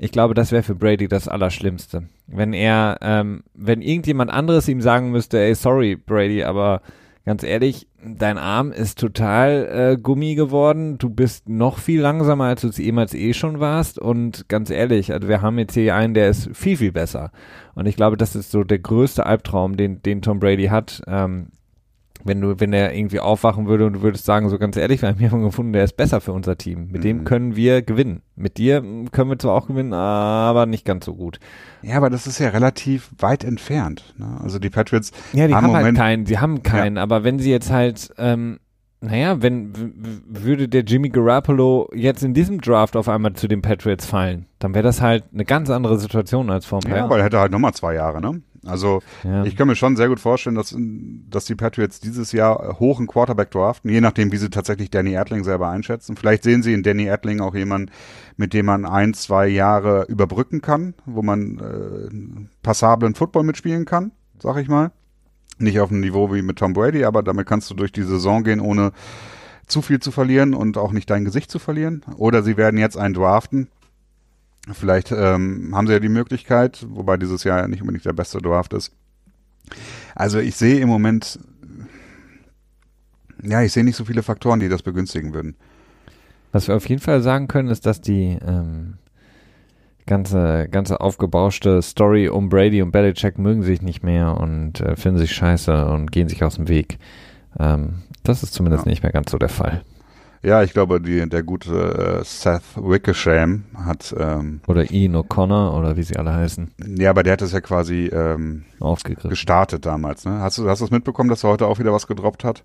ich 0.02 0.12
glaube, 0.12 0.32
das 0.32 0.50
wäre 0.50 0.62
für 0.62 0.74
Brady 0.74 1.08
das 1.08 1.28
Allerschlimmste. 1.28 2.04
Wenn 2.26 2.54
er, 2.54 2.96
ähm, 3.02 3.42
wenn 3.52 3.82
irgendjemand 3.82 4.30
anderes 4.30 4.66
ihm 4.66 4.80
sagen 4.80 5.10
müsste, 5.10 5.38
ey, 5.38 5.54
sorry, 5.54 5.94
Brady, 5.94 6.42
aber 6.42 6.80
ganz 7.24 7.42
ehrlich, 7.42 7.86
dein 8.04 8.38
Arm 8.38 8.72
ist 8.72 8.98
total 8.98 9.68
äh, 9.70 10.00
Gummi 10.00 10.34
geworden. 10.34 10.98
Du 10.98 11.10
bist 11.10 11.48
noch 11.48 11.78
viel 11.78 12.00
langsamer, 12.00 12.44
als 12.44 12.62
du 12.62 12.68
es 12.68 12.78
jemals 12.78 13.14
eh 13.14 13.34
schon 13.34 13.60
warst. 13.60 13.98
Und 13.98 14.48
ganz 14.48 14.70
ehrlich, 14.70 15.12
also 15.12 15.28
wir 15.28 15.42
haben 15.42 15.58
jetzt 15.58 15.74
hier 15.74 15.94
einen, 15.94 16.14
der 16.14 16.30
ist 16.30 16.50
viel, 16.54 16.76
viel 16.76 16.92
besser. 16.92 17.30
Und 17.74 17.86
ich 17.86 17.96
glaube, 17.96 18.16
das 18.16 18.34
ist 18.36 18.50
so 18.50 18.64
der 18.64 18.78
größte 18.78 19.26
Albtraum, 19.26 19.76
den, 19.76 20.02
den 20.02 20.22
Tom 20.22 20.40
Brady 20.40 20.66
hat. 20.66 21.02
Ähm, 21.06 21.48
wenn 22.24 22.40
du, 22.40 22.60
wenn 22.60 22.72
er 22.72 22.94
irgendwie 22.94 23.20
aufwachen 23.20 23.66
würde 23.66 23.86
und 23.86 23.94
du 23.94 24.02
würdest 24.02 24.24
sagen, 24.24 24.48
so 24.48 24.58
ganz 24.58 24.76
ehrlich, 24.76 25.02
wir 25.02 25.08
haben 25.08 25.20
jemanden 25.20 25.46
gefunden, 25.46 25.72
der 25.72 25.84
ist 25.84 25.96
besser 25.96 26.20
für 26.20 26.32
unser 26.32 26.56
Team. 26.56 26.88
Mit 26.90 26.98
mhm. 26.98 27.02
dem 27.02 27.24
können 27.24 27.56
wir 27.56 27.82
gewinnen. 27.82 28.22
Mit 28.36 28.58
dir 28.58 28.82
können 29.12 29.30
wir 29.30 29.38
zwar 29.38 29.54
auch 29.54 29.66
gewinnen, 29.66 29.92
aber 29.92 30.66
nicht 30.66 30.84
ganz 30.84 31.04
so 31.04 31.14
gut. 31.14 31.40
Ja, 31.82 31.96
aber 31.96 32.10
das 32.10 32.26
ist 32.26 32.38
ja 32.38 32.48
relativ 32.48 33.10
weit 33.18 33.44
entfernt. 33.44 34.14
Ne? 34.16 34.38
Also 34.42 34.58
die 34.58 34.70
Patriots. 34.70 35.12
Ja, 35.32 35.46
die 35.46 35.54
haben, 35.54 35.66
haben 35.66 35.84
halt 35.84 35.96
keinen, 35.96 36.24
die 36.24 36.38
haben 36.38 36.62
keinen, 36.62 36.96
ja. 36.96 37.02
aber 37.02 37.24
wenn 37.24 37.38
sie 37.38 37.50
jetzt 37.50 37.70
halt, 37.70 38.12
ähm, 38.18 38.58
naja, 39.02 39.40
wenn 39.40 39.72
würde 40.28 40.68
der 40.68 40.82
Jimmy 40.82 41.08
Garoppolo 41.08 41.88
jetzt 41.94 42.22
in 42.22 42.34
diesem 42.34 42.60
Draft 42.60 42.96
auf 42.96 43.08
einmal 43.08 43.32
zu 43.32 43.48
den 43.48 43.62
Patriots 43.62 44.04
fallen, 44.04 44.46
dann 44.58 44.74
wäre 44.74 44.82
das 44.82 45.00
halt 45.00 45.24
eine 45.32 45.44
ganz 45.44 45.70
andere 45.70 45.98
Situation 45.98 46.50
als 46.50 46.66
vor 46.66 46.80
ein 46.84 46.90
Ja, 46.90 47.08
weil 47.08 47.20
er 47.20 47.24
hätte 47.24 47.40
halt 47.40 47.50
nochmal 47.52 47.72
zwei 47.72 47.94
Jahre, 47.94 48.20
ne? 48.20 48.42
Also 48.66 49.00
ja. 49.24 49.44
ich 49.44 49.56
kann 49.56 49.68
mir 49.68 49.76
schon 49.76 49.96
sehr 49.96 50.08
gut 50.08 50.20
vorstellen, 50.20 50.56
dass, 50.56 50.76
dass 50.76 51.46
die 51.46 51.54
Patriots 51.54 52.00
dieses 52.00 52.32
Jahr 52.32 52.78
hoch 52.78 52.98
einen 52.98 53.06
Quarterback 53.06 53.50
draften, 53.50 53.90
je 53.90 54.02
nachdem, 54.02 54.32
wie 54.32 54.36
sie 54.36 54.50
tatsächlich 54.50 54.90
Danny 54.90 55.12
Erdling 55.12 55.44
selber 55.44 55.70
einschätzen. 55.70 56.16
Vielleicht 56.16 56.42
sehen 56.42 56.62
sie 56.62 56.74
in 56.74 56.82
Danny 56.82 57.04
Erdling 57.04 57.40
auch 57.40 57.54
jemanden, 57.54 57.90
mit 58.36 58.52
dem 58.52 58.66
man 58.66 58.84
ein, 58.84 59.14
zwei 59.14 59.48
Jahre 59.48 60.04
überbrücken 60.08 60.60
kann, 60.60 60.92
wo 61.06 61.22
man 61.22 61.58
äh, 61.58 62.46
passablen 62.62 63.14
Football 63.14 63.44
mitspielen 63.44 63.86
kann, 63.86 64.12
sag 64.38 64.58
ich 64.58 64.68
mal. 64.68 64.92
Nicht 65.60 65.80
auf 65.80 65.90
dem 65.90 66.00
Niveau 66.00 66.32
wie 66.32 66.42
mit 66.42 66.58
Tom 66.58 66.72
Brady, 66.72 67.04
aber 67.04 67.22
damit 67.22 67.46
kannst 67.46 67.70
du 67.70 67.74
durch 67.74 67.92
die 67.92 68.02
Saison 68.02 68.42
gehen, 68.44 68.60
ohne 68.60 68.92
zu 69.66 69.82
viel 69.82 70.00
zu 70.00 70.10
verlieren 70.10 70.54
und 70.54 70.76
auch 70.76 70.92
nicht 70.92 71.08
dein 71.10 71.24
Gesicht 71.24 71.50
zu 71.50 71.58
verlieren. 71.58 72.02
Oder 72.16 72.42
sie 72.42 72.56
werden 72.56 72.78
jetzt 72.78 72.96
einen 72.96 73.14
draften, 73.14 73.68
Vielleicht 74.72 75.10
ähm, 75.10 75.72
haben 75.74 75.86
sie 75.86 75.94
ja 75.94 76.00
die 76.00 76.08
Möglichkeit, 76.08 76.84
wobei 76.88 77.16
dieses 77.16 77.44
Jahr 77.44 77.60
ja 77.60 77.68
nicht 77.68 77.80
unbedingt 77.80 78.04
der 78.04 78.12
beste 78.12 78.38
Draft 78.38 78.74
ist. 78.74 78.92
Also 80.14 80.38
ich 80.38 80.56
sehe 80.56 80.80
im 80.80 80.88
Moment, 80.88 81.38
ja, 83.42 83.62
ich 83.62 83.72
sehe 83.72 83.84
nicht 83.84 83.96
so 83.96 84.04
viele 84.04 84.22
Faktoren, 84.22 84.60
die 84.60 84.68
das 84.68 84.82
begünstigen 84.82 85.32
würden. 85.32 85.56
Was 86.52 86.68
wir 86.68 86.76
auf 86.76 86.88
jeden 86.88 87.00
Fall 87.00 87.22
sagen 87.22 87.48
können, 87.48 87.68
ist, 87.68 87.86
dass 87.86 88.00
die 88.00 88.38
ähm, 88.46 88.98
ganze, 90.10 90.68
ganze 90.70 91.00
aufgebauschte 91.00 91.80
Story 91.80 92.28
um 92.28 92.50
Brady 92.50 92.82
und 92.82 92.90
Belichick 92.90 93.38
mögen 93.38 93.62
sich 93.62 93.80
nicht 93.80 94.02
mehr 94.02 94.36
und 94.36 94.80
äh, 94.80 94.96
finden 94.96 95.18
sich 95.18 95.32
scheiße 95.32 95.86
und 95.86 96.12
gehen 96.12 96.28
sich 96.28 96.44
aus 96.44 96.56
dem 96.56 96.68
Weg. 96.68 96.98
Ähm, 97.58 98.02
das 98.24 98.42
ist 98.42 98.52
zumindest 98.52 98.84
ja. 98.84 98.90
nicht 98.90 99.02
mehr 99.02 99.12
ganz 99.12 99.30
so 99.30 99.38
der 99.38 99.48
Fall. 99.48 99.82
Ja, 100.42 100.62
ich 100.62 100.72
glaube, 100.72 101.00
die, 101.00 101.28
der 101.28 101.42
gute 101.42 102.20
äh, 102.20 102.24
Seth 102.24 102.62
Wickersham 102.76 103.64
hat. 103.74 104.14
Ähm, 104.18 104.60
oder 104.66 104.90
Ian 104.90 105.14
O'Connor 105.14 105.78
oder 105.78 105.96
wie 105.96 106.02
sie 106.02 106.16
alle 106.16 106.32
heißen. 106.32 106.72
Ja, 106.98 107.10
aber 107.10 107.22
der 107.22 107.34
hat 107.34 107.42
es 107.42 107.52
ja 107.52 107.60
quasi 107.60 108.06
ähm, 108.12 108.64
gestartet 109.24 109.86
damals. 109.86 110.24
Ne? 110.24 110.40
Hast 110.40 110.58
du 110.58 110.68
hast 110.68 110.80
du 110.80 110.86
es 110.86 110.90
mitbekommen, 110.90 111.28
dass 111.28 111.44
er 111.44 111.50
heute 111.50 111.66
auch 111.66 111.78
wieder 111.78 111.92
was 111.92 112.06
gedroppt 112.06 112.42
hat? 112.42 112.64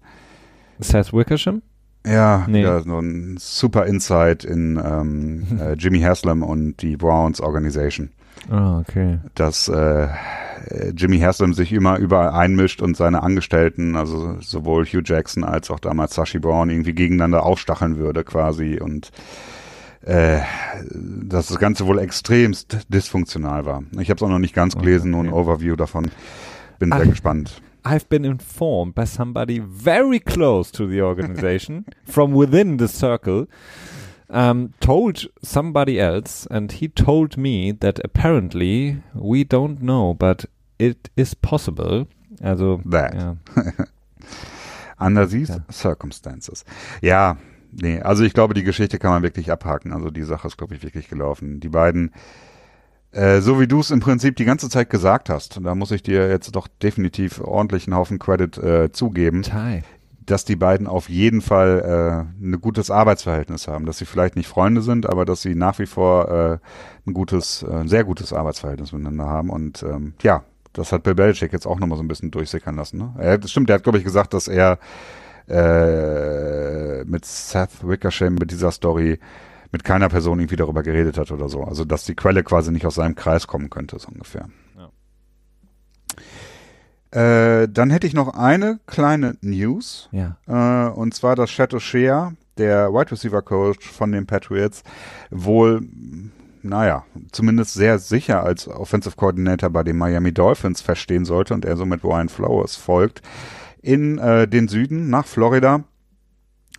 Seth 0.80 1.14
Wickersham? 1.14 1.62
Ja, 2.06 2.46
nee. 2.48 2.62
ja, 2.62 2.80
so 2.82 3.00
ein 3.00 3.38
super 3.40 3.86
Insight 3.86 4.44
in 4.44 4.82
ähm, 4.84 5.46
äh, 5.60 5.74
Jimmy 5.74 6.02
Haslam 6.02 6.44
und 6.44 6.82
die 6.82 6.98
Browns 6.98 7.42
Organization. 7.42 8.10
Ah, 8.50 8.80
okay. 8.80 9.20
Dass 9.34 9.68
äh, 9.68 10.08
Jimmy 10.96 11.20
Haslam 11.20 11.54
sich 11.54 11.74
immer 11.74 11.98
überall 11.98 12.30
einmischt 12.30 12.82
und 12.82 12.96
seine 12.96 13.24
Angestellten, 13.24 13.96
also 13.96 14.38
sowohl 14.42 14.86
Hugh 14.86 15.02
Jackson 15.04 15.44
als 15.44 15.72
auch 15.72 15.80
damals 15.80 16.16
Sashi 16.16 16.40
Brown, 16.40 16.70
irgendwie 16.70 16.94
gegeneinander 16.94 17.44
aufstacheln 17.44 17.98
würde 17.98 18.24
quasi 18.24 18.80
und 18.80 19.12
äh, 20.02 20.42
dass 20.92 21.48
das 21.48 21.58
Ganze 21.58 21.88
wohl 21.88 21.98
extremst 22.00 22.86
dysfunktional 22.90 23.66
war. 23.66 23.84
Ich 24.00 24.10
habe 24.10 24.18
es 24.18 24.24
auch 24.24 24.30
noch 24.30 24.40
nicht 24.40 24.54
ganz 24.54 24.76
gelesen, 24.76 25.14
okay. 25.14 25.24
nur 25.24 25.34
ein 25.34 25.34
Overview 25.34 25.76
davon. 25.76 26.12
Bin 26.78 26.92
Ach, 26.94 26.98
sehr 26.98 27.08
gespannt. 27.08 27.62
I've 27.86 28.10
been 28.10 28.26
informed 28.26 28.96
by 28.96 29.06
somebody 29.06 29.60
very 29.60 30.20
close 30.20 30.72
to 30.72 30.88
the 30.88 31.02
organization 31.02 31.86
from 32.06 32.34
within 32.34 32.78
the 32.78 32.88
circle 32.88 33.48
um, 34.30 34.74
told 34.80 35.28
somebody 35.44 36.00
else, 36.00 36.48
and 36.50 36.72
he 36.72 36.88
told 36.88 37.38
me 37.38 37.72
that 37.72 38.00
apparently 38.04 38.98
we 39.14 39.44
don't 39.44 39.82
know, 39.82 40.14
but 40.14 40.46
it 40.80 41.10
is 41.16 41.36
possible. 41.36 42.08
Also, 42.44 42.82
ja. 42.92 43.36
Under 45.00 45.26
these 45.26 45.50
ja. 45.50 45.60
circumstances. 45.72 46.64
Ja, 47.02 47.38
nee, 47.72 48.00
also 48.02 48.24
ich 48.24 48.34
glaube, 48.34 48.54
die 48.54 48.64
Geschichte 48.64 48.98
kann 48.98 49.12
man 49.12 49.24
wirklich 49.24 49.52
abhaken. 49.52 49.92
Also 49.92 50.10
die 50.10 50.24
Sache 50.24 50.48
ist, 50.48 50.58
glaube 50.58 50.76
ich, 50.76 50.84
wirklich 50.84 51.10
gelaufen. 51.10 51.60
Die 51.60 51.70
beiden, 51.70 52.12
äh, 53.16 53.42
so 53.42 53.60
wie 53.60 53.68
du 53.68 53.80
es 53.80 53.92
im 53.92 54.00
Prinzip 54.00 54.36
die 54.36 54.46
ganze 54.46 54.70
Zeit 54.70 54.90
gesagt 54.90 55.30
hast, 55.30 55.60
da 55.64 55.74
muss 55.74 55.92
ich 55.92 56.04
dir 56.04 56.30
jetzt 56.30 56.56
doch 56.56 56.68
definitiv 56.68 57.40
ordentlich 57.42 57.88
einen 57.88 57.96
Haufen 57.96 58.20
Credit 58.20 58.58
äh, 58.58 58.92
zugeben. 58.92 59.42
Thai 59.42 59.84
dass 60.26 60.44
die 60.44 60.56
beiden 60.56 60.88
auf 60.88 61.08
jeden 61.08 61.42
Fall 61.42 62.26
äh, 62.42 62.44
ein 62.44 62.60
gutes 62.60 62.90
Arbeitsverhältnis 62.90 63.68
haben, 63.68 63.86
dass 63.86 64.00
sie 64.00 64.06
vielleicht 64.06 64.36
nicht 64.36 64.48
Freunde 64.48 64.82
sind, 64.82 65.08
aber 65.08 65.24
dass 65.24 65.44
sie 65.44 65.54
nach 65.54 65.78
wie 65.80 65.86
vor 65.86 66.32
äh, 66.32 66.58
ein 67.08 67.14
gutes, 67.14 67.64
äh, 67.64 67.72
ein 67.72 67.88
sehr 67.88 68.04
gutes 68.04 68.34
Arbeitsverhältnis 68.34 68.92
miteinander 68.92 69.28
haben 69.28 69.52
und 69.52 69.84
ähm, 69.84 70.14
ja, 70.24 70.44
das 70.74 70.92
hat 70.92 71.04
Bill 71.04 71.16
Belichick 71.16 71.54
jetzt 71.54 71.66
auch 71.66 71.80
nochmal 71.80 71.98
so 71.98 72.04
ein 72.04 72.08
bisschen 72.08 72.32
durchsickern 72.32 72.76
lassen. 72.76 72.98
Ne? 72.98 73.14
Er, 73.20 73.38
das 73.38 73.52
stimmt, 73.52 73.70
der 73.70 73.76
hat, 73.76 73.84
glaube 73.84 73.98
ich, 73.98 74.04
gesagt, 74.04 74.34
dass 74.34 74.48
er 74.48 74.80
äh, 75.48 77.04
mit 77.06 77.24
Seth 77.24 77.70
Ricochet 77.88 78.32
mit 78.32 78.52
dieser 78.52 78.72
Story 78.72 79.20
mit 79.76 79.84
keiner 79.84 80.08
Person 80.08 80.40
irgendwie 80.40 80.56
darüber 80.56 80.84
geredet 80.84 81.18
hat 81.18 81.32
oder 81.32 81.50
so. 81.50 81.66
Also, 81.66 81.84
dass 81.84 82.06
die 82.06 82.16
Quelle 82.16 82.44
quasi 82.44 82.72
nicht 82.72 82.86
aus 82.86 82.96
seinem 82.96 83.16
Kreis 83.16 83.46
kommen 83.46 83.70
könnte, 83.70 84.00
so 84.00 84.08
ungefähr. 84.08 84.48
Ja. 87.12 87.62
Äh, 87.62 87.68
dann 87.68 87.90
hätte 87.90 88.08
ich 88.08 88.14
noch 88.14 88.36
eine 88.36 88.80
kleine 88.88 89.36
News. 89.42 90.08
Ja. 90.14 90.38
Äh, 90.48 90.92
und 90.92 91.14
zwar, 91.14 91.36
dass 91.36 91.52
Shadow 91.52 91.80
Shea, 91.80 92.32
der 92.58 92.94
Wide 92.94 93.12
Receiver 93.12 93.42
Coach 93.42 93.86
von 93.86 94.14
den 94.14 94.26
Patriots, 94.26 94.82
wohl 95.30 95.82
naja, 96.62 97.04
zumindest 97.34 97.74
sehr 97.74 98.00
sicher 98.00 98.46
als 98.46 98.70
Offensive 98.70 99.18
Coordinator 99.18 99.70
bei 99.70 99.84
den 99.84 99.98
Miami 99.98 100.34
Dolphins 100.34 100.80
verstehen 100.80 101.26
sollte 101.26 101.54
und 101.54 101.66
er 101.66 101.76
somit 101.76 102.02
Ryan 102.06 102.30
Flowers 102.30 102.78
folgt 102.78 103.22
in 103.82 104.20
äh, 104.20 104.48
den 104.48 104.70
Süden 104.70 105.10
nach 105.10 105.26
Florida. 105.26 105.84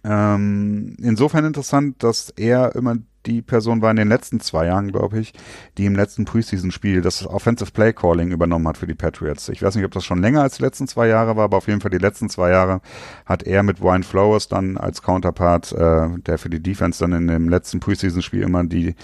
Ähm, 0.08 0.96
insofern 1.00 1.44
interessant, 1.44 2.02
dass 2.04 2.30
er 2.30 2.76
immer 2.76 2.96
die 3.26 3.42
Person 3.42 3.82
war 3.82 3.90
in 3.90 3.96
den 3.96 4.08
letzten 4.08 4.38
zwei 4.38 4.66
Jahren, 4.66 4.92
glaube 4.92 5.18
ich, 5.18 5.32
die 5.78 5.86
im 5.86 5.96
letzten 5.96 6.24
Preseason-Spiel 6.24 7.02
das 7.02 7.26
Offensive 7.26 7.72
Play 7.72 7.92
Calling 7.92 8.30
übernommen 8.30 8.68
hat 8.68 8.78
für 8.78 8.86
die 8.86 8.94
Patriots. 8.94 9.48
Ich 9.48 9.62
weiß 9.62 9.74
nicht, 9.74 9.84
ob 9.84 9.90
das 9.90 10.04
schon 10.04 10.22
länger 10.22 10.42
als 10.42 10.58
die 10.58 10.62
letzten 10.62 10.86
zwei 10.86 11.08
Jahre 11.08 11.36
war, 11.36 11.44
aber 11.44 11.56
auf 11.56 11.66
jeden 11.66 11.80
Fall 11.80 11.90
die 11.90 11.98
letzten 11.98 12.28
zwei 12.28 12.50
Jahre 12.50 12.80
hat 13.24 13.42
er 13.42 13.64
mit 13.64 13.82
Ryan 13.82 14.04
Flowers 14.04 14.46
dann 14.46 14.78
als 14.78 15.02
Counterpart, 15.02 15.72
äh, 15.72 16.08
der 16.20 16.38
für 16.38 16.50
die 16.50 16.62
Defense 16.62 17.00
dann 17.00 17.12
in 17.12 17.26
dem 17.26 17.48
letzten 17.48 17.80
Preseason-Spiel 17.80 18.42
immer 18.42 18.62
die 18.62 18.94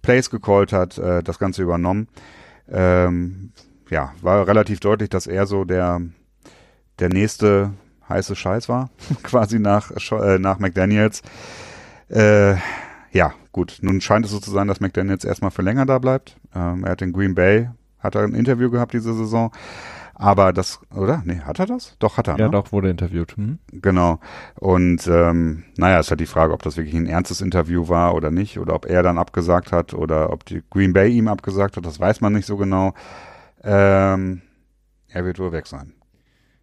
Plays 0.00 0.30
gecallt 0.30 0.72
hat, 0.72 0.96
äh, 0.96 1.22
das 1.22 1.38
Ganze 1.38 1.62
übernommen. 1.62 2.08
Ähm, 2.70 3.52
ja, 3.90 4.14
war 4.22 4.48
relativ 4.48 4.80
deutlich, 4.80 5.10
dass 5.10 5.26
er 5.26 5.46
so 5.46 5.64
der, 5.64 6.00
der 6.98 7.10
nächste 7.10 7.74
heiße 8.08 8.36
Scheiß 8.36 8.68
war, 8.68 8.90
quasi 9.22 9.58
nach, 9.58 9.90
äh, 9.90 10.38
nach 10.38 10.58
McDaniels. 10.58 11.22
Äh, 12.08 12.56
ja, 13.12 13.32
gut, 13.52 13.78
nun 13.80 14.00
scheint 14.00 14.24
es 14.26 14.32
so 14.32 14.40
zu 14.40 14.50
sein, 14.50 14.68
dass 14.68 14.80
McDaniels 14.80 15.24
erstmal 15.24 15.50
für 15.50 15.62
länger 15.62 15.86
da 15.86 15.98
bleibt. 15.98 16.36
Ähm, 16.54 16.84
er 16.84 16.92
hat 16.92 17.02
in 17.02 17.12
Green 17.12 17.34
Bay, 17.34 17.68
hat 17.98 18.14
er 18.14 18.22
ein 18.22 18.34
Interview 18.34 18.70
gehabt 18.70 18.92
diese 18.92 19.14
Saison. 19.14 19.52
Aber 20.18 20.54
das, 20.54 20.80
oder? 20.94 21.22
Nee, 21.26 21.40
hat 21.40 21.58
er 21.58 21.66
das? 21.66 21.94
Doch, 21.98 22.16
hat 22.16 22.26
er. 22.26 22.38
Ja, 22.38 22.46
ne? 22.46 22.50
doch, 22.50 22.72
wurde 22.72 22.88
interviewt. 22.88 23.36
Hm? 23.36 23.58
Genau. 23.70 24.18
Und 24.54 25.06
ähm, 25.08 25.64
naja, 25.76 26.00
ist 26.00 26.08
halt 26.08 26.20
die 26.20 26.26
Frage, 26.26 26.54
ob 26.54 26.62
das 26.62 26.78
wirklich 26.78 26.94
ein 26.94 27.06
ernstes 27.06 27.42
Interview 27.42 27.88
war 27.88 28.14
oder 28.14 28.30
nicht, 28.30 28.58
oder 28.58 28.74
ob 28.74 28.86
er 28.86 29.02
dann 29.02 29.18
abgesagt 29.18 29.72
hat 29.72 29.92
oder 29.92 30.32
ob 30.32 30.46
die 30.46 30.62
Green 30.70 30.94
Bay 30.94 31.12
ihm 31.12 31.28
abgesagt 31.28 31.76
hat, 31.76 31.84
das 31.84 32.00
weiß 32.00 32.22
man 32.22 32.32
nicht 32.32 32.46
so 32.46 32.56
genau. 32.56 32.94
Ähm, 33.62 34.40
er 35.08 35.24
wird 35.26 35.38
wohl 35.38 35.52
weg 35.52 35.66
sein. 35.66 35.92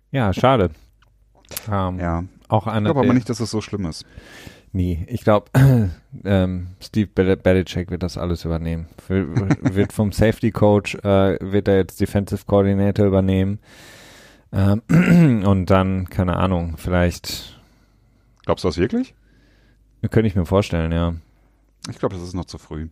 Ja, 0.09 0.33
schade. 0.33 0.71
Um, 1.67 1.99
ja. 1.99 2.23
Auch 2.47 2.67
einer, 2.67 2.89
ich 2.89 2.93
glaube 2.93 3.07
aber 3.07 3.13
nicht, 3.13 3.29
dass 3.29 3.39
es 3.39 3.51
so 3.51 3.61
schlimm 3.61 3.85
ist. 3.85 4.05
Nee, 4.71 5.05
ich 5.07 5.23
glaube, 5.23 5.51
ähm, 6.25 6.67
Steve 6.81 7.07
Belichick 7.37 7.91
wird 7.91 8.01
das 8.01 8.17
alles 8.17 8.43
übernehmen. 8.43 8.87
wird 9.07 9.93
vom 9.93 10.11
Safety 10.11 10.51
Coach, 10.51 10.95
äh, 10.95 11.37
wird 11.39 11.67
er 11.67 11.77
jetzt 11.77 12.01
Defensive 12.01 12.43
Coordinator 12.45 13.05
übernehmen. 13.05 13.59
Ähm, 14.51 14.81
und 15.45 15.67
dann, 15.67 16.09
keine 16.09 16.37
Ahnung, 16.37 16.75
vielleicht. 16.77 17.59
Glaubst 18.45 18.63
du 18.63 18.67
das 18.67 18.77
wirklich? 18.77 19.13
Könnte 20.09 20.27
ich 20.27 20.35
mir 20.35 20.45
vorstellen, 20.45 20.91
ja. 20.91 21.13
Ich 21.89 21.99
glaube, 21.99 22.15
das 22.15 22.23
ist 22.23 22.33
noch 22.33 22.45
zu 22.45 22.57
früh. 22.57 22.89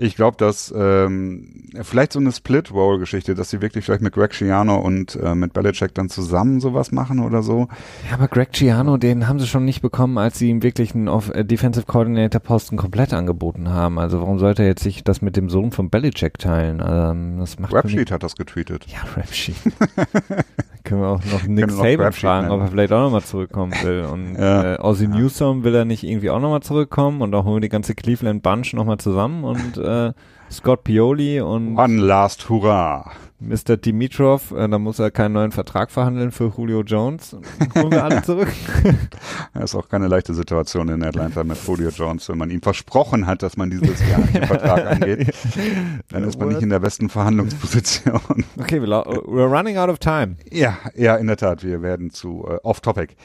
Ich 0.00 0.14
glaube, 0.14 0.36
dass 0.36 0.72
ähm, 0.76 1.64
vielleicht 1.82 2.12
so 2.12 2.20
eine 2.20 2.30
Split-Roll-Geschichte, 2.30 3.34
dass 3.34 3.50
sie 3.50 3.60
wirklich 3.60 3.84
vielleicht 3.84 4.00
mit 4.00 4.12
Greg 4.14 4.32
Schiano 4.32 4.76
und 4.76 5.16
äh, 5.16 5.34
mit 5.34 5.52
Belichick 5.52 5.92
dann 5.92 6.08
zusammen 6.08 6.60
sowas 6.60 6.92
machen 6.92 7.18
oder 7.18 7.42
so. 7.42 7.66
Ja, 8.08 8.14
aber 8.14 8.28
Greg 8.28 8.56
Schiano, 8.56 8.96
den 8.96 9.26
haben 9.26 9.40
sie 9.40 9.48
schon 9.48 9.64
nicht 9.64 9.82
bekommen, 9.82 10.16
als 10.16 10.38
sie 10.38 10.50
ihm 10.50 10.62
wirklich 10.62 10.94
einen 10.94 11.08
Off 11.08 11.30
äh, 11.30 11.44
Defensive 11.44 11.86
Coordinator 11.86 12.40
Posten 12.40 12.76
komplett 12.76 13.12
angeboten 13.12 13.70
haben. 13.70 13.98
Also 13.98 14.20
warum 14.20 14.38
sollte 14.38 14.62
er 14.62 14.68
jetzt 14.68 14.84
sich 14.84 15.02
das 15.02 15.20
mit 15.20 15.36
dem 15.36 15.50
Sohn 15.50 15.72
von 15.72 15.90
Belichick 15.90 16.38
teilen? 16.38 16.80
Ähm, 16.86 17.40
das 17.40 17.58
macht 17.58 17.74
Rapsheet 17.74 18.12
hat 18.12 18.22
das 18.22 18.36
getweetet. 18.36 18.86
Ja, 18.86 19.00
Rapsheet. 19.16 19.56
können 20.88 21.02
wir 21.02 21.08
auch 21.08 21.24
noch 21.24 21.42
Nick 21.44 21.70
Saban 21.70 22.12
fragen, 22.12 22.50
ob 22.50 22.60
er 22.60 22.68
vielleicht 22.68 22.92
auch 22.92 23.02
nochmal 23.02 23.22
zurückkommen 23.22 23.72
will. 23.82 24.04
Und 24.10 24.36
ja. 24.36 24.74
äh, 24.74 24.78
Ozzy 24.80 25.04
ja. 25.04 25.10
Newsom 25.10 25.64
will 25.64 25.74
er 25.74 25.84
nicht 25.84 26.02
irgendwie 26.02 26.30
auch 26.30 26.40
nochmal 26.40 26.62
zurückkommen 26.62 27.20
und 27.20 27.34
auch 27.34 27.44
holen 27.44 27.56
wir 27.56 27.60
die 27.60 27.68
ganze 27.68 27.94
Cleveland 27.94 28.42
Bunch 28.42 28.72
nochmal 28.72 28.98
zusammen 28.98 29.44
und 29.44 29.76
äh, 29.76 30.12
Scott 30.50 30.84
Pioli 30.84 31.40
und 31.40 31.76
One 31.78 31.96
last 31.96 32.48
Hurrah. 32.48 33.12
Mr. 33.40 33.76
Dimitrov, 33.76 34.50
äh, 34.50 34.68
da 34.68 34.78
muss 34.78 34.98
er 34.98 35.12
keinen 35.12 35.34
neuen 35.34 35.52
Vertrag 35.52 35.92
verhandeln 35.92 36.32
für 36.32 36.52
Julio 36.56 36.82
Jones. 36.82 37.36
Holen 37.76 37.92
wir 37.92 38.04
alle 38.04 38.22
zurück. 38.22 38.48
Das 39.54 39.72
ist 39.72 39.74
auch 39.74 39.88
keine 39.88 40.06
leichte 40.06 40.34
Situation 40.34 40.88
in 40.88 41.02
Atlanta 41.02 41.42
mit 41.42 41.58
Julio 41.66 41.88
Jones, 41.88 42.28
wenn 42.28 42.38
man 42.38 42.50
ihm 42.50 42.62
versprochen 42.62 43.26
hat, 43.26 43.42
dass 43.42 43.56
man 43.56 43.70
dieses 43.70 43.98
Jahr 44.08 44.20
den 44.20 44.44
Vertrag 44.44 44.86
angeht. 44.86 45.34
Dann 46.08 46.24
ist 46.24 46.38
man 46.38 46.48
nicht 46.48 46.62
in 46.62 46.68
der 46.68 46.78
besten 46.78 47.08
Verhandlungsposition. 47.08 48.20
Okay, 48.58 48.78
we're 48.80 49.50
running 49.50 49.76
out 49.76 49.88
of 49.88 49.98
time. 49.98 50.36
Ja, 50.50 50.78
ja, 50.94 51.16
in 51.16 51.26
der 51.26 51.36
Tat. 51.36 51.64
Wir 51.64 51.82
werden 51.82 52.10
zu 52.10 52.44
uh, 52.44 52.58
off-topic. 52.62 53.16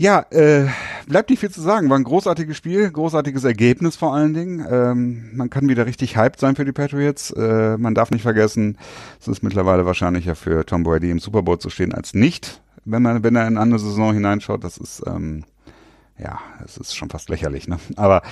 Ja, 0.00 0.24
äh, 0.30 0.66
bleibt 1.08 1.28
nicht 1.28 1.40
viel 1.40 1.50
zu 1.50 1.60
sagen. 1.60 1.90
War 1.90 1.98
ein 1.98 2.04
großartiges 2.04 2.56
Spiel, 2.56 2.90
großartiges 2.90 3.44
Ergebnis 3.44 3.96
vor 3.96 4.14
allen 4.14 4.32
Dingen. 4.32 4.66
Ähm, 4.66 5.28
man 5.36 5.50
kann 5.50 5.68
wieder 5.68 5.84
richtig 5.84 6.16
hyped 6.16 6.40
sein 6.40 6.56
für 6.56 6.64
die 6.64 6.72
Patriots. 6.72 7.32
Äh, 7.32 7.76
man 7.76 7.94
darf 7.94 8.10
nicht 8.10 8.22
vergessen, 8.22 8.78
es 9.20 9.28
ist 9.28 9.42
mittlerweile 9.42 9.84
wahrscheinlicher 9.84 10.36
für 10.36 10.64
Tom 10.64 10.84
Brady 10.84 11.10
im 11.10 11.18
Super 11.18 11.42
Bowl 11.42 11.58
zu 11.58 11.68
stehen 11.68 11.92
als 11.92 12.14
nicht, 12.14 12.62
wenn 12.86 13.02
man, 13.02 13.22
wenn 13.22 13.36
er 13.36 13.46
in 13.46 13.58
eine 13.58 13.78
Saison 13.78 14.14
hineinschaut. 14.14 14.64
Das 14.64 14.78
ist, 14.78 15.02
ähm, 15.06 15.44
ja, 16.18 16.38
es 16.64 16.78
ist 16.78 16.96
schon 16.96 17.10
fast 17.10 17.28
lächerlich, 17.28 17.68
ne? 17.68 17.78
Aber 17.96 18.22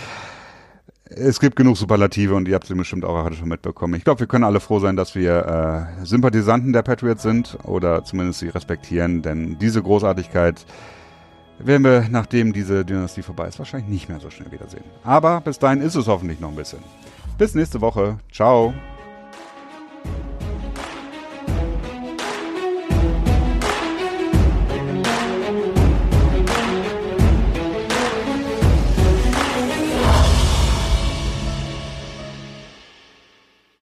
es 1.04 1.38
gibt 1.38 1.54
genug 1.54 1.76
Superlative 1.76 2.34
und 2.34 2.48
ihr 2.48 2.54
habt 2.54 2.66
sie 2.66 2.74
bestimmt 2.76 3.04
auch 3.04 3.24
heute 3.24 3.36
schon 3.36 3.48
mitbekommen. 3.48 3.92
Ich 3.92 4.04
glaube, 4.04 4.20
wir 4.20 4.26
können 4.26 4.44
alle 4.44 4.60
froh 4.60 4.78
sein, 4.78 4.96
dass 4.96 5.14
wir 5.14 5.90
äh, 6.00 6.06
Sympathisanten 6.06 6.72
der 6.72 6.80
Patriots 6.80 7.22
sind 7.22 7.58
oder 7.64 8.04
zumindest 8.04 8.38
sie 8.38 8.48
respektieren, 8.48 9.20
denn 9.20 9.58
diese 9.58 9.82
Großartigkeit 9.82 10.64
werden 11.58 11.84
wir, 11.84 12.06
nachdem 12.10 12.52
diese 12.52 12.84
Dynastie 12.84 13.22
vorbei 13.22 13.48
ist, 13.48 13.58
wahrscheinlich 13.58 13.88
nicht 13.88 14.08
mehr 14.08 14.20
so 14.20 14.30
schnell 14.30 14.50
wiedersehen. 14.52 14.84
Aber 15.04 15.40
bis 15.40 15.58
dahin 15.58 15.80
ist 15.80 15.94
es 15.94 16.06
hoffentlich 16.06 16.40
noch 16.40 16.50
ein 16.50 16.56
bisschen. 16.56 16.80
Bis 17.36 17.54
nächste 17.54 17.80
Woche. 17.80 18.18
Ciao. 18.32 18.74